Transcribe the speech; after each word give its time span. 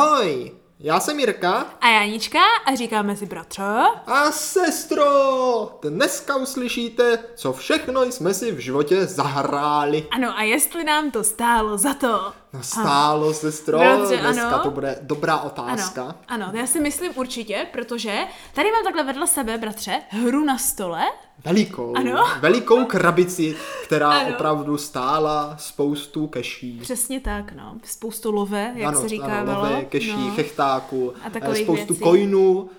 Ahoj, 0.00 0.52
já 0.80 1.00
jsem 1.00 1.20
Jirka 1.20 1.66
A 1.80 1.88
Janička 1.88 2.38
a 2.66 2.74
říkáme 2.74 3.16
si 3.16 3.26
bratře. 3.26 3.62
a 4.06 4.30
sestro. 4.30 5.04
Dneska 5.82 6.36
uslyšíte, 6.36 7.18
co 7.34 7.52
všechno 7.52 8.02
jsme 8.02 8.34
si 8.34 8.52
v 8.52 8.58
životě 8.58 9.06
zahráli. 9.06 10.06
Ano, 10.10 10.38
a 10.38 10.42
jestli 10.42 10.84
nám 10.84 11.10
to 11.10 11.24
stálo 11.24 11.78
za 11.78 11.94
to. 11.94 12.32
No 12.52 12.62
stálo, 12.62 13.34
sestro, 13.34 13.78
Bratře, 13.78 14.16
dneska 14.16 14.48
ano. 14.48 14.62
to 14.62 14.70
bude 14.70 14.98
dobrá 15.02 15.34
Ano, 15.34 15.46
otázka. 15.46 16.14
ano, 16.28 16.50
já 16.52 16.66
si 16.66 16.80
myslím 16.80 17.12
určitě, 17.16 17.66
protože 17.72 18.18
tady 18.54 18.70
mám 18.72 18.84
takhle 18.84 19.04
vedle 19.04 19.26
sebe, 19.26 19.58
bratře, 19.58 20.02
hru 20.10 20.44
na 20.44 20.58
stole. 20.58 21.02
Velikou, 21.44 21.94
Ano. 21.96 22.24
velikou 22.40 22.84
krabici, 22.84 23.56
která 23.84 24.10
Ano. 24.10 24.28
opravdu 24.34 24.78
stála 24.78 25.56
spoustu 25.58 26.26
keší. 26.26 26.78
Přesně 26.82 27.20
tak, 27.20 27.52
no. 27.52 27.74
Spoustu 27.84 28.30
love, 28.32 28.72
jak 28.74 28.88
ano, 28.88 29.00
se 29.00 29.08
říkávalo. 29.08 29.50
ano, 29.50 29.70
lové, 29.70 29.84
keší, 29.84 30.16
no. 30.28 30.34
chechtáků, 30.34 31.12
A 31.24 31.30
eh, 31.50 31.54
spoustu 31.64 31.86
věcí. 31.94 32.02
coinů, 32.02 32.70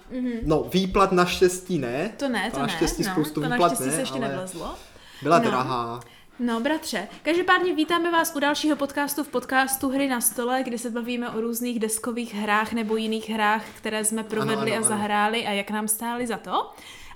no 0.46 0.64
výplat 0.74 1.12
naštěstí 1.12 1.78
ne. 1.80 2.12
To 2.18 2.30
ne, 2.30 2.52
to 2.52 2.58
ne. 2.58 2.64
naštěstí 2.64 3.04
no, 3.04 3.12
spoustu 3.12 3.34
to 3.34 3.42
výplat 3.42 3.60
naštěstí 3.60 3.86
ne, 3.86 3.92
se 3.96 4.02
ještě 4.02 4.18
ale 4.20 4.28
nevlezlo. 4.28 4.76
byla 5.24 5.40
No. 5.40 5.46
drahá. 5.50 6.00
No, 6.40 6.60
bratře, 6.60 7.08
každopádně 7.24 7.76
vítáme 7.76 8.12
vás 8.12 8.36
u 8.36 8.40
dalšího 8.40 8.76
podcastu 8.76 9.24
v 9.24 9.28
podcastu 9.28 9.90
Hry 9.90 10.08
na 10.08 10.22
stole, 10.22 10.64
kde 10.64 10.78
se 10.78 10.90
bavíme 10.90 11.30
o 11.30 11.42
různých 11.42 11.80
deskových 11.80 12.36
hrách 12.36 12.74
nebo 12.74 12.96
jiných 12.96 13.30
hrách, 13.30 13.66
které 13.78 14.06
jsme 14.06 14.24
provedli 14.24 14.72
ano, 14.72 14.74
a 14.74 14.78
ano. 14.78 14.88
zahráli 14.88 15.46
a 15.46 15.52
jak 15.52 15.72
nám 15.72 15.88
stály 15.88 16.28
za 16.28 16.38
to. 16.38 16.72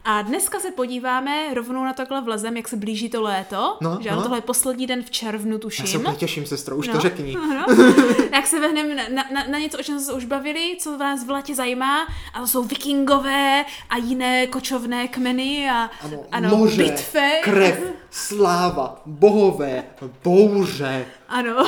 A 0.05 0.21
dneska 0.21 0.59
se 0.59 0.71
podíváme 0.71 1.53
rovnou 1.53 1.83
na 1.83 1.93
takhle 1.93 2.21
vlezem, 2.21 2.57
jak 2.57 2.67
se 2.67 2.77
blíží 2.77 3.09
to 3.09 3.21
léto. 3.21 3.77
No, 3.81 3.97
že 4.01 4.11
no. 4.11 4.21
tohle 4.21 4.37
je 4.37 4.41
poslední 4.41 4.87
den 4.87 5.03
v 5.03 5.09
červnu, 5.11 5.51
Já 5.53 5.59
tuším. 5.59 5.87
se 5.87 5.97
úplně 5.97 6.15
těším, 6.15 6.45
sestro, 6.45 6.75
už 6.75 6.87
No. 6.87 6.93
to 6.93 6.99
řekni. 6.99 7.35
Ano. 7.35 7.65
tak 8.31 8.47
se 8.47 8.59
vehneme 8.59 8.95
na, 8.95 9.23
na, 9.33 9.43
na, 9.51 9.57
něco, 9.59 9.79
o 9.79 9.83
čem 9.83 9.95
jsme 9.99 10.05
se 10.05 10.13
už 10.13 10.25
bavili, 10.25 10.75
co 10.79 10.97
vás 10.97 11.25
v 11.25 11.29
letě 11.29 11.55
zajímá. 11.55 12.07
A 12.33 12.39
to 12.41 12.47
jsou 12.47 12.63
vikingové 12.63 13.65
a 13.89 13.97
jiné 13.97 14.47
kočovné 14.47 15.07
kmeny 15.07 15.69
a 15.69 15.89
Ano, 16.05 16.19
ano, 16.31 16.57
moře, 16.57 16.83
bitve. 16.83 17.31
krev, 17.43 17.79
sláva, 18.11 19.01
bohové, 19.05 19.83
bouře. 20.23 21.05
Ano. 21.29 21.65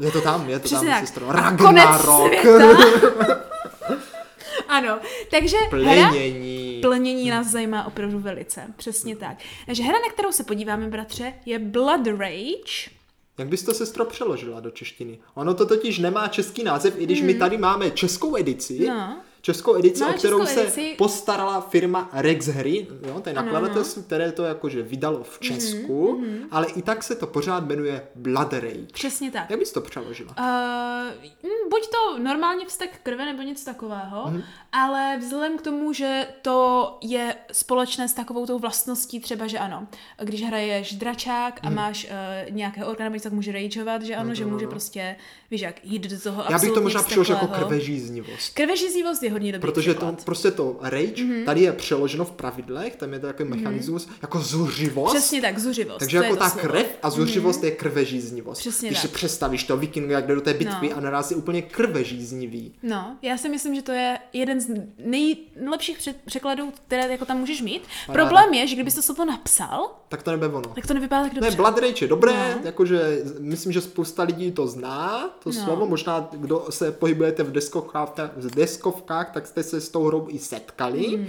Je 0.00 0.10
to 0.10 0.20
tam, 0.20 0.48
je 0.48 0.58
to 0.58 0.64
Přesně 0.64 0.88
tam, 0.88 0.98
tak. 0.98 1.06
sestro. 1.06 1.28
A 1.28 1.32
Ragnarok. 1.32 1.60
Konec 1.66 2.00
světa. 2.00 3.44
ano, 4.68 4.98
takže 5.30 5.56
hra, 5.56 5.68
Plenění. 5.70 6.80
plnění 6.82 7.30
nás 7.30 7.46
zajímá 7.46 7.86
opravdu 7.86 8.18
velice. 8.18 8.66
Přesně 8.76 9.16
tak. 9.16 9.38
Takže 9.66 9.82
hra, 9.82 9.98
na 9.98 10.12
kterou 10.12 10.32
se 10.32 10.44
podíváme, 10.44 10.88
bratře, 10.88 11.34
je 11.46 11.58
Blood 11.58 12.06
Rage. 12.06 12.90
Jak 13.38 13.48
bys 13.48 13.62
to, 13.62 13.74
sestro, 13.74 14.04
přeložila 14.04 14.60
do 14.60 14.70
češtiny? 14.70 15.18
Ono 15.34 15.54
to 15.54 15.66
totiž 15.66 15.98
nemá 15.98 16.28
český 16.28 16.62
název, 16.64 16.94
i 16.98 17.04
když 17.06 17.22
my 17.22 17.34
tady 17.34 17.58
máme 17.58 17.90
českou 17.90 18.36
edici. 18.36 18.86
Hmm. 18.86 18.96
No. 18.98 19.20
Českou 19.44 19.76
edici, 19.78 20.00
Máme 20.00 20.14
o 20.14 20.18
kterou 20.18 20.38
českou 20.40 20.54
se 20.54 20.62
edici. 20.62 20.94
postarala 20.98 21.60
firma 21.60 22.08
Rex 22.12 22.46
Hry, 22.46 22.86
jo, 23.06 23.20
to 23.20 23.28
je 23.28 23.34
nakladatelství, 23.34 24.02
které 24.02 24.32
to 24.32 24.44
jakože 24.44 24.82
vydalo 24.82 25.22
v 25.22 25.38
Česku, 25.40 26.24
ale 26.50 26.66
i 26.66 26.82
tak 26.82 27.02
se 27.02 27.14
to 27.14 27.26
pořád 27.26 27.64
jmenuje 27.66 28.06
Blood 28.14 28.52
Rage. 28.52 28.86
Přesně 28.92 29.30
tak. 29.30 29.50
Jak 29.50 29.58
bys 29.58 29.72
to 29.72 29.80
přeložila? 29.80 30.34
Uh, 30.38 31.30
buď 31.70 31.80
to 31.90 32.18
normálně 32.18 32.66
vztek 32.66 33.00
krve 33.02 33.24
nebo 33.24 33.42
něco 33.42 33.64
takového, 33.64 34.24
Mhm. 34.26 34.42
ale 34.72 35.16
vzhledem 35.20 35.58
k 35.58 35.62
tomu, 35.62 35.92
že 35.92 36.26
to 36.42 36.98
je 37.02 37.34
společné 37.52 38.08
s 38.08 38.12
takovou 38.12 38.46
tou 38.46 38.58
vlastností, 38.58 39.20
třeba, 39.20 39.46
že 39.46 39.58
ano, 39.58 39.86
když 40.22 40.42
hraješ 40.42 40.94
dračák 40.94 41.62
Mhm. 41.62 41.78
a 41.78 41.82
máš 41.82 42.04
uh, 42.04 42.54
nebo 42.98 43.14
něco, 43.14 43.22
tak 43.22 43.32
může 43.32 43.52
rageovat, 43.52 44.02
že 44.02 44.16
ano, 44.16 44.34
že 44.34 44.46
může 44.46 44.66
prostě, 44.66 45.16
víš 45.50 45.60
jak, 45.60 45.84
jít 45.84 46.02
do 46.08 46.20
toho 46.20 46.44
Já 46.50 46.58
bych 46.58 46.72
to 46.72 46.80
možná 46.80 47.02
přeložil 47.02 47.34
jako 47.34 47.46
krvežíznivost. 47.46 48.54
Krvežízivost 48.54 49.22
je 49.22 49.33
hodně 49.34 49.52
dobrý 49.52 49.72
Protože 49.72 49.94
to, 49.94 50.16
prostě 50.24 50.50
to 50.50 50.76
rage, 50.82 51.24
Mhm. 51.24 51.44
tady 51.44 51.60
je 51.60 51.72
přeloženo 51.72 52.24
v 52.24 52.30
pravidlech, 52.30 52.96
tam 52.96 53.12
je 53.12 53.18
to 53.18 53.26
takový 53.26 53.48
mechanismus, 53.48 54.08
jako 54.22 54.38
zuřivost. 54.38 55.14
Přesně 55.16 55.40
tak, 55.40 55.58
zuřivost. 55.58 55.98
Takže 55.98 56.18
to 56.18 56.24
jako 56.24 56.36
ta 56.36 56.48
slovo. 56.50 56.68
krev 56.68 56.86
a 57.02 57.10
zuřivost 57.10 57.64
je 57.64 57.70
krvežíznivost. 57.70 58.60
Přesně 58.60 58.88
Když 58.88 59.00
si 59.00 59.08
tak. 59.08 59.14
představíš 59.16 59.64
to 59.64 59.76
vikinga, 59.76 60.16
jak 60.16 60.26
jde 60.26 60.34
do 60.34 60.40
té 60.40 60.54
bitvy 60.54 60.88
No. 60.90 60.96
a 60.96 61.00
naraz 61.00 61.30
je 61.30 61.36
úplně 61.36 61.62
krvežíznivý. 61.62 62.74
No, 62.82 63.16
já 63.22 63.38
si 63.38 63.48
myslím, 63.48 63.74
že 63.74 63.82
to 63.82 63.92
je 63.92 64.18
jeden 64.32 64.60
z 64.60 64.68
nejlepších 64.98 65.98
překladů, 66.26 66.72
které 66.86 67.12
jako 67.12 67.24
tam 67.24 67.38
můžeš 67.38 67.62
mít. 67.62 67.82
Problém 68.12 68.54
je, 68.54 68.66
že 68.66 68.74
kdybys 68.74 68.94
to 68.94 69.02
slovo 69.02 69.24
napsal, 69.24 69.90
Tak 70.08 70.22
to 70.22 70.30
nebude 70.30 70.48
ono. 70.48 70.74
tak 70.74 70.86
to 70.86 70.94
nevypadá 70.94 71.22
tak 71.22 71.32
Ne, 71.32 71.40
dobře. 71.40 71.56
Blood 71.56 71.78
Rage 71.78 72.04
je 72.04 72.08
dobré, 72.08 72.54
No. 72.54 72.60
jakože 72.64 73.18
myslím, 73.40 73.72
že 73.72 73.80
spousta 73.80 74.22
lidí 74.22 74.52
to 74.52 74.66
zná, 74.66 75.30
to 75.42 75.50
No. 75.50 75.52
slovo, 75.52 75.86
možná 75.86 76.28
kdo 76.32 76.66
se 76.70 76.92
pohybujete 76.92 77.42
v 77.42 77.52
deskovkách, 77.52 78.12
v 78.36 78.54
deskovkách, 78.54 79.23
tak 79.32 79.46
jste 79.46 79.62
se 79.62 79.80
s 79.80 79.88
tou 79.88 80.04
hrou 80.06 80.26
i 80.30 80.38
setkali. 80.38 81.26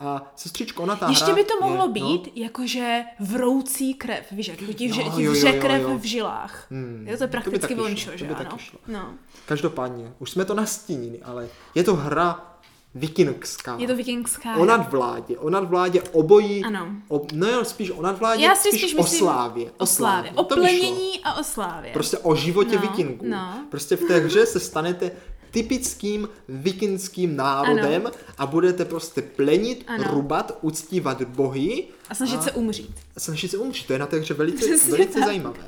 A 0.00 0.32
sestřičko, 0.36 0.82
ona 0.82 0.96
ta. 0.96 1.08
Ještě 1.08 1.24
hra 1.24 1.34
by 1.34 1.44
to 1.44 1.54
mohlo 1.60 1.84
je, 1.86 1.92
být 1.92 2.32
jakože 2.34 3.02
vroucí 3.20 3.94
krev, 3.94 4.26
víš, 4.32 4.48
jak 4.48 4.58
ti 4.58 4.88
vře, 4.88 5.02
Jo, 5.02 5.12
ti 5.16 5.22
jo, 5.22 5.32
jo, 5.34 5.54
jo, 5.54 5.60
krev 5.62 5.82
v 5.86 6.04
žilách. 6.04 6.66
Hmm, 6.70 6.98
Jo, 7.00 7.04
to 7.06 7.10
je 7.10 7.16
to 7.18 7.24
by 7.26 7.30
prakticky 7.30 7.74
vončo, 7.74 8.10
že 8.14 8.24
by 8.24 8.34
ano. 8.34 8.58
No. 8.88 9.14
Každopádně, 9.46 10.12
už 10.18 10.30
jsme 10.30 10.44
to 10.44 10.54
nastínili, 10.54 11.20
ale 11.22 11.48
je 11.74 11.84
to 11.84 11.94
hra 11.96 12.50
vikingská. 12.94 13.76
Je 13.78 13.86
to 13.86 13.96
vikingská. 13.96 14.56
O 14.56 14.64
nadvládě, 14.64 15.38
o 15.38 15.50
nadvládě 15.50 16.02
obojí, 16.02 16.64
Ano. 16.64 16.88
o, 17.08 17.26
no 17.32 17.46
jo, 17.46 17.64
spíš 17.64 17.90
o 17.90 18.02
nadvládě, 18.02 18.42
Já 18.44 18.54
si 18.54 18.68
spíš, 18.68 18.80
spíš 18.82 18.94
o 18.94 19.02
myslím 19.02 19.18
slávě. 19.18 19.70
o 19.78 19.86
slávě, 19.86 20.30
o 20.30 20.42
by 20.44 20.48
šlo. 20.54 20.62
plenění 20.62 21.20
a 21.24 21.34
o 21.40 21.44
slávě. 21.44 21.90
Prostě 21.92 22.18
o 22.18 22.34
životě 22.34 22.76
No, 22.76 22.80
vikingů. 22.82 23.24
no. 23.28 23.54
Prostě 23.70 23.96
v 23.96 24.00
té 24.04 24.18
hře 24.18 24.46
se 24.46 24.60
stanete 24.60 25.10
typickým 25.54 26.28
vikingským 26.48 27.36
národem 27.36 28.02
Ano. 28.06 28.14
a 28.38 28.46
budete 28.46 28.84
prostě 28.84 29.22
plenit, 29.22 29.84
Ano. 29.86 30.04
rubat, 30.10 30.58
uctívat 30.60 31.22
bohy 31.22 31.84
A 32.08 32.14
snažit 32.14 32.42
se 32.42 32.52
umřít. 32.52 32.96
a 33.16 33.20
snažit 33.20 33.48
se 33.50 33.58
umřít. 33.58 33.86
To 33.86 33.92
je 33.92 33.98
na 33.98 34.06
té 34.06 34.18
hře 34.18 34.34
velice, 34.34 34.66
Přesně 34.66 34.90
velice 34.92 35.18
tak. 35.18 35.24
zajímavé. 35.26 35.58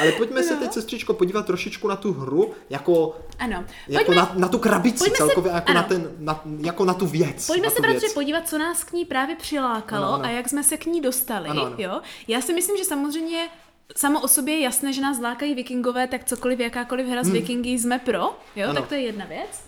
Ale 0.00 0.12
pojďme 0.12 0.42
se 0.42 0.54
No. 0.54 0.60
teď, 0.60 0.72
sestřičko, 0.72 1.14
podívat 1.14 1.46
trošičku 1.46 1.88
na 1.88 1.96
tu 1.96 2.12
hru, 2.12 2.52
jako, 2.70 3.16
Ano. 3.38 3.64
jako 3.88 4.04
Pojďme, 4.04 4.14
na, 4.22 4.32
na 4.34 4.48
tu 4.48 4.58
krabici 4.58 4.98
pojďme 4.98 5.16
se- 5.16 5.24
celkově, 5.26 5.52
jako, 5.52 5.72
na 5.72 5.82
ten, 5.82 6.10
na, 6.18 6.42
jako 6.58 6.84
na 6.84 6.94
tu 6.94 7.06
věc. 7.06 7.46
Pojďme 7.46 7.70
se, 7.70 7.80
bratře, 7.82 8.06
podívat, 8.14 8.48
co 8.48 8.58
nás 8.58 8.84
k 8.84 8.92
ní 8.92 9.04
právě 9.04 9.36
přilákalo 9.36 10.04
Ano, 10.06 10.14
ano. 10.14 10.24
a 10.24 10.28
jak 10.30 10.48
jsme 10.48 10.64
se 10.64 10.76
k 10.76 10.86
ní 10.86 11.00
dostali. 11.00 11.48
Ano, 11.48 11.62
ano. 11.66 11.74
Jo? 11.78 12.00
Já 12.28 12.40
si 12.40 12.52
myslím, 12.52 12.76
že 12.76 12.84
samozřejmě 12.84 13.48
samo 13.96 14.20
o 14.20 14.28
sobě 14.28 14.54
je 14.54 14.60
jasné, 14.60 14.92
že 14.92 15.00
nás 15.00 15.20
lákají 15.20 15.54
vikingové, 15.54 16.06
tak 16.06 16.24
cokoliv, 16.24 16.60
jakákoliv 16.60 17.06
hra 17.06 17.24
s 17.24 17.28
vikingy 17.28 17.70
jsme 17.70 17.98
pro, 17.98 18.18
jo, 18.20 18.32
Hmm. 18.56 18.64
Ano. 18.70 18.74
tak 18.80 18.88
to 18.88 18.94
je 18.94 19.00
jedna 19.00 19.24
věc. 19.24 19.62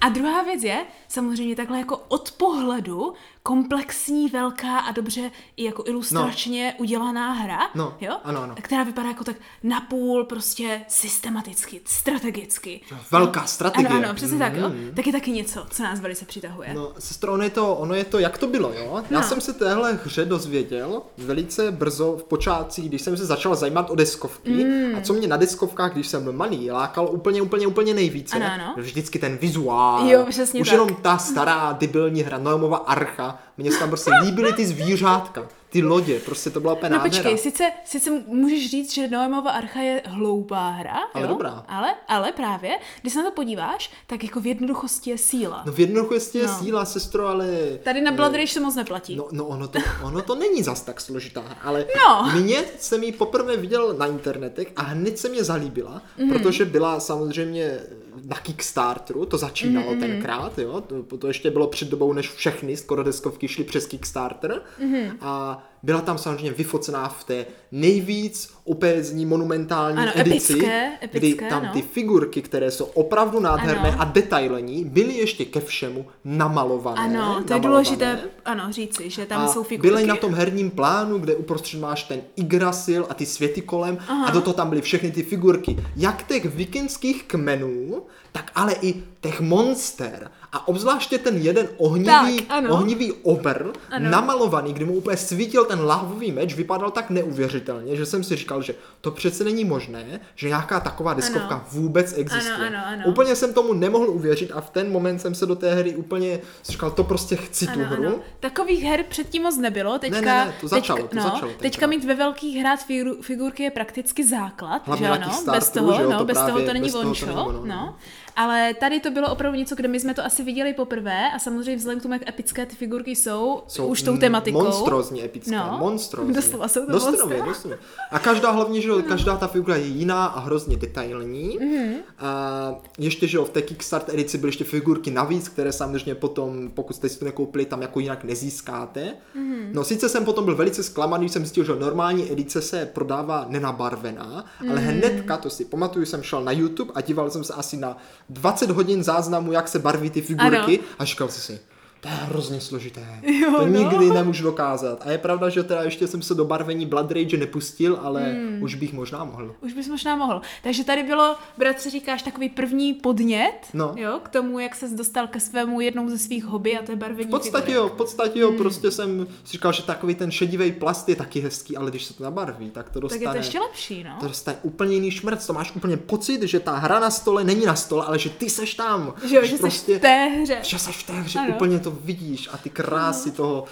A 0.00 0.08
druhá 0.08 0.42
věc 0.42 0.62
je, 0.62 0.86
samozřejmě 1.08 1.56
takhle 1.56 1.78
jako 1.78 1.96
od 2.08 2.32
pohledu, 2.32 3.14
komplexní, 3.42 4.28
velká 4.28 4.78
a 4.78 4.92
dobře 4.92 5.30
i 5.56 5.64
jako 5.64 5.84
ilustračně 5.86 6.74
udělaná 6.78 7.32
hra, 7.32 7.58
No, 7.74 7.94
jo? 8.00 8.12
ano, 8.24 8.42
ano. 8.42 8.54
která 8.62 8.82
vypadá 8.82 9.08
jako 9.08 9.24
tak 9.24 9.36
napůl 9.62 10.24
prostě 10.24 10.80
systematicky, 10.88 11.80
strategicky. 11.84 12.80
Velká 13.10 13.44
strategie. 13.46 13.88
Ano, 13.88 13.98
ano, 14.04 14.14
přesně 14.14 14.38
tak, 14.38 14.56
jo. 14.56 14.68
Mm. 14.68 14.90
Tak 14.96 15.06
je 15.06 15.12
taky 15.12 15.30
něco, 15.30 15.66
co 15.70 15.82
nás 15.82 16.00
velice 16.00 16.24
přitahuje. 16.24 16.74
No, 16.74 16.92
sestro, 16.98 17.32
ono 17.32 17.42
je, 17.42 17.50
to, 17.50 17.74
ono 17.74 17.94
je 17.94 18.04
to, 18.04 18.18
jak 18.18 18.38
to 18.38 18.46
bylo, 18.46 18.72
jo? 18.72 19.02
Já 19.10 19.20
No. 19.20 19.26
jsem 19.26 19.40
se 19.40 19.52
téhle 19.52 19.98
hře 20.04 20.24
dozvěděl 20.24 21.02
velice 21.18 21.72
brzo 21.72 22.16
v 22.16 22.24
počátcích, 22.24 22.88
když 22.88 23.02
jsem 23.02 23.16
se 23.16 23.26
začal 23.26 23.54
zajímat 23.56 23.90
o 23.90 23.94
deskovky. 23.94 24.50
Mm. 24.64 24.96
A 24.98 25.00
co 25.00 25.12
mě 25.12 25.28
na 25.28 25.36
deskovkách, 25.36 25.92
když 25.92 26.06
jsem 26.06 26.22
byl 26.22 26.32
malý, 26.32 26.70
lákalo 26.70 27.10
úplně, 27.10 27.42
úplně, 27.42 27.66
úplně 27.66 27.94
nejvíce. 27.94 28.36
Ano, 28.36 28.46
ano. 28.54 28.74
Vždycky 28.76 29.18
ten 29.18 29.36
vizuál. 29.36 30.08
Jo, 30.08 30.26
přesně 30.28 30.60
Už 30.60 30.68
tak. 30.68 30.72
jenom 30.72 30.94
ta 31.02 31.18
stará 31.18 31.72
debilní 31.72 32.22
hra, 32.22 32.38
Noemova 32.38 32.76
archa. 32.76 33.29
Mně 33.56 33.72
se 33.72 33.78
tam 33.78 33.88
prostě 33.88 34.10
líbily 34.22 34.52
ty 34.52 34.66
zvířátka, 34.66 35.42
ty 35.70 35.82
lodě, 35.82 36.20
prostě 36.20 36.50
to 36.50 36.60
byla 36.60 36.72
úplně 36.72 36.90
No 36.90 36.96
nádhera. 36.96 37.22
počkej, 37.22 37.38
sice, 37.38 37.72
sice 37.84 38.10
můžeš 38.26 38.70
říct, 38.70 38.94
že 38.94 39.08
Noemova 39.08 39.50
archa 39.50 39.80
je 39.80 40.02
hloupá 40.06 40.68
hra, 40.70 40.98
Ale 41.14 41.22
jo? 41.24 41.28
dobrá. 41.28 41.64
Ale, 41.68 41.94
ale 42.08 42.32
právě, 42.32 42.78
když 43.00 43.12
se 43.12 43.18
na 43.22 43.30
to 43.30 43.34
podíváš, 43.34 43.90
tak 44.06 44.24
jako 44.24 44.40
v 44.40 44.46
jednoduchosti 44.46 45.10
je 45.10 45.18
síla. 45.18 45.62
No 45.66 45.72
v 45.72 45.80
jednoduchosti 45.80 46.38
je 46.38 46.46
No. 46.46 46.58
síla, 46.58 46.84
sestro, 46.84 47.26
ale... 47.26 47.46
Tady 47.82 48.00
na 48.00 48.12
Blood 48.12 48.32
Rage 48.34 48.46
se 48.52 48.60
moc 48.60 48.74
neplatí. 48.74 49.16
No, 49.16 49.28
no 49.32 49.46
ono, 49.46 49.68
to, 49.68 49.78
ono 50.02 50.22
to 50.22 50.34
není 50.34 50.62
zas 50.62 50.80
tak 50.80 51.00
složitá 51.00 51.40
hra, 51.40 51.56
ale 51.62 51.86
No. 52.08 52.40
mě 52.40 52.64
jsem 52.78 53.02
ji 53.02 53.12
poprvé 53.12 53.56
viděl 53.56 53.94
na 53.98 54.06
internetech 54.06 54.72
a 54.76 54.82
hned 54.82 55.18
se 55.18 55.28
mě 55.28 55.44
zalíbila, 55.44 56.02
mm. 56.18 56.28
protože 56.30 56.64
byla 56.64 57.00
samozřejmě 57.00 57.78
na 58.24 58.36
Kickstarteru, 58.36 59.26
to 59.26 59.38
začínalo 59.38 59.86
Mhm, 59.86 59.94
mm, 59.94 60.00
tenkrát, 60.00 60.58
jo, 60.58 60.80
to, 60.80 61.16
to 61.18 61.26
ještě 61.26 61.50
bylo 61.50 61.66
před 61.66 61.88
dobou, 61.88 62.12
než 62.12 62.30
všechny 62.30 62.76
skoro 62.76 63.02
deskovky 63.02 63.48
šly 63.48 63.64
přes 63.64 63.86
Kickstarter 63.86 64.62
Mhm. 64.78 65.16
a 65.20 65.59
byla 65.82 66.00
tam 66.00 66.18
samozřejmě 66.18 66.52
vyfocená 66.52 67.08
v 67.08 67.24
té 67.24 67.46
nejvíc 67.72 68.54
opézní 68.64 69.26
monumentální 69.26 69.98
Ano, 69.98 70.12
edici, 70.14 70.52
epické, 70.52 70.92
epické, 71.02 71.18
kdy 71.18 71.48
tam 71.48 71.64
no. 71.64 71.72
ty 71.72 71.82
figurky, 71.82 72.42
které 72.42 72.70
jsou 72.70 72.84
opravdu 72.84 73.40
nádherné 73.40 73.88
Ano. 73.90 74.00
a 74.00 74.04
detailní, 74.04 74.84
byly 74.84 75.14
ještě 75.14 75.44
ke 75.44 75.60
všemu 75.60 76.06
namalované. 76.24 77.00
Ano, 77.00 77.10
to 77.10 77.52
je 77.52 77.60
namalované. 77.60 77.60
důležité, 77.62 78.20
ano, 78.44 78.72
říci, 78.72 79.10
že 79.10 79.26
tam 79.26 79.40
a 79.42 79.48
jsou 79.48 79.62
figurky. 79.62 79.88
byly 79.94 80.06
na 80.06 80.16
tom 80.16 80.34
herním 80.34 80.70
plánu, 80.70 81.18
kde 81.18 81.34
uprostřed 81.36 81.80
máš 81.80 82.02
ten 82.02 82.20
Yggdrasil 82.36 83.06
a 83.08 83.14
ty 83.14 83.26
světy 83.26 83.60
kolem 83.60 83.98
Aha. 84.08 84.26
a 84.26 84.30
do 84.30 84.40
toho 84.40 84.54
tam 84.54 84.68
byly 84.68 84.80
všechny 84.82 85.10
ty 85.10 85.22
figurky, 85.22 85.76
jak 85.96 86.22
těch 86.26 86.44
vikingských 86.44 87.24
kmenů, 87.24 88.02
tak 88.32 88.50
ale 88.54 88.74
i 88.82 88.94
těch 89.20 89.40
monster. 89.40 90.30
A 90.52 90.68
obzvláště 90.68 91.18
ten 91.18 91.36
jeden 91.36 91.68
ohnivý, 91.76 92.06
Tak, 92.40 92.56
ano. 92.58 92.70
ohnivý 92.74 93.12
obr, 93.12 93.64
Ano. 93.90 94.10
namalovaný, 94.10 94.72
kdy 94.72 94.84
mu 94.84 94.92
úplně 94.92 95.16
svítil 95.16 95.64
ten 95.64 95.80
lahvový 95.84 96.32
meč, 96.32 96.54
vypadal 96.54 96.90
tak 96.90 97.10
neuvěřitelně, 97.10 97.96
že 97.96 98.06
jsem 98.06 98.24
si 98.24 98.36
říkal, 98.36 98.62
že 98.62 98.74
to 99.00 99.10
přece 99.10 99.44
není 99.44 99.64
možné, 99.64 100.20
že 100.34 100.48
nějaká 100.48 100.80
taková 100.80 101.14
deskovka 101.14 101.54
Ano. 101.54 101.64
vůbec 101.72 102.14
existuje. 102.18 102.54
Ano, 102.54 102.66
ano, 102.66 102.78
ano. 102.86 103.02
Úplně 103.06 103.36
jsem 103.36 103.54
tomu 103.54 103.72
nemohl 103.72 104.08
uvěřit 104.10 104.50
a 104.54 104.60
v 104.60 104.70
ten 104.70 104.92
moment 104.92 105.18
jsem 105.18 105.34
se 105.34 105.46
do 105.46 105.56
té 105.56 105.74
hry 105.74 105.94
úplně 105.96 106.40
říkal, 106.64 106.90
to 106.90 107.04
prostě 107.04 107.36
chci 107.36 107.66
tu 107.66 107.72
Ano, 107.80 107.84
hru. 107.88 108.06
ano. 108.06 108.14
Takových 108.40 108.82
her 108.84 109.04
předtím 109.08 109.42
moc 109.42 109.56
nebylo. 109.56 109.98
Teďka, 109.98 110.20
Ne, 110.20 110.26
ne, 110.26 110.44
ne, 110.44 110.54
to 110.60 110.68
začalo, 110.68 110.96
teďka, 110.98 111.10
to 111.10 111.16
no, 111.16 111.22
začalo 111.22 111.52
teďka 111.52 111.60
tenkrát. 111.80 111.86
mít 111.90 112.04
ve 112.04 112.14
velkých 112.14 112.56
hrát 112.56 112.80
figu- 112.88 113.22
figurky 113.22 113.62
je 113.62 113.70
prakticky 113.70 114.26
základ, 114.26 114.82
Hlavně 114.86 115.06
že 115.06 115.12
ano? 115.12 115.32
Bez 115.52 115.70
toho, 115.70 115.92
že 115.92 116.02
jo, 116.02 116.10
no, 116.10 116.18
to 116.18 116.24
bez 116.24 116.38
právě- 116.38 116.52
toho 116.54 116.66
to 116.66 116.72
není 116.72 116.92
ono, 116.92 117.12
no. 117.52 117.62
no. 117.66 117.96
Ale 118.36 118.74
tady 118.74 119.00
to 119.00 119.10
bylo 119.10 119.32
opravdu 119.32 119.58
něco, 119.58 119.74
kde 119.74 119.88
my 119.88 120.00
jsme 120.00 120.14
to 120.14 120.24
asi 120.24 120.42
viděli 120.42 120.72
poprvé 120.74 121.30
a 121.34 121.38
samozřejmě 121.38 121.76
vzhledem 121.76 122.00
k 122.00 122.02
tomu, 122.02 122.14
jak 122.14 122.28
epické 122.28 122.66
ty 122.66 122.76
figurky 122.76 123.16
jsou, 123.16 123.62
jsou 123.68 123.86
už 123.86 124.02
tou 124.02 124.16
tematikou. 124.16 124.62
Monstrózně 124.64 125.24
epické, 125.24 125.56
No. 125.56 125.76
monstrózně. 125.80 126.34
Doslova 126.34 126.68
jsou 126.68 126.86
to 126.86 126.92
Doslova, 126.92 127.16
monstra. 127.24 127.44
doslova. 127.46 127.76
A 128.10 128.18
každá 128.18 128.50
hlavně, 128.50 128.80
že 128.80 128.88
jo, 128.88 129.02
každá 129.08 129.36
ta 129.36 129.46
figura 129.48 129.76
je 129.76 129.86
jiná 129.86 130.26
a 130.26 130.40
hrozně 130.40 130.76
detailní. 130.76 131.58
Mhm. 131.60 131.94
A 132.18 132.74
ještě, 132.98 133.26
že 133.26 133.36
jo, 133.36 133.44
v 133.44 133.50
té 133.50 133.62
Kickstart 133.62 134.08
edici 134.08 134.38
byly 134.38 134.48
ještě 134.48 134.64
figurky 134.64 135.10
navíc, 135.10 135.48
které 135.48 135.72
samozřejmě 135.72 136.14
potom, 136.14 136.70
pokud 136.74 136.96
jste 136.96 137.08
si 137.08 137.18
to 137.18 137.24
nekoupili, 137.24 137.64
tam 137.64 137.82
jako 137.82 138.00
jinak 138.00 138.24
nezískáte. 138.24 139.14
Mhm. 139.34 139.70
No 139.72 139.84
sice 139.84 140.08
jsem 140.08 140.24
potom 140.24 140.44
byl 140.44 140.56
velice 140.56 140.82
zklamaný, 140.82 141.28
jsem 141.28 141.42
zjistil, 141.42 141.64
že 141.64 141.72
normální 141.76 142.32
edice 142.32 142.62
se 142.62 142.86
prodává 142.86 143.46
nenabarvená, 143.48 144.44
Mhm. 144.60 144.70
ale 144.70 144.80
hnedka, 144.80 145.36
to 145.36 145.50
si 145.50 145.64
pamatuju, 145.64 146.06
jsem 146.06 146.22
šel 146.22 146.44
na 146.44 146.52
YouTube 146.52 146.92
a 146.94 147.00
díval 147.00 147.30
jsem 147.30 147.44
se 147.44 147.54
asi 147.54 147.76
na 147.76 147.96
20 148.30 148.70
hodin 148.70 149.02
záznamu, 149.04 149.52
jak 149.52 149.68
se 149.68 149.78
barví 149.78 150.10
ty 150.10 150.22
figurky 150.22 150.78
Ano. 150.78 150.88
a 150.98 151.04
říkal 151.04 151.28
jsem 151.28 151.42
si, 151.56 151.60
to 152.00 152.08
je 152.08 152.14
hrozně 152.14 152.60
složité. 152.60 153.06
Jo, 153.40 153.50
to 153.56 153.66
no. 153.66 153.78
nikdy 153.78 154.10
nemůžu 154.10 154.44
dokázat. 154.44 155.02
A 155.06 155.10
je 155.10 155.18
pravda, 155.18 155.48
že 155.48 155.62
teda 155.62 155.82
ještě 155.82 156.06
jsem 156.06 156.22
se 156.22 156.34
do 156.34 156.44
barvení 156.44 156.86
Blood 156.86 157.10
Rage 157.12 157.36
nepustil, 157.36 157.98
ale 158.02 158.20
Hmm. 158.22 158.62
už 158.62 158.74
bych 158.74 158.92
možná 158.92 159.24
mohl. 159.24 159.54
Už 159.60 159.72
bys 159.72 159.88
možná 159.88 160.16
mohl. 160.16 160.40
Takže 160.62 160.84
tady 160.84 161.02
bylo, 161.02 161.36
bratře, 161.58 161.90
říkáš, 161.90 162.22
takový 162.22 162.48
první 162.48 162.94
podnět, 162.94 163.52
No. 163.74 163.92
jo, 163.96 164.20
k 164.22 164.28
tomu, 164.28 164.58
jak 164.58 164.74
ses 164.74 164.92
dostal 164.92 165.26
ke 165.26 165.40
svému 165.40 165.80
jednou 165.80 166.08
ze 166.08 166.18
svých 166.18 166.44
hobby 166.44 166.78
a 166.78 166.82
to 166.82 166.92
je 166.92 166.96
barvení 166.96 167.28
V 167.28 167.30
podstatě 167.30 167.66
figurek. 167.66 167.76
jo, 167.76 167.88
v 167.88 167.92
podstatě 167.96 168.44
Hmm. 168.44 168.52
jo, 168.52 168.58
prostě 168.58 168.90
jsem 168.90 169.26
si 169.44 169.52
říkal, 169.52 169.72
že 169.72 169.82
takový 169.82 170.14
ten 170.14 170.30
šedivý 170.30 170.72
plast 170.72 171.08
je 171.08 171.16
taky 171.16 171.40
hezký, 171.40 171.76
ale 171.76 171.90
když 171.90 172.04
se 172.04 172.14
to 172.14 172.24
nabarví, 172.24 172.70
tak 172.70 172.86
to 172.90 172.92
Tak 172.92 173.02
dostane... 173.02 173.24
je 173.24 173.28
to 173.30 173.36
ještě 173.36 173.58
lepší, 173.60 174.04
no. 174.04 174.10
To 174.20 174.28
dostane 174.28 174.56
úplně 174.62 174.94
jiný 174.94 175.10
šmrc, 175.10 175.46
to 175.46 175.52
máš 175.52 175.76
úplně 175.76 175.96
pocit, 175.96 176.42
že 176.42 176.60
ta 176.60 176.76
hra 176.76 177.00
na 177.00 177.10
stole 177.10 177.44
není 177.44 177.66
na 177.66 177.74
stole, 177.74 178.04
ale 178.06 178.18
že 178.18 178.30
ty 178.30 178.50
seš 178.50 178.74
tam. 178.74 179.14
Že 179.28 179.36
jo, 179.36 179.44
že 179.44 179.56
prostě, 179.58 179.92
jsi 179.92 179.98
v 179.98 180.00
té 180.00 180.24
hře. 180.26 180.58
že 180.62 180.78
seš 180.78 180.96
v 180.96 181.06
té 181.06 181.12
hře, 181.12 181.38
Ano. 181.38 181.54
úplně 181.54 181.78
to 181.78 181.89
vidíš 181.90 182.48
a 182.52 182.56
ty 182.58 182.70
krásy 182.70 183.30
toho, 183.30 183.64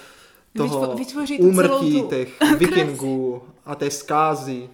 toho 0.57 0.95
vytvoří 0.97 1.39
tu 1.39 1.43
celou 1.55 1.79
úmrtí 1.79 2.03
tu- 2.03 2.09
těch 2.09 2.29
vikingů 2.59 3.43
a 3.67 3.75
té 3.75 3.91
zkázy, 3.91 4.69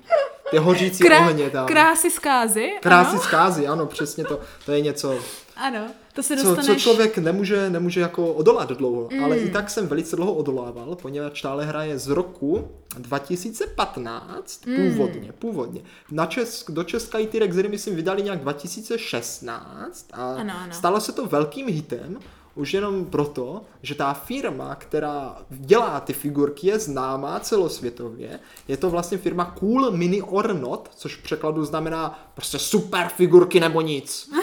ty 0.51 0.59
hořící 0.59 1.05
Krá- 1.05 1.27
ohně 1.31 1.51
tam. 1.51 1.67
krásy 1.67 2.11
zkázy. 2.11 2.73
Krásy 2.83 3.11
ano. 3.11 3.21
zkázy, 3.21 3.67
ano, 3.67 3.87
přesně 3.87 4.25
to, 4.25 4.41
to 4.67 4.73
je 4.73 4.81
něco, 4.81 5.19
Ano, 5.57 5.87
to 6.13 6.23
se 6.23 6.37
co, 6.37 6.43
dostaneš... 6.45 6.67
co 6.67 6.91
člověk 6.91 7.19
nemůže, 7.19 7.71
nemůže 7.71 8.01
jako 8.01 8.33
odolat 8.33 8.69
dlouho, 8.73 9.09
mm. 9.13 9.25
ale 9.25 9.37
i 9.39 9.51
tak 9.51 9.71
jsem 9.71 9.87
velice 9.89 10.17
dlouho 10.17 10.35
odolával, 10.35 10.97
poněvadž 11.03 11.43
tahle 11.43 11.65
hra 11.65 11.83
je 11.85 11.99
z 11.99 12.09
roku 12.09 12.69
2015, 12.99 14.67
Hmm. 14.67 14.77
původně, 14.77 15.33
původně. 15.39 15.81
Na 16.11 16.27
Česk, 16.27 16.71
do 16.71 16.85
Česka 16.85 17.19
i 17.19 17.27
ty 17.27 17.39
Rexery, 17.39 17.69
myslím, 17.69 17.97
vydali 17.97 18.23
nějak 18.23 18.39
2016 18.41 20.07
a 20.13 20.35
Ano, 20.35 20.53
ano. 20.63 20.73
stalo 20.75 21.01
se 21.01 21.13
to 21.13 21.27
velkým 21.27 21.67
hitem, 21.69 22.19
už 22.55 22.75
jenom 22.75 23.05
proto, 23.05 23.63
že 23.83 23.95
ta 23.95 24.15
firma, 24.15 24.75
která 24.75 25.37
dělá 25.51 26.01
ty 26.01 26.13
figurky, 26.13 26.67
je 26.67 26.79
známá 26.79 27.41
celosvětově. 27.41 28.41
Je 28.69 28.77
to 28.77 28.91
vlastně 28.91 29.19
firma 29.19 29.45
Cool 29.45 29.91
Mini 29.91 30.23
or 30.23 30.55
Not, 30.55 30.91
což 30.97 31.17
v 31.17 31.23
překladu 31.23 31.65
znamená 31.65 32.29
prostě 32.35 32.59
super 32.59 33.09
figurky 33.09 33.61
nebo 33.61 33.81
nic. 33.81 34.31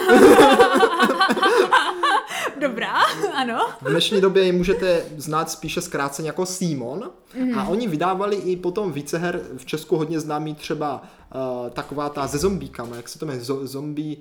Dobrá, 2.60 2.92
ano. 3.34 3.58
V 3.82 3.90
dnešní 3.90 4.20
době 4.20 4.44
ji 4.44 4.52
můžete 4.52 5.04
znát 5.16 5.50
spíše 5.50 5.80
zkráceně 5.80 6.28
jako 6.28 6.46
Simon. 6.46 7.10
Mm. 7.38 7.58
A 7.58 7.68
oni 7.68 7.88
vydávali 7.88 8.36
i 8.36 8.56
potom 8.56 8.92
více 8.92 9.18
her, 9.18 9.40
v 9.56 9.64
Česku 9.66 9.96
hodně 9.96 10.20
známý 10.20 10.54
třeba 10.54 11.02
uh, 11.34 11.70
taková 11.70 12.08
ta 12.08 12.28
se 12.28 12.38
zombíkama, 12.38 12.96
jak 12.96 13.08
se 13.08 13.18
to 13.18 13.26
jmenuje, 13.26 13.44
Zo- 13.44 13.66
zombie... 13.66 14.16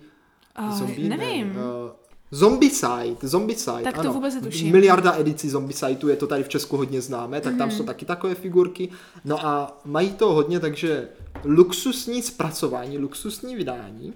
Uh, 0.59 0.71
zombie 0.71 1.09
nevím. 1.09 1.53
Ne, 1.53 1.59
uh, 1.59 1.91
Zombicide, 2.31 3.15
Zombicide, 3.21 3.83
Tak 3.83 3.93
to 3.95 3.99
ano. 3.99 4.13
vůbec 4.13 4.35
netuším. 4.35 4.71
Miliarda 4.71 5.15
edicí 5.19 5.49
Zombicide, 5.49 5.97
je 6.09 6.15
to 6.15 6.27
tady 6.27 6.43
v 6.43 6.49
Česku 6.49 6.77
hodně 6.77 7.01
známé, 7.01 7.41
tak 7.41 7.57
tam 7.57 7.67
Mhm. 7.67 7.77
jsou 7.77 7.83
taky 7.83 8.05
takové 8.05 8.35
figurky. 8.35 8.89
No 9.25 9.45
a 9.45 9.77
mají 9.85 10.11
to 10.11 10.33
hodně, 10.33 10.59
takže 10.59 11.07
luxusní 11.43 12.21
zpracování, 12.21 12.97
luxusní 12.97 13.55
vydání. 13.55 14.13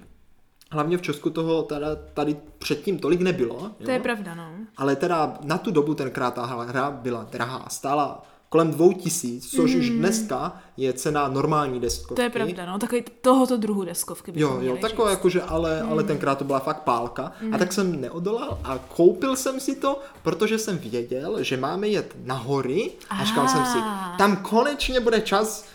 Hlavně 0.72 0.98
v 0.98 1.02
Česku 1.02 1.30
toho 1.30 1.64
teda, 1.64 1.88
tady 2.14 2.38
předtím 2.60 3.00
tolik 3.00 3.22
nebylo. 3.22 3.72
To 3.86 3.92
je 3.92 4.00
pravda, 4.00 4.36
no. 4.36 4.50
Ale 4.78 4.96
teda 4.96 5.38
na 5.44 5.58
tu 5.58 5.72
dobu 5.72 5.94
tenkrát 5.94 6.34
ta 6.34 6.46
hra 6.46 6.92
byla 6.92 7.24
drahá. 7.32 7.66
Stála 7.70 8.24
kolem 8.56 8.72
dvou 8.72 8.94
tisíc, 8.94 9.50
což 9.52 9.76
už 9.76 9.90
dneska 9.90 10.62
je 10.78 10.94
cena 10.94 11.28
normální 11.28 11.80
deskovky. 11.80 12.14
Mm. 12.14 12.16
To 12.16 12.22
je 12.22 12.30
pravda, 12.30 12.66
no. 12.66 12.80
Takový 12.80 13.04
tohoto 13.22 13.58
druhu 13.58 13.86
deskovky 13.86 14.32
Jo, 14.36 14.58
jo, 14.62 14.78
takové 14.82 15.12
jakože, 15.12 15.42
ale, 15.42 15.82
ale 15.82 16.04
tenkrát 16.04 16.38
to 16.38 16.44
byla 16.44 16.60
fakt 16.60 16.82
pálka. 16.82 17.32
A 17.52 17.58
tak 17.58 17.74
jsem 17.74 18.02
neodolal 18.02 18.60
a 18.64 18.78
koupil 18.78 19.36
jsem 19.36 19.60
si 19.60 19.76
to, 19.76 20.00
protože 20.24 20.58
jsem 20.58 20.78
věděl, 20.78 21.44
že 21.44 21.58
máme 21.58 21.88
jet 21.88 22.16
na 22.24 22.36
hory 22.36 22.92
a 23.10 23.26
říkal 23.26 23.48
jsem 23.48 23.66
si, 23.66 23.78
Ah. 23.78 24.18
tam 24.18 24.38
konečně 24.38 25.00
bude 25.00 25.22
čas 25.22 25.66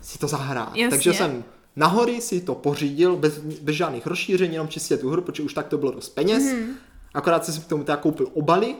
si 0.00 0.18
to 0.18 0.28
zahrát. 0.28 0.76
Jasně. 0.76 0.90
Takže 0.90 1.12
jsem 1.12 1.44
na 1.76 1.86
hory 1.86 2.20
si 2.20 2.40
to 2.40 2.54
pořídil 2.54 3.16
bez, 3.16 3.38
bez 3.38 3.76
žádných 3.76 4.06
rozšíření, 4.06 4.52
jenom 4.52 4.68
čistě 4.68 4.96
tu 4.96 5.10
hru, 5.10 5.22
protože 5.22 5.42
už 5.42 5.54
tak 5.54 5.68
to 5.68 5.78
bylo 5.78 5.92
dost 5.92 6.08
peněz. 6.08 6.42
Mhm. 6.42 6.70
Akorát 7.14 7.44
jsem 7.44 7.54
si 7.54 7.60
k 7.60 7.66
tomu 7.66 7.84
teda 7.84 7.96
koupil 7.96 8.28
obaly 8.34 8.74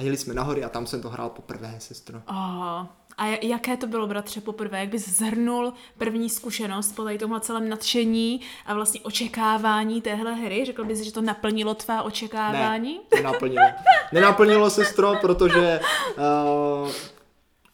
a 0.00 0.02
jeli 0.02 0.16
jsme 0.16 0.34
na 0.34 0.42
hory 0.42 0.64
a 0.64 0.68
tam 0.68 0.86
jsem 0.86 1.02
to 1.02 1.08
hrál 1.08 1.30
poprvé, 1.30 1.74
sestro. 1.78 2.22
Oh. 2.28 2.86
A 3.18 3.26
jaké 3.42 3.76
to 3.76 3.86
bylo, 3.86 4.06
bratře, 4.06 4.40
poprvé? 4.40 4.80
Jak 4.80 4.88
bys 4.88 5.08
zhrnul 5.08 5.72
první 5.98 6.30
zkušenost 6.30 6.92
po 6.92 7.04
tady 7.04 7.18
tomhle 7.18 7.40
celém 7.40 7.68
nadšení 7.68 8.40
a 8.66 8.74
vlastně 8.74 9.00
očekávání 9.00 10.02
téhle 10.02 10.34
hry? 10.34 10.64
Řekl 10.64 10.84
bys, 10.84 11.00
že 11.00 11.12
to 11.12 11.22
naplnilo 11.22 11.74
tvá 11.74 12.02
očekávání? 12.02 13.00
Ne, 13.14 13.16
nenaplnilo. 13.16 13.66
Nenaplnilo 14.12 14.70
sestro, 14.70 15.14
protože 15.20 15.80
uh, 16.82 16.90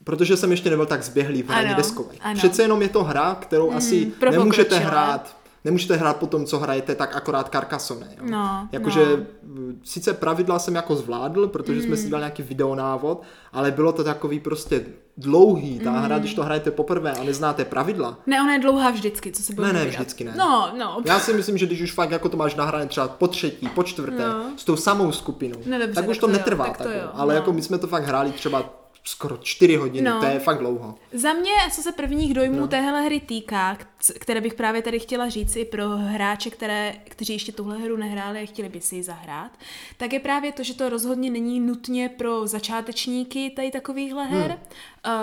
protože 0.05 0.37
jsem 0.37 0.51
ještě 0.51 0.71
nebyl 0.71 0.87
tak 0.87 1.03
zběhlý 1.03 1.43
v 1.43 1.49
hraní 1.49 1.75
deskovek. 1.75 2.19
ano. 2.21 2.39
Přece 2.39 2.63
jenom 2.63 2.83
je 2.83 2.89
to 2.89 3.05
hra, 3.05 3.35
kterou 3.35 3.73
asi 3.73 4.07
pro 4.07 4.31
nemůžete 4.31 4.79
hrát 4.79 5.37
Nemůžete 5.67 5.97
hrát 5.97 6.17
po 6.17 6.27
tom, 6.27 6.45
co 6.47 6.59
hrajete, 6.59 6.95
tak 6.95 7.17
akorát 7.17 7.49
Carcassonne. 7.53 8.07
Jo? 8.11 8.23
No, 8.31 8.69
Jakože 8.73 9.01
no. 9.43 9.63
sice 9.85 10.13
pravidla 10.15 10.59
jsem 10.59 10.75
jako 10.75 10.97
zvládl, 10.97 11.47
protože 11.47 11.81
jsme 11.83 11.91
Mm. 11.91 11.97
si 11.97 12.09
dali 12.11 12.21
nějaký 12.21 12.43
videonávod, 12.43 13.23
ale 13.53 13.71
bylo 13.71 13.93
to 13.93 14.05
takový 14.05 14.41
prostě 14.41 14.85
dlouhý. 15.17 15.79
Ta 15.81 15.91
Mm. 15.91 15.97
hra, 15.97 16.19
když 16.19 16.35
to 16.35 16.43
hrajete 16.43 16.71
poprvé 16.71 17.13
a 17.13 17.25
neznáte 17.25 17.65
pravidla, 17.65 18.19
Ne, 18.27 18.43
ona 18.43 18.53
je 18.53 18.59
dlouhá 18.59 18.91
vždycky, 18.91 19.33
co 19.33 19.43
se 19.43 19.55
bude 19.55 19.67
Ne, 19.67 19.73
ne, 19.73 19.85
vždycky 19.87 20.25
ne. 20.25 20.35
No, 20.39 20.73
no. 20.79 21.03
já 21.05 21.19
si 21.21 21.33
myslím, 21.33 21.59
že 21.59 21.67
když 21.67 21.81
už 21.83 21.93
fakt 21.93 22.11
jako 22.11 22.29
to 22.29 22.37
máš 22.37 22.55
nahrané 22.55 22.87
třeba 22.87 23.09
po 23.09 23.29
třetí, 23.29 23.69
po 23.69 23.83
čtvrté, 23.83 24.27
No. 24.27 24.45
s 24.57 24.65
tou 24.65 24.77
samou 24.77 25.13
skupinou, 25.13 25.59
No 25.67 25.79
dobře, 25.79 25.95
tak 25.95 26.09
už 26.09 26.17
tak 26.17 26.21
to 26.21 26.27
to 26.27 26.33
jo, 26.33 26.39
netrvá 26.39 26.65
tak 26.67 26.77
to 26.79 26.85
tak, 26.85 26.93
jo, 26.95 27.09
ale 27.13 27.35
no. 27.35 27.41
jako 27.41 27.53
my 27.53 27.63
jsme 27.63 27.79
to 27.79 27.87
fakt 27.87 28.05
hráli 28.07 28.33
třeba 28.33 28.65
skoro 29.05 29.37
čtyři 29.37 29.77
hodiny, 29.77 30.09
No. 30.11 30.21
to 30.21 30.27
je 30.27 30.39
fakt 30.39 30.59
dlouho. 30.59 30.95
Za 31.17 31.33
mě, 31.33 31.53
co 31.73 31.83
se 31.83 31.93
prvních 31.93 32.35
dojmů 32.35 32.61
No. 32.61 32.69
téhle 32.69 33.03
hry 33.03 33.21
týká, 33.21 33.79
které 34.21 34.41
bych 34.41 34.55
právě 34.55 34.83
tady 34.83 34.99
chtěla 34.99 35.29
říct 35.29 35.57
i 35.57 35.65
pro 35.65 35.89
hráče, 35.89 36.51
které, 36.51 36.95
kteří 37.05 37.33
ještě 37.33 37.53
tuhle 37.53 37.79
hru 37.79 37.97
nehráli 37.97 38.39
a 38.43 38.47
chtěli 38.47 38.69
by 38.69 38.81
si 38.81 38.97
ji 38.97 39.03
zahrát, 39.03 39.51
tak 39.97 40.13
je 40.13 40.21
právě 40.21 40.53
to, 40.53 40.63
že 40.63 40.75
to 40.75 40.89
rozhodně 40.89 41.31
není 41.31 41.61
nutně 41.61 42.09
pro 42.09 42.47
začátečníky 42.47 43.51
tady 43.51 43.71
takovýchhle 43.71 44.25
her. 44.27 44.51
Hmm. 44.51 44.59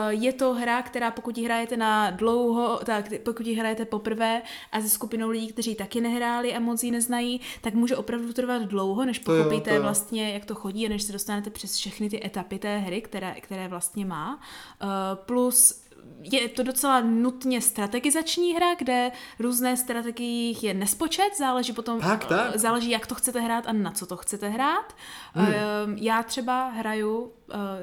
Je 0.09 0.33
to 0.33 0.53
hra, 0.53 0.81
která 0.81 1.11
pokud 1.11 1.37
ji 1.37 1.45
hrajete 1.45 1.77
na 1.77 2.09
dlouho, 2.11 2.79
tak 2.85 3.05
pokud 3.23 3.47
ji 3.47 3.55
hrajete 3.55 3.85
poprvé 3.85 4.41
a 4.71 4.81
se 4.81 4.89
skupinou 4.89 5.29
lidí, 5.29 5.47
kteří 5.47 5.75
taky 5.75 6.01
nehráli 6.01 6.55
a 6.55 6.59
moc 6.59 6.83
ji 6.83 6.91
neznají, 6.91 7.41
tak 7.61 7.73
může 7.73 7.95
opravdu 7.97 8.33
trvat 8.33 8.61
dlouho, 8.61 9.05
než 9.05 9.19
To 9.19 9.33
jo, 9.33 9.43
pochopíte 9.43 9.69
to 9.69 9.75
jo. 9.75 9.81
vlastně, 9.81 10.33
jak 10.33 10.45
to 10.45 10.55
chodí 10.55 10.85
a 10.85 10.89
než 10.89 11.03
se 11.03 11.13
dostanete 11.13 11.49
přes 11.49 11.75
všechny 11.75 12.09
ty 12.09 12.25
etapy 12.25 12.59
té 12.59 12.77
hry, 12.77 13.01
které, 13.01 13.35
které 13.41 13.67
vlastně 13.67 14.05
má. 14.05 14.39
Uh, 14.83 14.89
plus 15.25 15.82
je 16.31 16.49
to 16.49 16.63
docela 16.63 17.01
nutně 17.01 17.61
strategizační 17.61 18.53
hra, 18.55 18.75
kde 18.75 19.11
různé 19.39 19.77
strategie 19.77 20.55
je 20.61 20.73
nespočet, 20.73 21.37
záleží 21.37 21.73
potom, 21.73 22.01
Tak, 22.01 22.25
tak. 22.25 22.57
záleží, 22.57 22.89
jak 22.89 23.07
to 23.07 23.15
chcete 23.15 23.39
hrát 23.41 23.67
a 23.67 23.73
na 23.73 23.91
co 23.91 24.05
to 24.05 24.17
chcete 24.17 24.49
hrát. 24.49 24.95
Hmm. 25.33 25.47
Mm. 25.85 25.97
Já 25.97 26.23
třeba 26.23 26.69
hraju 26.69 27.31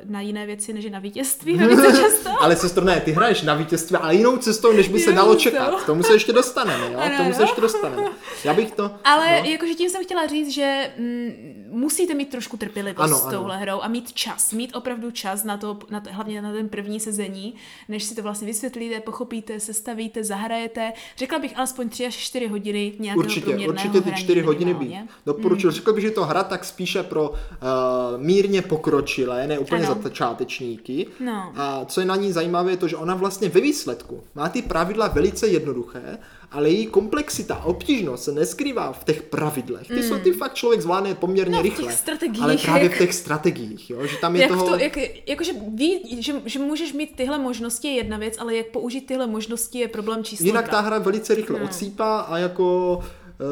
na 0.04 0.20
jiné 0.20 0.46
věci, 0.46 0.72
než 0.72 0.84
je 0.84 0.90
na 0.90 0.98
vítězství 0.98 1.54
velice 1.54 1.98
často. 2.02 2.30
ale 2.42 2.56
sestro, 2.56 2.84
ne, 2.84 3.00
ty 3.00 3.12
hraješ 3.12 3.42
na 3.42 3.54
vítězství, 3.54 3.96
ale 3.96 4.14
jinou 4.14 4.36
cestou, 4.36 4.72
než 4.72 4.88
by 4.88 5.00
se 5.00 5.12
dalo 5.12 5.34
čekat. 5.34 5.74
K 5.82 5.86
tomu 5.86 6.02
se 6.02 6.12
ještě 6.12 6.32
dostaneme, 6.32 6.92
jo? 6.92 6.98
Ano, 6.98 7.14
K 7.14 7.16
tomu 7.16 7.30
se 7.32 7.36
ano. 7.36 7.44
ještě 7.44 7.60
dostaneme. 7.60 8.02
Já 8.44 8.54
bych 8.54 8.70
to... 8.72 8.90
Ale 9.04 9.40
no. 9.40 9.50
jakože 9.50 9.74
tím 9.74 9.90
jsem 9.90 10.04
chtěla 10.04 10.26
říct, 10.26 10.48
že 10.54 10.90
mm, 10.98 11.30
musíte 11.70 12.14
mít 12.14 12.28
trošku 12.30 12.56
trpělivost 12.56 13.04
Ano, 13.04 13.16
s 13.16 13.22
ano. 13.22 13.30
touhle 13.38 13.56
hrou 13.56 13.80
a 13.82 13.88
mít 13.88 14.12
čas, 14.12 14.52
mít 14.52 14.76
opravdu 14.76 15.10
čas 15.10 15.44
na 15.44 15.56
to, 15.56 15.78
na 15.90 16.00
t- 16.00 16.10
hlavně 16.12 16.42
na 16.42 16.52
ten 16.52 16.68
první 16.68 17.00
sezení, 17.00 17.54
než 17.88 18.04
si 18.04 18.14
to 18.14 18.22
vlastně 18.22 18.46
vysvětlíte, 18.46 19.00
pochopíte, 19.00 19.60
sestavíte, 19.60 20.24
zahrajete. 20.24 20.92
Řekla 21.16 21.38
bych 21.38 21.58
alespoň 21.58 21.88
3 21.88 22.06
až 22.06 22.16
4 22.16 22.46
hodiny 22.46 22.92
nějakého 22.98 23.24
Určitě, 23.24 23.68
určitě 23.68 24.00
ty 24.00 24.08
hraní 24.08 24.24
čtyři 24.24 24.40
hodiny 24.42 24.74
bych 24.74 24.88
minimálně. 24.88 25.08
doporučil. 25.26 25.70
Řekl 25.70 25.92
bych, 25.92 26.02
že 26.04 26.10
to 26.10 26.24
hra 26.24 26.44
tak 26.44 26.64
spíše 26.64 27.02
pro 27.02 27.30
uh, 27.30 27.36
mírně 28.16 28.62
pokročilé, 28.62 29.46
ne 29.46 29.58
úplně 29.60 29.86
Ano. 29.86 29.98
začátečníky. 30.02 31.06
No. 31.20 31.52
A 31.56 31.84
co 31.84 32.00
je 32.00 32.06
na 32.06 32.16
ní 32.16 32.32
zajímavé, 32.32 32.70
je 32.70 32.76
to, 32.76 32.88
že 32.88 32.96
ona 32.96 33.14
vlastně 33.14 33.48
ve 33.48 33.60
výsledku 33.60 34.22
má 34.34 34.48
ty 34.48 34.62
pravidla 34.62 35.08
velice 35.08 35.48
jednoduché, 35.48 36.18
ale 36.52 36.70
její 36.70 36.86
komplexita, 36.86 37.64
obtížnost 37.64 38.24
se 38.24 38.32
neskrývá 38.32 38.92
v 38.92 39.04
těch 39.04 39.22
pravidlech. 39.22 39.88
Ty 39.88 40.02
jsou 40.02 40.18
ty 40.18 40.32
fakt 40.32 40.54
člověk 40.54 40.80
zvládne 40.80 41.14
poměrně 41.14 41.52
No, 41.56 41.60
v 41.60 41.62
těch 41.62 41.76
rychle. 41.78 41.92
strategiích, 41.92 42.42
ale 42.42 42.56
právě 42.56 42.82
jak- 42.82 42.94
v 42.94 42.98
těch 42.98 43.14
strategiích, 43.14 43.90
jo? 43.90 44.06
že 44.06 44.16
tam 44.16 44.36
je 44.36 44.42
Jak 44.42 44.50
toho... 44.50 44.66
to, 44.68 44.76
jak, 44.76 44.96
jakože 45.26 45.52
ví, 45.74 46.22
že, 46.22 46.32
že 46.44 46.58
můžeš 46.58 46.92
mít 46.92 47.16
tyhle 47.16 47.38
možnosti 47.38 47.88
je 47.88 47.94
jedna 47.94 48.18
věc, 48.18 48.34
ale 48.38 48.56
jak 48.56 48.66
použít 48.66 49.00
tyhle 49.00 49.26
možnosti 49.26 49.78
je 49.78 49.88
problém 49.88 50.24
číslo 50.24 50.46
Jinak 50.46 50.64
dva. 50.68 50.72
ta 50.72 50.80
hra 50.80 50.98
velice 50.98 51.34
rychle 51.34 51.58
No. 51.58 51.64
odsýpá 51.64 52.20
a 52.20 52.38
jako 52.38 53.00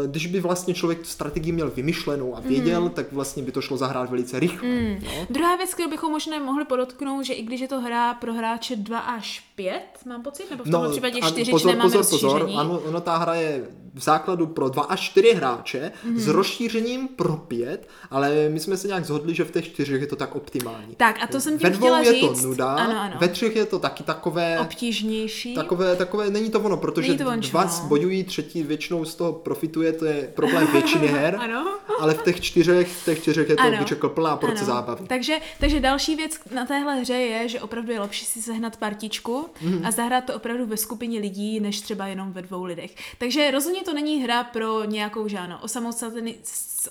když 0.07 0.27
by 0.27 0.41
vlastně 0.41 0.75
člověk 0.75 0.99
tu 0.99 1.05
strategii 1.05 1.53
měl 1.53 1.71
vymyšlenou 1.71 2.37
a 2.37 2.41
věděl, 2.41 2.81
Mhm. 2.81 2.91
tak 2.91 3.13
vlastně 3.13 3.43
by 3.43 3.53
to 3.53 3.61
šlo 3.63 3.77
zahrát 3.77 4.11
velice 4.11 4.39
rychle. 4.41 4.69
Mm. 4.69 4.99
No. 5.05 5.27
Druhá 5.31 5.57
věc, 5.57 5.75
kterou 5.75 5.91
bychom 5.91 6.13
možná 6.13 6.39
mohli 6.39 6.65
podotknout, 6.65 7.25
že 7.25 7.33
i 7.33 7.43
když 7.43 7.61
je 7.61 7.69
to 7.69 7.81
hra 7.81 8.15
pro 8.15 8.35
hráče 8.35 8.77
2 8.77 8.99
až 8.99 9.45
5, 9.59 9.81
mám 10.07 10.23
pocit, 10.23 10.51
nebo 10.51 10.65
v 10.65 10.71
tomhle 10.71 10.91
případě 10.91 11.21
a 11.21 11.29
4, 11.29 11.51
pozor, 11.51 11.71
nemáme 11.73 11.91
pozor, 11.91 12.07
pozor, 12.21 12.51
ano, 12.57 12.81
ono 12.89 13.01
ta 13.01 13.17
hra 13.17 13.35
je 13.35 13.65
v 13.95 14.01
základu 14.03 14.47
pro 14.47 14.69
dva 14.69 14.83
až 14.83 15.01
čtyři 15.01 15.33
hráče 15.35 15.93
Mhm. 16.05 16.19
s 16.21 16.27
rozšířením 16.29 17.09
pro 17.09 17.37
pět, 17.37 17.89
ale 18.11 18.49
my 18.49 18.61
jsme 18.61 18.77
se 18.77 18.89
nějak 18.89 19.05
zhodli, 19.05 19.35
že 19.35 19.45
v 19.45 19.51
těch 19.51 19.65
čtyřech 19.65 20.01
je 20.01 20.07
to 20.07 20.17
tak 20.17 20.37
optimální. 20.37 20.95
Tak 20.97 21.19
a 21.23 21.27
to 21.27 21.41
jsem 21.41 21.59
tím 21.59 21.63
Ve 21.71 21.71
dvou 21.71 21.87
chtěla 21.87 22.01
je 22.01 22.13
říct. 22.13 22.43
to 22.43 22.49
nuda, 22.49 22.67
Ano, 22.75 23.01
ano. 23.01 23.17
ve 23.21 23.29
třech 23.29 23.57
je 23.57 23.67
to 23.67 23.79
taky 23.79 24.03
takové... 24.03 24.59
Obtížnější. 24.61 25.55
Takové, 25.55 25.97
takové, 25.97 26.31
není 26.31 26.51
to 26.51 26.61
ono, 26.61 26.77
protože 26.77 27.07
Není 27.09 27.19
to 27.19 27.29
ono, 27.29 27.37
dva 27.37 27.65
no. 27.65 27.89
bojují, 27.89 28.25
třetí 28.25 28.63
většinou 28.63 29.05
z 29.05 29.15
toho 29.15 29.33
profituje, 29.33 29.93
to 29.93 30.05
je 30.05 30.33
problém 30.35 30.67
většiny 30.73 31.07
her, 31.07 31.37
Ano. 31.41 31.79
ale 32.01 32.15
v 32.15 32.23
těch 32.23 32.41
čtyřech, 32.41 32.89
v 32.89 33.05
těch 33.05 33.23
čtyřech 33.23 33.49
je 33.49 33.57
to, 33.57 33.63
Ano. 33.63 33.79
bych 33.79 33.89
řekl, 33.89 34.09
plná 34.09 34.31
Ano. 34.43 34.57
zábavy. 34.65 35.05
Takže, 35.07 35.39
takže 35.61 35.81
další 35.81 36.17
věc 36.17 36.41
na 36.55 36.67
téhle 36.67 36.95
hře 37.01 37.15
je, 37.15 37.49
že 37.49 37.61
opravdu 37.61 37.93
je 37.93 38.01
lepší 38.01 38.25
si 38.25 38.43
sehnat 38.43 38.77
partičku 38.77 39.48
Mhm. 39.63 39.87
a 39.87 39.91
zahrát 39.91 40.25
to 40.25 40.35
opravdu 40.35 40.67
ve 40.67 40.77
skupině 40.77 41.21
lidí, 41.21 41.61
než 41.61 41.81
třeba 41.81 42.07
jenom 42.07 42.33
ve 42.33 42.43
dvou 42.43 42.65
lidech. 42.65 42.95
Takže 43.19 43.51
rozhodně 43.51 43.83
to 43.83 43.95
není 43.95 44.23
hra 44.23 44.45
pro 44.45 44.85
nějakou 44.85 45.29
žáno 45.29 45.59
osamocený, 45.63 46.35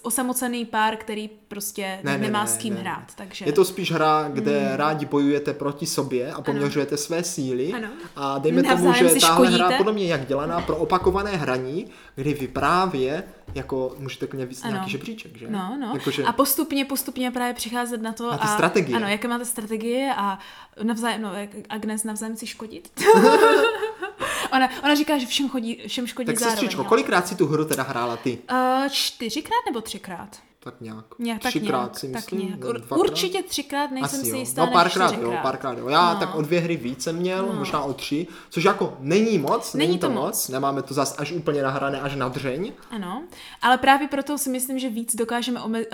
osamocený 0.02 0.66
pár, 0.66 0.96
který 0.96 1.30
prostě 1.48 2.00
Ne, 2.04 2.12
ne, 2.12 2.18
nemá 2.18 2.42
ne, 2.42 2.48
s 2.48 2.58
kým 2.58 2.74
ne. 2.74 2.80
hrát. 2.80 3.04
Takže... 3.16 3.46
Je 3.46 3.52
to 3.52 3.66
spíš 3.66 3.92
hra, 3.92 4.30
kde 4.34 4.72
rádi 4.76 5.06
bojujete 5.06 5.54
proti 5.54 5.86
sobě 5.86 6.32
a 6.32 6.42
poměřujete 6.42 6.98
své 6.98 7.24
síly. 7.24 7.74
Ano. 7.74 7.88
A 8.16 8.38
dejme 8.38 8.64
tomu, 8.64 8.76
Navzájem 8.86 9.08
že 9.08 9.14
si 9.14 9.20
tahle 9.20 9.46
škodíte. 9.48 9.68
hra 9.68 9.78
podle 9.78 9.94
mě 9.94 10.06
jak 10.06 10.26
dělaná 10.28 10.62
pro 10.62 10.78
opakované 10.78 11.32
hraní, 11.32 11.88
kdy 12.16 12.34
vy 12.34 12.48
právě, 12.48 13.24
jako 13.56 13.96
můžete 13.98 14.27
klidně 14.27 14.46
víc 14.46 14.63
nějaký 14.63 14.92
žebříček, 14.92 15.38
že? 15.38 15.48
No, 15.50 15.77
no. 15.80 15.92
Jakože, 15.94 16.24
A 16.24 16.32
postupně, 16.32 16.86
postupně 16.86 17.32
právě 17.32 17.54
přicházet 17.54 18.01
na 18.01 18.13
to. 18.13 18.32
Na 18.32 18.38
ty 18.38 18.44
a, 18.44 18.54
strategie. 18.54 18.98
Ano, 18.98 19.08
jaké 19.08 19.27
máte 19.27 19.46
strategie 19.46 20.13
a 20.18 20.39
navzájem, 20.84 21.22
no, 21.22 21.34
jak 21.34 21.50
Agnes 21.70 22.04
navzájem 22.04 22.38
si 22.38 22.48
škodit. 22.48 23.04
ona, 24.54 24.70
ona 24.84 24.96
říká, 24.96 25.18
že 25.18 25.25
všem, 25.25 25.50
chodí, 25.50 25.82
všem 25.88 26.08
škodí 26.08 26.25
tak 26.25 26.39
zároveň. 26.39 26.58
sestřičko, 26.60 26.84
no. 26.84 26.89
kolikrát 26.89 27.27
si 27.27 27.36
tu 27.36 27.48
hru 27.48 27.66
teda 27.66 27.84
hrála 27.84 28.18
ty? 28.18 28.39
Uh, 28.51 28.89
čtyřikrát 28.89 29.66
nebo 29.68 29.82
třikrát? 29.82 30.38
Tak 30.72 30.82
nějak. 30.82 31.06
Nějak, 31.20 31.42
tak 31.42 31.50
Třikrát 31.50 31.78
nějak, 31.80 32.00
si 32.00 32.08
tak 32.08 32.16
myslím. 32.16 32.40
nějak. 32.40 32.60
ne, 32.60 32.68
Ur, 32.70 32.82
určitě 33.00 33.44
třikrát, 33.44 33.92
nejsem 33.92 34.20
Asi 34.22 34.30
si 34.32 34.38
jistá, 34.38 34.66
no 34.66 34.72
párkrát, 34.72 35.12
jo, 35.22 35.34
párkrát, 35.42 35.78
jo. 35.78 35.90
Já 35.90 36.14
No. 36.14 36.20
tak 36.20 36.36
o 36.36 36.42
dvě 36.42 36.60
hry 36.60 36.78
víc 36.78 37.04
jsem 37.04 37.16
měl, 37.16 37.54
možná 37.54 37.82
o 37.82 37.94
tři, 37.94 38.28
což 38.50 38.64
jako 38.64 38.98
není 39.00 39.38
moc, 39.38 39.74
není, 39.74 39.88
Není 39.88 40.00
to 40.00 40.10
moc. 40.10 40.26
moc. 40.26 40.50
nemáme 40.50 40.82
to 40.82 40.94
zas 40.94 41.16
až 41.20 41.32
úplně 41.32 41.64
nahrané, 41.64 42.02
až 42.02 42.16
na 42.16 42.28
dřeň. 42.28 42.74
Ano, 42.92 43.24
ale 43.62 43.78
právě 43.78 44.08
proto 44.08 44.38
si 44.38 44.50
myslím, 44.50 44.80
že 44.80 44.90
víc 44.90 45.16
dokážeme 45.16 45.62
ome, 45.62 45.80
uh, 45.80 45.86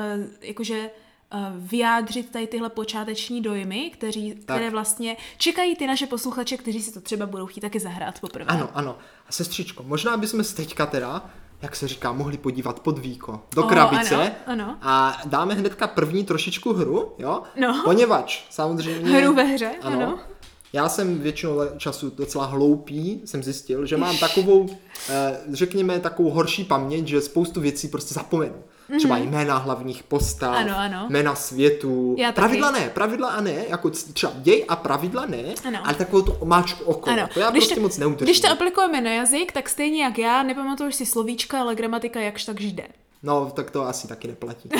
jakože 0.41 0.89
uh, 1.33 1.39
vyjádřit 1.57 2.29
tady 2.31 2.47
tyhle 2.47 2.69
počáteční 2.69 3.41
dojmy, 3.41 3.89
kteří, 3.93 4.31
které 4.35 4.69
vlastně 4.69 5.17
čekají 5.37 5.75
ty 5.75 5.87
naše 5.87 6.07
posluchače, 6.07 6.57
kteří 6.57 6.81
si 6.81 6.91
to 6.93 7.01
třeba 7.01 7.25
budou 7.25 7.45
chtít 7.45 7.61
taky 7.61 7.79
zahrát 7.79 8.19
poprvé. 8.19 8.45
Ano, 8.45 8.69
ano. 8.73 8.97
A 9.27 9.31
sestřičko, 9.31 9.83
možná 9.83 10.17
bychom 10.17 10.43
se 10.43 10.55
teďka 10.55 10.85
teda, 10.85 11.29
jak 11.63 11.75
se 11.75 11.87
říká, 11.87 12.11
mohli 12.13 12.37
podívat 12.37 12.79
pod 12.79 12.99
víko, 12.99 13.41
do 13.55 13.63
O, 13.63 13.67
krabice 13.67 14.15
ano, 14.15 14.31
ano. 14.45 14.77
a 14.81 15.21
dáme 15.25 15.53
hnedka 15.53 15.87
první 15.87 16.25
trošičku 16.25 16.73
hru, 16.73 17.15
jo? 17.17 17.43
No. 17.59 17.81
Poněvadž 17.83 18.41
samozřejmě... 18.49 19.21
Hru 19.21 19.33
ve 19.33 19.43
hře, 19.43 19.71
ano. 19.81 20.19
Já 20.73 20.89
jsem 20.89 21.19
většinou 21.19 21.59
času 21.77 22.09
docela 22.09 22.45
hloupý, 22.45 23.21
jsem 23.25 23.43
zjistil, 23.43 23.85
že 23.85 23.97
mám 23.97 24.17
takovou, 24.17 24.69
eh, 25.09 25.37
řekněme, 25.51 25.99
takovou 25.99 26.29
horší 26.29 26.63
paměť, 26.63 27.07
že 27.07 27.21
spoustu 27.21 27.61
věcí 27.61 27.87
prostě 27.87 28.13
zapomenu. 28.13 28.55
Třeba 28.97 29.17
jména 29.17 29.57
hlavních 29.57 30.03
postav. 30.03 30.55
Ano, 30.55 30.73
ano. 30.77 31.05
jména 31.09 31.35
světů. 31.35 32.15
Já 32.17 32.27
taky. 32.27 32.35
pravidla 32.35 32.71
ne, 32.71 32.89
pravidla 32.93 33.29
a 33.29 33.41
ne, 33.41 33.65
jako 33.69 33.89
třeba 33.89 34.33
děj 34.35 34.65
a 34.67 34.75
pravidla 34.75 35.25
ne, 35.25 35.43
Ano. 35.67 35.79
ale 35.83 35.93
takovou 35.95 36.21
tu 36.21 36.31
omáčku 36.39 36.83
okolo. 36.83 37.17
Ano. 37.17 37.27
To 37.33 37.39
já 37.39 37.49
Když 37.51 37.63
prostě 37.63 37.75
to- 37.75 37.81
moc 37.81 37.97
neudržím. 37.97 38.25
Když 38.25 38.39
to 38.39 38.49
aplikujeme 38.49 39.01
na 39.01 39.11
jazyk, 39.11 39.51
tak 39.51 39.69
stejně 39.69 40.03
jak 40.03 40.17
já, 40.17 40.43
nepamatuješ 40.43 40.95
si 40.95 41.05
slovíčka, 41.05 41.59
ale 41.61 41.75
gramatika 41.75 42.19
jakž 42.19 42.45
tak 42.45 42.61
jde. 42.61 42.83
No, 43.23 43.51
tak 43.55 43.71
to 43.71 43.87
asi 43.87 44.07
taky 44.07 44.27
neplatí. 44.27 44.69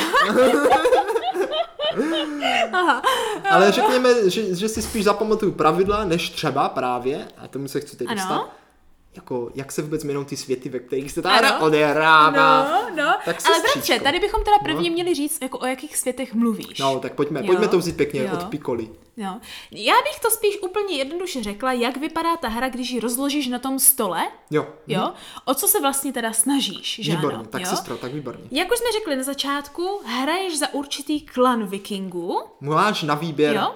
Ale 3.49 3.71
řekněme, 3.71 4.29
že, 4.29 4.55
že 4.55 4.69
si 4.69 4.81
spíš 4.81 5.03
zapamatuju 5.03 5.51
pravidla, 5.51 6.03
než 6.03 6.29
třeba 6.29 6.69
právě, 6.69 7.27
a 7.37 7.47
tomu 7.47 7.67
se 7.67 7.79
chci 7.79 7.97
teď 7.97 8.07
dostat, 8.09 8.49
jako 9.15 9.49
jak 9.55 9.71
se 9.71 9.81
vůbec 9.81 10.03
jmenují 10.03 10.25
ty 10.25 10.37
světy, 10.37 10.69
ve 10.69 10.79
kterých 10.79 11.11
se 11.11 11.21
ta 11.21 11.29
hra 11.33 11.59
odehrává. 11.59 12.63
No, 12.63 12.95
no. 13.03 13.13
Tak 13.25 13.37
ale 13.45 13.59
bratře, 13.61 13.99
tady 13.99 14.19
bychom 14.19 14.43
teda 14.43 14.57
prvně 14.63 14.89
měli 14.89 15.13
říct, 15.15 15.41
jako 15.41 15.59
o 15.59 15.65
jakých 15.65 15.97
světech 15.97 16.33
mluvíš. 16.33 16.79
No, 16.79 16.99
tak 16.99 17.13
pojďme, 17.13 17.39
Jo. 17.39 17.45
pojďme 17.45 17.67
to 17.67 17.77
vzít 17.77 17.97
pěkně 17.97 18.21
Jo. 18.21 18.29
od 18.33 18.43
Pikoli. 18.43 18.89
Jo. 19.17 19.29
Já 19.71 19.93
bych 20.03 20.19
to 20.21 20.29
spíš 20.31 20.57
úplně 20.61 20.97
jednoduše 20.97 21.43
řekla, 21.43 21.73
jak 21.73 21.97
vypadá 21.97 22.37
ta 22.37 22.47
hra, 22.47 22.69
když 22.69 22.89
ji 22.89 22.99
rozložíš 22.99 23.47
na 23.47 23.59
tom 23.59 23.79
stole, 23.79 24.21
Jo. 24.51 24.67
jo? 24.87 25.11
O 25.45 25.53
co 25.53 25.67
se 25.67 25.81
vlastně 25.81 26.13
teda 26.13 26.33
snažíš, 26.33 26.99
že 27.03 27.11
Výborně, 27.15 27.37
ano? 27.37 27.47
tak 27.49 27.61
jo? 27.61 27.67
sestro, 27.69 27.97
tak 27.97 28.13
výborně. 28.13 28.43
Jak 28.51 28.71
už 28.71 28.77
jsme 28.77 28.91
řekli 28.99 29.15
na 29.15 29.23
začátku, 29.23 30.01
hraješ 30.05 30.59
za 30.59 30.73
určitý 30.73 31.21
klan 31.21 31.65
vikingů, 31.67 32.39
Máš 32.61 33.03
na 33.03 33.15
výběr 33.15 33.55
Jo. 33.55 33.73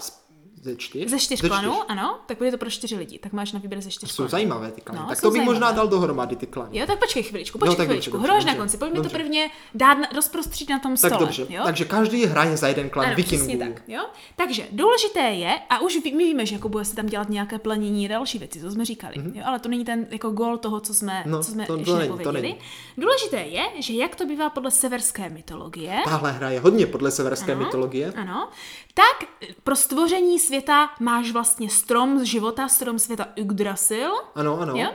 Ze 0.62 0.76
čtyř? 0.76 1.10
ze 1.12 1.20
čtyř 1.20 1.42
klanů, 1.42 1.92
ano, 1.92 2.20
tak 2.26 2.38
bude 2.38 2.52
to 2.52 2.58
pro 2.58 2.70
čtyři 2.70 2.96
lidi, 2.96 3.20
tak 3.20 3.34
máš 3.34 3.52
na 3.52 3.60
výběr 3.60 3.82
ze 3.82 3.90
čtyř 3.92 4.10
Jsou 4.12 4.16
klanů. 4.16 4.30
zajímavé 4.30 4.72
ty 4.72 4.82
klany. 4.82 5.02
No, 5.02 5.08
tak 5.10 5.22
to 5.22 5.32
bych 5.32 5.42
možná 5.42 5.60
zajímavé. 5.68 5.76
dal 5.76 5.88
dohromady 5.88 6.36
ty 6.36 6.48
klany. 6.48 6.78
Jo, 6.80 6.86
tak 6.88 7.00
počkej 7.00 7.24
chviličku, 7.24 7.58
počkej 7.60 7.76
tak 7.78 7.88
dobře, 7.88 8.10
chviličku, 8.12 8.32
až 8.38 8.46
na 8.46 8.56
konci, 8.56 8.78
pojďme 8.78 8.96
dobře. 8.96 9.10
to 9.10 9.16
prvně 9.18 9.50
dát 9.74 9.98
rozprostřít 10.16 10.70
na 10.70 10.80
tom 10.80 10.92
Tak 10.98 11.12
stole. 11.12 11.20
dobře, 11.26 11.46
jo? 11.50 11.62
takže 11.66 11.86
každý 11.86 12.26
hraje 12.26 12.58
za 12.58 12.68
jeden 12.68 12.90
klan 12.90 13.06
Ano, 13.06 13.16
vikingů. 13.16 13.60
tak, 13.60 13.84
jo. 13.88 14.02
Takže 14.36 14.68
důležité 14.72 15.20
je, 15.20 15.56
a 15.70 15.80
už 15.80 15.96
my 16.04 16.12
víme, 16.12 16.46
že 16.46 16.56
jako 16.56 16.70
bude 16.70 16.86
se 16.86 16.96
tam 16.96 17.06
dělat 17.06 17.30
nějaké 17.30 17.60
plenění 17.60 18.08
další 18.08 18.38
věci, 18.40 18.62
to 18.62 18.72
jsme 18.72 18.86
říkali, 18.86 19.16
jo, 19.34 19.44
ale 19.46 19.60
to 19.60 19.70
není 19.70 19.86
ten 19.86 20.08
jako 20.12 20.30
gól 20.30 20.58
toho, 20.58 20.80
co 20.80 20.94
jsme. 20.94 21.24
No, 21.26 21.44
co 21.44 21.52
jsme 21.52 21.66
to- 21.66 21.74
to 21.74 21.80
ještě 21.80 21.94
není, 21.94 22.24
to 22.24 22.32
není. 22.32 22.56
Důležité 22.98 23.38
je, 23.38 23.64
že 23.80 23.94
jak 23.94 24.16
to 24.16 24.26
bývá 24.26 24.50
podle 24.50 24.72
severské 24.72 25.30
mytologie, 25.30 25.98
Tahle 26.06 26.32
hra 26.32 26.50
je 26.50 26.60
hodně 26.60 26.86
podle 26.88 27.12
severské 27.12 27.56
mytologie. 27.56 28.12
ano, 28.16 28.50
tak 28.98 29.30
pro 29.64 29.76
stvoření 29.76 30.40
světa 30.40 30.90
máš 31.00 31.32
vlastně 31.32 31.70
strom 31.70 32.20
z 32.20 32.24
života, 32.24 32.68
strom 32.68 33.00
světa 33.00 33.28
Yggdrasil, 33.36 34.12
Ano, 34.36 34.60
ano. 34.60 34.74
Jo? 34.76 34.90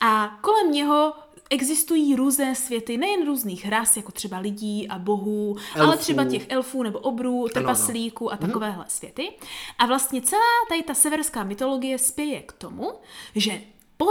A 0.00 0.38
kolem 0.40 0.72
něho 0.72 1.12
existují 1.50 2.16
různé 2.16 2.54
světy, 2.54 2.96
nejen 2.96 3.26
různých 3.26 3.68
ras, 3.68 3.96
jako 3.96 4.12
třeba 4.12 4.38
lidí 4.38 4.88
a 4.88 4.98
bohů, 4.98 5.56
ale 5.74 5.84
Elfů. 5.84 5.98
třeba 5.98 6.24
těch 6.24 6.46
elfů 6.48 6.82
nebo 6.82 6.98
obrů, 6.98 7.46
trpaslíků 7.52 8.32
a 8.32 8.36
takovéhle 8.36 8.84
světy. 8.88 9.32
A 9.78 9.86
vlastně 9.86 10.22
celá 10.22 10.42
tady 10.68 10.82
ta 10.82 10.94
severská 10.94 11.44
mytologie 11.44 11.98
spěje 11.98 12.42
k 12.42 12.52
tomu, 12.52 12.92
že 13.34 13.60
po 13.96 14.06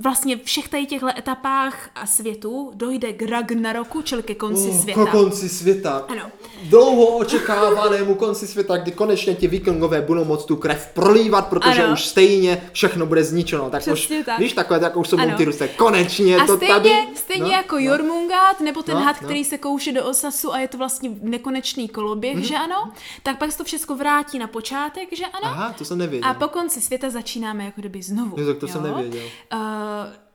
vlastně 0.00 0.36
všech 0.36 0.68
tady 0.68 0.86
těchto 0.86 1.08
etapách 1.18 1.90
a 1.94 2.06
světů 2.06 2.70
dojde 2.74 3.12
k 3.12 3.22
Ragnaroku, 3.30 4.02
čili 4.02 4.22
ke 4.22 4.34
konci 4.34 4.68
Oh, 4.68 4.76
světa. 4.80 5.04
Ke 5.04 5.10
konci 5.10 5.48
světa. 5.48 6.04
Ano. 6.08 6.22
dlouho 6.62 7.06
očekávanému 7.16 8.14
konci 8.14 8.46
světa, 8.46 8.76
kdy 8.76 8.90
konečně 8.92 9.34
ti 9.34 9.48
vikingové 9.48 10.00
budou 10.02 10.24
moct 10.24 10.44
tu 10.44 10.56
krev 10.56 10.90
prolívat, 10.94 11.46
protože 11.48 11.82
Ano. 11.84 11.92
už 11.92 12.04
stejně 12.06 12.68
všechno 12.72 13.06
bude 13.06 13.24
zničeno. 13.24 13.70
Tak 13.70 13.80
už, 13.80 13.92
Přesně 14.00 14.24
tak. 14.24 14.38
víš, 14.38 14.52
takové, 14.52 14.80
tak 14.80 14.96
už 14.96 15.08
jsou 15.08 15.16
ruce. 15.44 15.68
Konečně 15.68 16.36
A 16.36 16.46
to 16.46 16.56
stejně, 16.56 16.74
tady. 16.74 16.92
stejně 17.14 17.44
no, 17.44 17.50
jako 17.50 17.74
no. 17.74 17.80
Jormungand, 17.80 18.60
nebo 18.60 18.82
ten 18.82 18.94
No, 18.94 19.00
had, 19.00 19.16
no. 19.22 19.26
který 19.28 19.44
se 19.44 19.58
kouše 19.58 19.92
do 19.92 20.04
osasu 20.06 20.52
a 20.52 20.58
je 20.58 20.68
to 20.68 20.78
vlastně 20.78 21.10
nekonečný 21.20 21.88
koloběh, 21.88 22.34
Mhm. 22.34 22.44
že 22.44 22.54
ano? 22.56 22.92
Tak 23.22 23.38
pak 23.38 23.52
se 23.52 23.58
to 23.58 23.64
všechno 23.64 23.96
vrátí 23.96 24.38
na 24.38 24.46
počátek, 24.46 25.08
že 25.16 25.24
ano? 25.26 25.42
Aha, 25.44 25.74
to 25.78 25.84
jsem 25.84 25.98
nevěděl. 25.98 26.30
A 26.30 26.34
po 26.34 26.48
konci 26.48 26.80
světa 26.80 27.10
začínáme 27.10 27.64
jako 27.64 27.80
kdyby 27.80 28.02
znovu. 28.02 28.40
Jo, 28.40 28.46
tak 28.46 28.58
to 28.58 28.68
jsem 28.68 28.82
nevěděl. 28.82 29.22
Uh, 29.54 29.61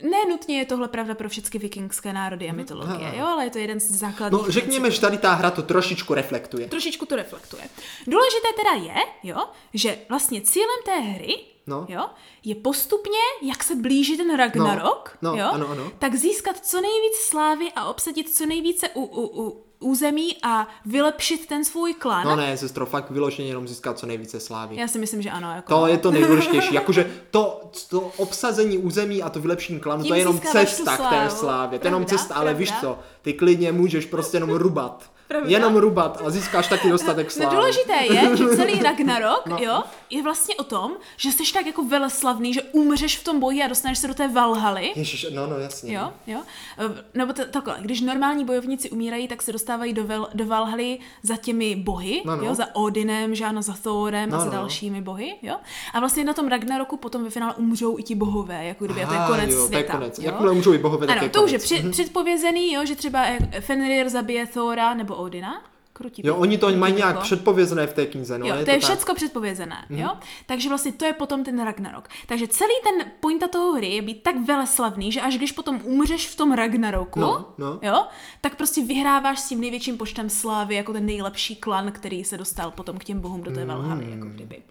ne 0.04 0.18
nutně 0.30 0.60
je 0.60 0.66
tohle 0.66 0.88
pravda 0.88 1.16
pro 1.16 1.30
všechny 1.30 1.60
vikingské 1.60 2.14
národy 2.14 2.50
a 2.50 2.54
mytologie, 2.54 3.08
aha. 3.08 3.16
jo, 3.18 3.26
ale 3.26 3.44
je 3.44 3.50
to 3.50 3.58
jeden 3.58 3.80
z 3.80 3.92
základních 3.92 4.46
No, 4.46 4.52
řekněme, 4.52 4.92
že 4.92 5.02
tady 5.02 5.18
ta 5.18 5.34
hra 5.34 5.52
to 5.52 5.62
trošičku 5.62 6.14
reflektuje. 6.14 6.68
Trošičku 6.68 7.06
to 7.06 7.16
reflektuje. 7.16 7.64
Důležité 8.08 8.48
teda 8.58 8.94
je, 8.94 9.04
jo, 9.24 9.46
že 9.74 9.98
vlastně 10.10 10.42
cílem 10.42 10.80
té 10.86 11.00
hry 11.00 11.36
No. 11.68 11.86
Jo? 11.90 12.06
Je 12.44 12.56
postupně, 12.56 13.20
jak 13.42 13.64
se 13.64 13.76
blíží 13.76 14.18
ten 14.18 14.36
Ragnarok, 14.38 15.18
No, 15.22 15.32
no, 15.32 15.38
jo? 15.38 15.50
ano, 15.52 15.70
ano. 15.70 15.92
tak 16.00 16.16
získat 16.16 16.66
co 16.66 16.82
nejvíc 16.82 17.16
slávy 17.16 17.72
a 17.76 17.86
obsadit 17.90 18.30
co 18.36 18.46
nejvíce 18.46 18.90
u, 18.90 19.02
u, 19.02 19.44
u, 19.48 19.64
území 19.80 20.38
a 20.44 20.68
vylepšit 20.86 21.46
ten 21.48 21.66
svůj 21.66 21.94
klan. 21.94 22.26
No 22.28 22.36
ne, 22.36 22.58
sestro, 22.58 22.86
fakt 22.86 23.12
vyloženě 23.12 23.48
jenom 23.50 23.68
získat 23.68 24.00
co 24.00 24.06
nejvíce 24.06 24.40
slávy. 24.40 24.76
Já 24.76 24.88
si 24.88 25.00
myslím, 25.00 25.22
že 25.22 25.30
ano. 25.30 25.56
Jako 25.56 25.74
To 25.80 25.88
je 25.88 25.98
to 25.98 26.12
nejdůležitější. 26.12 26.74
Jakože 26.74 27.12
to, 27.32 27.72
to 27.90 28.12
obsazení 28.18 28.78
území 28.78 29.24
a 29.24 29.30
to 29.30 29.40
vylepšení 29.40 29.80
klanu, 29.80 30.04
Tím 30.04 30.10
to 30.10 30.16
je 30.16 30.22
jenom 30.22 30.40
cesta 30.40 30.98
k 30.98 31.10
té 31.10 31.30
slávě. 31.30 31.80
To 31.80 31.88
je 31.88 31.90
jenom 31.90 32.06
cesta, 32.06 32.36
ale 32.36 32.44
pravda. 32.44 32.60
víš 32.60 32.74
co, 32.82 33.00
ty 33.22 33.34
klidně 33.34 33.72
můžeš 33.72 34.06
prostě 34.06 34.38
jenom 34.38 34.50
rubat. 34.52 35.12
Pravda. 35.28 35.50
Jenom 35.50 35.76
rubat 35.76 36.22
a 36.26 36.30
získáš 36.30 36.68
taky 36.68 36.90
dostatek 36.90 37.26
No 37.28 37.32
slávy. 37.32 37.56
důležité 37.56 37.94
je, 38.14 38.38
že 38.38 38.46
celý 38.56 38.80
Ragnarok, 38.84 39.46
No. 39.46 39.58
jo, 39.60 39.84
je 40.10 40.24
vlastně 40.24 40.56
o 40.56 40.64
tom, 40.64 40.92
že 41.18 41.32
jsi 41.32 41.54
tak 41.54 41.66
jako 41.66 41.84
veleslavný, 41.84 42.54
že 42.54 42.62
umřeš 42.62 43.18
v 43.18 43.24
tom 43.24 43.40
boji 43.40 43.64
a 43.64 43.68
dostaneš 43.68 43.98
se 44.00 44.08
do 44.08 44.14
té 44.14 44.28
Valhaly. 44.28 44.92
Ježiš, 44.96 45.26
no, 45.34 45.48
no, 45.48 45.58
jasně. 45.60 45.96
Jo, 45.96 46.14
jo. 46.28 46.40
Eh, 46.78 47.04
Nebo 47.14 47.34
to, 47.34 47.46
takhle, 47.46 47.78
když 47.82 48.02
normální 48.02 48.46
bojovníci 48.46 48.90
umírají, 48.90 49.28
tak 49.28 49.42
se 49.42 49.52
dostávají 49.52 49.94
do, 49.94 50.04
vel, 50.04 50.28
do 50.34 50.46
Valhaly 50.46 51.00
za 51.24 51.36
těmi 51.36 51.76
bohy, 51.76 52.22
No, 52.26 52.36
no. 52.36 52.44
jo, 52.46 52.56
za 52.56 52.76
Odinem, 52.76 53.36
že 53.36 53.46
ano, 53.46 53.62
za 53.62 53.74
Thorem 53.84 54.34
a 54.34 54.38
No, 54.38 54.40
za 54.40 54.46
no. 54.46 54.52
dalšími 54.52 55.02
bohy, 55.02 55.36
jo. 55.42 55.56
A 55.94 56.00
vlastně 56.00 56.24
na 56.24 56.34
tom 56.34 56.48
Ragnaroku 56.48 56.98
potom 56.98 57.24
ve 57.24 57.30
finále 57.30 57.54
umřou 57.54 58.00
i 58.00 58.04
ti 58.04 58.16
bohové, 58.16 58.66
jako 58.66 58.86
kdyby, 58.86 59.04
a 59.04 59.08
to 59.08 59.14
je 59.14 59.20
Aha, 59.20 59.28
konec 59.30 59.50
jo, 59.50 59.56
to 59.56 59.62
je 59.62 59.68
světa. 59.68 59.94
konec. 59.94 60.20
Jo? 60.20 60.26
Jakmile 60.26 60.54
můžou 60.54 60.74
i 60.74 60.78
bohové, 60.78 61.08
tak 61.08 61.18
ano, 61.18 61.26
je 61.26 61.30
to 61.30 61.44
už 61.44 61.52
je 61.52 61.60
konec. 61.60 61.72
před, 61.72 61.92
předpovězený, 61.92 62.74
jo, 62.74 62.86
že 62.86 62.96
třeba 62.96 63.26
Fenrir 63.60 64.10
zabije 64.10 64.48
Thora 64.48 64.94
nebo 64.94 65.17
Odina. 65.18 65.62
Krutí 65.94 66.22
Jo, 66.26 66.36
oni 66.36 66.58
to 66.58 66.76
mají 66.76 66.94
nějak 66.94 67.20
předpovězené 67.20 67.88
v 67.88 67.94
té 67.94 68.06
knize, 68.06 68.38
no. 68.40 68.46
Jo, 68.48 68.56
je 68.56 68.66
to 68.66 68.72
je 68.72 68.78
tak. 68.80 68.84
všecko 68.90 69.16
předpovězené, 69.16 69.86
Mhm. 69.90 70.00
jo? 70.00 70.10
Takže 70.46 70.70
vlastně 70.70 70.92
to 70.92 71.06
je 71.06 71.14
potom 71.14 71.44
ten 71.44 71.64
Ragnarok. 71.64 72.08
Takže 72.28 72.48
celý 72.48 72.72
ten 72.84 73.12
pointa 73.20 73.48
toho 73.48 73.74
hry 73.74 73.88
je 73.88 74.02
být 74.02 74.24
tak 74.24 74.36
veleslavný, 74.48 75.12
že 75.12 75.22
až 75.22 75.38
když 75.38 75.52
potom 75.52 75.82
umřeš 75.84 76.28
v 76.30 76.36
tom 76.36 76.52
Ragnaroku, 76.52 77.20
No, 77.20 77.46
no. 77.58 77.80
jo, 77.82 78.06
tak 78.42 78.56
prostě 78.56 78.86
vyhráváš 78.86 79.40
s 79.40 79.48
tím 79.50 79.62
největším 79.62 79.98
počtem 79.98 80.30
slávy 80.30 80.76
jako 80.76 80.94
ten 80.94 81.06
nejlepší 81.06 81.56
klan, 81.56 81.92
který 81.92 82.24
se 82.24 82.38
dostal 82.38 82.72
potom 82.72 82.98
k 82.98 83.04
těm 83.04 83.20
bohům 83.20 83.44
do 83.44 83.52
té 83.52 83.66
Valhaly, 83.66 84.12
jako 84.12 84.26
kdyby. 84.28 84.62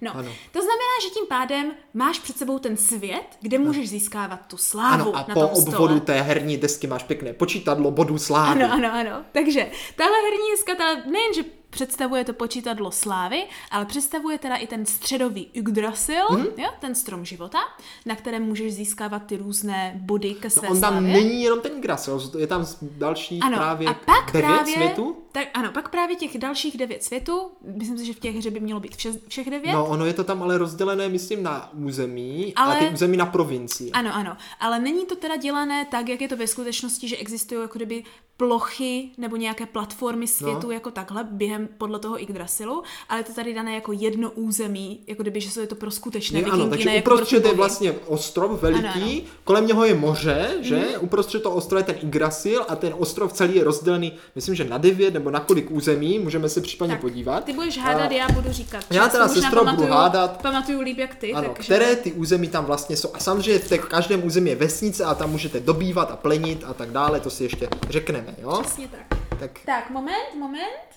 No. 0.00 0.10
Ano. 0.16 0.28
to 0.52 0.58
znamená, 0.62 0.94
že 1.02 1.08
tím 1.10 1.26
pádem 1.28 1.72
máš 1.94 2.18
před 2.18 2.38
sebou 2.38 2.58
ten 2.58 2.76
svět, 2.76 3.26
kde 3.40 3.58
můžeš 3.58 3.88
získávat 3.90 4.40
tu 4.46 4.56
slávu 4.56 5.02
Ano, 5.02 5.16
a 5.16 5.18
na 5.28 5.34
po 5.34 5.40
tom 5.40 5.50
obvodu 5.50 5.86
stole. 5.86 6.00
té 6.00 6.22
herní 6.22 6.56
desky 6.56 6.86
máš 6.86 7.02
pěkné 7.02 7.32
počítadlo 7.32 7.90
bodů 7.90 8.18
slávy. 8.18 8.62
Ano, 8.62 8.74
ano, 8.74 8.94
ano. 8.94 9.24
Takže 9.32 9.70
tahle 9.96 10.16
herní 10.22 10.50
deska 10.50 10.74
ta 10.74 11.10
nejenže 11.10 11.42
představuje 11.80 12.24
to 12.24 12.32
počítadlo 12.32 12.90
slávy, 12.90 13.44
ale 13.70 13.84
představuje 13.84 14.38
teda 14.38 14.56
i 14.56 14.66
ten 14.66 14.86
středový 14.86 15.48
Yggdrasil, 15.52 16.24
Mhm. 16.30 16.40
mm. 16.40 16.46
jo, 16.56 16.68
ten 16.80 16.94
strom 16.94 17.24
života, 17.24 17.58
na 18.06 18.14
kterém 18.16 18.42
můžeš 18.42 18.74
získávat 18.74 19.22
ty 19.26 19.36
různé 19.36 19.92
body 20.02 20.34
ke 20.34 20.50
své 20.50 20.68
No, 20.68 20.74
on 20.74 20.80
tam 20.80 20.92
slávě. 20.92 21.12
není 21.12 21.42
jenom 21.42 21.60
ten 21.60 21.80
Grasil, 21.80 22.30
je 22.38 22.46
tam 22.46 22.66
další 22.80 23.40
ano, 23.40 23.56
právě 23.56 23.88
a 23.88 23.94
pak 23.94 24.26
devět 24.32 24.46
právě, 24.46 24.74
světů. 24.74 25.16
Tak, 25.32 25.48
ano, 25.54 25.72
pak 25.72 25.88
právě 25.88 26.16
těch 26.16 26.38
dalších 26.38 26.76
devět 26.78 27.04
světů, 27.04 27.50
myslím 27.76 27.98
si, 27.98 28.04
že 28.06 28.12
v 28.12 28.20
těch 28.20 28.36
hře 28.36 28.50
by 28.50 28.60
mělo 28.60 28.80
být 28.80 28.96
vše, 28.96 29.12
všech 29.28 29.50
devět. 29.50 29.72
No, 29.72 29.86
ono 29.86 30.06
je 30.06 30.12
to 30.12 30.24
tam 30.24 30.42
ale 30.42 30.58
rozdělené, 30.58 31.08
myslím, 31.08 31.42
na 31.42 31.72
území 31.74 32.52
Ale- 32.56 32.76
a 32.76 32.78
ty 32.78 32.88
území 32.88 33.16
na 33.16 33.26
provincii. 33.26 33.90
Ano, 33.92 34.10
ano, 34.14 34.36
ale 34.60 34.78
není 34.78 35.06
to 35.06 35.16
teda 35.16 35.36
dělané 35.36 35.84
tak, 35.90 36.08
jak 36.08 36.20
je 36.20 36.28
to 36.28 36.36
ve 36.36 36.46
skutečnosti, 36.46 37.08
že 37.08 37.16
existují 37.16 37.60
jako 37.60 37.78
kdyby 37.78 38.04
plochy 38.36 39.10
nebo 39.18 39.36
nějaké 39.36 39.66
platformy 39.66 40.26
světu 40.26 40.66
No. 40.66 40.70
jako 40.70 40.90
takhle 40.90 41.24
během 41.24 41.65
podle 41.78 41.98
toho 41.98 42.22
Yggdrasilu, 42.22 42.82
ale 43.08 43.20
je 43.20 43.24
to 43.24 43.32
tady 43.34 43.54
dané 43.54 43.74
jako 43.74 43.92
jedno 43.92 44.30
území, 44.30 45.00
jako 45.06 45.22
kdyby, 45.22 45.40
že 45.40 45.60
je 45.60 45.66
to 45.66 45.74
pro 45.74 45.90
skutečné 45.90 46.38
Je, 46.38 46.44
vikingy, 46.44 46.62
ano, 46.62 46.70
takže 46.70 46.90
jako 46.90 47.10
uprostřed 47.10 47.36
je 47.36 47.40
bohy. 47.42 47.54
vlastně 47.56 47.92
ostrov 47.92 48.62
veliký, 48.62 48.86
Ano, 48.88 49.02
ano. 49.04 49.20
kolem 49.44 49.66
něho 49.66 49.84
je 49.84 49.94
moře, 49.94 50.50
že? 50.60 50.76
Mm. 50.76 50.84
Uprostřed 51.00 51.42
toho 51.42 51.54
ostrova 51.54 51.80
je 51.80 51.84
ten 51.84 51.96
Yggdrasil 52.02 52.64
a 52.68 52.76
ten 52.76 52.94
ostrov 52.98 53.32
celý 53.32 53.56
je 53.56 53.64
rozdělený, 53.64 54.12
myslím, 54.34 54.54
že 54.54 54.64
na 54.64 54.78
devět 54.78 55.14
nebo 55.14 55.30
na 55.30 55.40
kolik 55.40 55.70
území, 55.70 56.18
můžeme 56.18 56.48
se 56.48 56.60
případně 56.60 56.94
Tak, 56.94 57.00
podívat. 57.00 57.44
Ty 57.44 57.52
budeš 57.52 57.78
hádat, 57.78 58.10
A- 58.10 58.14
já 58.14 58.28
budu 58.28 58.52
říkat. 58.52 58.84
Já 58.90 59.08
teda, 59.08 59.28
sestro, 59.28 59.64
budu 59.64 59.86
hádat. 59.86 60.42
Pamatuju 60.42 60.80
líp 60.80 60.98
jak 60.98 61.14
ty. 61.14 61.32
Ano, 61.32 61.48
takže... 61.56 61.62
které 61.62 61.96
ty 61.96 62.12
území 62.12 62.48
tam 62.48 62.64
vlastně 62.64 62.96
jsou. 62.96 63.08
A 63.14 63.18
samozřejmě 63.18 63.58
v 63.58 63.68
té 63.68 63.78
každém 63.78 64.26
území 64.26 64.50
je 64.50 64.56
vesnice 64.56 65.04
a 65.04 65.14
tam 65.14 65.30
můžete 65.30 65.60
dobývat 65.60 66.10
a 66.10 66.16
plenit 66.16 66.64
a 66.66 66.74
tak 66.74 66.90
dále, 66.90 67.20
to 67.20 67.30
si 67.30 67.42
ještě 67.44 67.68
řekneme, 67.90 68.34
jo? 68.42 68.58
Přesně 68.62 68.88
tak. 68.88 69.18
Tak 69.40 69.50
Tak, 69.66 69.90
moment, 69.90 70.34
moment. 70.38 70.95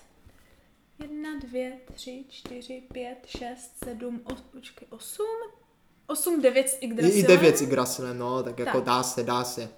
Jedna, 1.01 1.29
dvě, 1.47 1.71
tři, 1.93 2.25
čtyři, 2.29 2.83
pět, 2.93 3.17
šest, 3.25 3.71
sedm, 3.85 4.21
os, 4.23 4.41
počkej, 4.41 4.87
osm? 4.91 5.25
Osm, 6.07 6.41
devět 6.41 6.69
s 6.69 6.77
i, 6.81 6.85
Yggdrasilem. 6.85 7.25
i 7.25 7.27
devět 7.27 7.57
s 7.57 7.61
Yggdrasilem, 7.61 8.17
no, 8.17 8.43
tak 8.43 8.59
jako 8.59 8.77
Tak. 8.77 8.83
dá 8.83 9.03
se, 9.03 9.23
dá 9.23 9.43
se. 9.43 9.69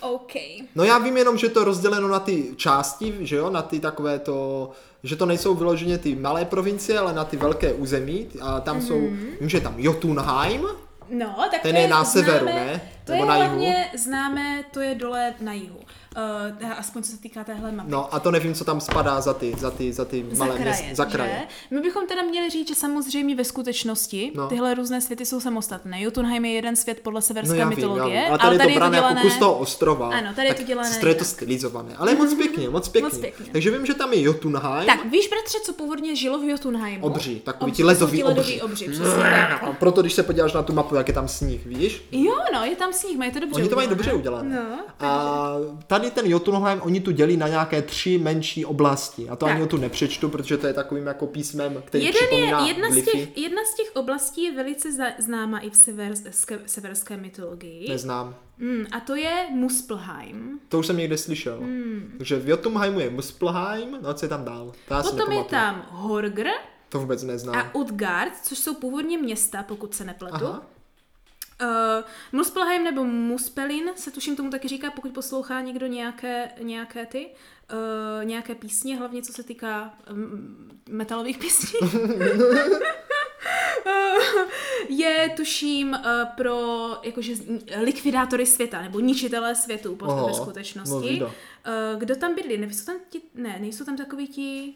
OK. 0.00 0.32
No 0.74 0.84
já 0.84 0.98
vím 0.98 1.16
jenom, 1.16 1.38
že 1.38 1.48
to 1.48 1.58
je 1.60 1.64
rozděleno 1.64 2.08
na 2.08 2.20
ty 2.20 2.54
části, 2.56 3.14
že 3.20 3.36
jo, 3.36 3.50
na 3.50 3.62
ty 3.62 3.80
takové 3.80 4.18
to, 4.18 4.70
že 5.02 5.16
to 5.16 5.26
nejsou 5.26 5.54
vyloženě 5.54 5.98
ty 5.98 6.14
malé 6.14 6.44
provincie, 6.44 6.98
ale 6.98 7.12
na 7.14 7.24
ty 7.24 7.36
velké 7.36 7.72
území 7.72 8.28
a 8.40 8.60
tam 8.60 8.80
mm-hmm. 8.80 8.86
jsou, 8.86 9.00
vím, 9.40 9.48
že 9.48 9.56
je 9.56 9.60
tam 9.60 9.74
Jotunheim, 9.78 10.66
No, 11.08 11.36
tak 11.50 11.62
Ten 11.62 11.74
to 11.74 11.80
je 11.80 11.88
na 11.88 12.04
známe, 12.04 12.26
severu, 12.26 12.46
ne? 12.46 12.80
To 13.04 13.12
Nebo 13.12 13.24
je 13.24 13.28
na 13.28 13.36
jihu? 13.36 13.48
hlavně 13.48 13.90
známé, 13.98 14.64
to 14.72 14.80
je 14.80 14.94
dole 14.94 15.34
na 15.40 15.52
jihu. 15.52 15.80
Uh, 16.16 16.70
aspoň 16.78 17.02
co 17.02 17.10
se 17.12 17.18
týká 17.18 17.44
téhle 17.44 17.72
mapy. 17.72 17.90
no 17.90 18.14
a 18.14 18.20
to 18.20 18.30
nevím, 18.30 18.54
co 18.54 18.64
tam 18.64 18.80
spadá 18.80 19.20
za 19.20 19.34
ty, 19.34 19.54
za 19.58 19.70
ty, 19.70 19.92
za 19.92 20.04
ty 20.04 20.24
Za 20.30 20.44
malé 20.44 20.58
kraje, 20.60 20.82
města, 20.82 20.94
za 20.94 21.04
kraje. 21.04 21.42
Že? 21.70 21.76
My 21.76 21.80
bychom 21.80 22.06
teda 22.06 22.22
měli 22.22 22.50
říct, 22.50 22.68
že 22.68 22.74
samozřejmě 22.74 23.36
ve 23.36 23.44
skutečnosti 23.44 24.32
No. 24.34 24.48
tyhle 24.48 24.74
různé 24.74 25.00
světy 25.00 25.26
jsou 25.26 25.40
samostatné. 25.40 26.02
Jotunheim 26.02 26.44
je 26.44 26.52
jeden 26.52 26.76
svět 26.76 27.00
podle 27.00 27.18
No 27.18 27.22
severské 27.22 27.58
vím, 27.58 27.68
mytologie, 27.68 28.20
vím. 28.20 28.28
Ale 28.28 28.38
tady, 28.38 28.54
je 28.56 28.58
to 28.72 28.74
brané 28.74 28.96
dělané... 28.96 29.14
jako 29.20 29.28
kus 29.28 29.38
toho 29.38 29.58
ostrova. 29.58 30.08
Ano, 30.08 30.34
tady 30.36 30.48
je 30.48 30.54
to 30.54 30.62
dělané 30.62 30.88
sestro, 30.88 31.08
je 31.08 31.14
to 31.14 31.24
stylizované, 31.24 31.94
ale 31.96 32.14
moc 32.14 32.34
pěkně, 32.34 32.70
moc 32.70 32.88
pěkně. 32.88 33.08
Moc 33.08 33.18
pěkně. 33.18 33.46
Takže 33.52 33.70
vím, 33.70 33.86
že 33.86 33.94
tam 33.94 34.12
je 34.12 34.22
Jotunheim. 34.22 34.86
Tak, 34.86 35.04
víš, 35.10 35.28
bratře, 35.28 35.58
co 35.64 35.72
původně 35.72 36.16
žilo 36.16 36.38
v 36.38 36.44
Jotunheimu? 36.48 37.06
Obří, 37.06 37.40
takový 37.40 37.70
Obří, 37.70 37.76
ti 37.76 37.84
ledový 37.84 38.24
obří. 38.24 38.60
obří. 38.62 38.86
A 39.62 39.72
proto, 39.72 40.00
když 40.00 40.12
se 40.12 40.22
podíváš 40.22 40.52
na 40.52 40.62
tu 40.62 40.72
mapu, 40.72 40.94
jak 40.94 41.08
je 41.08 41.14
tam 41.14 41.28
sníh, 41.28 41.66
víš? 41.66 42.04
Jo, 42.12 42.34
no, 42.54 42.64
je 42.64 42.76
tam 42.76 42.92
sníh, 42.92 43.18
mají 43.18 43.32
to 43.32 43.40
dobře 43.40 43.60
Oni 43.60 43.68
to 43.68 43.76
mají 43.76 43.88
dobře 43.88 44.12
udělané. 44.12 44.54
No, 44.56 44.78
a 45.00 45.52
tady 45.86 46.01
ten 46.10 46.26
Jotunheim, 46.26 46.80
oni 46.82 47.00
tu 47.00 47.10
dělí 47.10 47.36
na 47.36 47.48
nějaké 47.48 47.82
tři 47.82 48.18
menší 48.18 48.64
oblasti. 48.64 49.28
A 49.28 49.36
to 49.36 49.46
Tak. 49.46 49.56
ani 49.56 49.66
tu 49.66 49.76
nepřečtu, 49.76 50.28
protože 50.28 50.56
to 50.56 50.66
je 50.66 50.72
takovým 50.72 51.06
jako 51.06 51.26
písmem, 51.26 51.82
který 51.84 52.04
Jeden 52.04 52.22
je, 52.32 52.68
jedna, 52.68 52.90
z 52.90 52.94
těch, 53.04 53.38
jedna 53.38 53.62
z 53.72 53.74
těch 53.76 53.90
oblastí 53.96 54.42
je 54.42 54.52
velice 54.54 54.92
za, 54.92 55.04
známa 55.18 55.58
i 55.58 55.70
v 55.70 55.76
severské, 55.76 56.58
severské 56.66 57.16
mytologii. 57.16 57.88
Neznám. 57.88 58.34
Mm, 58.58 58.86
a 58.92 59.00
to 59.00 59.14
je 59.14 59.46
Muspelheim. 59.50 60.60
To 60.68 60.78
už 60.78 60.86
jsem 60.86 60.96
někde 60.96 61.18
slyšel. 61.18 61.60
Takže 62.18 62.36
v 62.38 62.48
Jotunheimu 62.48 63.00
je 63.00 63.10
Muspelheim, 63.10 63.98
no 64.02 64.08
a 64.08 64.14
co 64.14 64.24
je 64.24 64.28
tam 64.28 64.44
dál? 64.44 64.72
To 64.88 65.10
Potom 65.10 65.32
je 65.32 65.44
tam 65.44 65.86
Horgr 65.90 66.46
To 66.88 66.98
vůbec 67.00 67.22
neznám. 67.22 67.54
a 67.56 67.74
Utgard, 67.74 68.32
což 68.42 68.58
jsou 68.58 68.74
původně 68.74 69.18
města, 69.18 69.62
pokud 69.62 69.94
se 69.94 70.04
nepletu. 70.04 70.44
Aha. 70.44 70.66
Uh, 71.62 72.04
Muspelheim 72.32 72.84
nebo 72.84 73.04
Muspelin 73.04 73.90
se 73.94 74.10
tuším 74.10 74.36
tomu 74.36 74.50
taky 74.50 74.68
říká, 74.68 74.90
pokud 74.90 75.12
poslouchá 75.12 75.60
někdo 75.60 75.86
nějaké, 75.86 76.50
nějaké 76.60 77.06
ty, 77.06 77.26
uh, 77.26 78.24
nějaké 78.24 78.54
písně, 78.54 78.96
hlavně 78.96 79.22
co 79.22 79.32
se 79.32 79.42
týká 79.42 79.94
um, 80.12 80.70
metalových 80.88 81.38
písní. 81.38 81.78
Eh, 83.86 84.44
je 84.88 85.32
tuším 85.36 85.90
uh, 85.90 85.98
pro 86.36 86.88
jakože 87.02 87.32
likvidátory 87.80 88.46
světa 88.46 88.82
nebo 88.82 89.00
ničitelé 89.00 89.54
světů 89.54 89.96
po, 89.96 90.06
ve 90.06 90.12
no 90.12 90.34
skutečnosti. 90.34 91.22
Uh, 91.22 91.30
kdo 91.98 92.16
tam 92.16 92.34
bydlí? 92.34 92.58
Nejsou 92.58 92.84
tam 92.84 92.96
ti, 93.08 93.20
ne, 93.34 93.56
nejsou 93.60 93.84
tam 93.84 93.96
takový 93.96 94.28
ti 94.28 94.74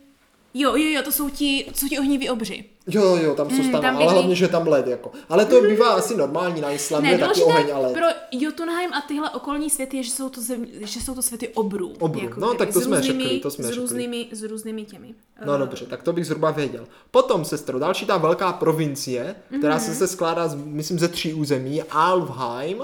Jo, 0.58 0.76
jo, 0.76 0.88
jo, 0.90 1.02
to 1.02 1.12
jsou 1.12 1.28
ti, 1.30 1.66
jsou 1.74 1.88
ti 1.88 1.98
ohniví 1.98 2.30
obři. 2.30 2.64
Jo, 2.86 3.16
jo, 3.22 3.34
tam 3.34 3.50
jsou 3.50 3.56
Mm, 3.56 3.62
mm, 3.66 3.72
tam 3.72 3.96
ale 3.96 4.12
hlavně, 4.12 4.34
že 4.34 4.48
tam 4.48 4.68
led, 4.68 4.86
jako. 4.86 5.10
Ale 5.28 5.44
to 5.44 5.62
bývá 5.62 5.88
asi 5.94 6.16
normální 6.16 6.60
na 6.60 6.70
Islandu, 6.70 7.06
Ne, 7.06 7.12
je 7.12 7.18
taky 7.18 7.42
oheň, 7.42 7.66
ale... 7.74 7.92
pro 7.92 8.06
Jotunheim 8.32 8.92
a 8.92 9.00
tyhle 9.00 9.30
okolní 9.30 9.70
světy 9.70 9.96
je, 9.96 10.02
že 10.02 10.10
jsou 10.10 10.28
to, 10.28 10.40
zem, 10.40 10.66
že 10.80 11.00
jsou 11.00 11.14
to 11.14 11.22
světy 11.22 11.48
obrů. 11.48 11.92
Obrů. 11.98 12.28
No, 12.36 12.46
kdyby, 12.48 12.58
tak 12.58 12.72
to 12.72 12.80
jsme 12.80 12.96
různými, 12.96 13.22
řekli, 13.24 13.38
to 13.40 13.50
jsme 13.50 13.64
s 13.64 13.66
řekli. 13.66 13.80
různými, 13.80 14.28
s 14.32 14.42
různými 14.42 14.84
těmi. 14.84 15.14
No 15.46 15.54
eh, 15.54 15.58
dobře, 15.58 15.86
tak 15.86 16.02
to 16.02 16.12
bych 16.12 16.26
zhruba 16.26 16.50
věděl. 16.50 16.86
Potom, 17.10 17.44
sestro, 17.44 17.78
další 17.78 18.06
ta 18.06 18.16
velká 18.16 18.52
provincie, 18.52 19.34
která 19.58 19.74
Mhm. 19.76 19.84
se, 19.84 19.94
se 19.94 20.06
skládá, 20.06 20.48
z, 20.48 20.54
myslím, 20.54 20.98
ze 20.98 21.08
tří 21.08 21.34
území, 21.34 21.82
Alfheim. 21.82 22.82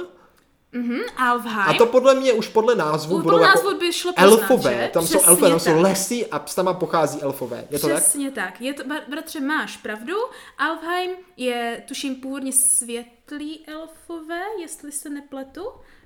Mhm, 0.73 1.01
Alfheim. 1.17 1.69
A 1.69 1.75
to 1.75 1.87
podle 1.87 2.15
mě 2.15 2.33
už 2.33 2.49
podle 2.49 2.75
názvu 2.75 3.17
U 3.17 3.23
budou 3.23 3.39
jako 3.39 3.55
názvu 3.55 3.79
by 3.79 3.93
šlo 3.93 4.13
poznat, 4.13 4.31
elfové. 4.41 4.75
že? 4.83 4.91
Tam 4.93 5.03
jsou 5.07 5.09
Přesně 5.19 5.29
elfové, 5.29 5.51
tam 5.51 5.61
jsou 5.61 5.71
tak. 5.73 5.81
lesy 5.83 6.27
a 6.27 6.47
s 6.47 6.55
tama 6.55 6.75
pochází 6.75 7.23
elfové. 7.23 7.65
Je 7.71 7.79
to 7.79 7.89
tak? 7.89 7.97
Přesně 7.97 8.31
tak. 8.31 8.61
Je 8.61 8.75
to, 8.75 8.83
br- 8.85 9.03
bratře, 9.09 9.41
máš 9.41 9.77
pravdu. 9.77 10.15
Alfheim 10.59 11.11
je, 11.37 11.85
tuším, 11.89 12.15
původně 12.15 12.53
světlý 12.53 13.67
elfové, 13.67 14.43
jestli 14.61 14.93
se 14.93 15.09
nepletu. 15.11 15.63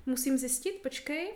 Musím 0.07 0.39
zjistit, 0.39 0.73
počkej. 0.83 1.33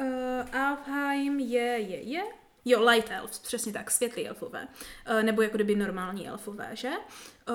Uh, 0.00 0.60
Alfheim 0.60 1.40
je, 1.40 1.62
je, 1.78 2.02
je. 2.02 2.22
Jo, 2.64 2.84
light 2.84 3.10
elves, 3.10 3.38
přesně 3.38 3.72
tak, 3.72 3.90
světlí 3.90 4.28
elfové. 4.28 4.68
Uh, 5.10 5.22
nebo 5.22 5.42
jako 5.42 5.56
kdyby 5.56 5.74
normální 5.76 6.28
elfové, 6.28 6.70
že? 6.72 6.90
Uh, 7.48 7.54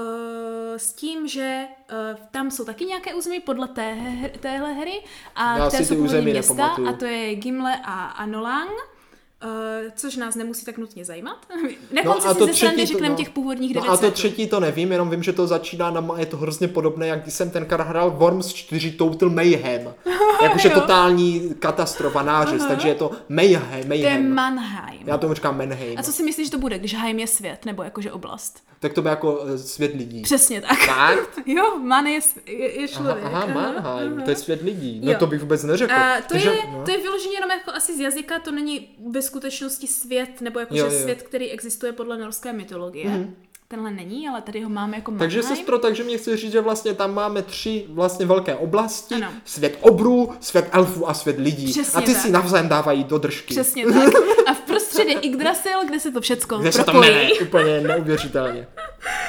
s 0.77 0.93
tím, 0.93 1.27
že 1.27 1.65
uh, 1.91 2.25
tam 2.31 2.51
jsou 2.51 2.65
taky 2.65 2.85
nějaké 2.85 3.13
území 3.13 3.39
podle 3.39 3.67
té, 3.67 3.95
téhle 4.39 4.73
hry 4.73 5.03
a 5.35 5.57
Já 5.57 5.67
které 5.67 5.85
jsou 5.85 5.95
ty 5.95 6.01
území 6.01 6.31
města 6.31 6.53
nepamatuju. 6.53 6.87
a 6.87 6.93
to 6.93 7.05
je 7.05 7.35
Gimle 7.35 7.79
a 7.83 8.05
Anolang. 8.05 8.94
Uh, 9.43 9.49
což 9.95 10.15
nás 10.15 10.35
nemusí 10.35 10.65
tak 10.65 10.77
nutně 10.77 11.05
zajímat. 11.05 11.45
Na 11.93 12.01
No 12.05 12.13
konci 12.13 12.27
a 12.27 12.33
si 12.33 12.39
to 12.39 12.45
ze 12.45 12.51
třetí 12.51 12.59
srandy 12.65 12.81
to- 12.81 12.87
řekneme 12.87 13.09
no. 13.09 13.15
těch 13.15 13.29
původních 13.29 13.75
No 13.75 13.81
devět 13.81 13.93
a 13.93 13.97
to 13.97 14.11
třetí 14.11 14.47
to 14.47 14.59
nevím, 14.59 14.91
jenom 14.91 15.09
vím, 15.09 15.23
že 15.23 15.33
to 15.33 15.47
začíná 15.47 15.91
na, 15.91 16.07
je 16.17 16.25
to 16.25 16.37
hrozně 16.37 16.67
podobné, 16.67 17.07
jak 17.07 17.21
když 17.21 17.33
jsem 17.33 17.49
tenkrát 17.49 17.87
hrál 17.87 18.11
Worms 18.11 18.53
4 18.53 18.91
Total 18.91 19.29
Mayhem. 19.29 19.93
Jakože 20.43 20.69
totální 20.69 21.53
katastrofa, 21.59 22.21
nářez, 22.23 22.61
Aha. 22.61 22.69
takže 22.69 22.87
je 22.87 22.95
to 22.95 23.11
Mayhem. 23.29 23.61
To 23.69 23.75
je 23.77 23.85
Mayhem. 24.03 24.33
Mannheim. 24.33 25.01
Já 25.05 25.17
tomu 25.17 25.33
říkám 25.33 25.57
Manheim. 25.57 25.99
A 25.99 26.03
co 26.03 26.11
si 26.11 26.23
myslíš, 26.23 26.47
že 26.47 26.51
to 26.51 26.57
bude, 26.57 26.79
když 26.79 26.93
Heim 26.95 27.19
je 27.19 27.27
svět, 27.27 27.65
nebo 27.65 27.83
jakože 27.83 28.11
oblast? 28.11 28.63
Tak 28.85 28.93
to 28.93 29.01
bude 29.01 29.09
jako 29.09 29.39
eh, 29.53 29.57
svět 29.57 29.91
lidí. 29.95 30.21
Přesně 30.21 30.61
tak. 30.61 30.79
Fakt? 30.79 31.29
jo, 31.45 31.79
Man 31.79 32.07
je, 32.07 32.19
je, 32.45 32.53
je 32.71 32.77
Aha, 32.77 32.87
člověk. 32.87 33.17
aha, 33.25 33.45
Mannheim, 33.45 34.13
aha. 34.13 34.21
to 34.23 34.29
je 34.29 34.35
svět 34.35 34.61
lidí. 34.61 35.01
No 35.03 35.11
Jo. 35.11 35.17
to 35.19 35.27
bych 35.27 35.41
vůbec 35.41 35.63
neřekl. 35.63 35.93
A 35.93 36.15
to, 36.21 36.27
Takže, 36.27 36.49
je, 36.49 36.57
no. 36.71 36.81
to 36.85 36.91
je 36.91 36.97
vyloženě 36.97 37.33
jenom 37.35 37.49
jako 37.49 37.71
asi 37.71 37.97
z 37.97 37.99
jazyka, 37.99 38.39
to 38.39 38.51
není 38.51 38.87
ve 39.11 39.21
skutečnosti 39.21 39.87
svět, 39.87 40.41
nebo 40.41 40.59
jakože 40.59 40.79
Jo, 40.81 40.85
jo. 40.91 40.99
svět, 41.01 41.21
který 41.23 41.51
existuje 41.51 41.91
podle 41.93 42.17
norské 42.17 42.53
mytologie. 42.53 43.09
Mhm. 43.09 43.35
Tenhle 43.67 43.91
není, 43.91 44.27
ale 44.29 44.41
tady 44.41 44.61
ho 44.61 44.69
máme 44.69 44.97
jako 44.97 45.11
Takže 45.11 45.37
Mannheim. 45.37 45.57
sestro, 45.57 45.79
takže 45.79 46.03
mě 46.03 46.17
chci 46.17 46.37
říct, 46.37 46.51
že 46.51 46.61
vlastně 46.61 46.93
tam 46.93 47.13
máme 47.13 47.41
tři 47.41 47.85
vlastně 47.89 48.25
velké 48.25 48.55
oblasti. 48.55 49.15
Ano. 49.15 49.27
Svět 49.45 49.77
obrů, 49.81 50.33
svět 50.39 50.69
elfů 50.71 51.09
a 51.09 51.13
svět 51.13 51.39
lidí. 51.39 51.71
Přesně 51.71 51.97
a 51.97 52.01
ty 52.01 52.13
tak. 52.13 52.21
si 52.21 52.31
navzájem 52.31 52.67
dávají 52.69 53.03
do 53.03 53.17
držky. 53.17 53.53
Přesně 53.53 53.85
tak. 53.85 54.13
A 54.47 54.53
v 54.53 54.61
prostředí 54.95 55.27
Yggdrasil, 55.27 55.85
kde 55.87 55.99
se 55.99 56.11
to 56.11 56.21
všecko 56.21 56.57
Kde 56.57 56.71
se 56.71 56.77
to 56.77 56.83
propojí. 56.91 57.09
jmenuje, 57.11 57.31
úplně 57.41 57.81
neuvěřitelně. 57.81 58.67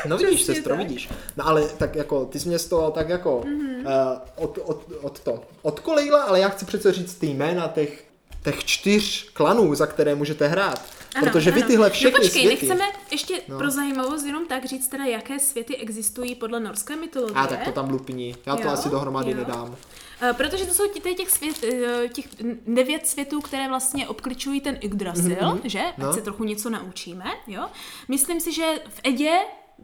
No 0.06 0.16
vidíš, 0.18 0.34
Přesně 0.34 0.54
sestro, 0.54 0.76
tak. 0.76 0.86
vidíš. 0.86 1.08
No 1.36 1.46
ale 1.48 1.68
tak 1.68 1.94
jako, 1.96 2.24
ty 2.24 2.40
jsi 2.40 2.48
mě 2.48 2.58
z 2.58 2.66
toho 2.68 2.90
tak 2.90 3.08
jako 3.08 3.42
Mhm. 3.46 3.60
mm-hmm. 3.60 4.12
uh, 4.12 4.18
od, 4.44 4.58
od, 4.64 4.84
od 5.02 5.20
to 5.20 5.42
odkolejla, 5.62 6.22
ale 6.22 6.40
já 6.40 6.48
chci 6.48 6.64
přece 6.64 6.92
říct 6.92 7.14
ty 7.14 7.26
jména 7.26 7.68
těch, 7.68 8.04
těch 8.44 8.64
čtyř 8.64 9.30
klanů, 9.32 9.74
za 9.74 9.86
které 9.86 10.14
můžete 10.14 10.46
hrát. 10.48 10.82
Ano, 11.14 11.26
protože 11.26 11.50
vy 11.50 11.60
ano. 11.60 11.68
tyhle 11.70 11.90
všechny 11.90 12.10
no, 12.10 12.18
počkej, 12.24 12.42
světy... 12.42 12.66
nechceme 12.66 12.84
ještě 13.10 13.34
No. 13.34 13.40
no. 13.54 13.58
pro 13.58 13.70
zajímavost 13.70 14.24
jenom 14.24 14.46
tak 14.46 14.64
říct 14.64 14.88
teda, 14.88 15.04
jaké 15.04 15.38
světy 15.38 15.76
existují 15.76 16.34
podle 16.34 16.60
norské 16.60 16.96
mytologie. 16.96 17.36
A 17.36 17.46
tak 17.46 17.64
to 17.64 17.72
tam 17.72 17.90
lupni. 17.90 18.36
Já 18.46 18.56
to 18.56 18.62
Jo, 18.62 18.68
asi 18.70 18.88
dohromady 18.88 19.30
jo. 19.30 19.36
nedám. 19.36 19.76
Eh, 20.20 20.32
Protože 20.32 20.66
to 20.66 20.74
jsou 20.74 20.88
ti- 20.88 21.14
těch, 21.14 21.30
svět, 21.30 21.64
eh, 21.64 22.08
těch 22.08 22.26
devět 22.66 23.06
světů, 23.06 23.40
které 23.40 23.68
vlastně 23.68 24.08
obkličují 24.08 24.60
ten 24.60 24.78
Yggdrasil, 24.80 25.36
mm-hmm. 25.36 25.60
že? 25.64 25.80
Ať 25.80 25.98
No. 25.98 26.12
se 26.12 26.20
trochu 26.20 26.44
něco 26.44 26.70
naučíme, 26.70 27.24
jo? 27.46 27.66
Myslím 28.08 28.40
si, 28.40 28.52
že 28.52 28.64
v 28.88 29.00
Edě, 29.04 29.32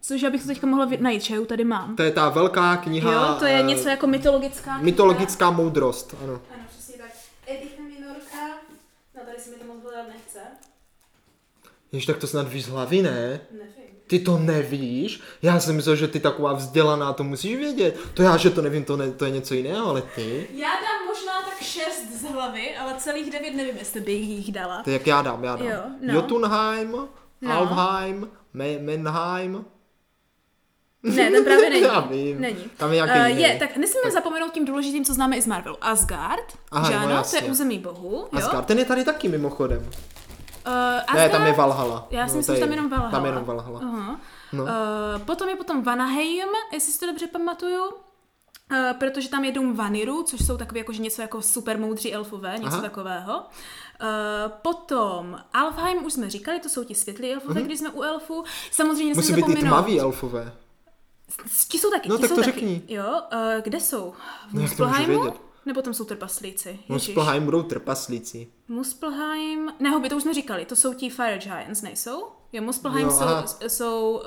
což 0.00 0.20
já 0.22 0.30
bych 0.30 0.42
to 0.42 0.48
teďka 0.48 0.66
mohla 0.66 0.88
najít, 1.00 1.22
že 1.22 1.40
tady 1.40 1.64
mám. 1.64 1.96
To 1.96 2.02
je 2.02 2.10
ta 2.10 2.28
velká 2.28 2.76
kniha... 2.76 3.12
Jo, 3.12 3.36
to 3.38 3.44
je 3.46 3.60
eh, 3.60 3.62
něco 3.62 3.88
jako 3.88 4.06
mytologická 4.06 4.62
kniha. 4.62 4.78
Mytologická 4.82 5.50
moudrost, 5.50 6.14
ano. 6.24 6.32
Ano, 6.54 6.64
přesně 6.70 6.94
tak. 6.98 7.10
Edicha 7.46 7.82
Minorka. 7.82 8.58
No 9.16 9.20
tady 9.26 9.38
se 9.38 9.50
mi 9.50 9.56
to 9.56 9.64
moc 9.64 9.82
hledat 9.82 10.08
nechce. 10.08 10.38
Jež 11.92 12.06
tak 12.06 12.16
to 12.18 12.26
snad 12.26 12.48
víš 12.48 12.64
z 12.64 12.68
hlavy, 12.68 13.02
ne? 13.02 13.40
Nevím. 13.50 13.81
Ty 14.12 14.18
to 14.18 14.38
nevíš? 14.38 15.20
Já 15.42 15.60
jsem 15.60 15.76
myslel, 15.76 15.96
že 15.96 16.08
ty 16.08 16.20
taková 16.20 16.52
vzdělaná 16.52 17.12
to 17.12 17.24
musíš 17.24 17.56
vědět. 17.56 17.96
To 18.14 18.22
já, 18.22 18.36
že 18.36 18.50
to 18.50 18.62
nevím, 18.62 18.84
to, 18.84 18.96
ne, 18.96 19.10
to 19.10 19.24
je 19.24 19.30
něco 19.30 19.54
jiného, 19.54 19.86
ale 19.88 20.02
ty? 20.14 20.46
Já 20.54 20.68
dám 20.68 21.06
možná 21.08 21.32
tak 21.50 21.62
šest 21.62 22.20
z 22.20 22.24
hlavy, 22.24 22.76
ale 22.76 22.94
celých 22.98 23.30
devět 23.30 23.54
nevím, 23.54 23.76
jestli 23.76 24.00
by 24.00 24.12
jich 24.12 24.52
dala. 24.52 24.82
To 24.82 24.90
jak 24.90 25.06
já 25.06 25.22
dám, 25.22 25.44
já 25.44 25.56
dám. 25.56 25.66
Jo, 25.68 25.78
no. 26.00 26.14
Jotunheim, 26.14 26.96
No. 27.40 27.52
Alfheim, 27.52 28.28
Me- 28.54 28.78
Menheim. 28.80 29.64
Ne, 31.02 31.30
ten 31.30 31.44
právě 31.44 31.70
není. 31.70 31.82
Já 31.86 32.00
vím. 32.00 32.40
Není. 32.40 32.64
Tam 32.76 32.90
je 32.90 32.94
nějaký 32.94 33.18
Uh, 33.20 33.26
jiný. 33.26 33.42
je, 33.42 33.56
tak 33.58 33.76
nesmíme 33.76 34.10
zapomenout 34.10 34.52
tím 34.52 34.64
důležitým, 34.64 35.04
co 35.04 35.14
známe 35.14 35.36
i 35.36 35.42
z 35.42 35.46
Marvelu. 35.46 35.76
Asgard, 35.80 36.44
Aha, 36.70 36.90
že 36.90 36.98
no 37.14 37.22
to 37.30 37.36
je 37.36 37.42
území 37.42 37.78
bohu. 37.78 38.12
Jo? 38.32 38.38
Asgard, 38.38 38.66
ten 38.66 38.78
je 38.78 38.84
tady 38.84 39.04
taky 39.04 39.28
mimochodem. 39.28 39.90
Uh, 40.66 41.14
Ne, 41.14 41.28
tam 41.28 41.46
je 41.46 41.52
Valhalla. 41.52 42.06
Já 42.10 42.26
si 42.26 42.32
No, 42.32 42.36
myslím, 42.38 42.56
že 42.56 42.60
tam 42.60 42.68
je 42.70 42.76
jenom 42.76 42.90
Valhalla. 42.90 43.10
Tam 43.10 43.24
je 43.24 43.30
jenom 43.30 43.44
Valhalla. 43.44 43.80
Aha. 43.82 44.20
No. 44.52 44.62
Uh, 44.64 44.68
potom 45.24 45.48
je 45.48 45.56
potom 45.56 45.82
Vanaheim, 45.82 46.48
jestli 46.72 46.92
si 46.92 47.00
to 47.00 47.06
dobře 47.06 47.26
pamatuju. 47.26 47.84
Uh, 47.84 48.92
protože 48.98 49.28
tam 49.28 49.44
je 49.44 49.52
dům 49.52 49.76
Vaniru, 49.76 50.22
což 50.22 50.46
jsou 50.46 50.56
takové 50.56 50.78
jakože 50.80 51.02
něco 51.02 51.22
jako 51.22 51.42
super 51.42 51.78
moudří 51.78 52.14
elfové, 52.14 52.54
něco 52.58 52.66
Aha. 52.72 52.80
takového. 52.80 53.38
Uh, 53.38 54.52
potom 54.62 55.38
Alfheim 55.52 56.04
už 56.04 56.12
jsme 56.12 56.30
říkali, 56.30 56.60
to 56.60 56.68
jsou 56.68 56.84
ti 56.84 56.94
světlí 56.94 57.32
elfové, 57.32 57.54
mm-hmm. 57.60 57.64
když 57.64 57.78
jsme 57.78 57.90
u 57.90 58.02
elfů. 58.02 58.44
Samozřejmě. 58.70 59.14
Musí 59.14 59.32
být 59.32 59.48
i 59.48 59.54
tmaví 59.56 60.00
elfové. 60.00 60.52
Ti 61.68 61.78
jsou 61.78 61.90
taky, 61.90 62.08
No, 62.08 62.16
ti 62.16 62.20
tak 62.20 62.28
jsou 62.28 62.34
to 62.34 62.40
taky. 62.40 62.52
řekni. 62.52 62.82
Jo, 62.88 63.20
uh, 63.32 63.62
kde 63.62 63.80
jsou? 63.80 64.14
V 64.50 64.54
No, 64.54 64.60
jak 64.60 64.70
to 64.76 64.84
můžu 64.84 64.84
Muspelheimu? 64.84 65.22
vědět? 65.22 65.40
Nebo 65.66 65.82
tam 65.82 65.94
jsou 65.94 66.04
trpaslíci? 66.04 66.78
Muspelheim 66.88 67.44
budou 67.44 67.62
trpaslíci. 67.62 68.48
Muspelheim, 68.68 69.72
ne, 69.80 69.90
hobby, 69.90 70.08
to 70.08 70.16
už 70.16 70.22
jsme 70.22 70.34
říkali, 70.34 70.64
to 70.64 70.76
jsou 70.76 70.94
ti 70.94 71.10
Fire 71.10 71.38
Giants, 71.38 71.82
nejsou? 71.82 72.24
Jo, 72.52 72.62
Muspelheim 72.62 73.06
Jo, 73.08 73.16
aha. 73.20 73.46
jsou, 73.46 73.68
jsou 73.68 74.12
uh, 74.16 74.22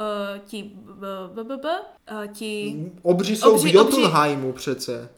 ti, 0.45 0.63
b, 0.73 1.07
b, 1.33 1.43
b, 1.43 1.57
b, 1.57 1.69
uh, 2.11 2.33
ti, 2.33 2.85
Obří 3.01 3.35
jsou 3.35 3.55
Obří- 3.55 3.71
v 3.71 3.75
Jotunheimu 3.75 4.53
přece. 4.53 5.09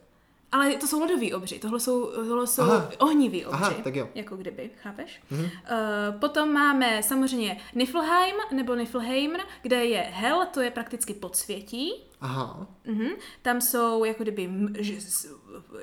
ale 0.52 0.76
to 0.76 0.88
jsou 0.88 1.00
ledový 1.02 1.34
obři, 1.34 1.60
tohle 1.60 1.80
jsou, 1.80 2.06
tohle 2.28 2.48
jsou 2.48 2.62
Aha. 2.62 2.90
ohniví 3.00 3.46
obři. 3.46 3.60
Aha, 3.64 3.74
tak 3.84 3.96
jo. 3.96 4.10
Jako 4.16 4.38
kdyby, 4.38 4.70
chápeš? 4.84 5.22
Mm-hmm. 5.32 5.44
Uh, 5.46 6.20
potom 6.20 6.54
máme 6.54 7.04
samozřejmě 7.04 7.58
Niflheim, 7.76 8.36
nebo 8.52 8.76
Niflheim, 8.76 9.32
kde 9.62 9.86
je 9.86 10.00
Hel, 10.00 10.46
to 10.54 10.62
je 10.62 10.72
prakticky 10.72 11.14
podsvětí. 11.14 11.94
Aha. 12.22 12.68
Mhm. 12.86 13.08
Tam 13.42 13.62
jsou 13.62 14.04
jako 14.04 14.24
kdyby 14.24 14.46
m- 14.46 14.74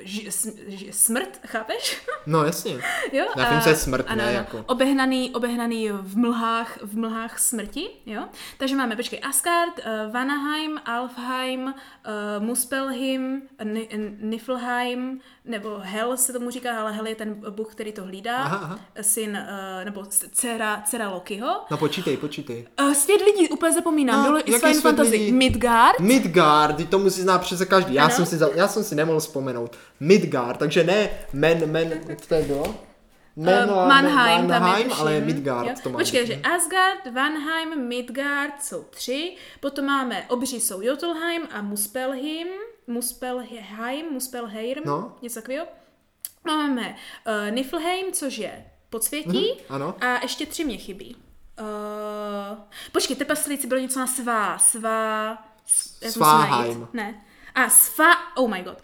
ž, 0.02 0.30
ž, 0.68 0.86
smrt, 0.92 1.40
chápeš? 1.46 2.02
No 2.26 2.44
jasně. 2.44 2.72
Jo? 3.12 3.24
Já 3.36 3.48
vím, 3.50 3.58
a- 3.58 3.60
co 3.60 3.68
je 3.68 3.76
smrt, 3.76 4.06
ano, 4.08 4.16
ne, 4.22 4.28
ano. 4.28 4.32
jako. 4.38 4.64
Obehnaný, 4.66 5.30
obehnaný 5.34 5.88
v 5.92 6.16
mlhách, 6.16 6.78
v 6.82 6.96
mlhách 6.98 7.38
smrti, 7.38 7.88
jo? 8.06 8.22
Takže 8.58 8.76
máme, 8.76 8.96
počkej, 8.96 9.20
Asgard, 9.22 9.78
uh, 9.78 10.12
Vanaheim, 10.12 10.80
Alfheim, 10.84 11.60
uh, 11.64 12.44
Muspelheim, 12.44 13.42
N- 13.58 14.16
Niflheim, 14.20 15.20
nebo 15.44 15.76
Hel 15.82 16.16
se 16.16 16.32
tomu 16.32 16.50
říká, 16.50 16.80
ale 16.80 16.92
Hel 16.92 17.06
je 17.06 17.14
ten 17.14 17.34
bůh, 17.50 17.68
který 17.72 17.92
to 17.92 18.04
hlídá, 18.04 18.36
Aha, 18.36 18.56
aha. 18.62 18.78
syn, 19.00 19.30
uh, 19.78 19.84
nebo 19.84 20.02
dcera, 20.08 20.82
dcera 20.84 21.10
Lokiho. 21.10 21.60
No 21.70 21.76
počítej, 21.76 22.16
počítej. 22.16 22.66
Uh, 22.82 22.92
svět 22.92 23.20
lidí, 23.24 23.48
úplně 23.48 23.72
zapomínám, 23.72 24.18
No, 24.18 24.24
bylo 24.24 24.36
jaký 24.38 24.50
i 24.78 24.80
Fantasy. 24.80 25.10
lidí? 25.10 25.32
Midgard, 25.32 26.00
Midgard, 26.00 26.76
ty 26.76 26.84
to 26.86 26.98
musí 26.98 27.22
znát 27.22 27.38
přece 27.38 27.66
každý. 27.66 27.94
Já 27.94 28.04
Ano. 28.04 28.14
jsem, 28.14 28.26
si, 28.26 28.38
já 28.54 28.68
jsem 28.68 28.84
si 28.84 28.94
nemohl 28.94 29.20
vzpomenout. 29.20 29.63
Midgard, 30.00 30.58
takže 30.58 30.84
ne 30.84 31.10
men, 31.32 31.70
men, 31.70 32.00
to 32.28 32.34
je 32.34 32.42
bylo? 32.42 32.74
Men, 33.36 33.70
Uh, 33.70 33.88
Mannheim, 33.88 34.48
tam 34.48 34.50
je 34.54 34.60
Mannheim 34.60 34.88
tuším. 34.88 35.00
ale 35.02 35.20
Midgard 35.20 35.68
Jo. 35.68 35.74
to 35.82 35.90
má. 35.90 35.98
Počkej, 35.98 36.26
že 36.26 36.34
Asgard, 36.36 37.06
Vanheim, 37.14 37.88
Midgard 37.88 38.62
jsou 38.62 38.82
tři, 38.82 39.36
potom 39.60 39.84
máme 39.84 40.24
obří 40.28 40.60
jsou 40.60 40.80
Jotunheim 40.82 41.42
a 41.52 41.62
Muspelheim, 41.62 42.48
Muspelheim, 42.86 44.06
Muspelheim, 44.12 44.76
No. 44.86 45.16
něco 45.22 45.34
takového. 45.40 45.66
Máme 46.46 46.96
uh, 47.26 47.54
Niflheim, 47.54 48.12
což 48.12 48.38
je 48.38 48.64
podsvětí, 48.90 49.46
Mhm, 49.52 49.64
ano. 49.68 49.94
a 50.00 50.22
ještě 50.22 50.46
tři 50.46 50.64
mě 50.64 50.76
chybí. 50.76 51.16
Uh, 51.60 52.58
počkej, 52.92 53.16
trpaslíci 53.16 53.66
bylo 53.66 53.80
něco 53.80 53.98
na 54.00 54.06
svá, 54.06 54.58
svá... 54.58 55.38
Sváheim. 56.10 56.88
Ne. 56.92 57.24
A 57.54 57.70
sva, 57.70 58.06
oh 58.36 58.50
my 58.50 58.62
god, 58.62 58.78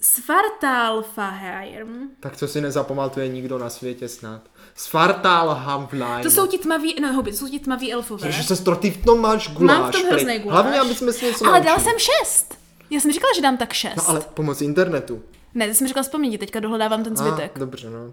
Svartalfaheim. 0.00 2.10
Tak 2.20 2.36
to 2.36 2.48
si 2.48 2.60
nezapamatuje 2.60 3.28
nikdo 3.28 3.58
na 3.58 3.70
světě 3.70 4.08
snad. 4.08 4.42
Svartal 4.74 5.54
Havline. 5.54 6.22
To 6.22 6.30
jsou 6.30 6.46
ti 6.46 6.58
tmaví, 6.58 6.96
no 7.00 7.12
hobby, 7.12 7.30
to 7.30 7.36
jsou 7.36 7.48
ti 7.48 7.58
tmaví 7.58 7.92
elfové. 7.92 8.22
Takže 8.22 8.42
se 8.42 8.64
ty 8.80 8.90
v 8.90 9.04
tom 9.04 9.20
máš 9.20 9.54
guláš. 9.54 9.78
Mám 9.78 9.90
v 9.90 9.92
tom 9.92 10.02
hrozný 10.10 10.38
guláš. 10.38 10.62
Hlavně, 10.62 10.80
aby 10.80 10.94
jsme 10.94 11.12
si 11.12 11.24
něco 11.24 11.46
Ale 11.46 11.60
dal 11.60 11.76
naučili. 11.76 11.84
jsem 11.84 11.94
šest. 11.98 12.58
Já 12.90 13.00
jsem 13.00 13.12
říkala, 13.12 13.32
že 13.36 13.42
dám 13.42 13.56
tak 13.56 13.72
šest. 13.72 13.96
No 13.96 14.08
ale 14.08 14.20
pomocí 14.20 14.64
internetu. 14.64 15.22
Ne, 15.54 15.68
ty 15.68 15.74
jsem 15.74 15.88
říkala 15.88 16.04
vzpomíně, 16.04 16.38
teďka 16.38 16.60
dohledávám 16.60 17.04
ten 17.04 17.16
zbytek. 17.16 17.52
A, 17.54 17.58
dobře, 17.58 17.90
no. 17.90 18.12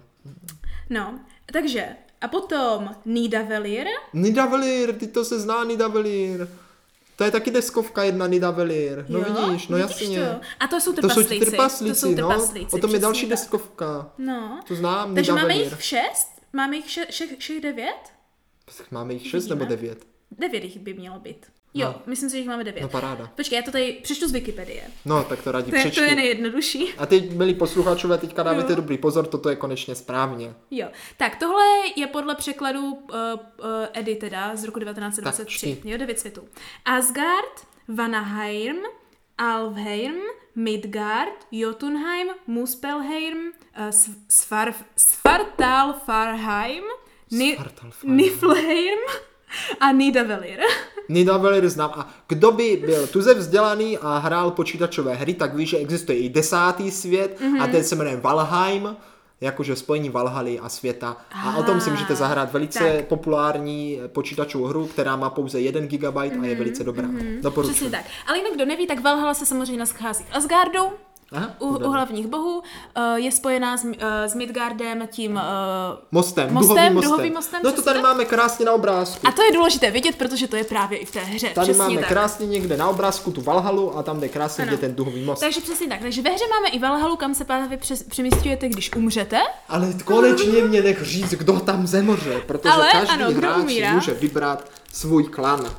No, 0.90 1.18
takže, 1.52 1.86
a 2.20 2.28
potom 2.28 2.90
Nidavellir, 3.04 3.86
Nidavellir, 4.12 4.92
ty 4.92 5.06
to 5.06 5.24
se 5.24 5.40
zná 5.40 5.64
Nidavellir. 5.64 6.48
To 7.16 7.24
je 7.24 7.30
taky 7.30 7.50
deskovka 7.50 8.02
jedna 8.04 8.26
Nidavellir. 8.26 9.06
No 9.08 9.18
jo? 9.18 9.24
vidíš, 9.24 9.68
no 9.68 9.76
vidíš 9.76 10.00
jasně. 10.00 10.18
To? 10.18 10.40
A 10.60 10.66
to 10.66 10.80
jsou 10.80 10.92
To 10.92 11.08
jsou 11.08 11.22
trpaslíci. 11.40 11.88
to 11.88 11.94
jsou 11.94 12.10
no. 12.10 12.16
trpaslíci, 12.16 12.76
O 12.76 12.78
tom 12.78 12.90
je 12.94 12.98
další 12.98 13.20
tak. 13.26 13.30
deskovka. 13.30 14.10
No. 14.18 14.60
To 14.68 14.74
znám, 14.74 15.14
Takže 15.14 15.32
máme 15.32 15.42
Nidavellir. 15.42 15.72
jich 15.72 15.82
šest? 15.84 16.28
Máme 16.52 16.76
jich 16.76 16.90
še, 16.90 17.06
še, 17.10 17.26
všech 17.38 17.60
devět? 17.60 18.12
Máme 18.90 19.12
jich 19.14 19.26
šest 19.26 19.48
nebo 19.48 19.64
Vidíme. 19.64 19.76
devět? 19.76 20.06
Devět 20.38 20.64
jich 20.64 20.78
by 20.78 20.94
mělo 20.94 21.18
být. 21.20 21.46
Jo, 21.78 21.86
No. 21.88 22.02
myslím 22.06 22.30
si, 22.30 22.34
že 22.36 22.38
jich 22.38 22.48
máme 22.48 22.64
devět. 22.64 22.82
No 22.82 22.88
paráda. 22.88 23.30
Počkej, 23.36 23.56
já 23.56 23.62
to 23.62 23.70
tady 23.70 23.98
přečtu 24.02 24.28
z 24.28 24.32
Wikipedie. 24.32 24.82
No, 25.04 25.24
tak 25.24 25.42
to 25.42 25.52
rádi 25.52 25.70
To 25.70 25.76
je, 25.76 25.90
to 25.90 26.00
je 26.02 26.14
nejjednodušší. 26.14 26.92
A 26.98 27.06
teď, 27.06 27.30
milí 27.32 27.54
posluchačové, 27.54 28.18
teďka 28.18 28.42
dávejte 28.42 28.72
Jo. 28.72 28.76
dobrý 28.76 28.98
pozor, 28.98 29.26
toto 29.26 29.48
je 29.48 29.56
konečně 29.56 29.94
správně. 29.94 30.54
Jo, 30.70 30.88
tak 31.16 31.36
tohle 31.36 31.64
je 31.96 32.06
podle 32.06 32.34
překladu 32.34 32.80
uh, 32.84 32.94
uh, 32.94 33.66
Edy 33.92 34.14
teda 34.16 34.56
z 34.56 34.64
roku 34.64 34.78
1923. 34.80 35.56
čti. 35.58 35.80
jo, 35.90 35.98
devět 35.98 36.20
světů. 36.20 36.48
Asgard, 36.84 37.66
Vanaheim, 37.88 38.76
Alfheim, 39.38 40.14
Midgard, 40.54 41.46
Jotunheim, 41.52 42.28
Muspelheim, 42.46 43.36
uh, 43.78 43.84
Svar, 44.28 44.74
Svartalfarheim, 44.96 46.84
Ni. 47.30 47.56
Niflheim 48.04 48.98
a 49.80 49.92
Nidavellir. 49.92 50.60
Nidavellir 51.08 51.68
znám. 51.68 51.90
A 51.94 52.08
kdo 52.28 52.52
by 52.52 52.82
byl 52.86 53.06
tuze 53.06 53.34
vzdělaný 53.34 53.98
a 53.98 54.18
hrál 54.18 54.50
počítačové 54.50 55.14
hry, 55.14 55.34
tak 55.34 55.54
ví, 55.54 55.66
že 55.66 55.76
existuje 55.76 56.18
i 56.18 56.28
desátý 56.28 56.90
svět 56.90 57.40
Mhm. 57.40 57.54
mm-hmm. 57.56 57.62
a 57.62 57.66
ten 57.66 57.84
se 57.84 57.94
jmenuje 57.96 58.16
Valheim, 58.16 58.96
jakože 59.40 59.76
spojení 59.76 60.10
Valhaly 60.10 60.58
a 60.58 60.68
světa. 60.68 61.16
A 61.46 61.56
o 61.56 61.62
tom 61.62 61.80
si 61.80 61.90
Ah, 61.90 61.92
můžete 61.92 62.14
zahrát 62.16 62.52
velice 62.52 62.78
tak. 62.96 63.04
populární 63.06 64.00
počítačovou 64.06 64.64
hru, 64.64 64.86
která 64.86 65.16
má 65.16 65.30
pouze 65.30 65.60
1 65.60 65.80
GB 65.86 66.16
a 66.16 66.46
je 66.46 66.54
velice 66.54 66.84
dobrá. 66.84 67.08
Doporučuji. 67.42 67.70
Mhm, 67.70 67.74
Přesně 67.74 67.90
tak. 67.90 68.04
Ale 68.26 68.38
jinak 68.38 68.52
kdo 68.54 68.64
neví, 68.64 68.86
tak 68.86 69.00
Valhalla 69.02 69.34
se 69.34 69.46
samozřejmě 69.46 69.86
schází 69.86 70.24
v 70.24 70.36
Asgardu, 70.36 70.80
Aha, 71.32 71.50
u, 71.58 71.66
u 71.66 71.90
hlavních 71.90 72.26
bohů, 72.26 72.58
uh, 72.58 72.62
je 73.14 73.32
spojená 73.32 73.76
s, 73.76 73.84
uh, 73.84 73.92
s 74.26 74.34
Midgardem 74.34 75.08
tím 75.10 75.32
uh, 75.32 75.40
Mostem, 76.12 76.54
Mostem, 76.54 76.74
duhovým 76.76 76.94
mostem. 76.94 77.10
duhovým 77.10 77.32
mostem, 77.34 77.60
no 77.64 77.72
to 77.72 77.82
tady 77.82 77.98
tak. 78.00 78.10
máme 78.10 78.24
krásně 78.24 78.64
na 78.64 78.72
obrázku. 78.72 79.26
A 79.26 79.32
to 79.32 79.42
je 79.42 79.52
důležité 79.52 79.90
vidět, 79.90 80.16
protože 80.16 80.48
to 80.48 80.56
je 80.56 80.64
právě 80.64 80.98
i 80.98 81.04
v 81.04 81.10
té 81.10 81.20
hře. 81.20 81.48
Tady 81.48 81.64
přesně 81.64 81.82
máme 81.82 82.00
tak. 82.00 82.08
krásně 82.08 82.46
někde 82.46 82.76
na 82.76 82.88
obrázku 82.88 83.30
tu 83.32 83.40
Valhalu 83.40 83.98
a 83.98 84.02
tam 84.02 84.20
jde 84.20 84.28
krásně 84.28 84.64
Ano. 84.64 84.76
ten 84.76 84.94
duhový 84.94 85.24
most. 85.24 85.40
Takže 85.40 85.60
přesně 85.60 85.86
tak. 85.86 86.00
Takže 86.00 86.22
ve 86.22 86.30
hře 86.30 86.44
máme 86.50 86.68
i 86.68 86.78
Valhalu, 86.78 87.16
kam 87.16 87.34
se 87.34 87.44
právě 87.44 87.78
přes, 87.78 88.02
přemysťujete, 88.02 88.68
když 88.68 88.94
umřete. 88.96 89.38
Ale 89.68 89.94
konečně 90.04 90.62
mě 90.62 90.82
nech 90.82 91.02
říct, 91.02 91.30
kdo 91.30 91.60
tam 91.60 91.86
zemře, 91.86 92.42
protože 92.46 92.68
Ale 92.74 92.88
každý 92.92 93.14
ano, 93.14 93.30
hráč 93.30 93.68
si 93.68 93.86
může 93.92 94.14
vybrat 94.14 94.64
svůj 94.92 95.24
klan. 95.24 95.70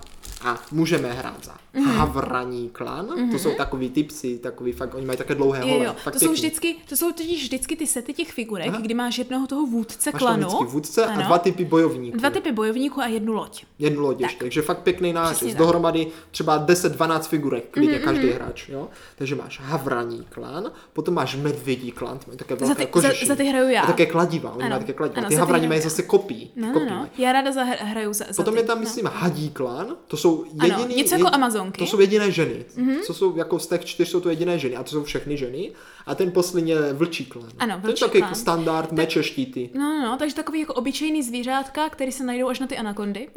A 0.45 0.57
můžeme 0.71 1.13
hrát 1.13 1.45
za 1.45 1.51
Mhm. 1.77 1.91
havraní 1.91 2.69
klan, 2.69 3.07
to 3.31 3.39
jsou 3.39 3.51
takový 3.55 3.89
typsy, 3.89 4.37
takový 4.37 4.71
fakt, 4.71 4.95
oni 4.95 5.05
mají 5.05 5.17
také 5.17 5.35
dlouhé 5.35 5.59
Jo, 5.61 5.67
hole, 5.73 5.85
jo. 5.85 5.95
fakt 6.03 6.13
To 6.13 6.19
jsou, 6.19 6.31
vždycky, 6.31 6.75
to 6.89 6.95
jsou 6.95 7.11
totiž 7.11 7.43
vždycky 7.43 7.75
ty 7.75 7.87
sety 7.87 8.13
těch 8.13 8.31
figurek, 8.31 8.67
Aha. 8.69 8.79
kdy 8.81 8.93
máš 8.93 9.17
jednoho 9.17 9.47
toho 9.47 9.65
vůdce 9.65 10.11
Máš 10.13 10.19
klanu. 10.19 10.47
vždycky 10.47 10.65
vůdce 10.65 11.05
ano, 11.05 11.21
a 11.23 11.27
dva 11.27 11.37
typy 11.37 11.65
bojovníků. 11.65 12.17
dva 12.17 12.29
typy 12.29 12.51
bojovníků 12.51 13.01
a 13.01 13.07
jednu 13.07 13.33
loď. 13.33 13.63
Jednu 13.79 14.01
loď 14.01 14.21
ještě, 14.21 14.39
takže 14.39 14.61
fakt 14.61 14.79
pěkný 14.79 15.13
nářez. 15.13 15.39
Tak. 15.39 15.57
Dohromady 15.57 16.07
třeba 16.31 16.65
10-12 16.65 17.19
figurek, 17.27 17.63
klidně 17.71 17.99
každý 17.99 18.29
hráč, 18.29 18.69
jo. 18.69 18.87
Takže 19.15 19.35
máš 19.35 19.59
havraní 19.63 20.25
klan, 20.29 20.71
potom 20.93 21.13
máš 21.13 21.35
medvědí 21.35 21.91
klan, 21.91 22.17
ty 22.17 22.23
mají 22.27 22.37
také 22.37 22.55
Za 22.55 22.65
velké 22.65 22.85
ty- 22.85 22.91
kožeši. 22.91 23.25
za- 23.25 23.33
za 23.33 23.37
ty 23.37 23.43
hraju 23.45 23.69
já. 23.69 23.81
A 23.81 23.87
také 23.87 24.05
kladiva, 24.05 24.51
oni 24.51 24.63
Ano, 24.63 24.69
mají 24.69 24.81
také 24.81 24.93
kladiva. 24.93 25.17
ano, 25.19 25.29
ty 25.29 25.35
za 25.35 25.45
ty 25.45 25.51
hraju 25.51 25.67
mají 25.67 25.81
zase 25.81 26.03
kopí. 26.03 26.51
No, 26.55 26.67
no, 26.67 26.73
kopí 26.73 26.85
no. 26.89 27.09
Já 27.17 27.31
ráda 27.31 27.51
zahr- 27.51 27.77
hraju 27.79 28.13
za, 28.13 28.25
za 28.29 28.33
Potom 28.35 28.53
ty. 28.53 28.59
je 28.59 28.65
tam, 28.65 28.79
myslím, 28.79 29.05
hadí 29.05 29.49
klan, 29.49 29.95
to 30.07 30.17
jsou 30.17 30.45
jediný... 30.63 30.95
něco 30.95 31.15
jako 31.15 31.27
Amazonky. 31.67 31.79
To 31.79 31.85
jsou 31.85 31.99
jediné 31.99 32.31
ženy. 32.31 32.65
Mm-hmm. 32.77 33.01
Co 33.05 33.13
jsou, 33.13 33.35
jako 33.37 33.59
z 33.59 33.67
těch 33.67 33.85
čtyř 33.85 34.09
jsou 34.09 34.19
to 34.19 34.29
jediné 34.29 34.59
ženy 34.59 34.75
a 34.75 34.83
to 34.83 34.89
jsou 34.89 35.03
všechny 35.03 35.37
ženy. 35.37 35.71
A 36.05 36.15
ten 36.15 36.31
poslední 36.31 36.71
je 36.71 36.93
vlčí 36.93 37.25
klan. 37.25 37.49
Ano, 37.59 37.73
to 37.81 37.87
je 37.87 37.91
vlčí 37.91 38.05
taky 38.05 38.19
klan. 38.19 38.35
standard, 38.35 38.91
meče, 38.91 39.23
štíty. 39.23 39.69
No, 39.73 39.79
no, 39.81 40.01
no, 40.05 40.17
takže 40.17 40.35
takový 40.35 40.59
jako 40.59 40.73
obyčejný 40.73 41.23
zvířátka, 41.23 41.89
který 41.89 42.11
se 42.11 42.23
najdou 42.23 42.47
až 42.47 42.59
na 42.59 42.67
ty 42.67 42.77
anakondy. 42.77 43.27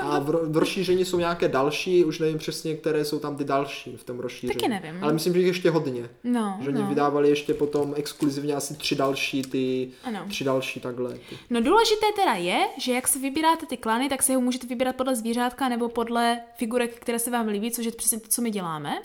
A 0.00 0.18
v, 0.18 0.24
v 0.52 0.56
rozšíření 0.56 1.04
jsou 1.04 1.18
nějaké 1.18 1.48
další, 1.48 2.04
už 2.04 2.18
nevím 2.18 2.38
přesně, 2.38 2.74
které 2.74 3.04
jsou 3.04 3.18
tam 3.18 3.36
ty 3.36 3.44
další 3.44 3.96
v 3.96 4.04
tom 4.04 4.18
rozšíření. 4.20 4.54
Taky 4.60 4.68
nevím. 4.68 5.04
Ale 5.04 5.12
myslím, 5.12 5.32
že 5.32 5.38
jich 5.38 5.46
ještě 5.48 5.70
hodně. 5.70 6.08
No, 6.24 6.58
Že 6.62 6.68
oni 6.68 6.80
no. 6.80 6.86
vydávali 6.88 7.28
ještě 7.28 7.54
potom 7.54 7.94
exkluzivně 7.96 8.54
asi 8.54 8.74
tři 8.74 8.94
další 8.94 9.42
ty, 9.42 9.88
Ano. 10.04 10.20
tři 10.28 10.44
další 10.44 10.80
takhle. 10.80 11.14
Ty. 11.14 11.38
No 11.50 11.60
důležité 11.60 12.06
teda 12.16 12.34
je, 12.34 12.58
že 12.78 12.92
jak 12.92 13.08
si 13.08 13.18
vybíráte 13.18 13.66
ty 13.66 13.76
klany, 13.76 14.08
tak 14.08 14.22
si 14.22 14.34
ho 14.34 14.40
můžete 14.40 14.66
vybírat 14.66 14.96
podle 14.96 15.16
zvířátka 15.16 15.68
nebo 15.68 15.88
podle 15.88 16.40
figurek, 16.56 16.94
které 17.00 17.18
se 17.18 17.30
vám 17.30 17.46
líbí, 17.54 17.70
což 17.70 17.84
je 17.86 17.92
přesně 17.92 18.20
to, 18.20 18.28
co 18.28 18.42
my 18.42 18.50
děláme. 18.50 19.02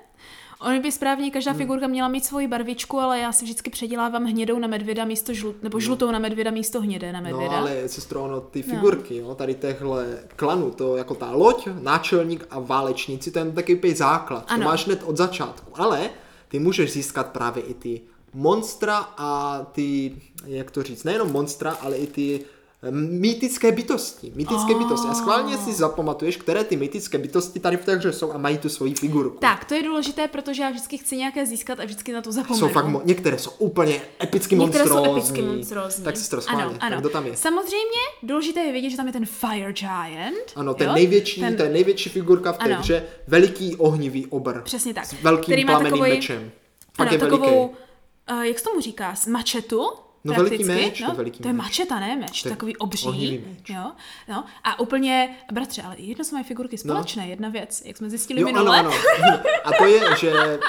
Ono 0.62 0.82
by 0.82 0.92
správně 0.92 1.32
každá 1.32 1.54
figurka 1.54 1.88
měla 1.88 2.08
mít 2.08 2.26
svoji 2.26 2.48
barvičku, 2.48 3.00
ale 3.00 3.20
já 3.20 3.32
si 3.32 3.46
vždycky 3.46 3.70
předělávám 3.70 4.26
hnědou 4.26 4.60
na 4.60 4.68
medvěda 4.68 5.06
místo 5.06 5.34
žlut, 5.34 5.64
nebo 5.64 5.80
žlutou 5.80 6.12
na 6.12 6.20
medvěda 6.20 6.52
místo 6.52 6.82
hnědé 6.82 7.14
na 7.14 7.20
No 7.22 7.30
medvěda. 7.30 7.58
ale 7.58 7.88
sestro, 7.90 8.24
ono, 8.24 8.42
ty 8.42 8.62
figurky, 8.62 9.16
jo, 9.18 9.36
tady 9.36 9.56
téhle 9.56 10.20
klanu, 10.36 10.72
to 10.72 10.98
jako 10.98 11.16
ta 11.16 11.32
loď, 11.32 11.68
náčelník 11.82 12.48
a 12.50 12.60
válečníci, 12.60 13.32
to 13.32 13.40
je 13.40 13.52
takový 13.52 13.76
úplně 13.78 13.96
základ. 13.96 14.46
Ano. 14.48 14.64
To 14.64 14.70
máš 14.70 14.86
hned 14.86 15.04
od 15.06 15.18
začátku. 15.18 15.72
Ale 15.82 16.10
ty 16.48 16.60
můžeš 16.60 16.94
získat 16.94 17.28
právě 17.32 17.64
i 17.64 17.74
ty 17.74 18.02
monstra 18.34 18.98
a 19.18 19.60
ty, 19.72 20.16
jak 20.46 20.72
to 20.72 20.84
říct, 20.84 21.04
nejenom 21.04 21.32
monstra, 21.32 21.72
ale 21.82 21.98
i 21.98 22.08
ty 22.08 22.46
mýtické 22.92 23.72
bytosti. 23.72 24.32
Mýtické 24.36 24.74
Oh. 24.76 24.84
bytosti. 24.84 25.08
A 25.08 25.13
schválně 25.13 25.58
si 25.58 25.74
zapamatuješ, 25.74 26.38
které 26.38 26.63
ty 26.63 26.78
mýtické 26.78 27.18
bytosti 27.18 27.60
tady 27.60 27.78
v 27.78 27.86
té 27.86 27.96
hře 27.96 28.13
jsou 28.13 28.32
a 28.34 28.38
mají 28.38 28.58
tu 28.58 28.70
svoji 28.70 28.94
figurku. 28.96 29.38
Tak, 29.39 29.65
to 29.65 29.74
je 29.74 29.84
důležité, 29.84 30.28
protože 30.28 30.62
já 30.63 30.70
vždycky 30.70 30.98
chci 30.98 31.18
nějaké 31.18 31.46
získat 31.46 31.80
a 31.80 31.86
vždycky 31.86 32.12
na 32.13 32.22
to 32.22 32.32
zapomenu. 32.32 32.60
Jsou 32.68 32.74
fakt, 32.74 32.86
mo- 32.88 33.02
některé 33.06 33.38
jsou 33.38 33.52
úplně 33.58 34.02
epicky 34.24 34.56
Některé 34.56 34.84
jsou 34.88 34.94
monstrózní. 34.94 35.20
epicky 35.22 35.42
monstrózní. 35.56 36.04
Tak 36.04 36.18
sestro, 36.18 36.42
schválně. 36.42 36.63
Ano, 36.65 36.74
ano. 36.80 36.89
Tak 36.96 37.00
kdo 37.00 37.10
tam 37.10 37.26
je? 37.26 37.38
Samozřejmě 37.38 38.00
důležité 38.24 38.60
je 38.60 38.72
vědět, 38.72 38.89
že 38.89 38.98
tam 38.98 39.08
je 39.08 39.13
ten 39.13 39.26
Fire 39.26 39.74
Giant. 39.74 40.52
Ano, 40.56 40.74
ten 40.74 40.88
jo? 40.88 40.94
největší, 40.94 41.42
Ten- 41.42 41.50
ten... 41.50 41.58
to 41.58 41.63
je 41.63 41.70
největší 41.70 42.10
figurka 42.10 42.52
v 42.54 42.58
té 42.58 42.63
Ano. 42.63 42.76
hře, 42.80 43.04
veliký 43.28 43.76
ohnivý 43.76 44.26
obr. 44.28 44.62
Přesně 44.62 44.94
tak. 44.94 45.06
S 45.06 45.13
velkým 45.22 45.44
Který 45.44 45.65
má 45.65 45.72
plameným 45.72 45.92
takovej- 45.94 46.15
mečem. 46.15 46.52
Fakt 46.98 47.08
ano, 47.08 47.15
je 47.15 47.20
takovou, 47.20 47.39
veliký. 47.58 47.76
uh, 48.32 48.42
jak 48.42 48.60
se 48.60 48.65
tomu 48.65 48.82
říká, 48.82 49.15
s 49.15 49.26
mačetu? 49.28 49.82
No, 50.24 50.34
veliký 50.34 50.64
meč, 50.64 50.98
to 50.98 51.04
no? 51.04 51.10
je 51.12 51.18
veliký 51.18 51.40
to 51.44 51.48
je 51.48 51.54
mačeta, 51.54 52.00
ne 52.00 52.16
meč, 52.16 52.44
To 52.44 52.50
takový 52.50 52.78
obří. 52.78 53.44
meč. 53.48 53.70
Jo? 53.70 53.92
No. 54.30 54.44
A 54.64 54.80
úplně, 54.80 55.36
bratře, 55.52 55.82
ale 55.82 55.96
jedno 55.98 56.26
jsou 56.26 56.36
mají 56.36 56.46
figurky 56.46 56.78
společné, 56.78 57.28
jedna 57.28 57.50
věc, 57.50 57.82
jak 57.86 57.98
jsme 57.98 58.10
zjistili 58.10 58.42
No. 58.42 58.48
Jo, 58.50 58.54
minule. 58.54 58.80
ano, 58.80 58.92
ano. 59.24 59.40
A 59.64 59.72
to 59.78 59.86
je, 59.86 60.02
že, 60.20 60.60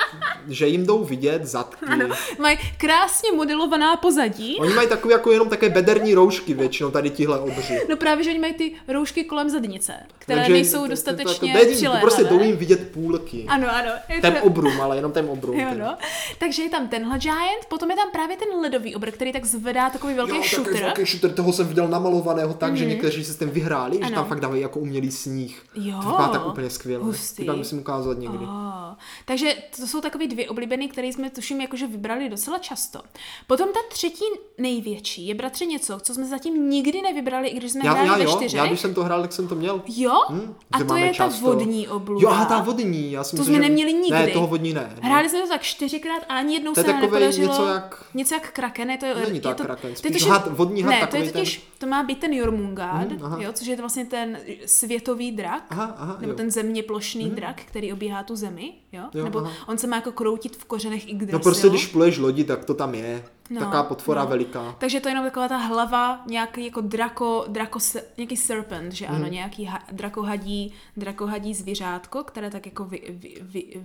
že 0.49 0.67
jim 0.67 0.87
jdou 0.87 1.05
vidět 1.05 1.45
zadky. 1.45 1.87
Ano, 1.87 2.09
mají 2.39 2.59
krásně 2.77 3.33
modelovaná 3.33 3.97
pozadí. 3.97 4.57
Oni 4.57 4.75
mají 4.75 4.89
takové 4.89 5.15
jako 5.15 5.33
jenom 5.33 5.49
také 5.49 5.69
bederní 5.69 6.15
roušky 6.15 6.55
většinou, 6.55 6.91
tady 6.91 7.11
tihle 7.11 7.39
obři. 7.41 7.81
No 7.91 7.97
právě, 7.97 8.25
že 8.25 8.31
oni 8.31 8.39
mají 8.39 8.55
ty 8.55 8.73
roušky 8.89 9.25
kolem 9.25 9.51
zadnice, 9.51 9.95
které 10.19 10.41
Takže 10.41 10.53
nejsou 10.53 10.71
to- 10.77 10.79
to- 10.79 10.85
to- 10.85 10.91
dostatečně 10.91 11.53
to- 11.53 11.59
to- 11.59 11.65
to- 11.67 11.73
přiléhavé. 11.73 12.01
Prostě 12.01 12.25
jdou 12.25 12.41
jim 12.41 12.57
vidět 12.57 12.93
půlky. 12.93 13.45
Ano, 13.49 13.75
ano. 13.75 13.91
je 14.09 14.21
Ten 14.21 14.35
to- 14.35 14.43
obrum, 14.43 14.81
ale 14.81 14.97
jenom 14.97 15.13
ten 15.13 15.27
obrum. 15.31 15.61
Jo, 15.61 15.69
no. 15.79 15.97
Takže 16.39 16.63
je 16.63 16.71
tam 16.71 16.89
tenhle 16.89 17.19
giant, 17.19 17.65
potom 17.69 17.91
je 17.91 17.97
tam 17.97 18.11
právě 18.11 18.37
ten 18.37 18.49
ledový 18.61 18.95
obr, 18.95 19.11
který 19.11 19.33
tak 19.33 19.39
zvedá 19.46 19.90
takový 19.90 20.14
velký 20.14 20.37
Jo, 20.37 20.42
shooter. 20.42 20.64
takový 20.64 20.83
velký 20.83 21.05
shooter, 21.05 21.33
toho 21.33 21.53
jsem 21.53 21.68
viděl 21.68 21.88
namalovaného 21.88 22.55
tak, 22.55 22.76
že 22.76 22.85
někteří 22.85 23.24
se 23.24 23.33
s 23.33 23.38
tím 23.38 23.50
vyhráli, 23.50 23.96
že 23.96 24.03
Ano. 24.05 24.14
tam 24.14 24.24
fakt 24.24 24.40
dávají 24.40 24.62
jako 24.62 24.81
umělý 24.81 25.11
sníh. 25.11 25.62
Jo. 25.74 25.98
To 26.03 26.09
vypadá 26.11 26.29
tak 26.29 26.46
úplně 26.46 26.70
skvěle. 26.70 27.05
Hustý. 27.05 27.46
To 27.46 27.57
musím 27.57 27.79
ukázat 27.79 28.18
někdy. 28.18 28.38
Oh, 28.44 28.94
takže 29.24 29.55
to 29.81 29.87
jsou 29.87 30.00
takový 30.00 30.26
dvě 30.29 30.48
oblíbený, 30.48 30.88
které 30.88 31.07
jsme 31.09 31.31
tuším 31.31 31.61
jakože 31.61 31.87
vybrali 31.87 32.29
docela 32.29 32.59
často. 32.59 33.00
Potom 33.46 33.68
ta 33.72 33.81
třetí 33.90 34.24
největší 34.59 35.26
je 35.26 35.35
bratře 35.35 35.66
něco, 35.66 35.98
co 36.03 36.14
jsme 36.14 36.26
zatím 36.26 36.70
nikdy 36.70 37.03
nevybrali, 37.03 37.48
i 37.48 37.57
když 37.57 37.72
jsme 37.72 37.83
Já, 37.85 37.92
hráli 37.92 38.09
já 38.09 38.16
ve 38.16 38.24
jo, 38.24 38.31
čtyřech. 38.37 38.59
já 38.59 38.66
když 38.66 38.81
jsem 38.81 38.94
to 38.94 39.05
hrál, 39.05 39.22
tak 39.22 39.33
jsem 39.33 39.48
to 39.48 39.55
měl. 39.55 39.83
Jo? 39.88 40.12
Hm, 40.31 40.55
A 40.72 40.79
že 40.79 40.85
to 40.85 40.96
je 40.96 41.07
ta 41.09 41.12
často. 41.14 41.46
vodní 41.46 41.88
obluda. 41.88 42.22
Jo, 42.22 42.29
aha, 42.31 42.44
ta 42.44 42.61
vodní. 42.62 43.12
Já 43.12 43.24
si 43.24 43.31
To 43.31 43.37
myslím, 43.37 43.55
jsme 43.57 43.64
že... 43.64 43.68
neměli 43.68 43.92
nikdy. 43.92 44.18
Ne, 44.18 44.26
toho 44.29 44.46
vodní 44.46 44.72
ne. 44.74 44.92
no. 45.03 45.09
Hráli 45.09 45.29
jsme 45.29 45.40
to 45.42 45.48
tak 45.48 45.62
čtyřikrát, 45.62 46.22
ale 46.29 46.38
ani 46.40 46.55
jednou 46.55 46.70
je 46.76 46.83
se 46.85 46.92
nám 46.92 47.00
nepodařilo. 47.00 47.48
něco 47.48 47.66
jak- 47.66 48.05
Něco 48.14 48.35
jak 48.35 48.53
kraken, 48.53 48.90
je 48.90 48.98
to 48.98 49.07
ryba, 49.07 49.20
není 49.31 49.40
to 49.40 49.49
je 49.49 49.51
jak 49.51 49.61
kraken, 49.61 49.90
to 49.90 49.97
spíš 49.99 50.12
totiž- 50.12 50.29
had, 50.29 50.49
vodní 50.57 50.83
had 50.83 50.90
ne, 50.90 51.07
to 51.07 51.16
je 51.16 51.33
totiž, 51.33 51.69
to 51.79 51.87
má 51.87 52.03
být 52.03 52.19
ten 52.19 52.33
Jormungand, 52.33 53.23
aha. 53.23 53.38
jo, 53.40 53.53
což 53.53 53.66
je 53.66 53.77
to 53.77 53.83
vlastně 53.83 54.05
ten 54.07 54.38
světový 54.66 55.33
drak, 55.33 55.64
Aha, 55.71 55.95
aha, 55.99 56.16
nebo 56.21 56.33
jo. 56.33 56.37
ten 56.37 56.51
země 56.51 56.83
plošný 56.83 57.31
drak, 57.31 57.62
který 57.64 57.93
obíhá 57.93 58.23
tu 58.23 58.37
zemi, 58.37 58.73
jo, 58.93 59.03
Jo, 59.14 59.25
nebo 59.25 59.38
aha. 59.38 59.53
on 59.66 59.79
se 59.79 59.87
má 59.87 59.97
jako 59.97 60.12
kroutit 60.12 60.57
v 60.57 60.64
kořenech 60.64 61.09
Yggdrasilu. 61.09 61.38
No 61.38 61.43
prostě, 61.43 61.69
když 61.69 61.87
pluješ 61.87 62.19
lodi, 62.19 62.45
tak 62.45 62.64
to 62.64 62.75
tam 62.75 62.95
je. 62.95 63.25
No, 63.51 63.61
Taková 63.61 63.83
potvora 63.83 64.23
no. 64.23 64.29
veliká. 64.29 64.77
Takže 64.79 65.01
to 65.01 65.09
je 65.09 65.11
jenom 65.11 65.25
taková 65.25 65.49
ta 65.49 65.57
hlava, 65.57 66.23
nějaký 66.27 66.64
jako 66.64 66.81
drako, 66.81 67.45
drako 67.49 67.79
nějaký 68.16 68.37
serpent, 68.37 68.93
že 68.93 69.07
ano, 69.07 69.27
nějaký 69.27 69.64
ha, 69.64 69.83
drakohadí, 69.93 70.75
drakohadí 70.97 71.55
zvířátko, 71.55 72.25
které 72.25 72.51
tak 72.51 72.66
jako 72.66 72.85
vy, 72.85 73.03
vy, 73.09 73.35
vy, 73.40 73.83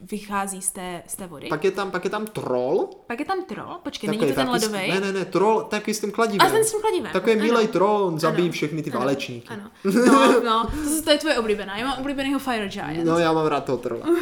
vychází 0.00 0.62
z 0.62 0.70
té, 0.70 1.02
z 1.06 1.16
té 1.16 1.26
vody. 1.26 1.46
Pak, 1.48 1.64
je 1.64 1.70
tam, 1.70 1.90
pak 1.90 2.04
je 2.04 2.10
tam 2.10 2.26
troll. 2.26 2.88
Pak 3.06 3.18
je 3.18 3.24
tam 3.24 3.44
troll, 3.44 3.78
počkej, 3.82 4.08
Takový 4.08 4.20
není 4.20 4.32
to 4.34 4.40
ten 4.40 4.50
ledový? 4.50 4.88
Ne, 4.90 5.00
ne, 5.00 5.12
ne, 5.12 5.24
troll 5.24 5.62
taky 5.62 5.94
s 5.94 6.00
tím 6.00 6.10
kladivem. 6.12 6.46
A 6.46 6.50
ten 6.50 6.64
s 6.64 6.70
tím 6.72 6.80
kladivem. 6.80 7.12
Takový 7.12 7.32
ano. 7.32 7.42
milý 7.42 7.68
troll, 7.68 8.02
on 8.04 8.18
zabíjí 8.18 8.48
Ano. 8.48 8.52
všechny 8.52 8.82
ty 8.82 8.90
Ano. 8.90 8.98
válečníky. 9.00 9.48
Ano, 9.48 9.70
no, 10.06 10.40
no, 10.44 10.66
to, 10.66 11.02
to 11.04 11.10
je 11.10 11.18
tvoje 11.18 11.38
oblíbená. 11.38 11.76
Já 11.78 11.86
mám 11.86 11.98
oblíbenýho 12.00 12.38
Fire 12.38 12.68
Giant. 12.68 13.04
No, 13.04 13.18
já 13.18 13.32
mám 13.32 13.46
rád 13.46 13.64
toho 13.64 13.78
trolla. 13.78 14.06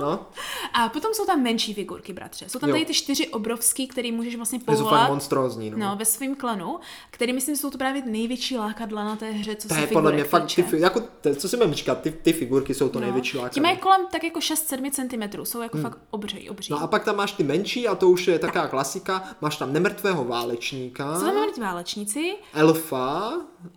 No, 0.00 0.26
A 0.74 0.88
potom 0.88 1.14
jsou 1.14 1.26
tam 1.26 1.42
menší 1.42 1.74
figurky, 1.74 2.12
bratře. 2.12 2.48
Jsou 2.48 2.58
tam 2.58 2.68
Jo. 2.68 2.74
tady 2.74 2.84
ty 2.84 2.94
čtyři 2.94 3.28
obrovský, 3.28 3.88
který 3.88 4.12
můžeš 4.12 4.36
vlastně 4.36 4.58
povolat. 4.58 5.08
monstrózní. 5.10 5.70
No. 5.70 5.78
No, 5.78 5.96
ve 5.98 6.04
svém 6.04 6.34
klanu, 6.34 6.78
který 7.10 7.32
myslím, 7.32 7.56
jsou 7.56 7.70
to 7.70 7.78
právě 7.78 8.02
největší 8.06 8.56
lákadla 8.56 9.04
na 9.04 9.16
té 9.16 9.30
hře, 9.30 9.56
co 9.56 9.68
To 9.68 9.74
se 9.74 9.80
je 9.80 9.86
podle 9.86 10.12
mě 10.12 10.24
fakt, 10.24 10.54
ty, 10.54 10.64
jako, 10.78 11.00
to, 11.20 11.34
co 11.34 11.48
si 11.48 11.56
budeme 11.56 11.74
říkat, 11.74 12.00
ty, 12.00 12.10
ty 12.10 12.32
figurky 12.32 12.74
jsou 12.74 12.88
to 12.88 12.98
No. 12.98 13.04
největší 13.04 13.32
Ti 13.32 13.38
lákadlo. 13.38 13.62
mají 13.62 13.76
kolem 13.76 14.00
tak 14.12 14.24
jako 14.24 14.38
6-7 14.38 14.90
cm, 14.90 15.15
jsou 15.44 15.60
jako 15.60 15.78
fakt 15.78 15.98
obří, 16.10 16.50
obří. 16.50 16.72
No 16.72 16.82
a 16.82 16.86
pak 16.86 17.04
tam 17.04 17.16
máš 17.16 17.32
ty 17.32 17.44
menší 17.44 17.88
a 17.88 17.94
to 17.94 18.10
už 18.10 18.26
je 18.28 18.38
taková 18.38 18.68
klasika. 18.68 19.24
Máš 19.40 19.56
tam 19.56 19.72
nemrtvého 19.72 20.24
válečníka, 20.24 21.18
Jsou 21.20 21.24
tam 21.26 21.46
mít 21.46 21.58
válečníci, 21.58 22.34
elfa, 22.54 23.32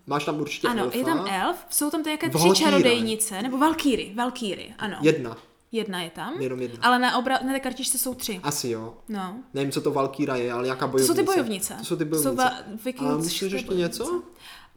máš 0.07 0.25
tam 0.25 0.39
určitě 0.41 0.67
ano, 0.67 0.83
elfa. 0.83 0.97
je 0.97 1.03
tam 1.05 1.27
elf, 1.27 1.57
jsou 1.69 1.89
tam 1.89 2.03
nějaké 2.03 2.29
tři 2.29 2.49
čarodejnice, 2.55 3.41
nebo 3.41 3.57
valkýry, 3.57 4.11
valkýry, 4.15 4.73
ano. 4.77 4.97
Jedna, 5.01 5.37
Jedna 5.71 6.01
je 6.01 6.09
tam, 6.09 6.41
Jenom 6.41 6.59
jedna. 6.61 6.79
ale 6.81 6.99
na, 6.99 7.21
obra- 7.21 7.45
na 7.45 7.53
té 7.53 7.59
kartičce 7.59 7.97
jsou 7.97 8.13
tři. 8.13 8.39
asi 8.43 8.69
jo. 8.69 8.93
No. 9.09 9.35
Nevím, 9.53 9.71
co 9.71 9.81
to 9.81 9.91
Valkýra 9.91 10.35
je, 10.35 10.51
ale 10.53 10.67
jaká 10.67 10.85
To 10.85 10.91
bojovnice. 10.91 11.07
jsou 11.13 11.19
ty 11.19 11.23
bojovnice. 11.25 11.75
To 11.79 11.85
jsou 11.85 11.95
ty 11.95 12.05
bojovnice. 12.05 12.29
Jsou 12.29 12.35
va- 12.43 12.53
a 12.53 12.63
vikingské 12.85 13.15
myslíš 13.15 13.41
ještě 13.51 13.73
něco? 13.75 14.21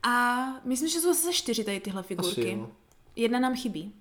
A 0.02 0.46
myslím, 0.64 0.88
že 0.88 1.00
jsou 1.00 1.08
zase 1.14 1.32
čtyři 1.32 1.64
tady 1.64 1.80
tyhle 1.80 2.00
Asi 2.00 2.08
figurky. 2.08 2.52
jo. 2.52 2.68
Jedna 3.16 3.38
nám 3.38 3.54
chybí. 3.56 3.92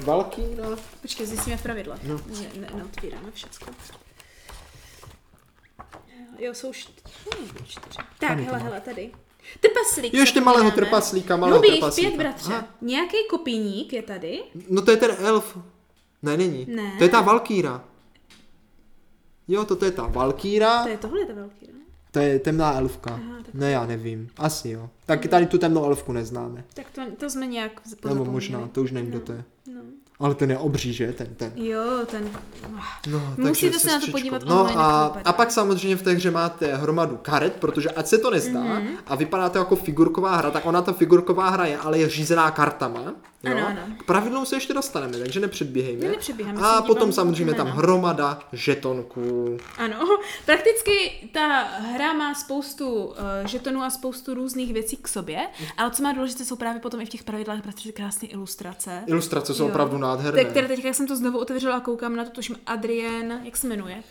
Valkýra. 0.00 0.64
Počkej, 1.02 1.26
zjistíme 1.26 1.56
pravidla. 1.58 1.98
No. 2.02 2.20
Ne, 2.26 2.60
ne, 2.60 2.68
neotvíráme 2.76 3.30
všecko. 3.32 3.70
Jo, 6.38 6.54
jsou 6.54 6.72
čtyři. 6.72 7.14
čtyři. 7.64 7.98
Tak, 8.18 8.38
hele, 8.38 8.58
hele, 8.58 8.80
tady. 8.80 9.12
Trpaslík. 9.60 10.14
Ještě 10.14 10.40
malého 10.40 10.70
trpaslíka, 10.70 11.36
malého 11.36 11.56
Hubých, 11.58 11.72
trpaslíka. 11.80 12.08
pět, 12.08 12.18
bratře. 12.18 12.52
Aha. 12.52 12.66
Nějaký 12.80 13.16
kopíník 13.30 13.92
je 13.92 14.02
tady. 14.02 14.42
No 14.68 14.82
to 14.82 14.90
je 14.90 14.96
ten 14.96 15.10
elf. 15.18 15.58
Ne, 16.22 16.36
není. 16.36 16.66
Ne. 16.68 16.92
To 16.98 17.04
je 17.04 17.10
ta 17.10 17.20
Valkýra. 17.20 17.84
Jo, 19.48 19.64
toto 19.64 19.84
je 19.84 19.90
ta 19.90 20.06
Valkýra. 20.06 20.82
To 20.82 20.88
je 20.88 20.98
tohle, 20.98 21.24
ta 21.26 21.32
velký, 21.32 21.66
ne? 21.66 21.78
To 22.10 22.18
je 22.18 22.38
temná 22.38 22.72
elfka. 22.78 23.10
Aha, 23.14 23.36
tak- 23.44 23.54
ne, 23.54 23.70
já 23.70 23.86
nevím. 23.86 24.30
Asi 24.36 24.68
jo. 24.70 24.90
Taky 25.06 25.28
tady 25.28 25.46
tu 25.46 25.58
temnou 25.58 25.84
elfku 25.84 26.12
neznáme. 26.12 26.64
Tak 26.74 26.90
to, 26.90 27.02
to 27.18 27.30
jsme 27.30 27.46
nějak 27.46 27.80
Nebo 28.04 28.24
možná, 28.24 28.68
to 28.68 28.82
už 28.82 28.90
nevím, 28.90 29.10
kdo 29.10 29.20
to 29.20 29.32
je. 29.32 29.44
Ale 30.22 30.34
ten 30.34 30.50
je 30.50 30.58
obří, 30.58 30.92
že? 30.92 31.12
Ten, 31.12 31.26
ten. 31.36 31.52
Jo, 31.56 31.82
ten... 32.06 32.28
No, 33.06 33.20
Musíte 33.36 33.78
se 33.78 33.92
na 33.92 34.00
to 34.00 34.06
podívat 34.10 34.42
No 34.44 34.60
online, 34.60 34.80
a, 34.80 35.12
a 35.24 35.32
pak 35.32 35.50
samozřejmě 35.50 35.96
v 35.96 36.02
té 36.02 36.12
hře 36.12 36.30
máte 36.30 36.74
hromadu 36.76 37.16
karet, 37.22 37.52
protože 37.52 37.90
ať 37.90 38.06
se 38.06 38.18
to 38.18 38.30
nezdá 38.30 38.60
Mhm. 38.60 38.88
a 39.06 39.14
vypadá 39.16 39.48
to 39.48 39.58
jako 39.58 39.76
figurková 39.76 40.36
hra, 40.36 40.50
tak 40.50 40.66
ona 40.66 40.82
ta 40.82 40.92
figurková 40.92 41.48
hra 41.50 41.66
je, 41.66 41.78
ale 41.78 41.98
je 41.98 42.08
řízená 42.08 42.50
kartama. 42.50 43.00
Jo? 43.42 43.52
Ano, 43.56 43.66
ano. 43.66 43.80
K 43.98 44.02
pravidlům 44.02 44.46
se 44.46 44.56
ještě 44.56 44.74
dostaneme, 44.74 45.18
takže 45.18 45.40
nepředběhejme. 45.40 46.04
Ne, 46.04 46.10
nepředběháme, 46.10 46.60
A 46.62 46.82
potom 46.82 47.12
samozřejmě 47.12 47.54
tam 47.54 47.66
hromada 47.66 48.38
žetonků. 48.52 49.56
Ano, 49.78 49.96
prakticky 50.46 50.92
ta 51.32 51.62
hra 51.62 52.12
má 52.12 52.34
spoustu 52.34 53.04
uh, 53.04 53.14
žetonů 53.44 53.82
a 53.82 53.90
spoustu 53.90 54.34
různých 54.34 54.72
věcí 54.72 54.96
k 54.96 55.08
sobě, 55.08 55.38
ale 55.76 55.90
co 55.90 56.02
má 56.02 56.12
důležité, 56.12 56.44
jsou 56.44 56.56
právě 56.56 56.80
potom 56.80 57.00
i 57.00 57.06
v 57.06 57.08
těch 57.08 57.24
pravidlách 57.24 57.62
protože 57.62 57.92
krásné 57.92 58.28
ilustrace. 58.28 59.02
Ilustrace 59.06 59.54
jsou 59.54 59.62
Jo. 59.64 59.68
opravdu 59.68 59.98
nádherné. 59.98 60.42
Tak, 60.42 60.50
které 60.50 60.68
teď, 60.68 60.84
jak 60.84 60.94
jsem 60.94 61.06
to 61.06 61.16
znovu 61.16 61.38
otevřela 61.38 61.76
a 61.76 61.80
koukám 61.80 62.16
na 62.16 62.24
to, 62.24 62.30
tuším 62.30 62.56
Adrien, 62.66 63.40
jak 63.44 63.56
se 63.56 63.66
jmenuje? 63.68 64.02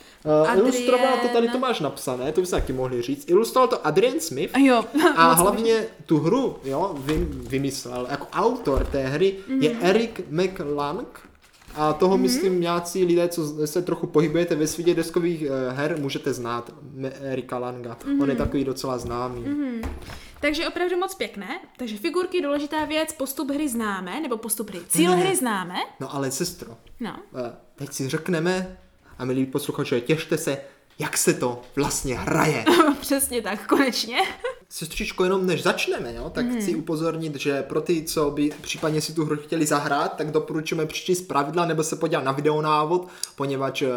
Uh, 0.52 0.58
ilustroval 0.58 1.18
to 1.22 1.28
tady 1.28 1.48
Adrien- 1.48 1.52
to 1.52 1.60
máš 1.60 1.80
napsané, 1.80 2.32
to 2.32 2.42
byste 2.42 2.56
taky 2.56 2.74
mohli 2.74 3.02
říct. 3.02 3.30
Ilustroval 3.30 3.68
to 3.68 3.88
Adrian 3.88 4.20
Smith 4.20 4.52
A 4.56 4.60
jo. 4.60 4.86
a 5.16 5.32
hlavně 5.34 5.86
tu 6.06 6.20
hru 6.20 6.58
jo, 6.64 6.96
vy, 7.00 7.28
vymyslel. 7.32 8.08
Jako 8.10 8.28
autor 8.34 8.86
té 8.86 9.08
hry 9.08 9.21
Mhm. 9.48 9.62
je 9.64 9.72
Eric 9.82 10.22
McLang 10.30 11.20
a 11.76 11.94
toho 11.94 12.18
myslím 12.18 12.62
nějací 12.62 13.06
lidé, 13.06 13.28
co 13.28 13.68
se 13.68 13.82
trochu 13.82 14.08
pohybujete 14.08 14.56
ve 14.56 14.68
světě 14.68 14.94
deskových 14.94 15.42
eh, 15.44 15.72
her, 15.72 15.98
můžete 16.00 16.34
znát 16.34 16.72
Erika 17.22 17.58
Langa. 17.58 17.98
On 18.06 18.12
Mhm. 18.16 18.30
je 18.30 18.36
takový 18.36 18.64
docela 18.64 18.98
známý. 18.98 19.46
Takže 20.42 20.68
opravdu 20.68 20.98
moc 20.98 21.16
pěkné. 21.16 21.60
Takže 21.78 21.98
figurky, 21.98 22.42
důležitá 22.42 22.86
věc, 22.86 23.14
postup 23.14 23.52
hry 23.52 23.70
známe, 23.70 24.22
nebo 24.22 24.38
postup 24.38 24.70
hry. 24.70 24.80
Cíl 24.90 25.12
hry 25.12 25.36
známe. 25.36 25.76
No 26.00 26.16
ale 26.16 26.32
sestro, 26.32 26.78
No. 27.00 27.20
eh, 27.48 27.52
teď 27.76 27.94
si 27.94 28.10
řekneme, 28.10 28.78
a 29.18 29.26
milí 29.26 29.46
posluchači, 29.46 30.02
těšte 30.02 30.38
se, 30.38 30.58
jak 31.02 31.18
se 31.18 31.34
to 31.34 31.62
vlastně 31.76 32.16
hraje. 32.16 32.66
Přesně 33.02 33.42
tak, 33.42 33.68
konečně. 33.68 34.18
Sestřičko, 34.70 35.24
jenom 35.24 35.48
než 35.48 35.64
začneme, 35.64 36.14
jo, 36.14 36.30
tak 36.30 36.46
chci 36.46 36.76
upozornit, 36.76 37.36
že 37.36 37.64
pro 37.64 37.82
ty, 37.82 38.04
co 38.04 38.32
by 38.32 38.52
případně 38.62 39.02
si 39.02 39.14
tu 39.14 39.26
hru 39.26 39.38
chtěli 39.38 39.66
zahrát, 39.66 40.18
tak 40.18 40.32
doporučujeme 40.32 40.86
přečíst 40.86 41.22
pravidla 41.22 41.66
nebo 41.66 41.84
se 41.84 41.96
podívat 41.96 42.24
na 42.24 42.32
videonávod, 42.32 43.08
poněvadž 43.36 43.82
eh, 43.82 43.90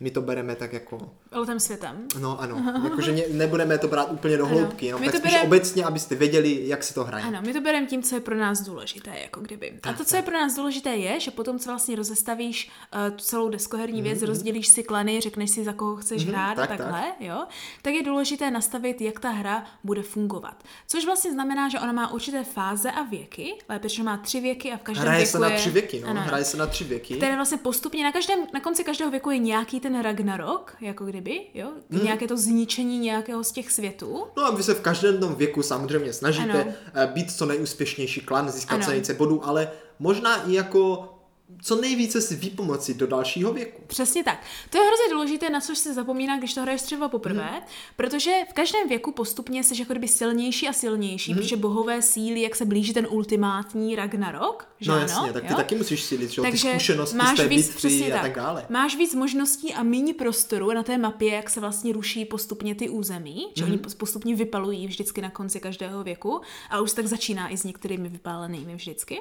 my 0.00 0.10
to 0.10 0.22
bereme 0.22 0.54
tak 0.54 0.72
jako, 0.72 0.98
Letem 1.34 1.60
světem. 1.60 2.08
no 2.20 2.40
ano, 2.40 2.80
jakože 2.84 3.12
ne, 3.12 3.22
nebudeme 3.30 3.78
to 3.78 3.88
brát 3.88 4.04
úplně 4.10 4.36
do 4.36 4.46
hloubky, 4.46 4.86
jenom 4.86 5.00
My 5.00 5.06
tak 5.06 5.14
to 5.14 5.18
spíš 5.20 5.32
berem- 5.34 5.46
obecně, 5.46 5.84
abyste 5.84 6.14
věděli, 6.14 6.60
jak 6.68 6.84
se 6.84 6.94
to 6.94 7.04
hraje. 7.04 7.24
Ano, 7.24 7.38
my 7.46 7.52
to 7.52 7.60
bereme 7.60 7.86
tím, 7.86 8.02
co 8.02 8.14
je 8.14 8.20
pro 8.20 8.36
nás 8.36 8.60
důležité, 8.60 9.10
jako 9.22 9.40
kdyby. 9.40 9.72
A 9.82 9.92
to, 9.92 10.04
co 10.04 10.16
je 10.16 10.22
pro 10.22 10.34
nás 10.34 10.54
důležité, 10.56 10.90
je, 10.96 11.20
že 11.20 11.30
potom, 11.30 11.58
co 11.58 11.70
vlastně 11.70 11.96
rozestavíš 11.96 12.70
uh, 12.94 13.16
tu 13.16 13.24
celou 13.24 13.48
deskoherní 13.48 14.02
věc, 14.02 14.18
mm-hmm. 14.18 14.26
rozdělíš 14.26 14.68
si 14.68 14.82
klany, 14.82 15.20
řekneš 15.20 15.50
si, 15.50 15.64
za 15.64 15.72
koho 15.72 15.96
chceš 15.96 16.24
Mhm, 16.24 16.34
hrát 16.34 16.54
tak, 16.56 16.70
a 16.70 16.76
takhle, 16.76 17.02
jo, 17.20 17.44
tak 17.82 17.94
je 17.94 18.02
důležité 18.02 18.50
nastavit, 18.50 19.00
jak 19.00 19.20
ta 19.20 19.30
hra 19.30 19.64
bude 19.84 20.02
fungovat. 20.02 20.62
Což 20.88 21.04
vlastně 21.04 21.32
znamená, 21.32 21.68
že 21.68 21.80
ona 21.80 21.92
má 21.92 22.10
určité 22.12 22.44
fáze 22.44 22.90
a 22.90 23.02
věky, 23.02 23.54
lépe, 23.68 23.88
že 23.88 24.02
má 24.02 24.16
tři 24.16 24.40
věky 24.40 24.72
a 24.72 24.76
v 24.76 24.82
každém 24.82 25.02
Hraje 25.04 25.18
věku 25.18 25.30
se 25.32 25.38
na 25.38 25.50
tři 25.50 25.70
věky, 25.70 26.00
no, 26.00 26.08
ano, 26.08 26.20
hraje 26.20 26.44
se 26.44 26.56
na 26.56 26.66
tři 26.66 26.84
věky. 26.84 27.14
které 27.16 27.36
vlastně 27.36 27.58
postupně 27.58 28.04
na 28.04 28.12
každém, 28.12 28.38
na 28.54 28.60
konci 28.60 28.84
každého 28.84 29.10
věku 29.10 29.30
je 29.30 29.38
nějaký 29.38 29.80
ten 29.80 30.00
Ragnarok, 30.02 30.76
jako 30.80 31.04
kdyby, 31.04 31.23
jo, 31.54 31.68
Mhm. 31.90 32.04
nějaké 32.04 32.26
to 32.28 32.36
zničení 32.36 32.98
nějakého 32.98 33.44
z 33.44 33.52
těch 33.52 33.72
světů. 33.72 34.24
No 34.36 34.44
a 34.46 34.50
vy 34.50 34.62
se 34.62 34.74
v 34.74 34.80
každém 34.80 35.18
tom 35.18 35.34
věku 35.34 35.62
samozřejmě 35.62 36.12
snažíte 36.12 36.50
Ano. 36.62 36.72
ano. 36.94 37.06
být 37.12 37.32
co 37.32 37.46
nejúspěšnější 37.46 38.20
klan, 38.20 38.50
získat 38.50 38.74
Ano. 38.74 38.84
co 38.84 38.90
nejvíce 38.90 39.14
bodů, 39.14 39.46
ale 39.46 39.70
možná 39.98 40.42
i 40.50 40.52
jako 40.54 41.13
co 41.62 41.76
nejvíce 41.76 42.20
si 42.20 42.36
vypomoci 42.36 42.94
do 42.94 43.06
dalšího 43.06 43.52
věku. 43.52 43.82
Přesně 43.86 44.24
tak. 44.24 44.42
To 44.70 44.78
je 44.78 44.84
hrozně 44.86 45.04
důležité, 45.10 45.50
na 45.50 45.60
což 45.60 45.78
se 45.78 45.94
zapomíná, 45.94 46.38
když 46.38 46.54
to 46.54 46.62
hraješ 46.62 46.82
třeba 46.82 47.08
poprvé, 47.08 47.50
Mhm. 47.52 47.60
protože 47.96 48.32
v 48.50 48.52
každém 48.52 48.88
věku 48.88 49.12
postupně 49.12 49.64
jsi 49.64 49.80
jako 49.80 49.92
kdyby 49.92 50.08
silnější 50.08 50.68
a 50.68 50.72
silnější, 50.72 51.32
Mhm. 51.32 51.40
protože 51.42 51.56
bohové 51.56 52.02
síly, 52.02 52.42
jak 52.42 52.56
se 52.56 52.64
blíží 52.64 52.92
ten 52.94 53.06
ultimátní 53.10 53.96
Ragnarok, 53.96 54.68
že 54.80 54.90
No 54.90 54.96
ano, 54.96 55.02
jasně, 55.08 55.32
tak 55.32 55.42
ty 55.44 55.50
jo? 55.52 55.56
taky 55.56 55.74
musíš 55.74 56.02
sílit, 56.02 56.30
že 56.30 56.40
jo, 56.40 56.44
ty 56.44 56.50
Takže 56.50 56.68
zkušenosti 56.70 57.16
máš 57.16 57.38
z 57.38 57.42
té 57.42 57.48
víc, 57.48 57.68
přesně 57.76 58.14
a 58.14 58.22
tak 58.22 58.34
dále. 58.36 58.66
Máš 58.68 58.96
víc 58.96 59.14
možností 59.14 59.74
a 59.74 59.82
méně 59.82 60.14
prostoru 60.14 60.72
na 60.72 60.82
té 60.82 60.98
mapě, 60.98 61.32
jak 61.34 61.50
se 61.50 61.60
vlastně 61.60 61.92
ruší 61.92 62.24
postupně 62.24 62.74
ty 62.74 62.88
území, 62.88 63.46
že 63.56 63.64
Mhm. 63.64 63.72
oni 63.72 63.82
pos- 63.82 63.96
postupně 63.96 64.34
vypalují 64.36 64.86
vždycky 64.86 65.22
na 65.22 65.30
konci 65.30 65.60
každého 65.60 66.04
věku 66.04 66.40
a 66.70 66.80
už 66.80 66.92
tak 66.92 67.06
začíná 67.06 67.48
i 67.48 67.56
s 67.56 67.64
některými 67.64 68.08
vypálenými 68.08 68.74
vždycky. 68.74 69.20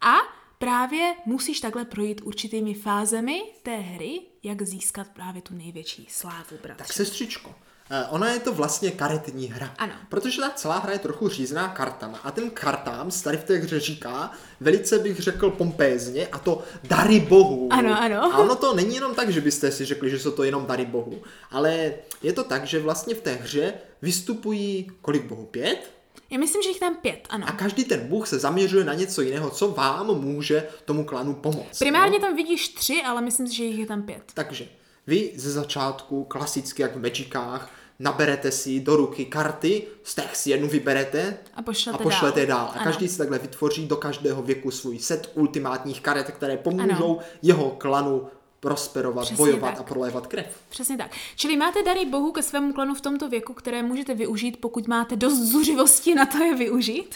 A 0.00 0.14
právě 0.58 1.14
musíš 1.26 1.60
takhle 1.60 1.84
projít 1.84 2.20
určitými 2.24 2.74
fázemi 2.74 3.42
té 3.62 3.76
hry, 3.76 4.20
jak 4.42 4.62
získat 4.62 5.06
právě 5.14 5.42
tu 5.42 5.54
největší 5.54 6.06
slávu, 6.10 6.56
bratře. 6.62 6.84
Tak 6.84 6.92
sestřičko, 6.92 7.54
eh, 7.90 8.06
ona 8.10 8.30
je 8.30 8.40
to 8.40 8.52
vlastně 8.52 8.90
karetní 8.90 9.46
hra. 9.46 9.74
Ano. 9.78 9.92
Protože 10.08 10.40
ta 10.40 10.50
celá 10.50 10.78
hra 10.78 10.92
je 10.92 10.98
trochu 10.98 11.28
řízená 11.28 11.68
kartama. 11.68 12.18
A 12.18 12.30
ten 12.30 12.50
kartám 12.50 13.10
se 13.10 13.24
tady 13.24 13.36
v 13.36 13.44
té 13.44 13.56
hře 13.56 13.80
říká, 13.80 14.32
velice 14.60 14.98
bych 14.98 15.18
řekl 15.18 15.50
pompézně, 15.50 16.26
a 16.26 16.38
to 16.38 16.62
dary 16.84 17.20
bohů. 17.20 17.68
Ano, 17.72 18.02
ano. 18.02 18.34
A 18.34 18.38
ono 18.38 18.56
to 18.56 18.74
není 18.74 18.94
jenom 18.94 19.14
tak, 19.14 19.30
že 19.30 19.40
byste 19.40 19.70
si 19.72 19.84
řekli, 19.84 20.10
že 20.10 20.18
jsou 20.18 20.30
to 20.30 20.44
jenom 20.44 20.66
dary 20.66 20.86
bohů. 20.86 21.22
Ale 21.50 21.92
je 22.22 22.32
to 22.32 22.44
tak, 22.44 22.64
že 22.64 22.80
vlastně 22.80 23.14
v 23.14 23.20
té 23.20 23.34
hře 23.34 23.74
vystupují 24.02 24.90
kolik 25.00 25.24
bohů? 25.24 25.46
Pět? 25.46 25.97
Já 26.30 26.38
myslím, 26.38 26.62
že 26.62 26.68
jich 26.68 26.80
tam 26.80 26.94
pět, 26.96 27.26
ano. 27.30 27.46
A 27.48 27.52
každý 27.52 27.84
ten 27.84 28.00
bůh 28.08 28.28
se 28.28 28.38
zaměřuje 28.38 28.84
na 28.84 28.94
něco 28.94 29.22
jiného, 29.22 29.50
co 29.50 29.68
vám 29.68 30.06
může 30.06 30.68
tomu 30.84 31.04
klanu 31.04 31.34
pomoct. 31.34 31.78
Primárně 31.78 32.18
no? 32.18 32.26
tam 32.26 32.36
vidíš 32.36 32.68
tři, 32.68 33.02
ale 33.06 33.20
myslím 33.22 33.48
si, 33.48 33.56
že 33.56 33.64
jich 33.64 33.78
je 33.78 33.86
tam 33.86 34.02
pět. 34.02 34.22
Takže 34.34 34.68
Vy 35.06 35.32
ze 35.36 35.50
začátku, 35.50 36.24
klasicky 36.24 36.82
jak 36.82 36.96
v 36.96 37.02
Magicách, 37.02 37.70
naberete 37.98 38.50
si 38.50 38.80
do 38.80 38.96
ruky 38.96 39.24
karty, 39.24 39.82
z 40.02 40.14
těch 40.14 40.36
si 40.36 40.50
jednu 40.50 40.68
vyberete 40.68 41.36
A 41.54 41.62
pošlete 41.62 41.98
a 41.98 42.02
pošlete 42.02 42.46
dál. 42.46 42.58
dál. 42.58 42.68
A 42.68 42.72
Ano. 42.72 42.84
každý 42.84 43.08
si 43.08 43.18
takhle 43.18 43.38
vytvoří 43.38 43.86
do 43.86 43.96
každého 43.96 44.42
věku 44.42 44.70
svůj 44.70 44.98
set 44.98 45.30
ultimátních 45.34 46.00
karet, 46.00 46.30
které 46.30 46.56
pomůžou 46.56 47.18
jeho 47.42 47.70
klanu 47.70 48.26
prosperovat, 48.60 49.24
Přesně 49.24 49.36
bojovat 49.36 49.70
tak. 49.70 49.80
a 49.80 49.82
prolévat 49.82 50.26
krev. 50.26 50.46
Přesně 50.68 50.96
tak. 50.96 51.10
Čili 51.36 51.56
máte 51.56 51.82
dary 51.82 52.04
bohu 52.04 52.32
ke 52.32 52.42
svému 52.42 52.72
klanu 52.72 52.94
v 52.94 53.00
tomto 53.00 53.28
věku, 53.28 53.54
které 53.54 53.82
můžete 53.82 54.14
využít, 54.14 54.56
pokud 54.60 54.88
máte 54.88 55.16
dost 55.16 55.38
zuřivosti 55.38 56.14
na 56.14 56.26
to 56.26 56.38
je 56.44 56.54
využít. 56.54 57.14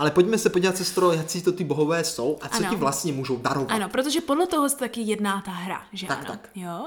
Ale 0.00 0.10
pojďme 0.10 0.38
se 0.38 0.50
podívat, 0.50 0.76
sestro, 0.76 1.12
jaký 1.12 1.42
to 1.42 1.52
ty 1.52 1.64
bohové 1.64 2.04
jsou 2.04 2.38
a 2.40 2.48
co 2.48 2.56
Ano. 2.56 2.70
ti 2.70 2.76
vlastně 2.76 3.12
můžou 3.12 3.36
darovat. 3.36 3.70
Ano, 3.70 3.88
protože 3.88 4.20
podle 4.20 4.46
toho 4.46 4.68
se 4.68 4.76
taky 4.76 5.00
jedná 5.00 5.42
ta 5.44 5.50
hra, 5.50 5.82
že 5.92 6.06
Tak, 6.06 6.18
ano? 6.18 6.26
tak. 6.30 6.48
Jo? 6.54 6.86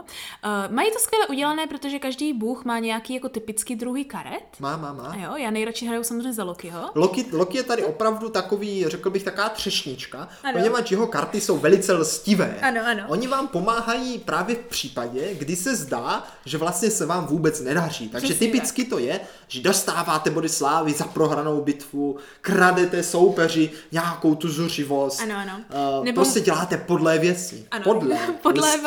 Uh, 0.68 0.76
mají 0.76 0.92
to 0.92 1.00
skvěle 1.00 1.28
udělané, 1.28 1.68
protože 1.68 2.00
každý 2.00 2.34
bůh 2.34 2.66
má 2.66 2.80
nějaký 2.80 3.14
jako 3.14 3.30
typický 3.30 3.76
druhy 3.76 4.06
karet. 4.06 4.44
Má, 4.60 4.78
má, 4.78 4.94
má. 4.94 5.04
A 5.04 5.16
jo, 5.16 5.36
já 5.36 5.52
nejradši 5.52 5.86
hraju 5.86 6.04
samozřejmě 6.04 6.34
za 6.34 6.44
Lokiho. 6.44 6.90
Loki, 6.96 7.26
Loki 7.32 7.58
je 7.58 7.64
tady 7.64 7.84
opravdu 7.86 8.30
takový, 8.30 8.86
řekl 8.88 9.10
bych, 9.10 9.24
taková 9.24 9.50
třešnička, 9.50 10.28
Ano. 10.44 10.54
poněvadž 10.60 10.92
jeho 10.92 11.08
karty 11.08 11.42
jsou 11.42 11.58
velice 11.58 11.94
lstivé. 11.94 12.58
Ano, 12.62 12.82
ano. 12.86 13.04
Oni 13.08 13.28
vám 13.28 13.48
pomáhají 13.48 14.20
právě 14.20 14.56
v 14.56 14.60
případě, 14.60 15.36
kdy 15.36 15.56
se 15.56 15.76
zdá, 15.76 16.24
že 16.46 16.58
vlastně 16.58 16.92
se 16.92 17.06
vám 17.06 17.26
vůbec 17.26 17.62
nedaří. 17.62 18.10
Takže 18.10 18.28
Přesně 18.28 18.48
typicky 18.48 18.86
to 18.86 19.00
je, 19.00 19.20
že 19.48 19.62
dostáváte 19.62 20.30
body 20.30 20.50
slávy 20.50 20.94
za 20.94 21.06
prohranou 21.06 21.62
bitvu, 21.62 22.18
kradete 22.42 23.03
soupeři 23.04 23.72
nějakou 23.92 24.36
tu 24.36 24.50
zuřivost, 24.50 25.22
Ano, 25.22 25.36
ano. 25.38 25.60
Uh, 26.00 26.06
Nebo- 26.06 26.16
prostě 26.16 26.40
děláte 26.40 26.78
podlé 26.78 27.20
věci. 27.20 27.66
Ano. 27.72 27.84
Podlé, 27.84 28.18
Podlé 28.42 28.78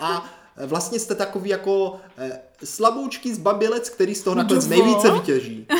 a 0.00 0.24
vlastně 0.66 0.98
jste 0.98 1.14
takový 1.14 1.50
jako 1.50 2.00
eh, 2.18 2.40
slaboučký 2.64 3.34
zbabělec, 3.34 3.90
který 3.90 4.14
z 4.14 4.22
toho 4.22 4.36
nakonec 4.36 4.66
nejvíce 4.66 5.10
vytěží. 5.10 5.66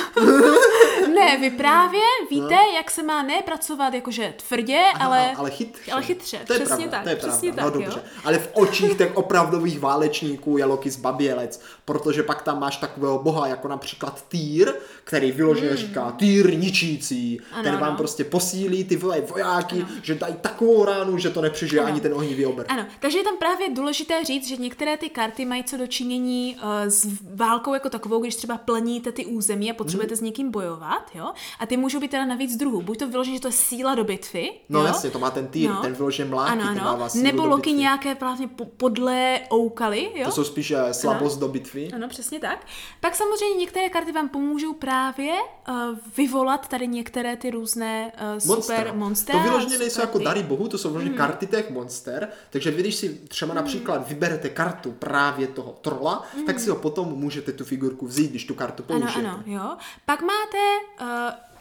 Ne, 1.15 1.37
vy 1.41 1.51
právě 1.51 2.01
víte, 2.31 2.57
jak 2.77 2.91
se 2.91 3.03
má 3.03 3.23
ne 3.23 3.43
pracovat 3.43 3.95
jakože 3.95 4.35
tvrdě, 4.49 4.83
ale, 5.01 5.33
ale 5.33 5.51
chytře. 5.51 5.93
ale 5.93 6.03
chytře. 6.03 6.41
To 6.47 6.53
je 6.53 6.59
přesně 6.59 6.89
pravda, 6.89 6.97
tak, 6.97 7.03
to 7.03 7.09
je 7.09 7.17
přesně 7.17 7.53
pravda. 7.53 7.71
tak, 7.71 7.81
no 7.81 7.85
dobře. 7.85 8.01
jo. 8.05 8.21
Ale 8.25 8.39
v 8.39 8.49
očích 8.53 8.99
těch 8.99 9.17
opravdových 9.17 9.81
válečníků 9.81 10.59
je 10.59 10.65
Loki 10.65 10.91
zbabělec, 10.91 11.61
protože 11.85 12.23
pak 12.23 12.43
tam 12.43 12.61
máš 12.61 12.77
takového 12.77 13.19
boha, 13.19 13.47
jako 13.47 13.69
například 13.69 14.25
Týr, 14.29 14.73
který 15.05 15.33
vyloženě 15.33 15.77
říká 15.77 16.11
Týr 16.13 16.59
ničící. 16.59 17.41
Hmm. 17.51 17.59
Ano, 17.59 17.63
ten 17.63 17.75
vám 17.75 17.89
ano. 17.89 17.97
prostě 17.97 18.25
posílí 18.25 18.85
ty 18.85 18.97
vojáky, 18.97 19.87
že 20.03 20.15
dají 20.15 20.35
takovou 20.41 20.85
ránu, 20.85 21.19
že 21.19 21.31
to 21.31 21.41
nepřežije 21.41 21.83
Ano. 21.83 21.93
ani 21.93 22.01
ten 22.01 22.15
ohnivý 22.15 22.47
obr. 22.47 22.65
Ano, 22.69 22.87
takže 23.01 23.19
je 23.19 23.25
tam 23.25 23.37
právě 23.37 23.71
důležité 23.71 24.25
říct, 24.25 24.49
že 24.49 24.57
některé 24.57 24.97
ty 24.97 25.09
karty 25.09 25.45
mají 25.45 25.65
co 25.65 25.77
dočinění 25.77 26.24
uh, 26.25 26.69
s 26.89 27.07
válkou 27.35 27.75
jako 27.75 27.91
takovou, 27.91 28.21
když 28.21 28.37
třeba 28.37 28.57
plníte 28.59 29.13
ty 29.13 29.27
území 29.27 29.71
a 29.71 29.75
potřebujete 29.75 30.13
Mhm. 30.15 30.19
s 30.19 30.21
někým 30.21 30.51
bojovat, 30.51 31.11
jo? 31.15 31.33
A 31.61 31.67
ty 31.67 31.77
můžou 31.77 32.01
být 32.01 32.11
teda 32.11 32.25
navíc 32.25 32.57
druhů. 32.57 32.83
Buď 32.83 32.99
to 32.99 33.09
vyloženě, 33.09 33.37
že 33.37 33.41
to 33.41 33.49
je 33.49 33.53
síla 33.53 33.95
do 33.95 34.05
bitvy, 34.05 34.51
No 34.69 34.81
jo? 34.81 34.87
jasně, 34.87 35.11
to 35.11 35.19
má 35.19 35.31
ten 35.31 35.47
Týr, 35.47 35.71
No. 35.71 35.83
ten 35.83 35.93
vyloženě 35.93 36.31
mlátí, 36.31 36.53
ano, 36.53 36.61
ten 36.63 36.71
ano. 36.71 36.81
dává 36.91 37.09
sílu 37.09 37.25
Nebo 37.25 37.57
bitvy. 37.57 37.73
nějaké 37.73 38.15
právě 38.15 38.47
po- 38.49 38.65
podlé 38.65 39.41
oukaly, 39.55 40.11
jo? 40.15 40.25
To 40.25 40.33
jsou 40.33 40.45
spíš 40.45 40.71
eh, 40.71 40.95
slabost 40.95 41.39
do 41.41 41.49
bitvy. 41.49 41.89
Ano, 41.95 42.09
přesně 42.09 42.41
tak. 42.41 42.67
Pak 43.01 43.15
samozřejmě 43.17 43.59
některé 43.61 43.89
karty 43.89 44.13
vám 44.13 44.29
pomůžou 44.29 44.73
právě 44.73 45.33
uh, 45.69 45.75
vyvolat 46.17 46.69
tady 46.69 46.89
některé 46.89 47.37
ty 47.37 47.51
různé 47.51 48.13
uh, 48.35 48.39
super 48.39 48.93
monstra. 48.95 49.35
To 49.39 49.43
vyloženě 49.43 49.79
nejsou 49.79 50.01
jako 50.01 50.19
dary 50.19 50.43
bohu, 50.43 50.69
to 50.69 50.79
jsou 50.79 50.89
vyloženě 50.89 51.11
Mhm. 51.11 51.19
karty 51.19 51.47
těch 51.47 51.71
monster. 51.71 52.29
Takže 52.51 52.71
vy, 52.71 52.83
když 52.83 52.95
si 52.95 53.09
třeba 53.29 53.55
například 53.55 54.09
vyberete 54.09 54.49
kartu 54.49 54.93
právě 54.93 55.47
toho 55.47 55.73
trola, 55.81 56.14
tak 56.47 56.61
si 56.61 56.71
ho 56.71 56.77
potom 56.77 57.09
můžete 57.09 57.53
tu 57.53 57.65
figurku 57.65 58.07
vzít, 58.07 58.31
když 58.31 58.45
tu 58.45 58.55
kartu 58.55 58.83
Mhm. 58.89 58.93
Ano, 59.03 59.07
použijete. 59.13 59.29
ano, 59.29 59.43
jo. 59.47 59.77
Pak 60.07 60.23
máte 60.23 60.59
uh, 61.01 61.07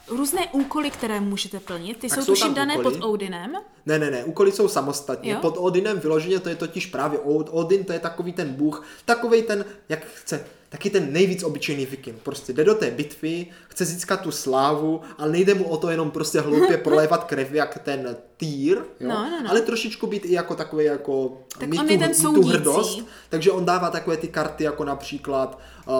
různé 0.08 0.40
úkoly, 0.52 0.90
které 0.90 1.20
můžete 1.20 1.60
plnit. 1.60 1.96
Ty 1.98 2.08
Tak 2.08 2.18
jsou 2.18 2.24
jsou 2.24 2.32
tuším 2.32 2.54
dané 2.54 2.74
úkoly. 2.78 2.96
pod 2.98 3.06
Odinem. 3.06 3.52
Ne, 3.86 3.98
ne, 3.98 4.10
ne, 4.10 4.24
úkoly 4.24 4.52
jsou 4.52 4.68
samostatně. 4.68 5.32
Jo? 5.32 5.38
Pod 5.40 5.54
Odinem 5.58 6.00
vyloženě 6.00 6.38
to 6.40 6.48
je 6.48 6.54
totiž 6.56 6.86
právě 6.86 7.18
Od- 7.18 7.48
Odin, 7.52 7.84
to 7.84 7.92
je 7.92 7.98
takový 7.98 8.32
ten 8.32 8.48
bůh, 8.54 8.86
takový 9.04 9.42
ten, 9.42 9.64
jak 9.88 10.04
chce, 10.06 10.44
taky 10.68 10.90
ten 10.90 11.12
nejvíc 11.12 11.42
obyčejný 11.42 11.86
viking. 11.86 12.18
Prostě 12.22 12.52
jde 12.52 12.64
do 12.64 12.74
té 12.74 12.90
bitvy, 12.90 13.46
chce 13.68 13.84
získat 13.84 14.20
tu 14.20 14.30
slávu, 14.30 15.00
ale 15.18 15.32
nejde 15.32 15.54
mu 15.54 15.64
o 15.64 15.76
to 15.76 15.90
jenom 15.90 16.10
prostě 16.10 16.40
hloupě 16.40 16.78
prolévat 16.84 17.24
krev 17.24 17.52
jak 17.52 17.78
ten 17.78 18.16
týr, 18.36 18.76
jo? 19.00 19.08
No, 19.08 19.14
no, 19.30 19.42
no. 19.42 19.50
ale 19.50 19.60
trošičku 19.60 20.06
být 20.06 20.24
i 20.24 20.32
jako 20.32 20.54
takový 20.54 20.84
jako 20.84 21.38
Tak 21.58 21.68
mít 21.68 21.78
on 21.78 21.86
tu, 21.86 21.92
je 21.92 21.98
ten 21.98 22.08
mít 22.08 22.22
tu 22.22 22.42
hrdost, 22.42 23.00
takže 23.28 23.50
on 23.50 23.64
dává 23.64 23.90
takové 23.90 24.16
ty 24.16 24.28
karty 24.28 24.64
jako 24.64 24.84
například 24.84 25.58
uh, 25.86 25.94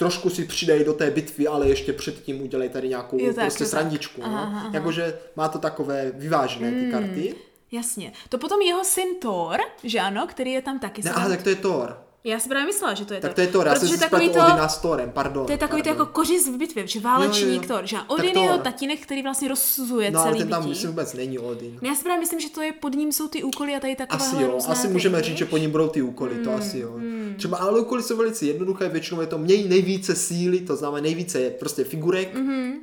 trošku 0.00 0.30
si 0.30 0.44
přidej 0.44 0.84
do 0.84 0.92
té 0.92 1.10
bitvy, 1.10 1.46
ale 1.46 1.68
ještě 1.68 1.92
předtím 1.92 2.42
udělej 2.42 2.68
tady 2.68 2.88
nějakou 2.88 3.18
Jo, 3.20 3.34
tak, 3.34 3.44
prostě 3.44 3.64
jo, 3.64 3.70
tak. 3.70 3.80
srandičku. 3.80 4.20
No? 4.20 4.26
aha, 4.26 4.40
aha. 4.42 4.70
Jakože 4.72 5.18
má 5.36 5.48
to 5.48 5.58
takové 5.58 6.10
vyvážené 6.14 6.70
ty 6.70 6.90
karty. 6.90 7.34
Jasně. 7.72 8.12
To 8.28 8.38
potom 8.38 8.60
jeho 8.60 8.84
syn 8.84 9.08
Thor, 9.20 9.60
že 9.84 10.00
ano, 10.00 10.26
který 10.26 10.52
je 10.52 10.62
tam 10.62 10.78
taky. 10.78 11.02
Ne, 11.02 11.10
aha, 11.10 11.28
tak 11.28 11.42
to 11.42 11.48
je 11.48 11.54
Thor. 11.56 12.02
Já 12.24 12.38
si 12.38 12.48
právě 12.48 12.66
myslela, 12.66 12.94
že 12.94 13.04
to 13.04 13.14
je 13.14 13.20
Tak 13.20 13.30
to. 13.30 13.34
to 13.34 13.40
je 13.40 13.46
Thor, 13.46 13.66
já 13.66 13.72
jsem 13.74 13.80
Protože 13.80 13.94
si 13.94 14.00
takový 14.00 14.28
to, 14.28 14.40
Odina 14.40 14.68
s 14.68 14.78
Thorem, 14.78 15.10
pardon. 15.14 15.46
to 15.46 15.52
je 15.52 15.58
takový 15.58 15.82
to 15.82 15.88
pardon. 15.88 16.00
jako 16.06 16.12
kořist 16.12 16.48
v 16.48 16.56
bitvě, 16.56 16.86
že 16.86 17.00
válečník. 17.00 17.66
Thor, 17.66 17.86
že 17.86 17.96
Tak 17.96 18.04
Odin 18.12 18.36
je 18.38 18.42
jeho 18.42 18.58
tatínek, 18.58 19.00
který 19.00 19.22
vlastně 19.22 19.48
rozsuzuje 19.48 20.10
No 20.10 20.20
ale 20.20 20.28
celý 20.30 20.38
ten 20.40 20.48
tam 20.48 20.62
bytí. 20.62 20.70
myslím 20.70 20.90
vůbec 20.90 21.14
není 21.14 21.38
Odin. 21.38 21.78
No, 21.82 21.88
já 21.88 21.94
si 21.94 22.02
právě 22.02 22.20
myslím, 22.20 22.40
že 22.40 22.50
to 22.50 22.62
je 22.62 22.72
pod 22.72 22.94
ním 22.94 23.12
jsou 23.12 23.28
ty 23.28 23.42
úkoly 23.42 23.74
a 23.74 23.80
tady 23.80 23.96
takové 23.96 24.24
Asi 24.24 24.42
jo, 24.42 24.58
asi 24.68 24.86
ty, 24.86 24.92
můžeme 24.92 25.22
říct, 25.22 25.36
že 25.38 25.44
po 25.44 25.56
ní 25.56 25.68
budou 25.68 25.88
ty 25.88 26.02
úkoly, 26.02 26.34
to 26.44 26.54
asi 26.54 26.78
jo. 26.78 26.92
Hmm. 26.92 27.34
Třeba 27.38 27.58
ale 27.58 27.80
úkoly 27.80 28.02
jsou 28.02 28.16
velice 28.16 28.46
jednoduché, 28.46 28.88
většinou 28.88 29.20
je 29.20 29.26
to 29.26 29.38
měj 29.38 29.68
nejvíce 29.68 30.14
síly, 30.16 30.60
to 30.60 30.76
znamená 30.76 31.02
nejvíce 31.02 31.40
je 31.40 31.50
prostě 31.50 31.84
figurek, 31.84 32.34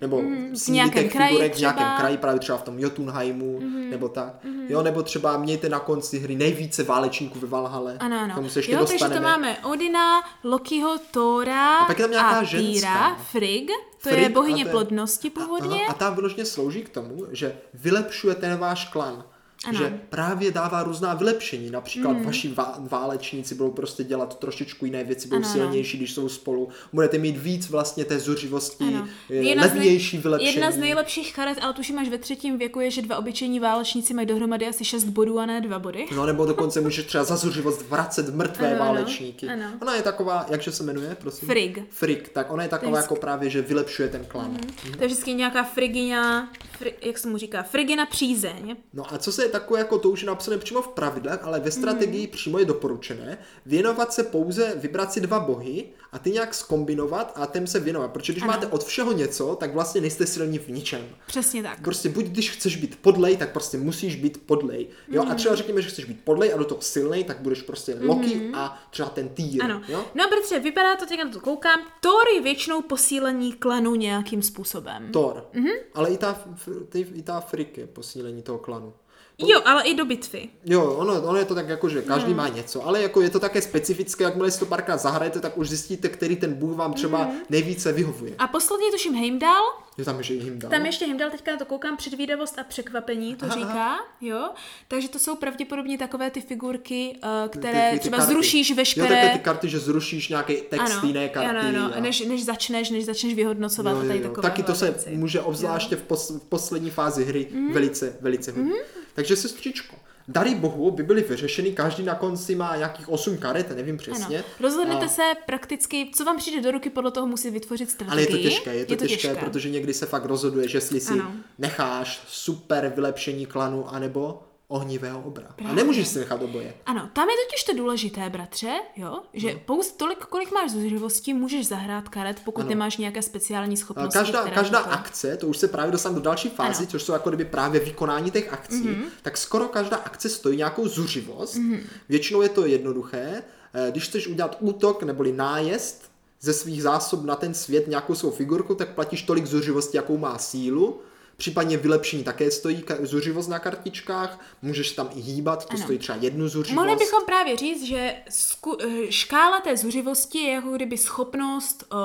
nebo 0.01 0.21
síly 0.53 0.75
nějakém 0.75 1.03
těch 1.03 1.11
kraji 1.13 1.29
figurek 1.29 1.55
v 1.55 1.59
nějakém. 1.59 1.87
Mhm. 1.87 1.97
kraji, 1.97 2.17
právě 2.17 2.39
třeba 2.39 2.57
v 2.57 2.63
tom 2.63 2.79
Jotunheimu, 2.79 3.59
nebo 3.89 4.09
tak. 4.09 4.33
Jo, 4.69 4.83
nebo 4.83 5.03
třeba 5.03 5.37
mějte 5.37 5.69
na 5.69 5.79
konci 5.79 6.19
hry 6.19 6.35
nejvíce 6.35 6.83
válečníků 6.83 7.39
ve 7.39 7.47
Valhale. 7.47 7.97
Ano, 7.99 8.15
K 8.17 8.21
ano. 8.21 8.35
tomu 8.35 8.49
se 8.49 8.59
ještě 8.59 8.77
dostaneme. 8.77 9.26
Máme 9.31 9.57
Odina, 9.63 10.23
Lokiho, 10.43 10.97
Thora 11.11 11.77
A 11.77 11.85
pak 11.85 11.97
je 11.99 12.03
tam 12.03 12.11
nějaká 12.11 12.29
a 12.39 12.43
ženská. 12.43 12.73
Týra, 12.73 13.15
Frigg, 13.15 13.67
to 14.03 14.09
Frigg 14.09 14.21
je 14.21 14.25
a 14.29 14.29
bohyně 14.33 14.63
to 14.63 14.69
je- 14.69 14.71
plodnosti 14.71 15.29
původně. 15.29 15.81
Aha, 15.83 15.89
a 15.89 15.93
ta 15.93 16.09
vyloženě 16.09 16.45
slouží 16.45 16.83
k 16.83 16.89
tomu, 16.89 17.25
že 17.31 17.57
vylepšuje 17.73 18.35
ten 18.35 18.57
váš 18.57 18.85
klan. 18.85 19.23
Ano. 19.65 19.79
Že 19.79 19.99
právě 20.09 20.51
dává 20.51 20.83
různá 20.83 21.13
vylepšení. 21.13 21.69
Například 21.71 22.11
mm. 22.13 22.23
vaši 22.25 22.49
vá- 22.49 22.87
válečníci 22.87 23.55
budou 23.55 23.71
prostě 23.71 24.03
dělat 24.03 24.39
trošičku 24.39 24.85
jiné 24.85 25.03
věci, 25.03 25.27
budou 25.27 25.37
Ano, 25.37 25.45
ano. 25.51 25.53
silnější, 25.59 25.97
když 25.97 26.13
jsou 26.13 26.29
spolu. 26.29 26.69
Budete 26.93 27.17
mít 27.17 27.37
víc 27.37 27.69
vlastně 27.69 28.05
té 28.05 28.19
zuřivosti, 28.19 28.83
Ano. 28.83 29.07
eh, 29.29 29.33
Jedna 29.35 29.63
z 29.63 29.67
nej- 29.67 29.75
levnější 29.77 30.17
vylepšení. 30.17 30.53
Jedna 30.55 30.71
z 30.71 30.77
nejlepších 30.77 31.33
karet, 31.35 31.57
ale 31.61 31.73
tuším 31.73 31.99
až 31.99 32.09
ve 32.09 32.17
třetím 32.17 32.57
věku 32.57 32.79
je, 32.79 32.91
že 32.91 33.01
dva 33.01 33.17
obyčejní 33.17 33.59
válečníci 33.59 34.13
mají 34.13 34.27
dohromady 34.27 34.67
asi 34.67 34.85
6 34.85 35.03
bodů 35.03 35.39
a 35.39 35.45
ne 35.45 35.61
dva 35.61 35.79
body. 35.79 36.05
No 36.15 36.25
nebo 36.25 36.45
dokonce 36.45 36.81
můžeš 36.81 37.05
třeba 37.05 37.23
za 37.23 37.35
zuřivost 37.35 37.89
vracet 37.89 38.35
mrtvé 38.35 38.71
Ano, 38.75 38.81
ano, 38.83 38.93
válečníky. 38.93 39.47
ano. 39.47 39.65
Ona 39.81 39.95
je 39.95 40.01
taková, 40.01 40.45
jakže 40.49 40.71
se 40.71 40.83
jmenuje, 40.83 41.17
prosím? 41.21 41.47
Frigg. 41.47 41.79
Frigg, 41.89 42.29
tak 42.29 42.51
ona 42.51 42.63
je 42.63 42.69
taková 42.69 42.97
je 42.97 43.01
jako 43.01 43.15
právě, 43.15 43.49
že 43.49 43.61
vylepšuje 43.61 44.07
ten 44.09 44.25
klan. 44.25 44.57
To 44.97 45.03
je 45.03 45.07
vždycky 45.07 45.33
nějaká 45.33 45.63
frigina, 45.63 46.51
fri, 46.77 46.93
jak 47.01 47.17
se 47.17 47.27
mu 47.29 47.37
říká, 47.37 47.63
frigina 47.63 48.05
přízeň. 48.05 48.75
No 48.93 49.13
a 49.13 49.17
co 49.17 49.31
se 49.31 49.46
je 49.47 49.51
takové, 49.51 49.79
jako 49.79 49.99
to 49.99 50.09
už 50.09 50.21
je 50.21 50.27
napsané 50.27 50.57
přímo 50.57 50.81
v 50.81 50.87
pravidlech, 50.87 51.39
ale 51.43 51.59
ve 51.59 51.71
strategii 51.71 52.21
Mhm. 52.27 52.31
přímo 52.31 52.59
je 52.59 52.65
doporučené 52.65 53.37
věnovat 53.65 54.13
se 54.13 54.23
pouze, 54.23 54.73
vybrat 54.75 55.13
si 55.13 55.21
dva 55.21 55.39
bohy 55.39 55.85
a 56.11 56.19
ty 56.19 56.31
nějak 56.31 56.53
skombinovat 56.53 57.31
a 57.35 57.45
těm 57.45 57.67
se 57.67 57.79
věnovat. 57.79 58.11
Protože 58.11 58.33
když 58.33 58.43
Ano. 58.43 58.51
máte 58.53 58.67
od 58.67 58.83
všeho 58.83 59.11
něco, 59.11 59.55
tak 59.55 59.73
vlastně 59.73 60.01
nejste 60.01 60.27
silní 60.27 60.59
v 60.59 60.67
ničem. 60.69 61.01
Přesně 61.27 61.63
tak. 61.63 61.81
Prostě 61.81 62.09
buď 62.09 62.25
když 62.25 62.51
chceš 62.51 62.75
být 62.77 62.99
podlej, 63.01 63.37
tak 63.37 63.51
prostě 63.51 63.77
musíš 63.77 64.15
být 64.15 64.41
podlej. 64.45 64.87
Jo, 65.07 65.23
Mhm. 65.23 65.31
a 65.31 65.35
třeba 65.35 65.55
řekněme, 65.55 65.81
že 65.81 65.89
chceš 65.89 66.05
být 66.05 66.19
podlej 66.23 66.53
a 66.53 66.57
do 66.57 66.65
toho 66.65 66.81
silnej, 66.81 67.23
tak 67.23 67.39
budeš 67.39 67.61
prostě 67.61 67.97
Loki 68.01 68.51
a 68.53 68.83
třeba 68.89 69.09
ten 69.09 69.29
týr. 69.29 69.63
Ano. 69.63 69.81
Jo? 69.87 70.05
No 70.15 70.23
a 70.23 70.27
protože 70.27 70.59
vypadá 70.59 70.95
to, 70.95 71.05
teď 71.05 71.19
na 71.23 71.29
to 71.29 71.39
koukám, 71.39 71.79
Thor 72.01 72.23
je 72.35 72.41
většinou 72.41 72.81
posílení 72.81 73.53
klanu 73.53 73.95
nějakým 73.95 74.41
způsobem. 74.41 75.09
Thor. 75.11 75.45
Mhm. 75.53 75.69
Ale 75.93 76.09
i 76.09 76.17
ta, 76.17 76.41
ty, 76.89 77.07
i 77.13 77.21
ta 77.21 77.39
Frik 77.39 77.77
je 77.77 77.87
posílení 77.87 78.41
toho 78.41 78.57
klanu. 78.59 78.93
Jo, 79.39 79.61
ale 79.65 79.83
i 79.83 79.93
do 79.95 80.05
bitvy. 80.05 80.49
Jo, 80.65 80.83
ono, 80.93 81.21
ono 81.21 81.37
je 81.37 81.45
to 81.45 81.55
tak 81.55 81.69
jako, 81.69 81.89
že 81.89 82.01
každý 82.01 82.27
Hmm. 82.27 82.37
má 82.37 82.47
něco, 82.47 82.87
ale 82.87 83.01
jako 83.01 83.21
je 83.21 83.29
to 83.29 83.39
také 83.39 83.61
specifické, 83.61 84.23
jakmile 84.23 84.51
si 84.51 84.59
to 84.59 84.65
párkrát 84.65 84.97
zahrajete, 84.97 85.39
tak 85.39 85.57
už 85.57 85.69
zjistíte, 85.69 86.09
který 86.09 86.35
ten 86.35 86.53
bůh 86.53 86.75
vám 86.77 86.93
třeba 86.93 87.23
Hmm. 87.23 87.39
nejvíce 87.49 87.91
vyhovuje. 87.91 88.33
A 88.39 88.47
poslední 88.47 88.91
tuším 88.91 89.13
Heimdall, 89.15 89.65
Jo, 89.97 90.05
tam 90.05 90.17
je, 90.17 90.23
že 90.23 90.33
jim 90.33 90.59
dal. 90.59 90.71
Tam 90.71 90.85
ještě 90.85 91.05
Heimdall, 91.05 91.31
teďka 91.31 91.51
na 91.51 91.57
to 91.57 91.65
koukám, 91.65 91.97
předvídavost 91.97 92.59
a 92.59 92.63
překvapení, 92.63 93.35
to 93.35 93.45
Aha, 93.45 93.55
říká, 93.55 93.95
jo. 94.21 94.49
Takže 94.87 95.09
to 95.09 95.19
jsou 95.19 95.35
pravděpodobně 95.35 95.97
takové 95.97 96.31
ty 96.31 96.41
figurky, 96.41 97.15
uh, 97.23 97.49
Ty- 97.49 97.59
které 97.59 97.89
ty- 97.91 97.95
ty 97.95 97.99
třeba 97.99 98.17
karty. 98.17 98.31
zrušíš 98.33 98.69
Jo, 98.69 98.75
veškeré... 98.75 99.07
také 99.07 99.29
ty 99.29 99.39
karty, 99.39 99.69
že 99.69 99.79
zrušíš 99.79 100.29
nějaký 100.29 100.55
text 100.69 100.91
ano, 100.93 101.07
jiné 101.07 101.29
karty. 101.29 101.49
ano, 101.49 101.59
ano, 101.85 101.95
a... 101.95 101.99
než, 101.99 102.19
než 102.25 102.45
začneš, 102.45 102.89
než 102.89 103.05
začneš 103.05 103.33
vyhodnocovat 103.33 103.93
Jo, 103.93 103.99
a 103.99 104.03
jo, 104.03 104.07
tady 104.07 104.19
jo. 104.19 104.27
takové 104.29 104.41
Taky 104.49 104.63
to 104.63 104.75
se 104.75 104.85
věci. 104.85 105.09
může 105.17 105.41
obzvláště 105.41 105.95
v, 105.95 106.01
pos, 106.03 106.29
v 106.29 106.39
poslední 106.49 106.89
fázi 106.89 107.25
hry 107.25 107.47
Mhm. 107.51 107.73
velice, 107.73 108.17
velice 108.21 108.51
hodit. 108.51 108.73
Takže 109.17 109.35
sestřičko, 109.35 109.95
dary 110.27 110.55
bohu 110.55 110.91
by 110.91 111.03
byly 111.03 111.21
vyřešeny, 111.21 111.71
každý 111.71 112.03
na 112.03 112.15
konci 112.15 112.55
má 112.55 112.75
nějakých 112.75 113.09
8 113.09 113.37
karet, 113.37 113.75
nevím 113.75 113.97
přesně. 113.97 114.37
Ano. 114.37 114.45
Rozhodnete 114.59 115.05
A- 115.05 115.09
se 115.09 115.21
prakticky, 115.45 116.11
co 116.15 116.25
vám 116.25 116.37
přijde 116.37 116.61
do 116.61 116.71
ruky, 116.71 116.89
podle 116.89 117.11
toho 117.11 117.27
musí 117.27 117.49
vytvořit 117.49 117.95
Ale 118.07 118.21
je 118.21 118.25
strategii. 118.25 118.43
to 118.43 118.49
těžké, 118.49 118.75
je 118.75 118.85
to, 118.85 118.95
těžké, 118.95 119.35
protože 119.35 119.69
někdy 119.69 119.93
se 119.93 120.05
fakt 120.05 120.25
rozhoduje, 120.25 120.67
že 120.67 120.77
jestli 120.77 120.99
si 120.99 121.13
Ano. 121.13 121.31
necháš 121.57 122.21
super 122.27 122.93
vylepšení 122.95 123.45
klanu, 123.45 123.89
anebo 123.89 124.43
ohnivého 124.69 125.21
obra. 125.21 125.45
A 125.49 125.53
Právě. 125.53 125.75
nemůžeš 125.75 126.07
si 126.07 126.19
nechat 126.19 126.41
oboje. 126.41 126.73
Ano, 126.85 127.09
tam 127.13 127.29
je 127.29 127.35
totiž 127.45 127.63
to 127.63 127.73
důležité, 127.77 128.29
bratře, 128.29 128.73
jo, 128.95 129.19
že 129.33 129.53
No. 129.53 129.59
pouze 129.65 129.91
tolik, 129.97 130.17
kolik 130.17 130.51
máš 130.51 130.71
zuřivosti, 130.71 131.33
můžeš 131.33 131.67
zahrát 131.67 132.09
karet, 132.09 132.41
pokud 132.45 132.61
Ano. 132.61 132.69
nemáš 132.69 132.97
nějaké 132.97 133.21
speciální 133.21 133.77
schopnosti. 133.77 134.17
Každá, 134.19 134.49
každá 134.49 134.83
to- 134.83 134.91
akce, 134.91 135.37
to 135.37 135.47
už 135.47 135.57
se 135.57 135.67
právě 135.67 135.91
dostanu 135.91 136.15
do 136.15 136.21
další 136.21 136.49
fázi, 136.49 136.77
Ano. 136.83 136.87
Což 136.91 137.03
jsou 137.03 137.13
jako 137.13 137.29
kdyby 137.29 137.45
právě 137.45 137.79
vykonání 137.79 138.31
těch 138.31 138.53
akcí, 138.53 138.83
mm-hmm. 138.83 139.03
tak 139.21 139.37
skoro 139.37 139.67
každá 139.67 139.97
akce 139.97 140.29
stojí 140.29 140.57
nějakou 140.57 140.87
zuřivost. 140.87 141.55
Mm-hmm. 141.55 141.79
Většinou 142.09 142.41
je 142.41 142.49
to 142.49 142.65
jednoduché. 142.65 143.43
Eh, 143.73 143.91
Když 143.91 144.03
chceš 144.03 144.27
udělat 144.27 144.57
útok 144.59 145.03
neboli 145.03 145.31
nájezd 145.31 146.11
ze 146.41 146.53
svých 146.53 146.83
zásob 146.83 147.23
na 147.25 147.35
ten 147.35 147.53
svět 147.53 147.87
nějakou 147.87 148.15
svou 148.15 148.31
figurku, 148.31 148.75
tak 148.75 148.89
platíš 148.95 149.21
tolik 149.21 149.45
zuřivosti, 149.45 149.97
jakou 149.97 150.17
má 150.17 150.37
sílu. 150.37 151.01
Případně 151.37 151.77
vylepšení 151.77 152.23
také 152.23 152.51
stojí 152.51 152.77
ka- 152.83 153.05
zuřivost 153.05 153.49
na 153.49 153.59
kartičkách, 153.59 154.39
můžeš 154.61 154.91
tam 154.91 155.09
i 155.15 155.19
hýbat, 155.21 155.65
to 155.65 155.73
Ano. 155.73 155.83
stojí 155.83 155.99
třeba 155.99 156.17
jednu 156.21 156.47
zuřivost. 156.49 156.75
Mohli 156.75 156.95
bychom 156.95 157.25
právě 157.25 157.55
říct, 157.57 157.83
že 157.83 158.15
sku, 158.29 158.77
eh, 158.81 159.11
škála 159.11 159.59
té 159.59 159.77
zuřivosti 159.77 160.37
je 160.37 160.51
jako 160.53 160.69
kdyby 160.71 160.97
schopnost 160.97 161.83
uh, 161.93 161.97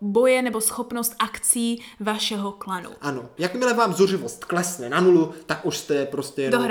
boje 0.00 0.42
nebo 0.42 0.60
schopnost 0.60 1.14
akcí 1.18 1.82
vašeho 2.00 2.52
klanu. 2.52 2.90
Ano, 3.00 3.28
jakmile 3.38 3.74
vám 3.74 3.94
zuřivost 3.94 4.44
klesne 4.44 4.88
na 4.88 5.00
nulu, 5.00 5.34
tak 5.46 5.66
už 5.66 5.76
jste 5.78 6.06
prostě 6.06 6.42
jenom... 6.42 6.62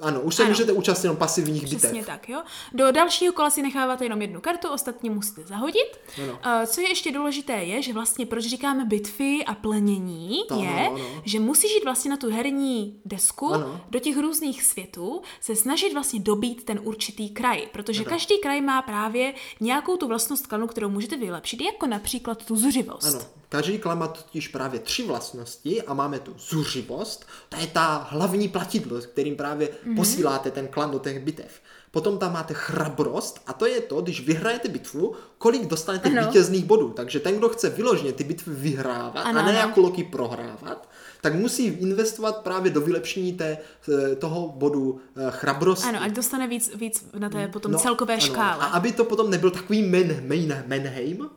Ano, 0.00 0.20
už 0.20 0.34
se 0.34 0.42
Ano. 0.42 0.50
můžete 0.50 0.72
účastnit 0.72 1.04
jenom 1.04 1.16
pasivních 1.16 1.62
Přesně 1.64 1.88
bitev. 1.88 2.06
tak, 2.06 2.28
jo. 2.28 2.42
Do 2.74 2.92
dalšího 2.92 3.32
kola 3.32 3.50
si 3.50 3.62
necháváte 3.62 4.04
jenom 4.04 4.22
jednu 4.22 4.40
kartu, 4.40 4.68
ostatní 4.68 5.10
musíte 5.10 5.42
zahodit. 5.42 6.00
Ano. 6.22 6.32
Uh, 6.32 6.66
co 6.66 6.80
je 6.80 6.88
ještě 6.88 7.12
důležité 7.12 7.52
je, 7.52 7.82
že 7.82 7.92
vlastně 7.92 8.26
proč 8.26 8.44
říkáme 8.44 8.84
bitvy 8.84 9.44
a 9.44 9.54
plenění, 9.54 10.44
To 10.48 10.54
ano, 10.54 10.62
je, 10.64 10.88
ano. 10.88 10.98
že 11.24 11.40
musíš 11.40 11.74
jít 11.74 11.84
vlastně 11.84 12.10
na 12.10 12.16
tu 12.16 12.30
herní 12.30 13.00
desku, 13.04 13.54
Ano. 13.54 13.80
do 13.90 13.98
těch 13.98 14.16
různých 14.16 14.62
světů, 14.62 15.22
se 15.40 15.56
snažit 15.56 15.92
vlastně 15.92 16.20
dobít 16.20 16.64
ten 16.64 16.80
určitý 16.82 17.30
kraj, 17.30 17.66
protože 17.72 18.04
každý 18.04 18.38
kraj 18.38 18.60
má 18.60 18.82
právě 18.82 19.34
nějakou 19.60 19.96
tu 19.96 20.08
vlastnost 20.08 20.46
klanu, 20.46 20.66
kterou 20.66 20.88
můžete 20.88 21.16
vylepšit, 21.16 21.60
jako 21.60 21.86
například 21.86 22.44
tu 22.44 22.56
zuřivost. 22.56 23.14
Ano, 23.14 23.24
každý 23.52 23.78
klan 23.78 23.98
má 23.98 24.08
totiž 24.08 24.48
právě 24.48 24.80
tři 24.80 25.02
vlastnosti 25.06 25.82
a 25.82 25.94
máme 25.94 26.18
tu 26.18 26.34
zuřivost, 26.38 27.26
to 27.48 27.56
je 27.60 27.66
ta 27.66 28.06
hlavní 28.10 28.48
platidlo, 28.48 29.00
kterým 29.00 29.36
právě 29.36 29.68
Mhm. 29.68 29.92
mm-hmm. 29.92 29.96
posíláte 29.96 30.50
ten 30.50 30.68
klan 30.68 30.90
do 30.90 30.98
těch 30.98 31.20
bitev. 31.24 31.60
Potom 31.90 32.18
tam 32.18 32.32
máte 32.32 32.54
chrabrost 32.54 33.40
a 33.46 33.52
to 33.52 33.66
je 33.66 33.80
to, 33.80 34.00
když 34.00 34.20
vyhrajete 34.26 34.68
bitvu, 34.68 35.14
kolik 35.38 35.66
dostanete 35.66 36.08
Ano. 36.08 36.22
vítězných 36.26 36.64
bodů. 36.64 36.88
Takže 36.96 37.20
ten, 37.20 37.36
kdo 37.38 37.48
chce 37.48 37.70
vyloženě 37.70 38.12
ty 38.12 38.24
bitvy 38.24 38.54
vyhrávat 38.54 39.26
Ano, 39.26 39.40
a 39.40 39.42
ne 39.42 39.50
ano. 39.52 39.58
jako 39.68 39.80
loky 39.80 40.04
prohrávat, 40.04 40.88
tak 41.20 41.34
musí 41.34 41.64
investovat 41.66 42.36
právě 42.38 42.70
do 42.72 42.80
vylepšení 42.80 43.32
té, 43.32 43.58
eh, 44.12 44.16
toho 44.16 44.48
bodu 44.48 45.00
eh, 45.16 45.30
chrabrosti. 45.30 45.88
Ano, 45.88 46.02
ať 46.02 46.12
dostane 46.12 46.48
víc, 46.48 46.70
víc 46.76 47.04
na 47.18 47.28
té 47.28 47.48
potom 47.48 47.76
celkové 47.76 48.20
škále. 48.20 48.56
No, 48.58 48.62
A 48.62 48.66
aby 48.66 48.92
to 48.92 49.04
potom 49.04 49.30
nebyl 49.30 49.50
takový 49.50 49.82
men, 49.82 50.22
main, 50.28 50.64
Menheim, 50.66 51.30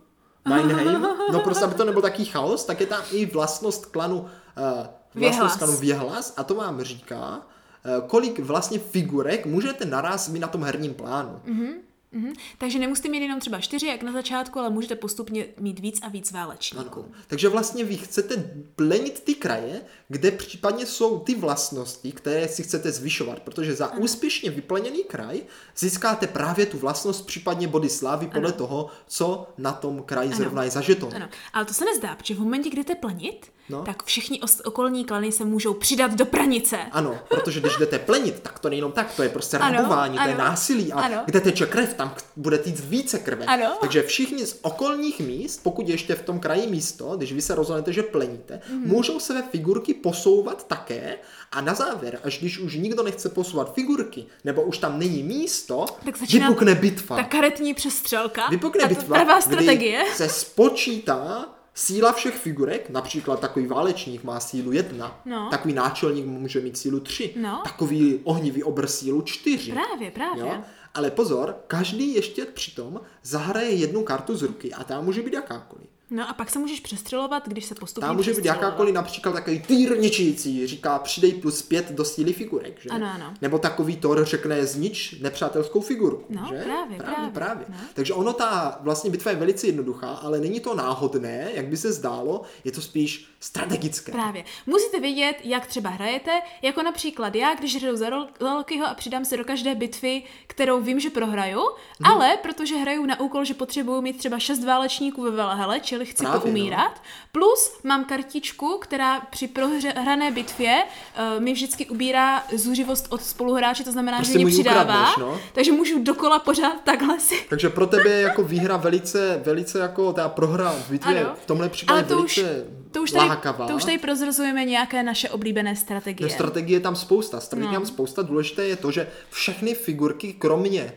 Meinheim, 0.49 1.07
no 1.31 1.39
prostě 1.39 1.65
aby 1.65 1.75
to 1.75 1.85
nebyl 1.85 2.01
taký 2.01 2.25
chaos, 2.25 2.65
tak 2.65 2.79
je 2.79 2.87
tam 2.87 3.01
i 3.11 3.25
vlastnost 3.25 3.85
klanu, 3.85 4.19
uh, 4.19 4.27
vlastnost 4.57 5.15
Věhlas. 5.15 5.57
klanu 5.57 5.77
Věhlas 5.77 6.33
a 6.37 6.43
to 6.43 6.55
vám 6.55 6.81
říká, 6.81 7.35
uh, 7.37 8.07
kolik 8.07 8.39
vlastně 8.39 8.79
figurek 8.79 9.45
můžete 9.45 9.85
naraz 9.85 10.29
mít 10.29 10.39
na 10.39 10.47
tom 10.47 10.63
herním 10.63 10.93
plánu. 10.93 11.39
Mm-hmm. 11.47 11.73
Mhm. 12.15 12.33
Takže 12.57 12.79
nemusíte 12.79 13.09
mít 13.09 13.21
jenom 13.21 13.39
třeba 13.39 13.59
čtyři, 13.59 13.87
jak 13.87 14.03
na 14.03 14.11
začátku, 14.11 14.59
ale 14.59 14.69
můžete 14.69 14.95
postupně 14.95 15.45
mít 15.59 15.79
víc 15.79 15.99
a 16.01 16.09
víc 16.09 16.31
válečníků. 16.31 16.99
Ano. 16.99 17.11
Takže 17.27 17.49
vlastně 17.49 17.83
vy 17.83 17.97
chcete 17.97 18.61
plenit 18.75 19.19
ty 19.23 19.35
kraje, 19.35 19.81
kde 20.09 20.31
případně 20.31 20.85
jsou 20.85 21.19
ty 21.19 21.35
vlastnosti, 21.35 22.11
které 22.11 22.47
si 22.47 22.63
chcete 22.63 22.91
zvyšovat, 22.91 23.39
protože 23.39 23.75
za 23.75 23.93
úspěšně 23.93 24.49
vyplněný 24.49 25.03
kraj 25.03 25.41
získáte 25.77 26.27
právě 26.27 26.65
tu 26.65 26.77
vlastnost, 26.77 27.25
případně 27.25 27.67
body 27.67 27.89
slávy 27.89 28.27
podle 28.27 28.51
toho, 28.51 28.89
co 29.07 29.47
na 29.57 29.71
tom 29.71 30.03
kraji 30.03 30.33
zrovna 30.33 30.63
je 30.63 30.71
zažeto. 30.71 31.09
Ano, 31.15 31.29
ale 31.53 31.65
to 31.65 31.73
se 31.73 31.85
nezdá, 31.85 32.15
protože 32.15 32.33
v 32.33 32.39
momentě, 32.39 32.69
kdy 32.69 32.83
jdete 32.83 32.95
plnit, 32.95 33.51
No. 33.69 33.81
tak 33.85 34.03
všichni 34.03 34.39
okolní 34.63 35.05
klany 35.05 35.31
se 35.31 35.45
můžou 35.45 35.73
přidat 35.73 36.13
do 36.13 36.25
pranice. 36.25 36.77
Ano, 36.91 37.19
protože 37.29 37.59
když 37.59 37.77
jdete 37.77 37.99
plenit, 37.99 38.39
tak 38.39 38.59
to 38.59 38.69
nejenom 38.69 38.91
tak, 38.91 39.13
to 39.15 39.23
je 39.23 39.29
prostě 39.29 39.57
Ano, 39.57 39.77
rabování, 39.77 40.17
to 40.17 40.27
je 40.29 40.35
násilí 40.35 40.93
a 40.93 40.99
Ano. 41.01 41.21
kde 41.25 41.41
teče 41.41 41.65
krev, 41.65 41.93
tam 41.93 42.15
bude 42.35 42.57
týct 42.57 42.81
více 42.85 43.19
krve. 43.19 43.45
Ano. 43.45 43.77
Takže 43.81 44.03
všichni 44.03 44.45
z 44.45 44.59
okolních 44.61 45.19
míst, 45.19 45.59
pokud 45.63 45.87
je 45.87 45.93
ještě 45.93 46.15
v 46.15 46.21
tom 46.21 46.39
kraji 46.39 46.67
místo, 46.67 47.17
když 47.17 47.33
vy 47.33 47.41
se 47.41 47.55
rozhodnete, 47.55 47.93
že 47.93 48.03
pleníte, 48.03 48.61
Mhm. 48.69 48.87
můžou 48.87 49.19
své 49.19 49.41
figurky 49.41 49.93
posouvat 49.93 50.67
také 50.67 51.17
a 51.51 51.61
na 51.61 51.73
závěr, 51.73 52.19
až 52.23 52.39
když 52.39 52.59
už 52.59 52.75
nikdo 52.75 53.03
nechce 53.03 53.29
posouvat 53.29 53.73
figurky, 53.73 54.25
nebo 54.43 54.61
už 54.61 54.77
tam 54.77 54.99
není 54.99 55.23
místo, 55.23 55.85
Tak 56.05 56.17
začíná 56.17 56.47
vypukne 56.49 56.75
bitva. 56.75 57.15
Ta 57.15 57.23
karetní 57.23 57.73
přestřelka. 57.73 58.47
Vypukne 58.49 58.83
a 58.83 58.87
to 58.87 58.95
bitva, 58.95 59.15
pravá 59.15 59.33
kdy 59.33 59.41
strategie. 59.41 60.03
se 60.15 60.29
spočítá 60.29 61.45
síla 61.75 62.11
všech 62.13 62.35
figurek, 62.35 62.89
například 62.89 63.39
takový 63.39 63.67
válečník 63.67 64.23
má 64.23 64.39
sílu 64.39 64.71
jedna, 64.71 65.21
No. 65.25 65.47
takový 65.51 65.73
náčelník 65.73 66.25
může 66.25 66.59
mít 66.61 66.77
sílu 66.77 66.99
tři, 66.99 67.33
No. 67.41 67.61
takový 67.63 68.19
ohnivý 68.23 68.63
obr 68.63 68.87
sílu 68.87 69.21
čtyři. 69.21 69.71
Právě, 69.71 70.11
právě. 70.11 70.43
Jo? 70.43 70.63
Ale 70.93 71.11
pozor, 71.11 71.55
každý 71.67 72.13
ještě 72.13 72.45
přitom 72.45 73.01
zahraje 73.23 73.69
jednu 73.71 74.03
kartu 74.03 74.35
z 74.37 74.41
ruky 74.43 74.73
a 74.73 74.83
ta 74.83 75.01
může 75.01 75.21
být 75.21 75.33
jakákoliv. 75.33 75.87
No 76.15 76.29
a 76.29 76.33
pak 76.33 76.49
se 76.49 76.59
můžeš 76.59 76.79
přestřelovat, 76.79 77.47
když 77.47 77.65
se 77.65 77.75
postupně 77.75 78.07
Tam 78.07 78.15
může 78.15 78.33
být 78.33 78.45
jakákoliv 78.45 78.93
například 78.95 79.31
takový 79.31 79.59
týr 79.59 79.97
ničící, 79.99 80.67
říká 80.67 80.99
přidej 80.99 81.33
plus 81.33 81.61
pět 81.61 81.91
do 81.91 82.05
síly 82.05 82.33
figurek, 82.33 82.79
že? 82.81 82.89
Ano, 82.89 83.07
ano. 83.15 83.33
Nebo 83.41 83.59
takový 83.59 83.95
Thor 83.97 84.25
řekne 84.25 84.65
znič 84.65 85.15
nepřátelskou 85.21 85.81
figurku, 85.81 86.25
No, 86.29 86.47
že? 86.49 86.63
právě, 86.63 86.97
právě, 86.97 87.29
právě. 87.33 87.65
no. 87.69 87.75
Takže 87.93 88.13
ono 88.13 88.33
ta 88.33 88.77
vlastně 88.81 89.09
bitva 89.09 89.31
je 89.31 89.37
velice 89.37 89.67
jednoduchá, 89.67 90.07
ale 90.09 90.39
není 90.39 90.59
to 90.59 90.75
náhodné, 90.75 91.49
jak 91.53 91.65
by 91.67 91.77
se 91.77 91.91
zdálo, 91.93 92.41
je 92.63 92.71
to 92.71 92.81
spíš 92.81 93.25
strategické. 93.39 94.11
Právě. 94.11 94.43
Musíte 94.65 94.99
vědět, 94.99 95.35
jak 95.43 95.67
třeba 95.67 95.89
hrajete, 95.89 96.31
jako 96.61 96.83
například 96.83 97.35
já, 97.35 97.55
když 97.55 97.81
hraju 97.81 97.97
za 97.97 98.07
Lokiho 98.39 98.87
a 98.87 98.93
přidám 98.93 99.25
se 99.25 99.37
do 99.37 99.43
každé 99.45 99.75
bitvy, 99.75 100.23
kterou 100.47 100.81
vím, 100.81 100.99
že 100.99 101.09
prohraju, 101.09 101.59
Mhm. 101.99 102.11
ale 102.11 102.37
protože 102.37 102.75
hraju 102.75 103.05
na 103.05 103.19
úkol, 103.19 103.45
že 103.45 103.53
potřebuju 103.53 104.01
mít 104.01 104.17
třeba 104.17 104.39
šest 104.39 104.63
válečníků 104.63 105.21
ve 105.21 105.31
Valhale, 105.31 105.79
čili 105.79 106.04
chci 106.05 106.23
Právě, 106.23 106.35
no. 106.35 106.41
poumírat, 106.41 107.01
plus 107.31 107.71
mám 107.83 108.05
kartičku, 108.05 108.77
která 108.81 109.19
při 109.19 109.47
prohrané 109.47 110.31
bitvě 110.31 110.83
uh, 110.83 111.43
mi 111.43 111.53
vždycky 111.53 111.85
ubírá 111.85 112.43
zuřivost 112.55 113.05
od 113.09 113.23
spoluhráče, 113.23 113.83
to 113.83 113.91
znamená, 113.91 114.17
Prostě 114.17 114.33
že 114.33 114.39
ji 114.39 114.45
přidává, 114.45 114.81
ukradneš, 114.83 115.17
no. 115.19 115.39
takže 115.53 115.71
můžu 115.71 116.03
dokola 116.03 116.39
pořád 116.39 116.81
takhle 116.83 117.19
si 117.19 117.35
Takže 117.49 117.69
pro 117.69 117.87
tebe 117.87 118.09
je 118.09 118.21
jako 118.21 118.43
výhra 118.43 118.77
velice, 118.77 119.41
velice 119.45 119.79
jako 119.79 120.13
ta 120.13 120.29
prohra 120.29 120.71
v 120.71 120.89
bitvě 120.89 121.25
Ano. 121.25 121.35
v 121.43 121.45
tomhle 121.45 121.69
případě 121.69 121.99
Ale 121.99 122.03
to 122.07 122.17
už, 122.23 122.37
velice 122.37 122.65
to, 122.91 123.01
už 123.01 123.11
tady, 123.11 123.29
lákavá. 123.29 123.67
to 123.67 123.75
už 123.75 123.85
tady 123.85 123.97
prozrazujeme 123.97 124.65
nějaké 124.65 125.03
naše 125.03 125.29
oblíbené 125.29 125.75
strategie. 125.75 126.27
No, 126.29 126.33
strategie 126.33 126.75
je 126.75 126.81
tam 126.81 126.95
spousta. 126.95 127.39
Strategie 127.39 127.71
No. 127.73 127.79
tam 127.79 127.85
spousta. 127.85 128.21
Důležité 128.21 128.65
je 128.65 128.75
to, 128.75 128.91
že 128.91 129.07
všechny 129.29 129.73
figurky, 129.73 130.33
kromě 130.33 130.93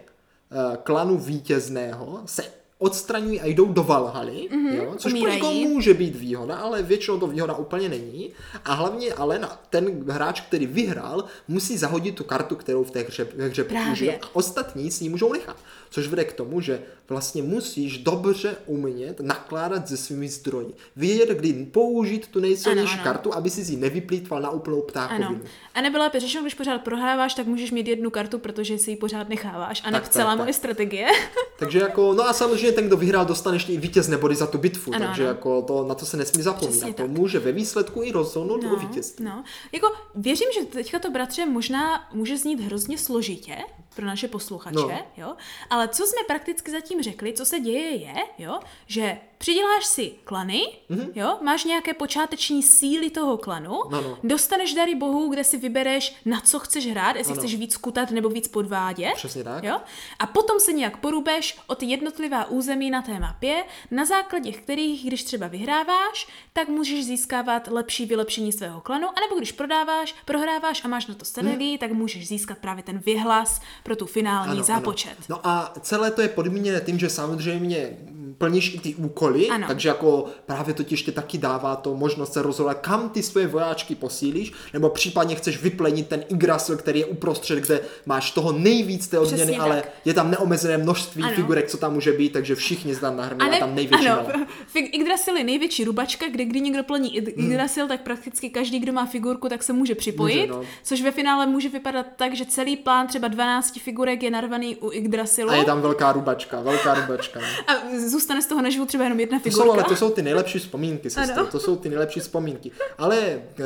uh, 0.71 0.77
klanu 0.77 1.19
vítězného, 1.19 2.21
se 2.27 2.45
odstraňují 2.79 3.41
a 3.41 3.47
jdou 3.47 3.73
do 3.73 3.83
Valhaly, 3.83 4.49
mm-hmm, 4.51 4.75
jo? 4.75 4.95
což 4.97 5.13
pro 5.13 5.19
umírají. 5.21 5.37
někoho 5.37 5.53
může 5.53 5.95
být 5.95 6.17
výhoda, 6.17 6.57
ale 6.57 6.83
většinou 6.83 7.19
to 7.19 7.27
výhoda 7.27 7.55
úplně 7.55 7.89
není. 7.89 8.31
A 8.65 8.75
hlavně 8.75 9.13
ale 9.13 9.39
na, 9.39 9.61
ten 9.71 10.05
hráč, 10.11 10.41
který 10.41 10.67
vyhrál, 10.67 11.25
musí 11.49 11.79
zahodit 11.79 12.15
tu 12.15 12.25
kartu, 12.25 12.57
kterou 12.57 12.85
v 12.85 12.91
té 12.91 13.01
hře, 13.01 13.29
hře 13.39 13.65
použil 13.65 14.13
a 14.23 14.29
ostatní 14.33 14.91
si 14.91 15.05
ji 15.05 15.11
můžou 15.11 15.33
nechat. 15.33 15.57
Což 15.91 16.07
vede 16.09 16.25
k 16.25 16.33
tomu, 16.33 16.61
že 16.61 16.83
vlastně 17.09 17.43
musíš 17.43 17.99
dobře 17.99 18.57
umět 18.67 19.21
nakládat 19.21 19.89
se 19.89 19.97
svými 19.97 20.29
zdroji. 20.29 20.75
Vědět, 20.97 21.29
kdy 21.29 21.53
použít 21.73 22.27
tu 22.29 22.41
nejsilnější 22.41 22.93
Ano, 22.93 23.03
ano. 23.03 23.13
kartu, 23.13 23.35
aby 23.35 23.51
si 23.51 23.73
ji 23.73 23.77
nevyplýtval 23.77 24.41
na 24.43 24.51
úplnou 24.51 24.81
ptákovinu. 24.83 25.27
Ano. 25.29 25.41
A 25.75 25.81
nebyla 25.81 26.05
lépe 26.05 26.21
řešeno, 26.21 26.43
když 26.45 26.55
pořád 26.55 26.79
prohráváš, 26.79 27.35
tak 27.35 27.47
můžeš 27.47 27.71
mít 27.71 27.89
jednu 27.89 28.11
kartu, 28.11 28.39
protože 28.39 28.79
si 28.79 28.91
ji 28.91 28.97
pořád 28.97 29.29
necháváš. 29.29 29.83
A 29.85 29.91
ne 29.91 30.03
celá 30.11 30.31
tak, 30.31 30.39
moje 30.39 30.47
tak. 30.47 30.55
strategie. 30.55 31.07
Takže 31.59 31.79
jako, 31.79 32.15
no 32.15 32.29
a 32.29 32.33
samozřejmě 32.33 32.73
ten, 32.73 32.87
kdo 32.87 32.97
vyhrál, 32.97 33.25
dostane 33.27 33.57
ještě 33.57 33.73
i 33.73 33.77
vítězné 33.77 34.17
body 34.19 34.35
za 34.35 34.47
tu 34.47 34.59
bitvu, 34.59 34.95
Ano, 34.95 35.07
takže 35.07 35.23
ano. 35.23 35.29
jako 35.31 35.63
to, 35.63 35.85
na 35.89 35.95
to 35.95 36.07
se 36.07 36.17
nesmí 36.17 36.43
zapomínat. 36.43 36.97
To 36.97 37.09
může 37.09 37.39
ve 37.39 37.53
výsledku 37.53 38.03
i 38.03 38.13
rozhodnout 38.13 38.65
o 38.73 38.77
vítězství. 38.77 39.25
no. 39.25 39.45
Jako, 39.73 39.87
věřím, 40.15 40.49
že 40.55 40.65
teďka 40.65 40.99
to, 40.99 41.11
bratře, 41.11 41.47
možná 41.47 42.09
může 42.13 42.37
znít 42.39 42.61
hrozně 42.61 42.99
složitě 42.99 43.57
pro 43.99 44.07
naše 44.07 44.29
posluchače, 44.29 44.75
No. 44.77 44.91
jo? 45.17 45.37
Ale 45.71 45.89
co 45.89 46.07
jsme 46.07 46.21
prakticky 46.27 46.71
zatím 46.71 47.03
řekli, 47.03 47.33
co 47.33 47.45
se 47.45 47.61
děje 47.61 47.91
je, 47.91 48.15
jo, 48.39 48.61
že 48.87 49.19
přiděláš 49.39 49.87
si 49.87 50.13
klany, 50.25 50.63
mm-hmm. 50.91 51.11
jo, 51.15 51.39
máš 51.43 51.65
nějaké 51.65 51.95
počáteční 51.95 52.63
síly 52.63 53.11
toho 53.11 53.37
klanu, 53.37 53.95
Ano. 53.95 54.19
dostaneš 54.25 54.75
dary 54.75 54.95
bohů, 54.95 55.29
kde 55.29 55.45
si 55.45 55.57
vybereš, 55.57 56.17
na 56.25 56.41
co 56.41 56.59
chceš 56.59 56.91
hrát, 56.91 57.17
jestli 57.17 57.33
Ano. 57.33 57.41
chceš 57.41 57.55
víc 57.55 57.77
kutat 57.77 58.11
nebo 58.11 58.29
víc 58.29 58.49
podvádět. 58.49 59.13
Přesně 59.15 59.45
tak. 59.45 59.65
Jo? 59.65 59.81
A 60.19 60.27
potom 60.27 60.61
se 60.61 60.73
nějak 60.73 60.97
porubeš 60.97 61.59
o 61.67 61.75
ty 61.75 61.87
jednotlivá 61.87 62.45
území 62.45 62.91
na 62.91 63.03
té 63.03 63.21
mapě, 63.21 63.65
na 63.91 64.05
základě 64.05 64.53
kterých, 64.53 65.07
když 65.07 65.25
třeba 65.25 65.49
vyhráváš, 65.49 66.29
tak 66.53 66.69
můžeš 66.69 67.05
získávat 67.05 67.69
lepší 67.71 68.07
vylepšení 68.07 68.53
svého 68.53 68.81
klanu, 68.81 69.09
anebo 69.17 69.35
když 69.39 69.53
prodáváš, 69.53 70.15
prohráváš 70.25 70.85
a 70.85 70.89
máš 70.89 71.07
na 71.07 71.15
to 71.15 71.25
strategii, 71.25 71.69
hmm. 71.69 71.79
tak 71.79 71.93
můžeš 71.93 72.29
získat 72.29 72.59
právě 72.59 72.83
ten 72.83 72.99
vyhlas 72.99 73.61
pro 73.83 73.97
tu 73.97 74.07
finální 74.07 74.63
zápočet. 74.63 75.17
No 75.29 75.47
a 75.47 75.75
celé 75.81 76.11
to 76.11 76.23
je 76.23 76.29
podmíněné 76.29 76.81
tím, 76.81 76.99
že 76.99 77.11
samozřejmě 77.11 77.99
plníš 78.39 78.75
i 78.75 78.79
ty 78.81 78.95
úkoly, 78.95 79.28
Ano. 79.51 79.67
takže 79.69 79.89
jako 79.89 80.25
právě 80.47 80.75
to 80.75 80.83
ti 80.83 80.93
ještě 80.95 81.13
taky 81.13 81.39
dává 81.39 81.77
to 81.77 81.95
možnost 81.95 82.33
se 82.33 82.43
rozhodovat, 82.43 82.75
kam 82.75 83.09
ty 83.09 83.23
svoje 83.23 83.47
vojáčky 83.47 83.95
posílíš, 83.95 84.53
nebo 84.73 84.89
případně 84.91 85.35
chceš 85.35 85.63
vyplenit 85.63 86.09
ten 86.09 86.25
Yggdrasil, 86.29 86.77
který 86.77 87.01
je 87.01 87.07
uprostřed, 87.07 87.59
kde 87.59 87.81
máš 88.07 88.31
toho 88.31 88.53
nejvíc 88.53 89.09
té 89.09 89.19
odměny, 89.19 89.43
Přesně 89.43 89.59
ale 89.59 89.77
tak. 89.77 89.91
je 90.05 90.15
tam 90.15 90.31
neomezené 90.31 90.79
množství 90.79 91.23
Ano. 91.23 91.35
figurek, 91.35 91.69
co 91.71 91.77
tam 91.77 91.93
může 91.95 92.13
být, 92.13 92.33
takže 92.33 92.55
všichni 92.55 92.97
tam 92.97 93.17
nahrnou 93.17 93.47
a, 93.47 93.49
ne- 93.51 93.59
tam 93.59 93.75
největší 93.75 94.09
ano. 94.09 94.29
Fig- 94.75 94.91
Yggdrasil 94.93 95.37
je 95.37 95.45
největší 95.45 95.85
rubačka, 95.85 96.27
kde 96.29 96.45
kdy 96.45 96.61
někdo 96.61 96.83
plní 96.85 97.21
Yd- 97.21 97.33
Yggdrasil, 97.37 97.89
tak 97.89 98.01
prakticky 98.03 98.51
každý, 98.51 98.79
kdo 98.79 98.93
má 98.93 99.07
figurku, 99.07 99.49
tak 99.49 99.63
se 99.63 99.73
může 99.73 99.95
připojit, 99.95 100.41
Může, 100.41 100.53
no. 100.53 100.63
což 100.83 101.03
ve 101.03 101.11
finále 101.11 101.47
může 101.47 101.69
vypadat 101.69 102.07
tak, 102.17 102.35
že 102.37 102.45
celý 102.45 102.77
plán 102.77 103.07
třeba 103.07 103.29
12 103.29 103.79
figurek 103.81 104.23
je 104.23 104.31
narvaný 104.31 104.77
u 104.77 104.91
Yggdrasilu 104.93 105.51
A 105.51 105.55
je 105.55 105.65
tam 105.65 105.81
velká 105.81 106.13
rubačka, 106.13 106.61
velká 106.61 106.95
rubačka. 106.95 107.41
No. 107.41 107.47
a 107.75 107.99
zůstane 108.09 108.43
z 108.43 108.47
toho 108.47 108.63
naživu 108.63 108.87
třeba 108.87 109.05
jenom 109.05 109.18
jedna 109.21 109.39
To 109.39 109.43
figurka. 109.43 109.65
jsou, 109.65 109.73
ale 109.73 109.85
to 109.85 109.97
jsou 109.97 110.11
ty 110.11 110.23
nejlepší 110.23 110.59
vzpomínky, 110.59 111.11
sestro. 111.11 111.47
To 111.47 111.61
jsou 111.61 111.77
ty 111.77 111.89
nejlepší 111.89 112.21
vzpomínky. 112.21 112.71
Ale 112.99 113.19
uh, 113.59 113.65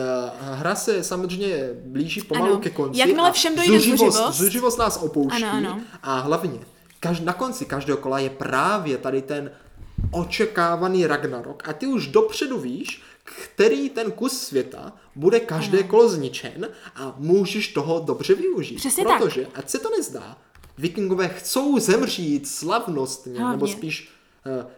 hra 0.59 0.75
se 0.75 1.05
samozřejmě 1.05 1.71
blíží 1.85 2.21
pomalu 2.23 2.51
Ano. 2.53 2.61
ke 2.61 2.71
konci. 2.71 3.01
Jakmile 3.01 3.33
všem 3.33 3.57
dojde 3.57 3.79
zuřivost- 3.79 4.33
zuřivost 4.33 4.79
nás 4.79 4.97
opouští. 5.03 5.45
Ano, 5.45 5.69
ano. 5.71 5.81
A 6.03 6.19
hlavně, 6.19 6.59
kaž, 7.01 7.21
na 7.21 7.33
konci 7.33 7.65
každého 7.65 7.97
kola 7.97 8.19
je 8.19 8.31
právě 8.31 8.99
tady 8.99 9.23
ten 9.23 9.51
očekávaný 10.11 11.07
Ragnarok. 11.07 11.69
A 11.69 11.73
ty 11.73 11.87
už 11.87 12.07
dopředu 12.07 12.59
víš, 12.59 13.03
který 13.45 13.91
ten 13.91 14.11
kus 14.13 14.41
světa 14.41 14.93
bude 15.15 15.41
každé 15.41 15.79
Ano. 15.79 15.89
kolo 15.89 16.09
zničen 16.09 16.69
a 16.97 17.15
můžeš 17.19 17.69
toho 17.69 18.01
dobře 18.01 18.35
využít. 18.35 18.77
Přesně 18.77 19.05
tak. 19.05 19.19
protože, 19.23 19.47
ať 19.55 19.71
se 19.71 19.79
to 19.79 19.91
nezdá, 19.97 20.37
vikingové 20.79 21.29
chcou 21.29 21.79
zemřít 21.79 22.49
slavnostně, 22.49 23.33
Hlavně. 23.39 23.53
nebo 23.53 23.67
spíš, 23.67 24.12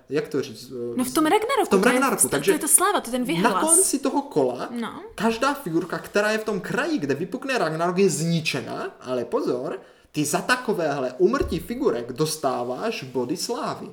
jak 0.09 0.29
to 0.29 0.43
říct? 0.43 0.71
eh, 0.71 0.95
No 0.97 1.05
v 1.05 1.15
tom 1.15 1.25
Ragnaroku. 1.27 1.67
v 1.67 1.69
tom 1.69 1.83
to 1.83 1.89
je- 1.89 1.93
Ragnaroku, 1.93 2.23
to, 2.23 2.29
takže 2.29 2.51
to 2.51 2.55
je 2.55 2.59
ta 2.61 2.69
sláva, 2.69 3.01
to 3.01 3.09
je 3.09 3.13
ten 3.13 3.21
na 3.21 3.27
vyhlas. 3.27 3.65
konci 3.65 3.99
toho 3.99 4.23
kola 4.23 4.69
No. 4.71 5.01
každá 5.15 5.55
figurka, 5.55 5.99
která 5.99 6.31
je 6.31 6.39
v 6.39 6.45
tom 6.45 6.61
kraji, 6.61 6.99
kde 6.99 7.15
vypukne 7.15 7.59
Ragnarok, 7.59 7.99
je 7.99 8.11
zničena, 8.11 8.97
ale 9.01 9.25
pozor, 9.25 9.81
ty 10.13 10.25
za 10.25 10.41
takovéhle 10.41 11.15
umrtí 11.19 11.59
figurek 11.59 12.13
dostáváš 12.13 13.03
body 13.03 13.37
slávy. 13.37 13.91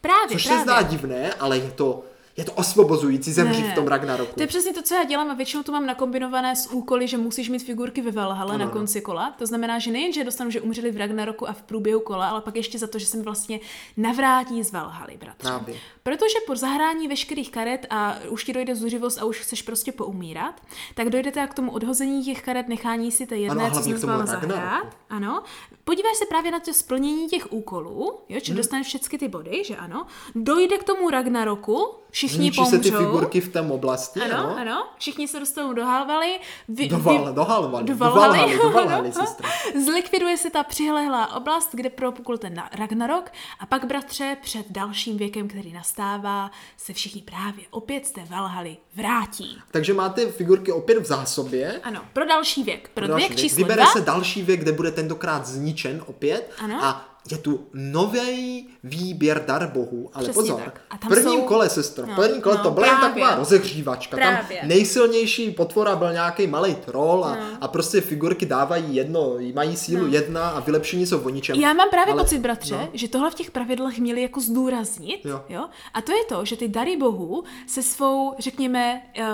Právě, 0.00 0.32
Což 0.36 0.44
právě. 0.44 0.58
se 0.58 0.64
zdá 0.64 0.82
divné, 0.82 1.34
ale 1.34 1.58
je 1.58 1.70
to, 1.70 2.04
je 2.36 2.44
to 2.44 2.52
osvobozující 2.52 3.32
zemřít 3.32 3.64
Ne. 3.66 3.72
v 3.72 3.74
tom 3.74 3.86
Ragnaroku. 3.88 4.34
To 4.34 4.40
je 4.40 4.46
přesně 4.46 4.72
to, 4.72 4.82
co 4.82 4.94
já 4.94 5.04
dělám 5.04 5.30
a 5.30 5.34
většinou 5.34 5.62
to 5.62 5.72
mám 5.72 5.86
nakombinované 5.86 6.56
s 6.56 6.66
úkoly, 6.72 7.08
že 7.08 7.18
musíš 7.18 7.48
mít 7.48 7.58
figurky 7.62 8.02
ve 8.02 8.10
Valhalle 8.10 8.58
na 8.58 8.64
ano. 8.64 8.72
konci 8.72 9.00
kola. 9.00 9.34
To 9.38 9.46
znamená, 9.46 9.78
že 9.78 9.90
nejen, 9.90 10.12
že 10.12 10.24
dostanu, 10.24 10.50
že 10.50 10.60
umřeli 10.60 10.90
v 10.90 10.96
Ragnaroku 10.96 11.48
a 11.48 11.52
v 11.52 11.62
průběhu 11.62 12.00
kola, 12.00 12.28
ale 12.28 12.40
pak 12.40 12.56
ještě 12.56 12.78
za 12.78 12.86
to, 12.86 12.98
že 12.98 13.06
se 13.06 13.16
mi 13.16 13.22
vlastně 13.22 13.60
navrátí 13.96 14.62
z 14.62 14.72
Valhaly, 14.72 15.16
bratře. 15.16 15.48
Právě. 15.48 15.74
Protože 16.02 16.34
po 16.46 16.56
zahrání 16.56 17.08
veškerých 17.08 17.50
karet 17.50 17.86
a 17.90 18.16
už 18.28 18.44
ti 18.44 18.52
dojde 18.52 18.74
zuřivost 18.74 19.18
a 19.18 19.24
už 19.24 19.38
chceš 19.40 19.62
prostě 19.62 19.92
poumírat, 19.92 20.60
tak 20.94 21.10
dojde 21.10 21.32
teda 21.32 21.46
k 21.46 21.54
tomu 21.54 21.72
odhození 21.72 22.24
těch 22.24 22.42
karet, 22.42 22.68
nechání 22.68 23.12
si 23.12 23.26
té 23.26 23.36
jedné, 23.36 23.64
Ano, 23.64 23.74
co 23.74 23.82
jsme 23.82 23.96
zahrát. 24.26 24.96
Ano. 25.10 25.42
Podíváš 25.84 26.16
se 26.16 26.24
právě 26.26 26.50
na 26.50 26.60
to 26.60 26.72
splnění 26.72 27.28
těch 27.28 27.52
úkolů, 27.52 28.18
jo, 28.28 28.40
či 28.40 28.54
dostaneš 28.54 28.86
všechny 28.86 29.18
ty 29.18 29.28
body, 29.28 29.62
že 29.64 29.76
ano. 29.76 30.06
Dojde 30.34 30.78
k 30.78 30.84
tomu 30.84 31.10
Ragnaroku, 31.10 31.88
všichni 32.16 32.36
Zničí 32.36 32.56
pomřou. 32.56 32.70
se 32.70 32.78
ty 32.78 32.90
figurky 32.90 33.40
v 33.40 33.48
té 33.52 33.60
oblasti, 33.60 34.20
Ano, 34.20 34.34
ano? 34.36 34.56
ano, 34.60 34.86
všichni 34.98 35.28
se 35.28 35.40
dostanou 35.40 35.72
do 35.72 35.84
Halvaly. 35.84 36.38
Vy, 36.68 36.88
Do 36.88 36.98
Val- 36.98 37.32
do 37.32 37.44
Halvaly, 37.44 37.84
do 37.84 37.96
Valhaly, 37.96 38.56
do 38.58 38.70
Valhaly. 38.70 39.12
Zlikviduje 39.84 40.36
se 40.36 40.50
ta 40.50 40.62
přilehlá 40.62 41.34
oblast, 41.36 41.68
kde 41.72 41.90
propukl 41.90 42.38
ten 42.38 42.54
na- 42.54 42.70
Ragnarok 42.78 43.30
a 43.60 43.66
pak, 43.66 43.84
bratře, 43.84 44.36
před 44.42 44.66
dalším 44.70 45.16
věkem, 45.16 45.48
který 45.48 45.72
nastává, 45.72 46.50
se 46.76 46.92
všichni 46.92 47.22
právě 47.22 47.64
opět 47.70 48.06
z 48.06 48.10
té 48.10 48.20
Valhaly 48.30 48.76
vrátí. 48.94 49.58
Takže 49.70 49.94
máte 49.94 50.26
figurky 50.32 50.72
opět 50.72 50.98
v 51.00 51.04
zásobě. 51.04 51.80
Ano, 51.84 52.00
pro 52.12 52.24
další 52.26 52.62
věk, 52.62 52.90
pro 52.94 53.06
Další 53.06 53.20
věk 53.22 53.30
věk. 53.30 53.40
číslo 53.40 53.56
Vybere 53.56 53.82
dva. 53.82 53.92
se 53.92 54.00
další 54.00 54.42
věk, 54.42 54.60
kde 54.60 54.72
bude 54.72 54.90
tentokrát 54.90 55.46
zničen 55.46 56.02
opět. 56.06 56.52
Ano. 56.58 56.84
A 56.84 57.04
je 57.30 57.38
tu 57.38 57.66
nový 57.74 58.68
výběr 58.84 59.44
dar 59.46 59.70
bohů, 59.72 60.10
ale 60.14 60.24
Přesně 60.24 60.40
pozor, 60.42 60.60
tak. 60.64 60.80
A 60.90 60.96
v 60.96 61.00
tam 61.00 61.08
prvním 61.08 61.40
jsou- 61.40 61.46
kole, 61.46 61.68
sestro, 61.70 62.06
v 62.06 62.08
No, 62.08 62.14
prvním 62.16 62.40
kole 62.42 62.56
no, 62.56 62.62
to 62.62 62.70
byla 62.70 62.86
jen 62.86 62.96
taková 63.00 63.34
rozehřívačka. 63.34 64.16
Právě. 64.16 64.58
Tam 64.60 64.68
nejsilnější 64.68 65.50
potvora 65.50 65.96
byl 65.96 66.12
nějaký 66.12 66.46
malý 66.46 66.74
troll 66.74 67.24
a, 67.24 67.34
No. 67.36 67.42
a 67.60 67.68
prostě 67.68 68.00
figurky 68.00 68.46
dávají 68.46 68.94
jedno, 68.96 69.32
mají 69.54 69.76
sílu 69.76 70.06
jedna 70.06 70.48
a 70.48 70.60
vylepšení 70.60 71.06
jsou 71.06 71.20
o 71.20 71.28
ničem. 71.28 71.56
Já 71.60 71.72
mám 71.72 71.90
právě 71.90 72.12
Ale- 72.14 72.22
pocit, 72.22 72.38
bratře, 72.38 72.74
no. 72.74 72.88
že 72.92 73.08
tohle 73.08 73.30
v 73.30 73.34
těch 73.34 73.50
pravidlech 73.50 73.98
měli 73.98 74.22
jako 74.22 74.40
zdůraznit. 74.40 75.20
Jo. 75.24 75.42
Jo? 75.48 75.64
A 75.94 76.02
to 76.02 76.12
je 76.12 76.24
to, 76.28 76.44
že 76.44 76.56
ty 76.56 76.68
dary 76.68 76.96
bohů 76.96 77.44
se 77.66 77.82
svou, 77.82 78.34
řekněme, 78.38 79.02
uh, 79.18 79.24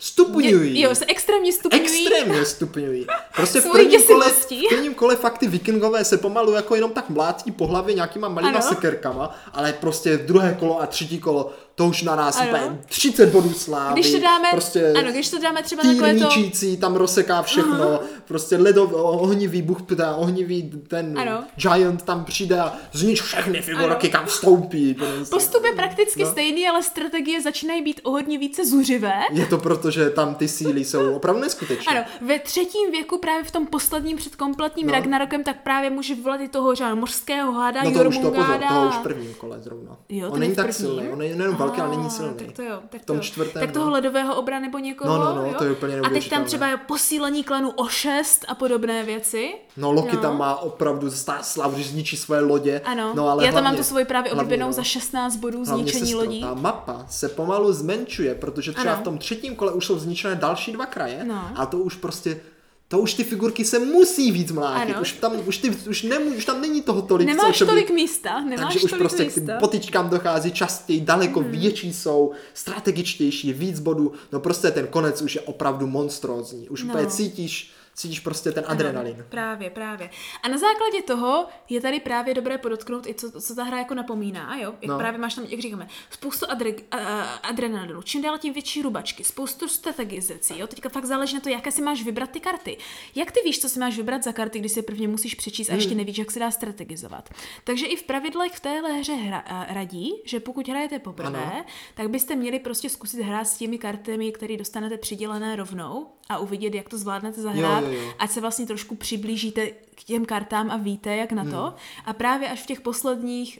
Stupňují. 0.00 0.80
jo, 0.80 0.94
se 0.94 1.04
extrémně 1.08 1.52
stupňují. 1.52 2.06
Extrémně 2.08 2.44
stupňují. 2.44 3.06
Prostě 3.36 3.60
v 3.60 3.70
prvním, 3.72 4.02
kole, 4.02 4.30
v 4.30 4.68
prvním 4.68 4.94
kole 4.94 5.16
fakt 5.16 5.38
ty 5.38 5.46
vikingové 5.46 6.04
se 6.04 6.18
pomalu 6.18 6.52
jako 6.52 6.74
jenom 6.74 6.90
tak 6.92 7.10
mlátí 7.10 7.52
po 7.52 7.66
hlavě 7.66 7.94
nějakýma 7.94 8.28
malýma 8.28 8.58
Ano. 8.58 8.68
sekerkama, 8.68 9.34
ale 9.52 9.72
prostě 9.72 10.16
druhé 10.16 10.56
kolo 10.58 10.82
a 10.82 10.86
třetí 10.86 11.18
kolo, 11.18 11.52
to 11.78 11.86
už 11.86 12.02
na 12.02 12.16
nás 12.16 12.40
Ano. 12.40 12.48
úplně 12.48 12.78
30 12.86 13.28
bodů 13.32 13.52
slávy. 13.52 14.00
Když 14.00 14.12
to 14.12 14.18
dáme, 14.20 14.48
prostě 14.50 14.92
ano, 14.98 15.10
když 15.12 15.28
to 15.30 15.38
dáme 15.38 15.62
třeba 15.62 15.82
takové 15.82 16.14
to, 16.14 16.24
ničící, 16.24 16.76
tam 16.76 16.94
rozseká 16.96 17.42
všechno, 17.42 18.00
prostě 18.28 18.56
ledov, 18.56 18.92
ohnivý 18.94 19.62
buch, 19.62 19.82
teda 19.82 20.14
ohnivý 20.16 20.70
ten 20.88 21.18
Ano. 21.18 21.44
giant 21.56 22.02
tam 22.02 22.24
přijde 22.24 22.60
a 22.60 22.72
znič 22.92 23.22
všechny 23.22 23.62
figurky, 23.62 24.08
kam 24.08 24.26
vstoupí. 24.26 24.94
prostě. 24.94 25.30
postup 25.30 25.64
je 25.64 25.72
prakticky 25.72 26.22
No. 26.24 26.30
stejný, 26.30 26.68
ale 26.68 26.82
strategie 26.82 27.42
začínají 27.42 27.82
být 27.82 28.00
o 28.04 28.10
hodně 28.10 28.38
více 28.38 28.66
zuřivé. 28.66 29.12
Je 29.32 29.46
to 29.46 29.58
proto, 29.58 29.90
že 29.90 30.10
tam 30.10 30.34
ty 30.34 30.48
síly 30.48 30.84
jsou 30.84 31.12
opravdu 31.14 31.40
neskutečné. 31.40 31.92
Ano, 31.92 32.06
ve 32.26 32.38
třetím 32.38 32.90
věku, 32.90 33.18
právě 33.18 33.44
v 33.44 33.50
tom 33.50 33.66
posledním 33.66 34.16
před 34.16 34.36
kompletním 34.36 34.86
No. 34.86 34.92
Ragnarokem, 34.92 35.44
tak 35.44 35.62
právě 35.62 35.90
může 35.90 36.14
vyvolat 36.14 36.40
i 36.40 36.48
toho 36.48 36.74
žádného 36.74 36.96
mořského 37.00 37.52
háda, 37.52 37.82
No 37.84 37.90
to 37.92 38.08
už 38.08 38.18
to 38.18 38.30
pozor, 38.30 38.60
toho 38.68 38.88
už 38.88 38.94
v 38.94 39.02
prvním 39.02 39.34
kole 39.34 39.60
zrovna. 39.60 39.96
Jo, 40.08 40.30
on 40.30 40.40
není 40.40 40.54
tak 40.54 40.72
silný, 40.72 41.08
on 41.08 41.22
je 41.22 41.36
nejenom 41.36 41.56
velký, 41.68 41.80
ale 41.80 41.96
není 41.96 42.10
silný. 42.10 42.34
Tak 42.34 42.52
to 42.52 42.62
jo, 42.62 42.80
tak 42.88 43.02
v 43.02 43.04
tom 43.04 43.16
to 43.16 43.22
čtvrtém, 43.22 43.62
Tak 43.62 43.70
toho 43.72 43.86
no. 43.86 43.92
ledového 43.92 44.34
obra 44.36 44.58
nebo 44.60 44.78
někoho, 44.78 45.18
No, 45.18 45.24
no, 45.24 45.34
no, 45.34 45.42
jo? 45.46 45.54
to 45.58 45.64
je 45.64 45.72
úplně 45.72 46.00
A 46.00 46.08
teď 46.08 46.30
tam 46.30 46.44
třeba 46.44 46.66
je 46.66 46.76
posílení 46.76 47.44
klanu 47.44 47.70
o 47.70 47.88
6 47.88 48.44
a 48.48 48.54
podobné 48.54 49.04
věci. 49.04 49.54
No 49.76 49.92
Loki 49.92 50.16
No. 50.16 50.22
tam 50.22 50.38
má 50.38 50.56
opravdu 50.56 51.10
slavu, 51.42 51.78
že 51.78 51.84
zničí 51.84 52.16
svoje 52.16 52.40
lodě. 52.40 52.80
Ano, 52.84 53.12
no, 53.14 53.28
ale 53.28 53.44
já 53.44 53.48
tam 53.52 53.54
mám 53.54 53.62
hlavně- 53.64 53.78
tu 53.78 53.84
svoji 53.84 54.04
právě 54.04 54.32
oblíbenou 54.32 54.66
no. 54.66 54.72
za 54.72 54.82
16 54.82 55.36
bodů 55.36 55.64
zničení 55.64 56.00
sestro, 56.00 56.18
lodí. 56.18 56.40
Ta 56.40 56.54
mapa 56.54 57.04
se 57.08 57.28
pomalu 57.28 57.72
zmenšuje, 57.72 58.34
protože 58.34 58.72
třeba 58.72 58.92
Ano. 58.92 59.00
v 59.00 59.04
tom 59.04 59.18
třetím 59.18 59.56
kole 59.56 59.72
už 59.72 59.86
jsou 59.86 59.98
zničené 59.98 60.34
další 60.34 60.72
dva 60.72 60.86
kraje 60.86 61.24
No. 61.24 61.48
a 61.56 61.66
to 61.66 61.78
už 61.78 61.94
prostě 61.94 62.40
to 62.88 62.98
už 62.98 63.14
ty 63.14 63.24
figurky 63.24 63.64
se 63.64 63.78
musí 63.78 64.32
víc 64.32 64.52
mlátit. 64.52 64.94
Ano. 64.94 65.02
Už 65.02 65.12
tam, 65.12 65.32
už, 65.46 65.58
ty, 65.58 65.70
už, 65.70 66.02
nemů, 66.02 66.30
už 66.30 66.44
tam 66.44 66.60
není 66.60 66.82
toho 66.82 67.02
tolik. 67.02 67.26
Nemáš 67.28 67.58
co 67.58 67.64
by- 67.64 67.68
tolik 67.70 67.90
místa, 67.90 68.40
nemáš 68.40 68.60
Takže 68.60 68.84
už 68.84 68.90
tolik 68.90 68.98
prostě 69.02 69.24
místa. 69.24 69.56
k 69.56 69.60
potičkám 69.60 70.10
dochází 70.10 70.52
častěji, 70.52 71.00
daleko 71.00 71.40
hmm. 71.40 71.50
větší 71.50 71.92
jsou, 71.92 72.32
strategičtější, 72.54 73.52
víc 73.52 73.80
bodů. 73.80 74.12
No 74.32 74.40
prostě 74.40 74.70
ten 74.70 74.86
konec 74.86 75.22
už 75.22 75.34
je 75.34 75.40
opravdu 75.40 75.86
monstrózní. 75.86 76.68
Už 76.68 76.82
No. 76.82 76.88
úplně 76.90 77.06
cítíš, 77.06 77.70
cítíš 77.98 78.20
prostě 78.20 78.52
ten 78.52 78.64
adrenalin. 78.66 79.14
Ano, 79.14 79.24
právě, 79.28 79.70
právě. 79.70 80.10
A 80.42 80.48
na 80.48 80.58
základě 80.58 81.02
toho 81.02 81.46
je 81.68 81.80
tady 81.80 82.00
právě 82.00 82.34
dobré 82.34 82.58
podotknout 82.58 83.06
i 83.06 83.14
co, 83.14 83.40
co 83.40 83.54
ta 83.54 83.62
hra 83.64 83.78
jako 83.78 83.94
napomíná, 83.94 84.56
jo? 84.56 84.74
Jak 84.82 84.88
No. 84.90 84.98
právě 84.98 85.18
máš 85.20 85.34
tam, 85.34 85.44
jak 85.44 85.60
říkáme, 85.60 85.88
spoustu 86.10 86.46
adre, 86.50 86.70
a, 86.90 86.96
adrenalinu, 87.22 88.02
čím 88.02 88.22
dál 88.22 88.38
tím 88.38 88.52
větší 88.52 88.82
rubačky, 88.82 89.24
spoustu 89.24 89.68
strategizací, 89.68 90.58
jo? 90.58 90.66
Teďka 90.66 90.88
fakt 90.88 91.04
záleží 91.04 91.34
na 91.34 91.40
to, 91.40 91.48
jaké 91.48 91.72
si 91.72 91.82
máš 91.82 92.02
vybrat 92.02 92.30
ty 92.30 92.40
karty. 92.40 92.76
Jak 93.14 93.32
ty 93.32 93.40
víš, 93.44 93.60
co 93.60 93.68
si 93.68 93.78
máš 93.80 93.96
vybrat 93.96 94.24
za 94.24 94.32
karty, 94.32 94.58
když 94.58 94.72
si 94.72 94.82
prvně 94.82 95.08
musíš 95.08 95.34
přečíst 95.34 95.70
a 95.70 95.74
ještě 95.74 95.88
Hmm. 95.90 95.98
nevíš, 95.98 96.18
jak 96.18 96.30
se 96.30 96.38
dá 96.38 96.50
strategizovat. 96.50 97.28
Takže 97.64 97.86
i 97.86 97.96
v 97.96 98.02
pravidlech 98.02 98.52
v 98.52 98.60
téhle 98.60 98.92
hře 98.92 99.12
hra, 99.14 99.38
a, 99.38 99.74
radí, 99.74 100.12
že 100.24 100.40
pokud 100.40 100.68
hrajete 100.68 100.98
poprvé, 100.98 101.42
Ano. 101.44 101.64
tak 101.94 102.08
byste 102.10 102.36
měli 102.36 102.58
prostě 102.58 102.90
zkusit 102.90 103.20
hrát 103.22 103.44
s 103.44 103.56
těmi 103.58 103.78
kartami, 103.78 104.32
které 104.32 104.56
dostanete 104.56 104.98
přidělené 104.98 105.56
rovnou 105.56 106.06
a 106.28 106.38
uvidět, 106.38 106.74
jak 106.74 106.88
to 106.88 106.98
zvládnete 106.98 107.40
zahrát, 107.42 107.82
jo, 107.84 107.87
jo. 107.87 107.87
Ať 108.18 108.30
se 108.30 108.40
vlastně 108.40 108.66
trošku 108.66 108.94
přiblížíte 108.94 109.70
k 110.00 110.04
těm 110.04 110.24
kartám 110.24 110.70
a 110.70 110.76
víte, 110.76 111.16
jak 111.16 111.32
na 111.32 111.44
to. 111.44 111.62
Hmm. 111.62 111.72
A 112.04 112.12
právě 112.12 112.48
až 112.48 112.62
v 112.62 112.66
těch 112.66 112.80
posledních, 112.80 113.58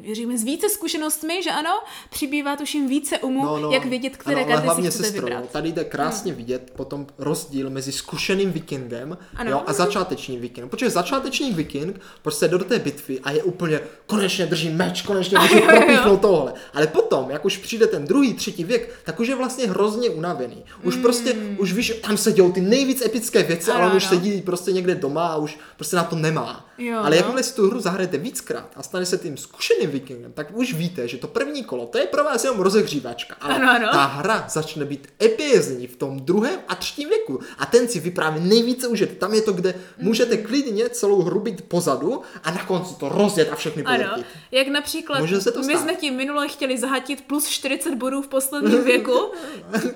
věříme, 0.00 0.38
s 0.38 0.44
více 0.44 0.68
zkušenostmi, 0.68 1.42
že 1.42 1.50
ano, 1.50 1.70
přibývá 2.10 2.56
tuším 2.56 2.88
více 2.88 3.18
umu, 3.18 3.44
no, 3.44 3.58
no, 3.58 3.70
jak 3.70 3.84
vidět, 3.84 4.16
které 4.16 4.44
ano, 4.44 4.52
karty 4.54 4.82
si 4.82 4.88
chcete 4.88 5.04
sestro, 5.04 5.26
vybrat. 5.26 5.50
Tady 5.50 5.72
jde 5.72 5.84
krásně 5.84 6.32
hmm. 6.32 6.36
vidět 6.36 6.72
potom 6.76 7.06
rozdíl 7.18 7.70
mezi 7.70 7.92
zkušeným 7.92 8.52
vikingem 8.52 9.18
jo, 9.44 9.62
a 9.66 9.72
začátečním 9.72 10.40
vikingem. 10.40 10.68
Protože 10.68 10.90
začáteční 10.90 11.52
viking 11.52 12.00
prostě 12.22 12.48
do 12.48 12.58
té 12.58 12.78
bitvy 12.78 13.20
a 13.20 13.30
je 13.30 13.42
úplně, 13.42 13.80
konečně 14.06 14.46
drží 14.46 14.70
meč, 14.70 15.02
konečně 15.02 15.38
můžu 15.38 15.60
propíchnout 15.60 16.20
tohle. 16.20 16.52
Ale 16.74 16.86
potom, 16.86 17.30
jak 17.30 17.44
už 17.44 17.56
přijde 17.56 17.86
ten 17.86 18.04
druhý, 18.04 18.34
třetí 18.34 18.64
věk, 18.64 19.00
tak 19.04 19.20
už 19.20 19.28
je 19.28 19.36
vlastně 19.36 19.66
hrozně 19.66 20.10
unavený. 20.10 20.64
Už 20.82 20.94
hmm. 20.94 21.02
prostě, 21.02 21.34
už 21.58 21.72
víš, 21.72 21.92
tam 22.02 22.16
se 22.16 22.32
dějou 22.32 22.52
ty 22.52 22.60
nejvíc 22.60 23.02
epické 23.04 23.42
věci, 23.42 23.70
ano, 23.70 23.80
ale 23.80 23.90
on 23.90 23.96
už 23.96 24.04
sedí 24.04 24.42
prostě 24.42 24.72
někde 24.72 24.94
doma 24.94 25.26
a 25.26 25.36
už 25.36 25.58
prostě 25.76 25.96
na 25.96 26.04
to 26.04 26.16
nemá. 26.16 26.67
Jo, 26.78 26.98
Ale 26.98 27.16
jakmile 27.16 27.42
si 27.42 27.54
tu 27.54 27.70
hru 27.70 27.80
zahrajete 27.80 28.18
víckrát 28.18 28.70
a 28.76 28.82
stane 28.82 29.06
se 29.06 29.18
tím 29.18 29.36
zkušeným 29.36 29.90
vikingem, 29.90 30.32
tak 30.32 30.46
už 30.52 30.74
víte, 30.74 31.08
že 31.08 31.16
to 31.16 31.28
první 31.28 31.64
kolo, 31.64 31.86
to 31.86 31.98
je 31.98 32.06
pro 32.06 32.24
vás 32.24 32.44
jenom 32.44 32.60
rozehřívačka. 32.60 33.36
Ale 33.40 33.54
ano, 33.54 33.70
ano. 33.70 33.88
ta 33.92 34.04
hra 34.04 34.44
začne 34.48 34.84
být 34.84 35.08
epiezní 35.22 35.86
v 35.86 35.96
tom 35.96 36.20
druhém 36.20 36.60
a 36.68 36.74
třetím 36.74 37.08
věku. 37.08 37.40
A 37.58 37.66
ten 37.66 37.88
si 37.88 38.00
vypráví 38.00 38.40
nejvíce 38.40 38.88
užit. 38.88 39.18
Tam 39.18 39.34
je 39.34 39.42
to, 39.42 39.52
kde 39.52 39.74
můžete 39.98 40.36
mm. 40.36 40.42
klidně 40.42 40.88
celou 40.88 41.22
hru 41.22 41.40
být 41.40 41.62
pozadu 41.62 42.22
a 42.44 42.50
na 42.50 42.64
konci 42.64 42.94
to 42.94 43.08
rozjet 43.08 43.52
a 43.52 43.56
všechny 43.56 43.82
Ano, 43.82 44.24
jak 44.50 44.68
například 44.68 45.20
Může 45.20 45.40
se 45.40 45.52
to 45.52 45.62
my 45.62 45.76
jsme 45.76 45.94
tím 45.94 46.14
minule 46.14 46.48
chtěli 46.48 46.78
zahatit 46.78 47.24
plus 47.26 47.48
40 47.48 47.94
bodů 47.94 48.22
v 48.22 48.28
posledním 48.28 48.84
věku. 48.84 49.32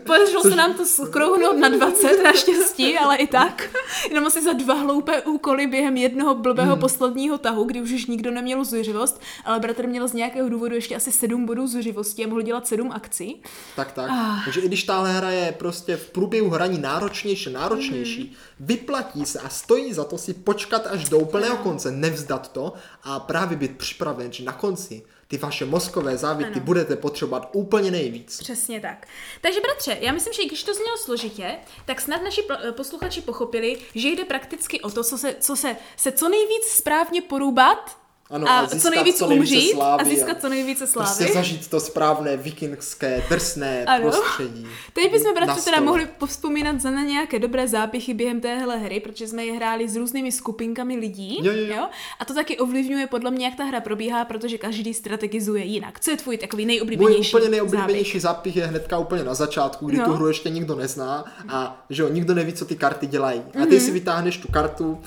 Podařilo 0.07 0.43
se 0.43 0.57
nám 0.57 0.74
to 0.74 0.87
skrouhnout 0.87 1.57
na 1.57 1.68
20 1.68 2.22
naštěstí, 2.24 2.99
ale 2.99 3.16
i 3.16 3.26
tak. 3.26 3.70
Jenom 4.09 4.26
asi 4.26 4.43
za 4.43 4.53
dva 4.53 4.74
hloupé 4.74 5.22
úkoly 5.22 5.66
během 5.66 5.97
jednoho 5.97 6.35
blbého 6.35 6.72
hmm. 6.73 6.81
posledního 6.81 7.39
tahu, 7.39 7.64
kdy 7.64 7.81
už 7.81 7.93
už 7.93 8.07
nikdo 8.07 8.31
neměl 8.31 8.64
zuřivost, 8.64 9.20
ale 9.45 9.61
bratr 9.61 9.87
měl 9.87 10.09
z 10.09 10.12
nějakého 10.12 10.49
důvodu 10.49 10.75
ještě 10.75 10.97
asi 10.97 11.12
sedm 11.12 11.47
bodů 11.47 11.66
zuřivosti 11.66 12.25
a 12.25 12.29
mohl 12.29 12.43
dělat 12.43 12.66
sedm 12.66 12.93
akcí. 12.93 13.43
Tak, 13.77 13.93
tak. 13.93 14.11
Ah. 14.11 14.45
Takže 14.45 14.61
i 14.61 14.66
když 14.68 14.85
tahle 14.85 15.12
hra 15.12 15.31
je 15.31 15.53
prostě 15.53 15.97
v 15.97 16.11
průběhu 16.11 16.51
hraní 16.51 16.79
náročnější, 16.79 17.53
náročnější, 17.53 18.23
hmm. 18.23 18.35
vyplatí 18.61 19.27
se 19.27 19.39
a 19.39 19.49
stojí 19.49 19.93
za 19.93 20.05
to 20.05 20.18
si 20.18 20.35
počkat 20.35 20.87
až 20.87 21.09
do 21.09 21.18
úplného 21.18 21.57
konce, 21.57 21.91
nevzdat 21.91 22.53
to 22.53 22.73
a 23.03 23.20
právě 23.20 23.57
být 23.57 23.79
připraven, 23.79 24.33
že 24.33 24.45
na 24.45 24.53
konci 24.53 25.03
ty 25.33 25.39
vaše 25.39 25.64
mozkové 25.64 26.16
závity 26.16 26.51
ano. 26.55 26.61
budete 26.61 26.97
potřebovat 26.97 27.49
úplně 27.53 27.91
nejvíc. 27.91 28.39
Přesně 28.39 28.80
tak. 28.80 29.07
Takže 29.41 29.61
bratře, 29.61 29.97
já 30.01 30.12
myslím, 30.12 30.33
že 30.33 30.45
když 30.45 30.62
to 30.62 30.74
znělo 30.74 30.97
složitě, 30.99 31.57
tak 31.85 32.01
snad 32.01 32.22
naši 32.22 32.43
posluchači 32.76 33.20
pochopili, 33.20 33.78
že 33.95 34.09
jde 34.09 34.24
prakticky 34.24 34.80
o 34.80 34.91
to, 34.91 35.05
co 35.05 35.18
se, 35.18 35.37
co 35.41 35.57
se, 35.57 35.76
se 35.97 36.12
co 36.12 36.28
nejvíc 36.28 36.64
správně 36.64 37.22
porůbat 37.22 38.01
ano, 38.33 38.49
a, 38.49 38.59
a 38.59 38.66
co 38.66 38.91
nejvíc 38.91 39.18
co 39.18 39.28
umřít 39.28 39.76
a 39.80 40.05
získat 40.05 40.41
co 40.41 40.49
nejvíce 40.49 40.87
slávy. 40.87 41.11
Prostě 41.16 41.35
zažít 41.35 41.68
to 41.68 41.80
správné 41.80 42.37
vikingské, 42.37 43.22
drsné 43.28 43.85
ano. 43.85 44.11
prostředí. 44.11 44.66
Teď 44.93 45.12
bychom, 45.12 45.35
bratři, 45.35 45.64
teda 45.64 45.80
mohli 45.80 46.07
povzpomínat 46.18 46.80
za 46.80 46.91
na 46.91 47.03
nějaké 47.03 47.39
dobré 47.39 47.68
zápichy 47.68 48.14
během 48.14 48.41
téhle 48.41 48.78
hry, 48.78 49.01
protože 49.01 49.28
jsme 49.28 49.45
je 49.45 49.53
hráli 49.53 49.89
s 49.89 49.97
různými 49.97 50.33
skupinkami 50.33 50.97
lidí. 50.97 51.39
Jo, 51.43 51.53
jo, 51.53 51.66
jo. 51.66 51.76
Jo? 51.76 51.89
A 52.18 52.24
to 52.24 52.35
taky 52.35 52.59
ovlivňuje 52.59 53.07
podle 53.07 53.30
mě, 53.30 53.47
jak 53.47 53.55
ta 53.55 53.64
hra 53.64 53.80
probíhá, 53.80 54.24
protože 54.24 54.59
každý 54.59 54.95
strategizuje 54.95 55.64
jinak. 55.64 56.01
Co 56.01 56.11
je 56.11 56.16
tvůj 56.16 56.39
takový 56.39 56.66
nejoblíbenější 56.66 57.35
Můj 57.35 57.41
úplně 57.41 57.51
nejoblíbenější 57.51 58.20
zápich? 58.20 58.22
zápich 58.22 58.57
je 58.57 58.66
hnedka 58.66 58.99
úplně 58.99 59.24
na 59.24 59.35
začátku, 59.35 59.87
kdy 59.87 59.99
no. 59.99 60.05
tu 60.05 60.12
hru 60.12 60.28
ještě 60.28 60.51
nikdo 60.51 60.74
nezná 60.74 61.24
a 61.49 61.85
že 61.91 62.03
jo, 62.03 62.09
nikdo 62.09 62.35
neví, 62.35 62.53
co 62.53 62.64
ty 62.64 62.76
karty 62.76 63.07
dělají. 63.07 63.41
Mm-hmm. 63.41 63.62
A 63.62 63.66
ty 63.66 63.76
mhm. 63.76 63.85
si 63.85 63.91
vytáhneš 63.91 64.37
tu 64.37 64.53
kartu 64.53 65.01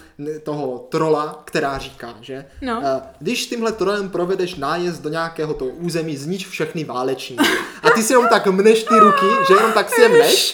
toho 0.43 0.87
trola, 0.91 1.41
která 1.45 1.77
říká, 1.77 2.15
že 2.21 2.45
no. 2.61 2.77
Uh, 2.77 2.85
když 3.19 3.45
tímhle 3.45 3.71
trolem 3.71 4.09
provedeš 4.09 4.55
nájezd 4.55 5.01
do 5.01 5.09
nějakého 5.09 5.53
toho 5.53 5.71
území, 5.71 6.17
znič 6.17 6.47
všechny 6.47 6.83
válečníky. 6.83 7.45
A 7.83 7.89
ty 7.89 8.03
si 8.03 8.13
jenom 8.13 8.27
tak 8.27 8.47
mneš 8.47 8.83
ty 8.83 8.99
ruky, 8.99 9.25
že 9.47 9.53
jenom 9.53 9.71
tak 9.71 9.89
si 9.89 10.01
je 10.01 10.09
mneš 10.09 10.53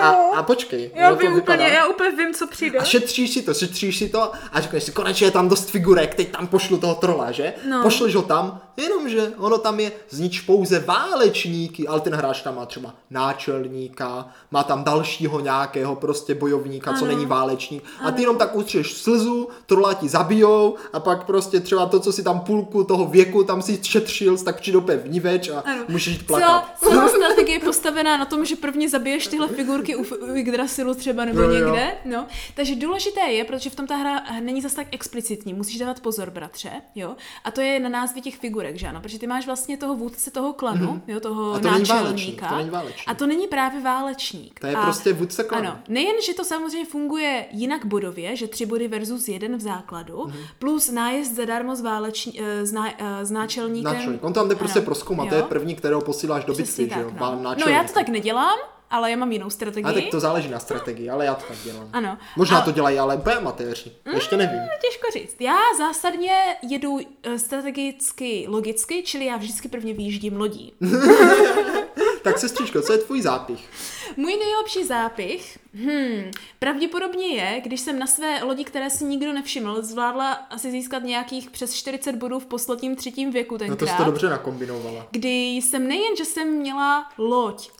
a, 0.00 0.08
a 0.10 0.42
počkej. 0.42 0.90
Já 0.94 1.12
vím 1.12 1.36
úplně, 1.36 1.64
já 1.64 1.86
úplně 1.86 2.10
vím, 2.10 2.34
co 2.34 2.46
přijde. 2.46 2.78
A 2.78 2.84
šetříš 2.84 3.30
si 3.30 3.42
to, 3.42 3.54
šetříš 3.54 3.98
si 3.98 4.08
to 4.08 4.32
a 4.52 4.60
řekneš 4.60 4.84
si, 4.84 4.92
konečně 4.92 5.26
je 5.26 5.30
tam 5.30 5.48
dost 5.48 5.70
figurek, 5.70 6.14
teď 6.14 6.30
tam 6.30 6.46
pošlu 6.46 6.78
toho 6.78 6.94
trola, 6.94 7.32
že? 7.32 7.52
No. 7.68 7.82
Pošleš 7.82 8.14
ho 8.14 8.22
tam, 8.22 8.60
jenomže 8.76 9.32
ono 9.36 9.58
tam 9.58 9.80
je 9.80 9.92
znič 10.10 10.40
pouze 10.40 10.78
válečníky, 10.78 11.88
ale 11.88 12.00
ten 12.00 12.14
hráč 12.14 12.42
tam 12.42 12.56
má 12.56 12.66
třeba 12.66 12.94
náčelníka, 13.10 14.28
má 14.50 14.62
tam 14.62 14.84
dalšího 14.84 15.40
nějakého 15.40 15.96
prostě 15.96 16.34
bojovníka, 16.34 16.90
ano. 16.90 16.98
co 17.00 17.06
není 17.06 17.26
válečník. 17.26 17.84
Ano. 17.98 18.08
A 18.08 18.12
ty 18.12 18.22
jenom 18.22 18.38
tak 18.38 18.56
utřeš 18.56 18.92
slzu, 18.92 19.48
trola 19.66 19.94
ti 19.94 20.08
zabijou 20.08 20.76
a 20.92 21.00
pak 21.00 21.24
prostě 21.24 21.60
třeba 21.60 21.86
to, 21.86 22.00
co 22.00 22.12
si 22.12 22.22
tam 22.22 22.40
půlku 22.40 22.84
toho 22.84 23.06
věku 23.06 23.44
tam 23.44 23.62
si 23.62 23.78
šetřil, 23.82 24.38
tak 24.38 24.60
přijde 24.60 24.78
opět 24.78 25.06
vniveč 25.06 25.48
a 25.48 25.60
ano. 25.60 25.84
můžeš 25.88 26.12
jít 26.12 26.26
plakat. 26.26 26.48
Celá, 26.78 26.92
celá 26.92 27.08
strategie 27.08 27.56
je 27.56 27.60
postavená 27.60 28.16
na 28.16 28.24
tom, 28.24 28.44
že 28.44 28.56
prvně 28.56 28.88
zabiješ 28.88 29.26
tyhle 29.26 29.48
figurky 29.48 29.96
u, 29.96 30.04
u 30.32 30.34
Yggdrasilu 30.34 30.94
třeba 30.94 31.24
nebo 31.24 31.40
jo, 31.40 31.52
někde. 31.52 31.98
Jo. 32.04 32.10
No. 32.16 32.26
Takže 32.54 32.74
důležité 32.76 33.20
je, 33.20 33.44
protože 33.44 33.70
v 33.70 33.74
tom 33.74 33.86
ta 33.86 33.96
hra 33.96 34.22
není 34.40 34.60
zas 34.60 34.74
tak 34.74 34.86
explicitní, 34.90 35.54
musíš 35.54 35.78
dávat 35.78 36.00
pozor, 36.00 36.30
bratře, 36.30 36.70
jo. 36.94 37.16
A 37.44 37.50
to 37.50 37.60
je 37.60 37.80
na 37.80 37.88
názvě 37.88 38.22
těch 38.22 38.38
figurek, 38.64 38.76
že 38.76 38.86
ano, 38.86 39.00
protože 39.00 39.18
ty 39.18 39.26
máš 39.26 39.46
vlastně 39.46 39.76
toho 39.76 39.94
vůdce 39.94 40.30
toho 40.30 40.52
klanu, 40.52 40.86
mm-hmm. 40.86 41.00
jo, 41.06 41.20
toho 41.20 41.52
a 41.52 41.58
to 41.58 41.70
náčelníka. 41.70 42.48
to 42.48 42.56
není 42.56 42.70
válečník. 42.70 43.08
A 43.08 43.14
to 43.14 43.26
není 43.26 43.46
právě 43.46 43.80
válečník. 43.80 44.60
To 44.60 44.66
je 44.66 44.74
a, 44.74 44.82
prostě 44.82 45.12
vůdce 45.12 45.44
klanu. 45.44 45.68
Ano, 45.68 45.78
nejen, 45.88 46.16
že 46.26 46.34
to 46.34 46.44
samozřejmě 46.44 46.84
funguje 46.84 47.46
jinak 47.50 47.84
bodově, 47.84 48.36
že 48.36 48.46
tři 48.46 48.66
body 48.66 48.88
versus 48.88 49.28
jeden 49.28 49.56
v 49.56 49.60
základu, 49.60 50.16
mm-hmm. 50.16 50.46
plus 50.58 50.90
nájezd 50.90 51.34
zadarmo 51.34 51.76
s, 51.76 51.80
váleční, 51.80 52.40
eh, 52.40 52.66
s, 52.66 52.72
ná, 52.72 52.88
eh, 52.98 53.26
s 53.26 53.30
náčelníkem. 53.30 53.94
Náčelník. 53.94 54.24
On 54.24 54.32
tam 54.32 54.48
jde 54.48 54.54
prostě 54.54 54.80
proskoumat, 54.80 55.28
to 55.28 55.34
je 55.34 55.42
první, 55.42 55.74
kterého 55.74 56.00
posíláš 56.00 56.44
do 56.44 56.54
bitvy, 56.54 56.90
že 56.94 57.00
jo? 57.00 57.10
No. 57.20 57.54
no 57.60 57.72
já 57.72 57.84
to 57.84 57.92
tak 57.92 58.08
nedělám, 58.08 58.58
ale 58.94 59.10
já 59.10 59.16
mám 59.16 59.32
jinou 59.32 59.50
strategii. 59.50 59.90
A 59.90 59.92
tak 59.92 60.04
to 60.10 60.20
záleží 60.20 60.48
na 60.48 60.58
strategii, 60.58 61.10
ale 61.10 61.24
já 61.24 61.34
to 61.34 61.44
tak 61.48 61.56
dělám. 61.64 61.88
Ano. 61.92 62.18
Možná 62.36 62.58
a... 62.58 62.64
to 62.64 62.72
dělají 62.72 62.98
ale 62.98 63.16
úplně 63.16 63.36
amatéři, 63.36 63.92
mm, 64.04 64.14
ještě 64.14 64.36
nevím. 64.36 64.60
Těžko 64.80 65.06
říct. 65.12 65.36
Já 65.40 65.58
zásadně 65.78 66.32
jedu 66.62 66.98
eh, 67.22 67.38
strategicky 67.38 68.46
logicky, 68.48 69.02
čili 69.02 69.24
já 69.24 69.36
vždycky 69.36 69.68
prvně 69.68 69.94
vyjíždím 69.94 70.36
lodí. 70.36 70.72
tak 72.22 72.38
sestřičko, 72.38 72.82
co 72.82 72.92
je 72.92 72.98
tvůj 72.98 73.22
zápich? 73.22 73.68
Můj 74.16 74.36
nejlepší 74.36 74.84
zápich, 74.84 75.58
hmm, 75.74 76.30
pravděpodobně 76.58 77.26
je, 77.26 77.60
když 77.60 77.80
jsem 77.80 77.98
na 77.98 78.06
své 78.06 78.44
lodi, 78.44 78.64
které 78.64 78.90
si 78.90 79.04
nikdo 79.04 79.32
nevšiml, 79.32 79.82
zvládla 79.82 80.32
asi 80.32 80.70
získat 80.70 81.02
nějakých 81.02 81.50
přes 81.50 81.74
40 81.74 82.16
bodů 82.16 82.38
v 82.38 82.46
posledním 82.46 82.96
třetím 82.96 83.30
věku 83.30 83.58
tenkrát. 83.58 83.80
No 83.80 83.86
to 83.86 83.92
jsi 83.92 83.96
to 83.96 84.04
dobře 84.04 84.28
nakombinovala. 84.28 85.06
Kdy 85.10 85.54
jsem 85.54 85.88
nejen, 85.88 86.16
že 86.16 86.24
jsem 86.24 86.48
měla 86.48 87.08
loď 87.18 87.70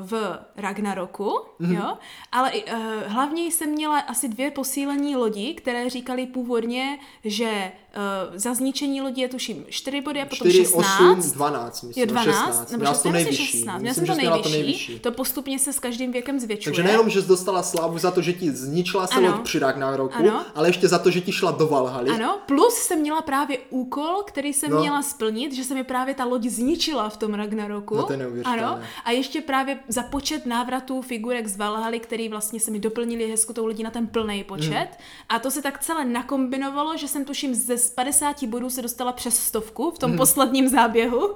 v 0.00 0.38
Ragnaroku, 0.56 1.40
mm-hmm. 1.60 1.74
jo, 1.74 1.98
ale 2.32 2.52
uh, 2.52 2.82
hlavně 3.06 3.42
jsem 3.44 3.70
měla 3.70 3.98
asi 3.98 4.28
dvě 4.28 4.50
posílení 4.50 5.16
lodi, 5.16 5.54
které 5.54 5.90
říkali 5.90 6.26
původně, 6.26 6.98
že 7.24 7.72
Uh, 7.96 8.36
za 8.36 8.54
zničení 8.54 9.00
lodi 9.00 9.20
je 9.20 9.28
tuším 9.28 9.64
4 9.68 10.00
body 10.00 10.22
a 10.22 10.24
potom 10.24 10.50
4, 10.50 10.64
16. 10.64 11.00
8, 11.18 11.32
12, 11.32 11.82
myslím. 11.82 12.02
Je 12.02 12.06
12, 12.06 12.46
16. 12.46 12.72
nebo 12.72 12.84
to 13.02 13.12
nejvyšší. 13.12 13.46
16. 13.46 13.82
Myslím, 13.82 14.06
jsem 14.06 14.16
to 14.16 14.22
nejvyšší. 14.22 14.42
to 14.42 14.48
nejvyšší. 14.48 14.98
To 14.98 15.12
postupně 15.12 15.58
se 15.58 15.72
s 15.72 15.78
každým 15.78 16.12
věkem 16.12 16.40
zvětšuje. 16.40 16.72
Takže 16.72 16.82
nejenom, 16.82 17.10
že 17.10 17.22
jsi 17.22 17.28
dostala 17.28 17.62
slávu 17.62 17.98
za 17.98 18.10
to, 18.10 18.22
že 18.22 18.32
ti 18.32 18.50
zničila 18.50 19.06
se 19.06 19.20
loď 19.20 19.40
při 19.42 19.58
Ragnaroku, 19.58 20.14
ano. 20.14 20.44
ale 20.54 20.68
ještě 20.68 20.88
za 20.88 20.98
to, 20.98 21.10
že 21.10 21.20
ti 21.20 21.32
šla 21.32 21.50
do 21.50 21.66
Valhaly. 21.66 22.10
Ano, 22.10 22.38
plus 22.46 22.74
jsem 22.74 23.00
měla 23.00 23.22
právě 23.22 23.58
úkol, 23.70 24.22
který 24.26 24.52
jsem 24.52 24.70
no. 24.70 24.80
měla 24.80 25.02
splnit, 25.02 25.52
že 25.52 25.64
se 25.64 25.74
mi 25.74 25.84
právě 25.84 26.14
ta 26.14 26.24
loď 26.24 26.44
zničila 26.44 27.08
v 27.08 27.16
tom 27.16 27.34
Ragnaroku. 27.34 27.96
No 27.96 28.02
to 28.02 28.12
je 28.12 28.28
Ano. 28.44 28.80
A 29.04 29.10
ještě 29.10 29.40
právě 29.40 29.78
za 29.88 30.02
počet 30.02 30.46
návratů 30.46 31.02
figurek 31.02 31.46
z 31.46 31.56
Valhaly, 31.56 32.00
který 32.00 32.28
vlastně 32.28 32.60
se 32.60 32.70
mi 32.70 32.78
doplnili 32.78 33.30
hezku 33.30 33.52
tou 33.52 33.66
lodí 33.66 33.82
na 33.82 33.90
ten 33.90 34.06
plný 34.06 34.44
počet. 34.44 34.70
Hmm. 34.70 35.28
A 35.28 35.38
to 35.38 35.50
se 35.50 35.62
tak 35.62 35.78
celé 35.78 36.04
nakombinovalo, 36.04 36.96
že 36.96 37.08
jsem 37.08 37.24
tuším 37.24 37.54
ze 37.54 37.77
50 37.94 38.44
bodů 38.44 38.70
se 38.70 38.82
dostala 38.82 39.12
přes 39.12 39.38
stovku 39.38 39.90
v 39.90 39.98
tom 39.98 40.10
hmm. 40.10 40.18
posledním 40.18 40.68
záběhu. 40.68 41.34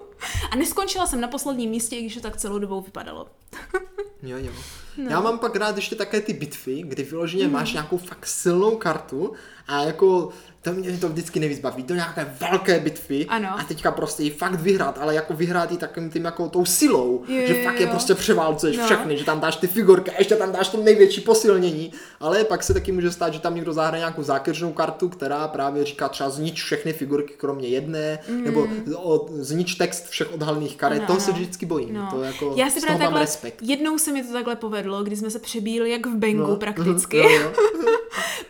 A 0.51 0.57
neskončila 0.57 1.07
jsem 1.07 1.20
na 1.20 1.28
posledním 1.28 1.70
místě, 1.70 1.97
i 1.97 2.01
když 2.01 2.14
to 2.14 2.20
tak 2.20 2.36
celou 2.36 2.59
dobou 2.59 2.80
vypadalo. 2.80 3.26
jo, 4.22 4.36
jo. 4.38 4.53
No. 4.97 5.11
Já 5.11 5.20
mám 5.20 5.38
pak 5.38 5.57
rád 5.57 5.76
ještě 5.76 5.97
také 5.97 6.20
ty 6.20 6.32
bitvy, 6.32 6.82
kdy 6.82 7.03
vyloženě 7.03 7.47
mm. 7.47 7.53
máš 7.53 7.72
nějakou 7.72 7.99
fakt 7.99 8.26
silnou 8.26 8.76
kartu 8.76 9.32
a 9.66 9.82
jako 9.82 10.28
to 10.62 10.72
mě 10.72 10.98
to 10.98 11.08
vždycky 11.08 11.40
nejvíc 11.40 11.60
baví, 11.60 11.82
do 11.82 11.94
nějaké 11.94 12.34
velké 12.40 12.80
bitvy 12.80 13.26
ano. 13.26 13.48
a 13.58 13.64
teďka 13.64 13.90
prostě 13.90 14.22
ji 14.22 14.30
fakt 14.30 14.60
vyhrát, 14.60 14.98
ale 14.98 15.14
jako 15.14 15.34
vyhrát 15.34 15.70
ji 15.70 15.76
takovým 15.76 16.10
tím 16.10 16.24
jako 16.24 16.48
tou 16.48 16.64
silou, 16.64 17.24
jo, 17.28 17.46
že 17.46 17.64
fakt 17.64 17.74
jo. 17.74 17.80
je 17.80 17.86
prostě 17.86 18.14
převálcuješ 18.14 18.76
no. 18.76 18.84
všechny, 18.84 19.18
že 19.18 19.24
tam 19.24 19.40
dáš 19.40 19.56
ty 19.56 19.66
figurky 19.66 20.10
a 20.10 20.14
ještě 20.18 20.36
tam 20.36 20.52
dáš 20.52 20.68
to 20.68 20.82
největší 20.82 21.20
posilnění, 21.20 21.92
ale 22.20 22.44
pak 22.44 22.62
se 22.62 22.74
taky 22.74 22.92
může 22.92 23.12
stát, 23.12 23.32
že 23.32 23.40
tam 23.40 23.54
někdo 23.54 23.72
zahraje 23.72 24.00
nějakou 24.00 24.22
zákeřnou 24.22 24.72
kartu, 24.72 25.08
která 25.08 25.48
právě 25.48 25.84
říká 25.84 26.08
třeba 26.08 26.30
znič 26.30 26.62
všechny 26.62 26.92
figurky 26.92 27.34
kromě 27.36 27.68
jedné, 27.68 28.18
mm. 28.28 28.44
nebo 28.44 28.68
o, 28.96 29.26
znič 29.32 29.74
text 29.74 30.08
všech 30.08 30.34
odhalených 30.34 30.76
karet, 30.76 31.00
no, 31.00 31.06
toho 31.06 31.18
no. 31.18 31.24
se 31.24 31.32
vždycky 31.32 31.66
bojím, 31.66 31.94
no. 31.94 32.08
to 32.10 32.22
jako 32.22 32.54
Já 32.56 32.70
si 32.70 32.80
toho 32.86 32.98
takhle, 32.98 33.20
respekt. 33.20 33.62
Jednou 33.62 33.98
se 33.98 34.12
mi 34.12 34.24
to 34.24 34.32
takhle 34.32 34.56
povedlo, 34.56 35.02
kdy 35.02 35.16
jsme 35.16 35.30
se 35.30 35.38
přebíli 35.38 35.90
jak 35.90 36.06
v 36.06 36.14
Bengu 36.14 36.46
no. 36.46 36.56
prakticky. 36.56 37.22
no, 37.22 37.52
no. 37.84 37.92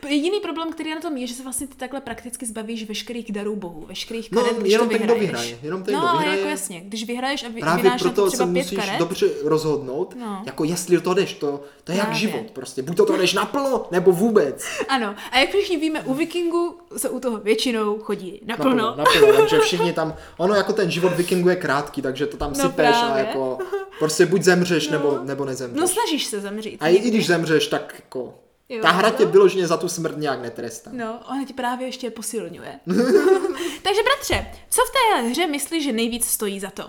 Jediný 0.09 0.39
problém, 0.39 0.71
který 0.71 0.89
je 0.89 0.95
na 0.95 1.01
tom 1.01 1.17
je, 1.17 1.27
že 1.27 1.33
se 1.33 1.43
vlastně 1.43 1.67
ty 1.67 1.75
takhle 1.75 2.01
prakticky 2.03 2.45
zbavíš 2.45 2.87
veškerých 2.87 3.31
darů 3.31 3.55
bohů, 3.55 3.85
veškerých 3.87 4.31
No, 4.31 4.41
karet, 4.41 4.57
když 4.59 4.71
jenom 4.73 4.89
to 4.89 4.93
ten, 4.97 5.01
kdo 5.03 5.13
vyhraješ. 5.15 5.45
vyhraje, 5.47 5.57
jenom 5.63 5.83
ten, 5.83 5.93
no, 5.93 5.99
kdo 5.99 6.07
ale 6.09 6.17
vyhraje. 6.19 6.39
jako 6.39 6.49
jasně, 6.49 6.81
když 6.85 7.05
vyhraješ 7.07 7.43
a 7.43 7.47
vy, 7.49 7.59
Právě 7.61 7.91
to 7.91 7.97
proto 7.99 8.31
se 8.31 8.37
pět 8.37 8.45
musíš 8.63 8.77
karet, 8.79 8.99
dobře 8.99 9.27
rozhodnout, 9.43 10.15
No. 10.19 10.41
jako 10.45 10.63
jestli 10.63 11.01
toho 11.01 11.13
jdeš, 11.13 11.33
to, 11.33 11.61
to 11.83 11.91
je 11.91 11.97
jak 11.97 12.07
Právě. 12.07 12.19
život 12.19 12.51
prostě. 12.53 12.81
Buď 12.81 12.97
to, 12.97 13.05
to 13.05 13.17
jdeš 13.17 13.33
naplno, 13.33 13.85
nebo 13.91 14.11
vůbec. 14.11 14.65
Ano, 14.89 15.15
a 15.31 15.39
jak 15.39 15.49
všichni 15.49 15.77
víme, 15.77 16.01
u 16.01 16.13
vikingů 16.13 16.77
se 16.97 17.09
u 17.09 17.19
toho 17.19 17.37
většinou 17.37 17.99
chodí 17.99 18.41
naplno. 18.45 18.75
Naplno, 18.75 19.03
naplno, 19.03 19.37
takže 19.41 19.59
všichni 19.59 19.93
tam, 19.93 20.15
ono 20.37 20.55
jako 20.55 20.73
ten 20.73 20.91
život 20.91 21.13
vikingu 21.17 21.49
je 21.49 21.55
krátký, 21.55 22.01
takže 22.01 22.25
to 22.25 22.37
tam 22.37 22.53
No 22.53 22.55
sypeš 22.69 22.95
a 22.95 23.17
jako 23.17 23.57
prostě 23.99 24.25
buď 24.25 24.41
zemřeš, 24.41 24.87
No. 24.87 24.91
nebo, 24.97 25.19
nebo 25.23 25.45
nezemřeš. 25.45 25.81
No 25.81 25.87
snažíš 25.87 26.25
se 26.25 26.39
zemřít. 26.41 26.77
a 26.83 26.87
i 26.87 26.99
když 26.99 27.27
zemřeš, 27.27 27.67
tak 27.67 27.93
jako, 27.99 28.33
Jo, 28.69 28.81
ta 28.81 28.91
hra 28.91 29.09
tě 29.09 29.25
no. 29.25 29.31
vyloženě 29.31 29.67
za 29.67 29.77
tu 29.77 29.89
smrt 29.89 30.17
nějak 30.17 30.41
netrestá. 30.41 30.89
No, 30.93 31.19
ona 31.29 31.45
ti 31.45 31.53
právě 31.53 31.87
ještě 31.87 32.09
posilňuje. 32.09 32.79
Takže 33.83 34.03
bratře, 34.03 34.47
co 34.69 34.81
v 34.81 34.91
té 34.91 35.27
hře 35.29 35.47
myslíš, 35.47 35.83
že 35.83 35.91
nejvíc 35.91 36.25
stojí 36.25 36.59
za 36.59 36.69
to? 36.69 36.83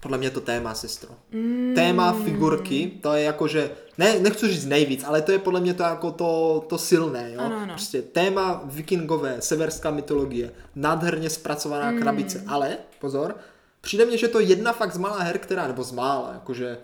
Podle 0.00 0.18
mě 0.18 0.30
to 0.30 0.40
téma, 0.40 0.74
sestro. 0.74 1.10
Mm. 1.32 1.72
Téma 1.74 2.12
figurky, 2.12 2.92
to 3.02 3.12
je 3.12 3.24
jako, 3.24 3.48
že, 3.48 3.70
ne, 3.98 4.18
nechci 4.18 4.48
říct 4.48 4.66
nejvíc, 4.66 5.04
ale 5.04 5.22
to 5.22 5.32
je 5.32 5.38
podle 5.38 5.60
mě 5.60 5.74
to 5.74 5.82
jako 5.82 6.10
to, 6.10 6.64
to 6.68 6.78
silné, 6.78 7.32
jo. 7.32 7.40
Ano, 7.40 7.56
ano. 7.56 7.66
Prostě 7.66 8.02
téma 8.02 8.62
vikingové, 8.64 9.36
severská 9.40 9.90
mytologie, 9.90 10.50
nádherně 10.74 11.30
zpracovaná 11.30 11.90
mm. 11.90 12.00
krabice, 12.00 12.44
ale, 12.46 12.76
pozor, 12.98 13.36
přijde 13.80 14.06
mně, 14.06 14.18
že 14.18 14.28
to 14.28 14.40
je 14.40 14.46
jedna 14.46 14.72
fakt 14.72 14.94
z 14.94 14.98
malá 14.98 15.18
her, 15.18 15.38
která, 15.38 15.66
nebo 15.66 15.84
z 15.84 15.92
mála, 15.92 16.30
jakože, 16.32 16.78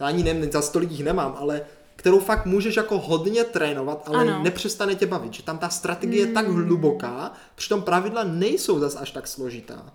já 0.00 0.06
ani 0.06 0.22
nevím, 0.22 0.52
za 0.52 0.62
stolik 0.62 0.90
jich 0.90 1.04
nemám, 1.04 1.36
ale 1.38 1.60
kterou 1.98 2.18
fakt 2.18 2.46
můžeš 2.46 2.76
jako 2.76 2.98
hodně 2.98 3.44
trénovat, 3.44 4.02
ale 4.06 4.18
Ano. 4.18 4.42
nepřestane 4.42 4.94
tě 4.94 5.06
bavit, 5.06 5.34
že 5.34 5.42
tam 5.42 5.58
ta 5.58 5.68
strategie 5.68 6.26
je 6.26 6.32
tak 6.32 6.48
hluboká, 6.48 7.32
přitom 7.54 7.82
pravidla 7.82 8.24
nejsou 8.24 8.78
zas 8.78 8.96
až 8.96 9.10
tak 9.10 9.26
složitá. 9.26 9.92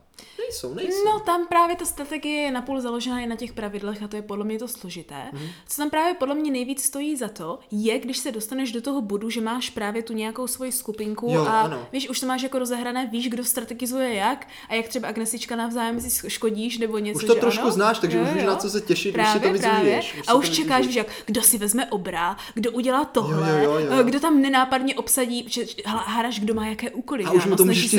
Nejsou, 0.53 0.73
nejsou. 0.73 1.05
No, 1.05 1.19
tam 1.19 1.47
právě 1.47 1.75
ta 1.75 1.85
strategie 1.85 2.41
je 2.41 2.51
napůl 2.51 2.81
založená 2.81 3.19
i 3.19 3.27
na 3.27 3.35
těch 3.35 3.53
pravidlech 3.53 4.03
a 4.03 4.07
to 4.07 4.15
je 4.15 4.21
podle 4.21 4.45
mě 4.45 4.59
to 4.59 4.67
složité. 4.67 5.15
Mhm. 5.33 5.47
Co 5.67 5.77
tam 5.77 5.89
právě 5.89 6.13
podle 6.13 6.35
mě 6.35 6.51
nejvíc 6.51 6.83
stojí 6.83 7.15
za 7.15 7.27
to, 7.27 7.59
je, 7.71 7.99
když 7.99 8.17
se 8.17 8.31
dostaneš 8.31 8.71
do 8.71 8.81
toho 8.81 9.01
bodu, 9.01 9.29
že 9.29 9.41
máš 9.41 9.69
právě 9.69 10.03
tu 10.03 10.13
nějakou 10.13 10.47
svoji 10.47 10.71
skupinku 10.71 11.31
Jo, 11.31 11.45
a 11.47 11.61
ano. 11.61 11.87
víš, 11.91 12.09
už 12.09 12.19
to 12.19 12.25
máš 12.25 12.41
jako 12.41 12.59
rozehrané, 12.59 13.05
víš, 13.11 13.29
kdo 13.29 13.43
strategizuje 13.43 14.13
jak 14.13 14.47
a 14.69 14.75
jak 14.75 14.87
třeba 14.87 15.07
Agnesička 15.07 15.55
navzájem 15.55 16.01
si 16.01 16.29
škodíš 16.29 16.77
nebo 16.77 16.97
něco. 16.97 17.17
Už 17.17 17.25
to 17.25 17.33
že 17.33 17.39
trošku 17.39 17.61
ano? 17.61 17.71
znáš, 17.71 17.99
takže 17.99 18.21
už 18.21 18.29
víš, 18.29 18.43
na 18.43 18.55
co 18.55 18.69
se 18.69 18.81
těšit, 18.81 19.15
už 19.17 19.27
si 19.27 19.39
to 19.39 19.57
si 19.57 20.23
a 20.27 20.33
už 20.33 20.49
čekáš, 20.49 20.85
víš, 20.87 20.95
jak, 20.95 21.07
kdo 21.25 21.41
si 21.41 21.57
vezme 21.57 21.85
obra, 21.85 22.37
kdo 22.53 22.71
udělá 22.71 23.05
tohle, 23.05 23.49
Jo, 23.49 23.57
jo, 23.57 23.79
jo, 23.79 23.97
jo. 23.97 24.03
kdo 24.03 24.19
tam 24.19 24.41
nenápadně 24.41 24.95
obsadí, 24.95 25.45
že 25.49 25.65
kdo 26.39 26.53
má 26.53 26.67
jaké 26.67 26.91
úkoly. 26.91 27.23
A 27.23 27.31
už 27.31 27.45
mu 27.45 27.55
to 27.55 27.65
můžeš 27.65 27.93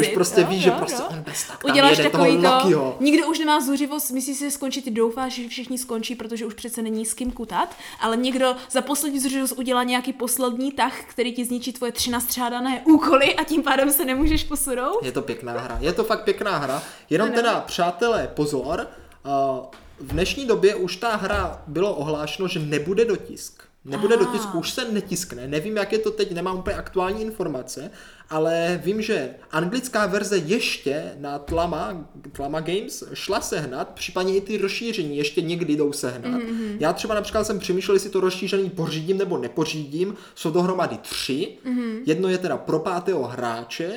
už 0.00 0.08
prostě 0.08 0.40
Jo, 0.40 0.46
víš, 0.50 0.62
že 0.62 0.68
jo, 0.70 0.74
prostě 0.78 1.02
jo. 1.02 1.08
on 1.10 1.22
bez 1.22 1.44
tak 1.44 1.64
Uděláš 1.92 1.98
jede 1.98 2.10
toho 2.10 2.24
takový 2.24 2.42
to, 2.42 2.54
Lokiho. 2.54 2.96
nikdo 3.00 3.26
už 3.28 3.38
nemá 3.38 3.60
zuřivost, 3.60 4.10
myslí 4.10 4.34
si, 4.34 4.44
že 4.44 4.50
skončí, 4.50 4.82
ty 4.82 4.90
doufáš, 4.90 5.32
že 5.32 5.48
všichni 5.48 5.78
skončí, 5.78 6.14
protože 6.14 6.46
už 6.46 6.54
přece 6.54 6.82
není 6.82 7.06
s 7.06 7.14
kým 7.14 7.30
kutat, 7.32 7.74
ale 8.00 8.16
někdo 8.16 8.54
za 8.70 8.80
poslední 8.82 9.20
zuřivost 9.20 9.58
udělá 9.58 9.82
nějaký 9.82 10.12
poslední 10.12 10.72
tah, 10.72 11.00
který 11.04 11.32
ti 11.34 11.44
zničí 11.44 11.72
tvoje 11.72 11.92
tři 11.92 12.10
nastřádané 12.10 12.82
úkoly 12.86 13.34
a 13.34 13.44
tím 13.44 13.62
pádem 13.62 13.92
se 13.92 14.04
nemůžeš 14.04 14.44
posunout. 14.44 14.98
Je 15.02 15.12
to 15.12 15.22
pěkná 15.22 15.52
hra, 15.52 15.78
je 15.80 15.92
to 15.92 16.04
fakt 16.04 16.24
pěkná 16.24 16.58
hra, 16.58 16.82
jenom 17.10 17.26
Ano. 17.28 17.36
teda, 17.36 17.60
přátelé, 17.60 18.30
pozor, 18.34 18.86
uh, 19.24 19.32
v 19.98 20.12
dnešní 20.12 20.46
době 20.46 20.74
už 20.74 20.96
ta 20.96 21.16
hra 21.16 21.62
bylo 21.66 21.94
ohlášeno, 21.94 22.48
že 22.48 22.58
nebude 22.60 23.04
dotisk. 23.04 23.62
Nebude 23.84 24.14
Ah. 24.16 24.18
dotisk, 24.18 24.54
už 24.54 24.70
se 24.70 24.92
netiskne, 24.92 25.48
nevím, 25.48 25.76
jak 25.76 25.92
je 25.92 25.98
to 25.98 26.10
teď, 26.10 26.32
nemám 26.32 26.58
úplně 26.58 26.76
aktuální 26.76 27.22
informace, 27.22 27.90
ale 28.30 28.80
vím, 28.84 29.02
že 29.02 29.30
anglická 29.50 30.06
verze 30.06 30.36
ještě 30.38 31.12
na 31.18 31.38
Tlama, 31.38 32.04
Tlama 32.32 32.60
Games 32.60 33.04
šla 33.14 33.40
sehnat, 33.40 33.88
případně 33.88 34.36
i 34.36 34.40
ty 34.40 34.58
rozšíření 34.58 35.16
ještě 35.16 35.40
někdy 35.42 35.76
jdou 35.76 35.92
sehnat. 35.92 36.40
Mm-hmm. 36.40 36.76
Já 36.80 36.92
třeba 36.92 37.14
například 37.14 37.44
jsem 37.44 37.58
přemýšlel, 37.58 37.96
jestli 37.96 38.10
to 38.10 38.20
rozšíření 38.20 38.70
pořídím 38.70 39.18
nebo 39.18 39.38
nepořídím, 39.38 40.14
jsou 40.34 40.50
dohromady 40.50 40.96
tři, 40.96 41.48
mm-hmm. 41.66 42.00
jedno 42.06 42.28
je 42.28 42.38
teda 42.38 42.56
pro 42.56 42.78
pátého 42.78 43.22
hráče, 43.22 43.90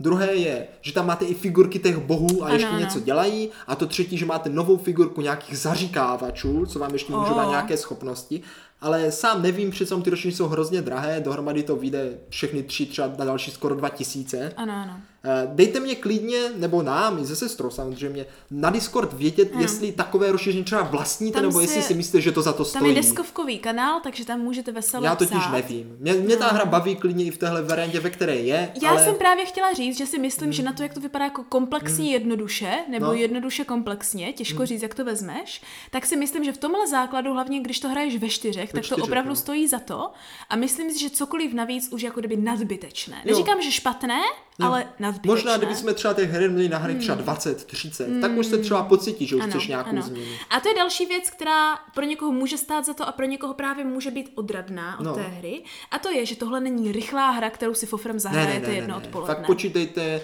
Druhé 0.00 0.34
je, 0.34 0.66
že 0.80 0.92
tam 0.92 1.06
máte 1.06 1.24
i 1.24 1.34
figurky 1.34 1.78
těch 1.78 1.98
bohů 1.98 2.42
a 2.42 2.44
Ano, 2.44 2.54
ještě 2.54 2.68
ano. 2.68 2.78
něco 2.78 3.00
dělají. 3.00 3.48
A 3.66 3.74
to 3.76 3.86
třetí, 3.86 4.18
že 4.18 4.26
máte 4.26 4.48
novou 4.48 4.76
figurku 4.76 5.20
nějakých 5.20 5.58
zaříkávačů, 5.58 6.66
co 6.66 6.78
vám 6.78 6.92
ještě 6.92 7.12
můžou 7.12 7.32
Oh. 7.32 7.36
dát 7.36 7.48
nějaké 7.50 7.76
schopnosti. 7.76 8.42
Ale 8.84 9.12
sám 9.12 9.42
nevím, 9.42 9.70
přitom 9.70 10.02
ty 10.02 10.10
ročníky 10.10 10.36
jsou 10.36 10.46
hrozně 10.46 10.82
drahé, 10.82 11.20
dohromady 11.20 11.62
to 11.62 11.76
vyjde 11.76 12.18
všechny 12.28 12.62
tři 12.62 12.86
třeba 12.86 13.08
na 13.18 13.24
další 13.24 13.50
skoro 13.50 13.74
2000. 13.74 14.52
Ano, 14.56 14.72
ano. 14.72 15.00
Eh, 15.24 15.48
Dejte 15.54 15.80
mě 15.80 15.94
klidně, 15.94 16.38
nebo 16.56 16.82
nám, 16.82 17.18
i 17.18 17.26
se 17.26 17.36
sestrou 17.36 17.70
samozřejmě, 17.70 18.26
na 18.50 18.70
Discord 18.70 19.12
vědět, 19.12 19.50
jestli 19.58 19.92
takové 19.92 20.32
rozšíření 20.32 20.64
třeba 20.64 20.82
vlastníte, 20.82 21.34
Tam 21.34 21.48
nebo 21.48 21.60
jestli 21.60 21.82
si 21.82 21.94
myslíte, 21.94 22.20
že 22.20 22.32
to 22.32 22.42
za 22.42 22.52
to 22.52 22.64
Tam 22.64 22.66
stojí. 22.70 22.88
je 22.90 23.02
deskovkový 23.02 23.58
kanál, 23.58 24.00
takže 24.00 24.24
tam 24.26 24.40
můžete 24.40 24.72
veselé 24.72 25.04
Já 25.06 25.16
totiž 25.16 25.38
psát. 25.38 25.52
nevím. 25.52 25.96
Mě, 26.00 26.12
mě 26.12 26.36
ta 26.36 26.48
hra 26.48 26.64
baví 26.64 26.96
klidně 26.96 27.24
i 27.24 27.30
v 27.30 27.38
téhle 27.38 27.62
variantě, 27.62 28.00
ve 28.00 28.10
které 28.10 28.34
je, 28.36 28.72
Já 28.82 28.90
ale... 28.90 29.04
jsem 29.04 29.14
právě 29.14 29.44
chtěla 29.44 29.72
říct, 29.72 29.98
že 29.98 30.06
si 30.06 30.18
myslím, 30.18 30.52
že 30.52 30.62
na 30.62 30.72
to, 30.72 30.82
jak 30.82 30.94
to 30.94 31.00
vypadá 31.00 31.24
jako 31.24 31.44
komplexní 31.48 32.12
jednoduše, 32.12 32.74
nebo 32.88 33.06
No. 33.06 33.12
jednoduše 33.12 33.64
komplexně, 33.64 34.32
těžko 34.32 34.66
říct, 34.66 34.82
jak 34.82 34.94
to 34.94 35.04
vezmeš, 35.04 35.62
tak 35.90 36.06
si 36.06 36.16
myslím, 36.16 36.44
že 36.44 36.52
v 36.52 36.58
tomhle 36.58 36.86
základu, 36.88 37.32
hlavně 37.32 37.60
když 37.60 37.80
to 37.80 37.88
hraješ 37.88 38.16
ve 38.16 38.28
čtyřech, 38.28 38.72
tak 38.72 38.80
to 38.80 38.86
čtyřech, 38.86 39.04
opravdu 39.04 39.28
no. 39.30 39.36
stojí 39.36 39.68
za 39.68 39.78
to. 39.78 40.10
A 40.50 40.56
myslím 40.56 40.90
si, 40.90 40.98
že 41.00 41.10
cokoliv 41.10 41.52
navíc 41.52 41.88
už 41.92 42.02
je 42.02 42.06
jako 42.06 42.20
kdyby 42.20 42.36
nadbytečné. 42.36 43.16
Jo. 43.16 43.30
Neříkám, 43.30 43.62
že 43.62 43.72
špatné, 43.72 44.20
ale 44.62 44.84
nadbytečné. 44.98 45.30
Možná, 45.34 45.56
kdybychom 45.56 45.94
třeba 45.94 46.14
těch 46.14 46.30
her 46.30 46.50
měli 46.50 46.68
nahrát 46.68 46.96
třeba 46.98 47.14
20, 47.16 47.64
30, 47.64 48.20
tak 48.20 48.32
už 48.36 48.46
se 48.46 48.58
třeba 48.58 48.82
pocítí, 48.82 49.26
že 49.26 49.36
už 49.36 49.44
chceš 49.44 49.66
nějakou 49.68 50.00
změnu. 50.00 50.32
A 50.50 50.60
to 50.60 50.68
je 50.68 50.74
další 50.74 51.06
věc, 51.06 51.30
která 51.30 51.76
pro 51.94 52.04
někoho 52.04 52.32
může 52.32 52.58
stát 52.58 52.84
za 52.86 52.94
to 52.94 53.08
a 53.08 53.12
pro 53.12 53.26
někoho 53.26 53.54
právě 53.54 53.84
může 53.84 54.10
být 54.10 54.32
odradná 54.34 54.98
od 55.00 55.02
No. 55.04 55.14
té 55.14 55.22
hry. 55.22 55.62
A 55.90 55.98
to 55.98 56.10
je, 56.10 56.26
že 56.26 56.36
tohle 56.36 56.60
není 56.60 56.92
rychlá 56.92 57.30
hra, 57.30 57.50
kterou 57.50 57.74
si 57.74 57.86
fofrem 57.86 58.14
Ne, 58.16 58.16
ne, 58.16 58.20
zahrajete 58.20 58.66
ne, 58.66 58.72
ne, 58.72 58.74
jedno 58.78 58.98
ne. 59.00 59.04
odpoledne. 59.06 59.34
Fakt 59.34 59.46
počítejte 59.46 60.20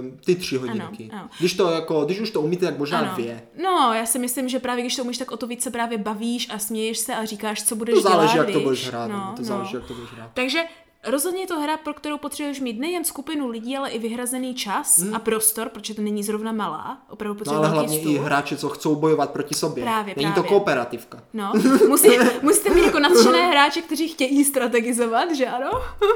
um, 0.00 0.18
ty 0.24 0.34
tři 0.34 0.56
hodinky. 0.56 1.08
ano. 1.12 1.28
Když 1.38 1.54
to 1.54 1.70
jako, 1.70 2.04
když 2.04 2.20
už 2.20 2.30
to 2.30 2.40
umíte, 2.40 2.66
tak 2.66 2.78
možná 2.78 3.02
dvě. 3.02 3.42
No, 3.62 3.92
já 3.94 4.06
si 4.06 4.18
myslím, 4.18 4.48
že 4.48 4.58
právě 4.58 4.82
když 4.82 4.96
to 4.96 5.02
umíš, 5.04 5.18
tak 5.18 5.30
o 5.30 5.36
to 5.36 5.46
víc 5.46 5.62
se 5.62 5.70
právě 5.70 5.98
bavíš 5.98 6.48
a 6.50 6.58
směješ 6.58 6.98
se 6.98 7.14
a 7.14 7.24
říkáš, 7.24 7.62
co 7.62 7.76
budeš 7.76 7.94
To 7.94 8.00
záleží, 8.00 8.32
dělat, 8.32 8.48
jak 8.48 8.56
to 8.56 8.60
budeš 8.62 8.88
hrát. 8.88 9.06
No, 9.10 9.16
No, 9.16 9.32
to 9.36 9.42
no. 9.42 9.48
záleží, 9.48 9.74
jak 9.74 9.84
to 9.84 9.94
budeš 9.94 10.10
hrát. 10.12 10.30
Takže 10.34 10.58
rozhodně 11.06 11.40
je 11.42 11.46
to 11.46 11.60
hra, 11.60 11.76
pro 11.76 11.94
kterou 11.94 12.18
potřebuješ 12.18 12.60
mít 12.60 12.80
nejen 12.80 13.04
skupinu 13.04 13.48
lidí, 13.48 13.76
ale 13.76 13.90
i 13.90 13.98
vyhrazený 13.98 14.54
čas 14.54 15.02
a 15.12 15.18
prostor, 15.18 15.68
protože 15.68 15.94
to 15.94 16.02
není 16.02 16.22
zrovna 16.22 16.52
malá. 16.52 16.98
Opravdu 17.10 17.34
No 17.34 17.38
potřebuješ 17.38 17.58
ale 17.66 17.68
hlavně 17.74 17.98
stůl. 17.98 18.12
i 18.12 18.18
hráči, 18.18 18.56
co 18.56 18.68
chcou 18.68 18.94
bojovat 18.94 19.30
proti 19.30 19.54
sobě. 19.54 19.84
Právě, 19.84 20.14
Není 20.16 20.28
to 20.28 20.32
právě. 20.34 20.48
kooperativka. 20.48 21.22
No, 21.32 21.52
musí, 21.88 22.08
musíte 22.42 22.74
mít 22.74 22.84
jako 22.84 22.98
nadšené 22.98 23.46
hráče, 23.46 23.82
kteří 23.82 24.08
chtějí 24.08 24.44
strategizovat, 24.44 25.32
že 25.34 25.46
ano? 25.46 25.70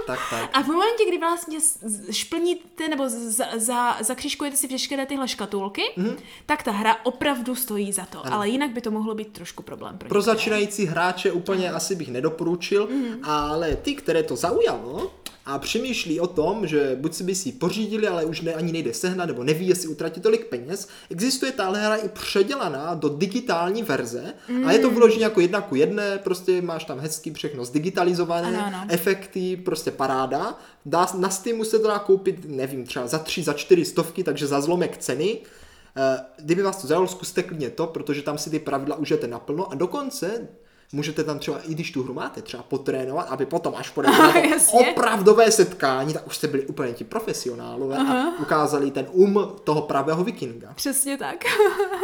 Tak, 0.06 0.18
tak. 0.30 0.50
A 0.52 0.62
v 0.62 0.66
momentě, 0.66 1.04
kdy 1.08 1.18
vlastně 1.18 1.58
šplníte 2.10 2.88
nebo 2.88 3.08
za, 3.08 3.44
za, 3.56 3.96
zakřižkujete 4.00 4.56
si 4.56 4.68
všechny 4.78 5.06
tyhle 5.06 5.28
škatulky, 5.28 5.82
mm-hmm. 5.98 6.16
tak 6.46 6.62
ta 6.62 6.70
hra 6.70 6.96
opravdu 7.02 7.54
stojí 7.54 7.92
za 7.92 8.04
to. 8.04 8.32
Ale 8.32 8.48
jinak 8.48 8.70
by 8.70 8.80
to 8.80 8.90
mohlo 8.90 9.14
být 9.14 9.32
trošku 9.32 9.62
problém. 9.62 9.98
Pro 9.98 10.08
Pro 10.08 10.22
začínající 10.22 10.86
hráče 10.86 11.32
úplně 11.32 11.70
asi 11.72 11.94
bych 11.96 12.08
nedoporučil, 12.08 12.88
Mhm. 12.90 13.18
ale 13.22 13.76
ty, 13.76 13.94
které 13.94 14.22
to 14.22 14.36
zaujalo 14.36 14.77
a 15.46 15.58
přemýšlí 15.58 16.20
o 16.20 16.26
tom, 16.26 16.66
že 16.66 16.96
buď 17.00 17.14
si 17.14 17.24
by 17.24 17.34
si 17.34 17.48
ji 17.48 17.52
pořídili, 17.52 18.08
ale 18.08 18.24
už 18.24 18.40
ne, 18.40 18.54
ani 18.54 18.72
nejde 18.72 18.94
sehnat, 18.94 19.26
nebo 19.28 19.44
neví, 19.44 19.68
jestli 19.68 19.88
utratí 19.88 20.20
tolik 20.20 20.46
peněz, 20.46 20.88
existuje 21.10 21.52
tahle 21.52 21.80
hra 21.86 21.96
i 21.96 22.08
předělaná 22.08 22.94
do 22.94 23.08
digitální 23.08 23.82
verze 23.82 24.34
a 24.66 24.72
je 24.72 24.78
to 24.78 24.90
vyloženě 24.90 25.24
jako 25.24 25.40
jedna 25.40 25.60
ku 25.60 25.74
jedné, 25.74 26.18
prostě 26.18 26.62
máš 26.62 26.84
tam 26.84 26.98
hezky 26.98 27.32
všechno 27.32 27.64
zdigitalizované, 27.64 28.48
Ano, 28.58 28.66
ano. 28.66 28.86
efekty, 28.88 29.56
prostě 29.56 29.90
paráda. 29.90 30.58
Dá, 30.86 31.06
na 31.18 31.30
Steamu 31.30 31.64
se 31.64 31.78
to 31.78 31.88
dá 31.88 31.98
koupit, 31.98 32.44
nevím, 32.48 32.84
třeba 32.84 33.06
za 33.06 33.18
tři, 33.18 33.42
za 33.42 33.52
čtyři 33.52 33.84
stovky, 33.84 34.24
takže 34.24 34.46
za 34.46 34.60
zlomek 34.60 34.96
ceny. 34.98 35.38
Eh, 35.96 36.20
Kdyby 36.42 36.62
vás 36.62 36.76
to 36.82 36.86
zaujalo, 36.86 37.08
zkuste 37.08 37.42
klidně 37.42 37.70
to, 37.70 37.86
protože 37.86 38.22
tam 38.22 38.38
si 38.38 38.50
ty 38.50 38.58
pravidla 38.58 38.96
užijete 38.96 39.26
naplno 39.26 39.72
a 39.72 39.74
dokonce 39.74 40.48
můžete 40.92 41.24
tam 41.24 41.38
třeba, 41.38 41.58
i 41.60 41.74
když 41.74 41.92
tu 41.92 42.02
hru 42.02 42.14
máte, 42.14 42.42
třeba 42.42 42.62
potrénovat, 42.62 43.26
aby 43.30 43.46
potom, 43.46 43.74
až 43.76 43.92
Jasně. 44.50 44.78
opravdové 44.90 45.50
setkání, 45.50 46.12
tak 46.14 46.26
už 46.26 46.36
jste 46.36 46.46
byli 46.46 46.66
úplně 46.66 46.92
ti 46.92 47.04
profesionálové 47.04 47.96
a 47.96 48.40
ukázali 48.42 48.90
ten 48.90 49.06
um 49.12 49.52
toho 49.64 49.82
pravého 49.82 50.24
vikinga. 50.24 50.72
Přesně 50.74 51.16
tak. 51.16 51.44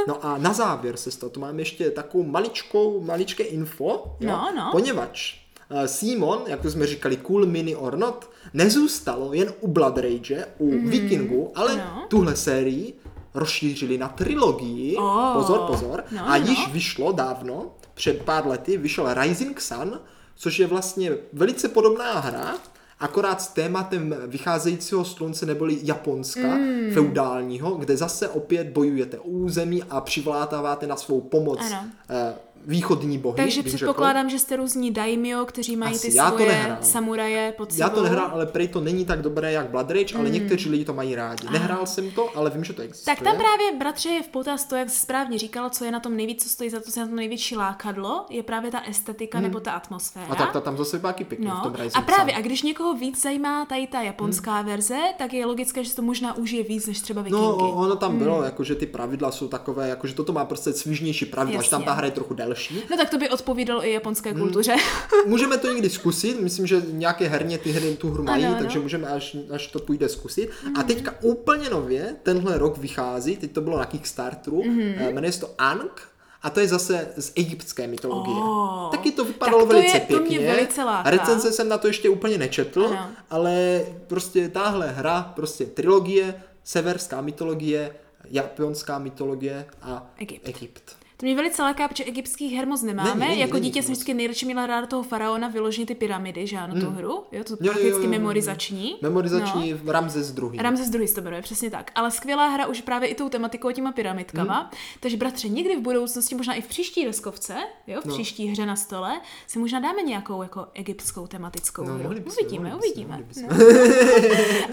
No 0.08 0.24
a 0.24 0.38
na 0.38 0.52
závěr, 0.52 0.96
sestro, 0.96 1.28
tu 1.30 1.40
mám 1.40 1.58
ještě 1.58 1.90
takovou 1.90 2.24
maličkou, 2.24 3.00
maličké 3.00 3.44
info, 3.44 4.16
jo? 4.20 4.30
No, 4.30 4.52
no. 4.56 4.68
poněvadž 4.72 5.34
eh, 5.70 5.88
Simon, 5.88 6.38
jak 6.46 6.64
už 6.64 6.72
jsme 6.72 6.86
říkali, 6.86 7.16
Cool 7.16 7.46
Mini 7.46 7.76
or 7.76 7.96
Not, 7.96 8.30
nezůstalo 8.54 9.32
jen 9.32 9.52
u 9.60 9.68
Blood 9.68 9.98
Rage, 9.98 10.46
u 10.58 10.70
mm-hmm. 10.70 10.88
Vikingu, 10.88 11.52
ale 11.54 11.76
No. 11.76 12.04
tuhle 12.08 12.36
sérii 12.36 12.94
rozšířili 13.34 13.98
na 13.98 14.08
trilogii, 14.08 14.96
Oh. 14.96 15.32
pozor, 15.34 15.58
pozor, 15.66 16.04
No, 16.12 16.20
a 16.28 16.38
no. 16.38 16.46
již 16.46 16.68
vyšlo 16.72 17.12
dávno, 17.12 17.70
před 17.94 18.22
pár 18.22 18.46
lety, 18.46 18.76
vyšel 18.76 19.14
Rising 19.14 19.60
Sun, 19.60 20.00
což 20.34 20.58
je 20.58 20.66
vlastně 20.66 21.12
velice 21.32 21.68
podobná 21.68 22.20
hra, 22.20 22.54
akorát 23.00 23.42
s 23.42 23.48
tématem 23.48 24.16
vycházejícího 24.26 25.04
slunce 25.04 25.46
neboli 25.46 25.78
Japonska 25.82 26.48
mm. 26.48 26.90
feudálního, 26.94 27.74
kde 27.74 27.96
zase 27.96 28.28
opět 28.28 28.66
bojujete 28.66 29.18
o 29.18 29.22
území 29.22 29.82
a 29.90 30.00
přivlátáváte 30.00 30.86
na 30.86 30.96
svou 30.96 31.20
pomoc 31.20 31.60
Ano. 31.60 32.34
Východní 32.66 33.18
bohy. 33.18 33.36
Takže 33.36 33.62
předpokládám, 33.62 34.30
že 34.30 34.38
jste 34.38 34.56
různí 34.56 34.90
daimyo, 34.90 35.44
kteří 35.44 35.76
mají 35.76 35.94
Asi, 35.94 36.10
ty 36.10 36.16
já 36.16 36.30
to 36.30 36.36
svoje 36.36 36.52
nehrál. 36.52 36.78
samuraje 36.80 37.54
pod 37.56 37.72
sebou. 37.72 37.80
Já 37.80 37.88
to 37.88 38.02
nehrál, 38.02 38.28
ale 38.32 38.46
prej 38.46 38.68
to 38.68 38.80
není 38.80 39.04
tak 39.04 39.22
dobré 39.22 39.52
jak 39.52 39.70
Blood 39.70 39.90
Rage, 39.90 40.14
Mm. 40.14 40.20
ale 40.20 40.30
někteří 40.30 40.70
lidi 40.70 40.84
to 40.84 40.94
mají 40.94 41.14
rádi. 41.14 41.46
Nehrál 41.52 41.86
jsem 41.86 42.10
to, 42.10 42.36
ale 42.38 42.50
vím, 42.50 42.64
že 42.64 42.72
to 42.72 42.82
existuje. 42.82 43.16
Tak 43.16 43.24
tam 43.24 43.36
právě, 43.36 43.78
bratře, 43.78 44.08
je 44.08 44.22
v 44.22 44.28
potaz 44.28 44.64
to, 44.64 44.76
jak 44.76 44.90
jsi 44.90 44.98
správně 44.98 45.38
říkala, 45.38 45.70
co 45.70 45.84
je 45.84 45.90
na 45.90 46.00
tom 46.00 46.16
nejvíc, 46.16 46.42
co 46.42 46.48
stojí 46.48 46.70
za 46.70 46.80
to, 46.80 46.90
co 46.90 47.00
je 47.00 47.04
na 47.04 47.08
tom 47.08 47.16
největší 47.16 47.56
lákadlo, 47.56 48.26
je 48.30 48.42
právě 48.42 48.70
ta 48.70 48.80
estetika 48.80 49.40
nebo 49.40 49.60
ta 49.60 49.72
atmosféra. 49.72 50.26
A 50.30 50.34
tak 50.34 50.52
ta 50.52 50.60
tam 50.60 50.76
zase 50.76 50.98
taky 50.98 51.24
pěkně 51.24 51.46
v 51.46 51.50
tom 51.62 51.72
No, 51.78 51.88
a 51.94 52.00
právě, 52.00 52.34
Sun. 52.34 52.40
a 52.42 52.46
když 52.46 52.62
někoho 52.62 52.94
víc 52.94 53.22
zajímá 53.22 53.64
tady 53.66 53.86
ta 53.86 54.02
japonská 54.02 54.54
Hmm. 54.56 54.66
verze, 54.66 54.98
tak 55.18 55.32
je 55.32 55.46
logické, 55.46 55.84
že 55.84 55.94
to 55.94 56.02
možná 56.02 56.36
užije 56.36 56.62
víc 56.62 56.86
než 56.86 57.00
třeba 57.00 57.22
vikingy. 57.22 57.42
No, 57.42 57.56
ono 57.56 57.96
tam 57.96 58.18
bylo, 58.18 58.42
jako, 58.42 58.64
že 58.64 58.74
ty 58.74 58.86
pravidla 58.86 59.30
jsou 59.30 59.48
takové, 59.48 59.88
jako, 59.88 60.06
že 60.06 60.14
toto 60.14 60.32
má 60.32 60.44
prostě 60.44 60.72
svižnější 60.72 61.24
pravidla, 61.26 61.62
že 61.62 61.70
tam 61.70 61.82
ta 61.82 61.92
hra 61.92 62.06
je 62.06 62.10
trochu 62.12 62.34
delší. 62.34 62.53
No 62.90 62.96
tak 62.96 63.10
to 63.10 63.18
by 63.18 63.28
odpovídalo 63.30 63.86
i 63.86 63.92
japonské 63.92 64.30
Hmm. 64.30 64.40
kultuře. 64.40 64.76
Můžeme 65.26 65.58
to 65.58 65.72
někdy 65.72 65.90
zkusit, 65.90 66.40
myslím, 66.40 66.66
že 66.66 66.82
nějaké 66.90 67.28
herně 67.28 67.58
ty 67.58 67.70
hry 67.72 67.96
tu 67.96 68.10
hru 68.10 68.24
mají, 68.24 68.44
Ano, 68.44 68.54
ano. 68.54 68.62
takže 68.64 68.78
můžeme, 68.78 69.08
až, 69.08 69.36
až 69.50 69.66
to 69.66 69.78
půjde 69.78 70.08
zkusit. 70.08 70.50
A 70.78 70.82
teďka 70.82 71.14
úplně 71.22 71.70
nově, 71.70 72.16
tenhle 72.22 72.58
rok 72.58 72.78
vychází, 72.78 73.36
teď 73.36 73.52
to 73.52 73.60
bylo 73.60 73.78
na 73.78 73.84
Kickstarteru, 73.86 74.62
mm-hmm. 74.62 75.12
jmenuje 75.12 75.32
se 75.32 75.40
to 75.40 75.50
Ankh, 75.58 76.08
a 76.42 76.50
to 76.50 76.60
je 76.60 76.68
zase 76.68 77.08
z 77.16 77.32
egyptské 77.36 77.86
mytologie. 77.86 78.36
Oh, 78.36 78.90
Taky 78.90 79.10
to 79.12 79.24
vypadalo 79.24 79.58
tak 79.58 79.68
to 79.68 79.74
velice 79.74 79.96
je- 79.96 80.00
to 80.00 80.20
mě 80.20 80.28
pěkně. 80.28 80.46
velice 80.46 80.84
láká. 80.84 81.10
Recenze 81.10 81.52
jsem 81.52 81.68
na 81.68 81.78
to 81.78 81.86
ještě 81.86 82.08
úplně 82.08 82.38
nečetl, 82.38 82.86
Ano. 82.86 83.08
ale 83.30 83.84
prostě 84.06 84.48
tahle 84.48 84.90
hra, 84.92 85.32
prostě 85.36 85.64
trilogie, 85.66 86.34
severská 86.64 87.20
mytologie, 87.20 87.94
japonská 88.30 88.98
mytologie 88.98 89.66
a 89.82 90.06
Egypt. 90.18 90.48
Egypt. 90.48 90.96
To 91.16 91.26
mě 91.26 91.34
velice 91.34 91.62
láká, 91.62 91.88
protože 91.88 92.04
egyptských 92.04 92.52
her 92.56 92.66
moc 92.68 92.82
nemáme. 92.82 93.10
Není, 93.14 93.20
není, 93.28 93.40
jako 93.40 93.54
není 93.54 93.64
dítě 93.66 93.82
jsem 93.82 93.90
moc. 93.90 93.98
vždycky 93.98 94.14
nejradši 94.14 94.46
měla 94.46 94.66
ráda 94.66 94.86
toho 94.86 95.02
faraona, 95.02 95.48
vyloženě 95.48 95.86
ty 95.86 95.94
pyramidy, 95.94 96.46
že 96.46 96.56
ano, 96.56 96.80
tu 96.80 96.90
hru. 96.90 97.24
Jo, 97.32 97.44
to 97.44 97.56
prakticky 97.56 97.86
jo, 97.88 97.96
jo, 97.96 98.02
jo. 98.02 98.08
memorizační. 98.10 98.96
Memorizační 99.02 99.72
No. 99.84 99.92
Ramzes 99.92 100.30
druhý. 100.32 100.58
Ramzes 100.58 100.88
druhý 100.90 101.08
se 101.08 101.14
to 101.14 101.20
jmenuje, 101.20 101.42
přesně 101.42 101.70
tak. 101.70 101.90
Ale 101.94 102.10
skvělá 102.10 102.48
hra 102.48 102.66
už 102.66 102.80
právě 102.80 103.08
i 103.08 103.14
tou 103.14 103.28
tematikou 103.28 103.70
těma 103.70 103.92
pyramidkama. 103.92 104.58
Hmm. 104.60 104.70
Takže 105.00 105.16
bratře, 105.16 105.48
někdy 105.48 105.76
v 105.76 105.80
budoucnosti, 105.80 106.34
možná 106.34 106.54
i 106.54 106.62
v 106.62 106.66
příští 106.66 107.04
deskovce, 107.04 107.54
jo, 107.86 108.00
v 108.00 108.04
No. 108.04 108.14
příští 108.14 108.46
hře 108.46 108.66
na 108.66 108.76
stole, 108.76 109.20
si 109.46 109.58
možná 109.58 109.80
dáme 109.80 110.02
nějakou 110.02 110.42
jako 110.42 110.66
egyptskou 110.74 111.26
tematickou 111.26 111.84
No, 111.84 111.94
hru. 111.94 112.02
mohli 112.02 112.20
bychom, 112.20 112.32
uvidíme, 112.44 112.70
mohli 112.70 112.88
uvidíme. 112.88 113.18
bychom. 113.28 113.48
No. 113.48 113.56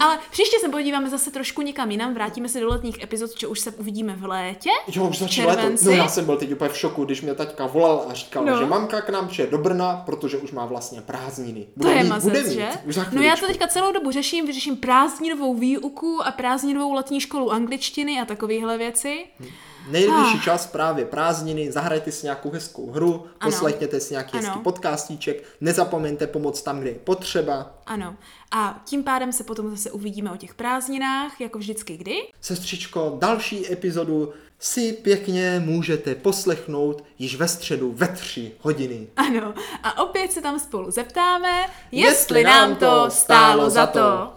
Ale 0.00 0.18
příště 0.30 0.56
se 0.60 0.68
podíváme 0.68 1.10
zase 1.10 1.30
trošku 1.30 1.62
někam 1.62 1.90
jinam, 1.90 2.14
vrátíme 2.14 2.48
se 2.48 2.60
do 2.60 2.68
letních 2.68 3.02
epizod, 3.02 3.30
že 3.40 3.46
už 3.46 3.60
se 3.60 3.70
uvidíme 3.70 4.16
v 4.16 4.24
létě. 4.24 4.70
Jo, 4.88 5.08
už 5.08 5.18
v 5.18 5.20
léto. 5.20 5.34
červenci. 5.34 5.84
No 5.84 5.90
já 5.92 6.08
jsem 6.08 6.26
byl 6.32 6.38
teď 6.38 6.52
úplně 6.52 6.70
v 6.70 6.76
šoku, 6.78 7.04
když 7.04 7.22
mě 7.22 7.34
taťka 7.34 7.66
volala 7.66 8.04
a 8.08 8.14
říkala, 8.14 8.46
No. 8.46 8.58
že 8.58 8.66
mamka 8.66 9.00
k 9.00 9.08
nám 9.10 9.28
přijde 9.28 9.50
do 9.50 9.58
Brna, 9.58 10.02
protože 10.06 10.36
už 10.38 10.52
má 10.52 10.66
vlastně 10.66 11.00
prázdniny. 11.00 11.66
To 11.82 11.88
je 11.88 12.02
mít, 12.02 12.08
mazec, 12.08 12.30
bude 12.32 12.42
mít, 12.42 12.52
že? 12.52 12.68
Už 12.86 12.94
za 12.94 13.06
No 13.12 13.22
já 13.22 13.36
to 13.36 13.46
teďka 13.46 13.66
celou 13.66 13.92
dobu 13.92 14.10
řeším, 14.10 14.46
vyřeším 14.46 14.76
prázdninovou 14.76 15.54
výuku 15.54 16.20
a 16.24 16.30
prázdninovou 16.32 16.92
letní 16.92 17.20
školu 17.20 17.52
angličtiny 17.52 18.20
a 18.20 18.24
takovéhle 18.24 18.78
věci. 18.78 19.24
Nejlepší 19.90 20.38
Ah. 20.38 20.44
čas 20.44 20.66
právě 20.66 21.04
prázdniny, 21.04 21.72
zahrajte 21.72 22.12
si 22.12 22.26
nějakou 22.26 22.50
hezkou 22.50 22.90
hru, 22.90 23.26
Ano. 23.40 23.50
poslechněte 23.50 24.00
si 24.00 24.14
nějaký 24.14 24.38
Ano. 24.38 24.46
hezký 24.48 24.60
podcastíček, 24.62 25.44
nezapomeňte 25.60 26.26
pomoct 26.26 26.62
tam, 26.62 26.80
kde 26.80 26.90
je 26.90 26.98
potřeba. 26.98 27.74
Ano. 27.86 28.16
A 28.50 28.82
tím 28.84 29.04
pádem 29.04 29.32
se 29.32 29.44
potom 29.44 29.70
zase 29.70 29.90
uvidíme 29.90 30.32
o 30.32 30.36
těch 30.36 30.54
prázdninách, 30.54 31.40
jako 31.40 31.58
vždycky 31.58 31.96
kdy. 31.96 32.16
Sestřičko, 32.40 33.16
další 33.20 33.72
epizodu 33.72 34.32
si 34.58 34.92
pěkně 34.92 35.62
můžete 35.64 36.14
poslechnout 36.14 37.04
již 37.18 37.36
ve 37.36 37.48
středu 37.48 37.92
ve 37.96 38.08
tři 38.08 38.52
hodiny. 38.60 39.06
Ano. 39.16 39.54
A 39.82 40.02
opět 40.02 40.32
se 40.32 40.42
tam 40.42 40.58
spolu 40.60 40.90
zeptáme, 40.90 41.66
jestli 41.92 42.44
nám 42.44 42.76
to 42.76 43.06
stálo 43.10 43.70
za 43.70 43.86
to. 43.86 44.32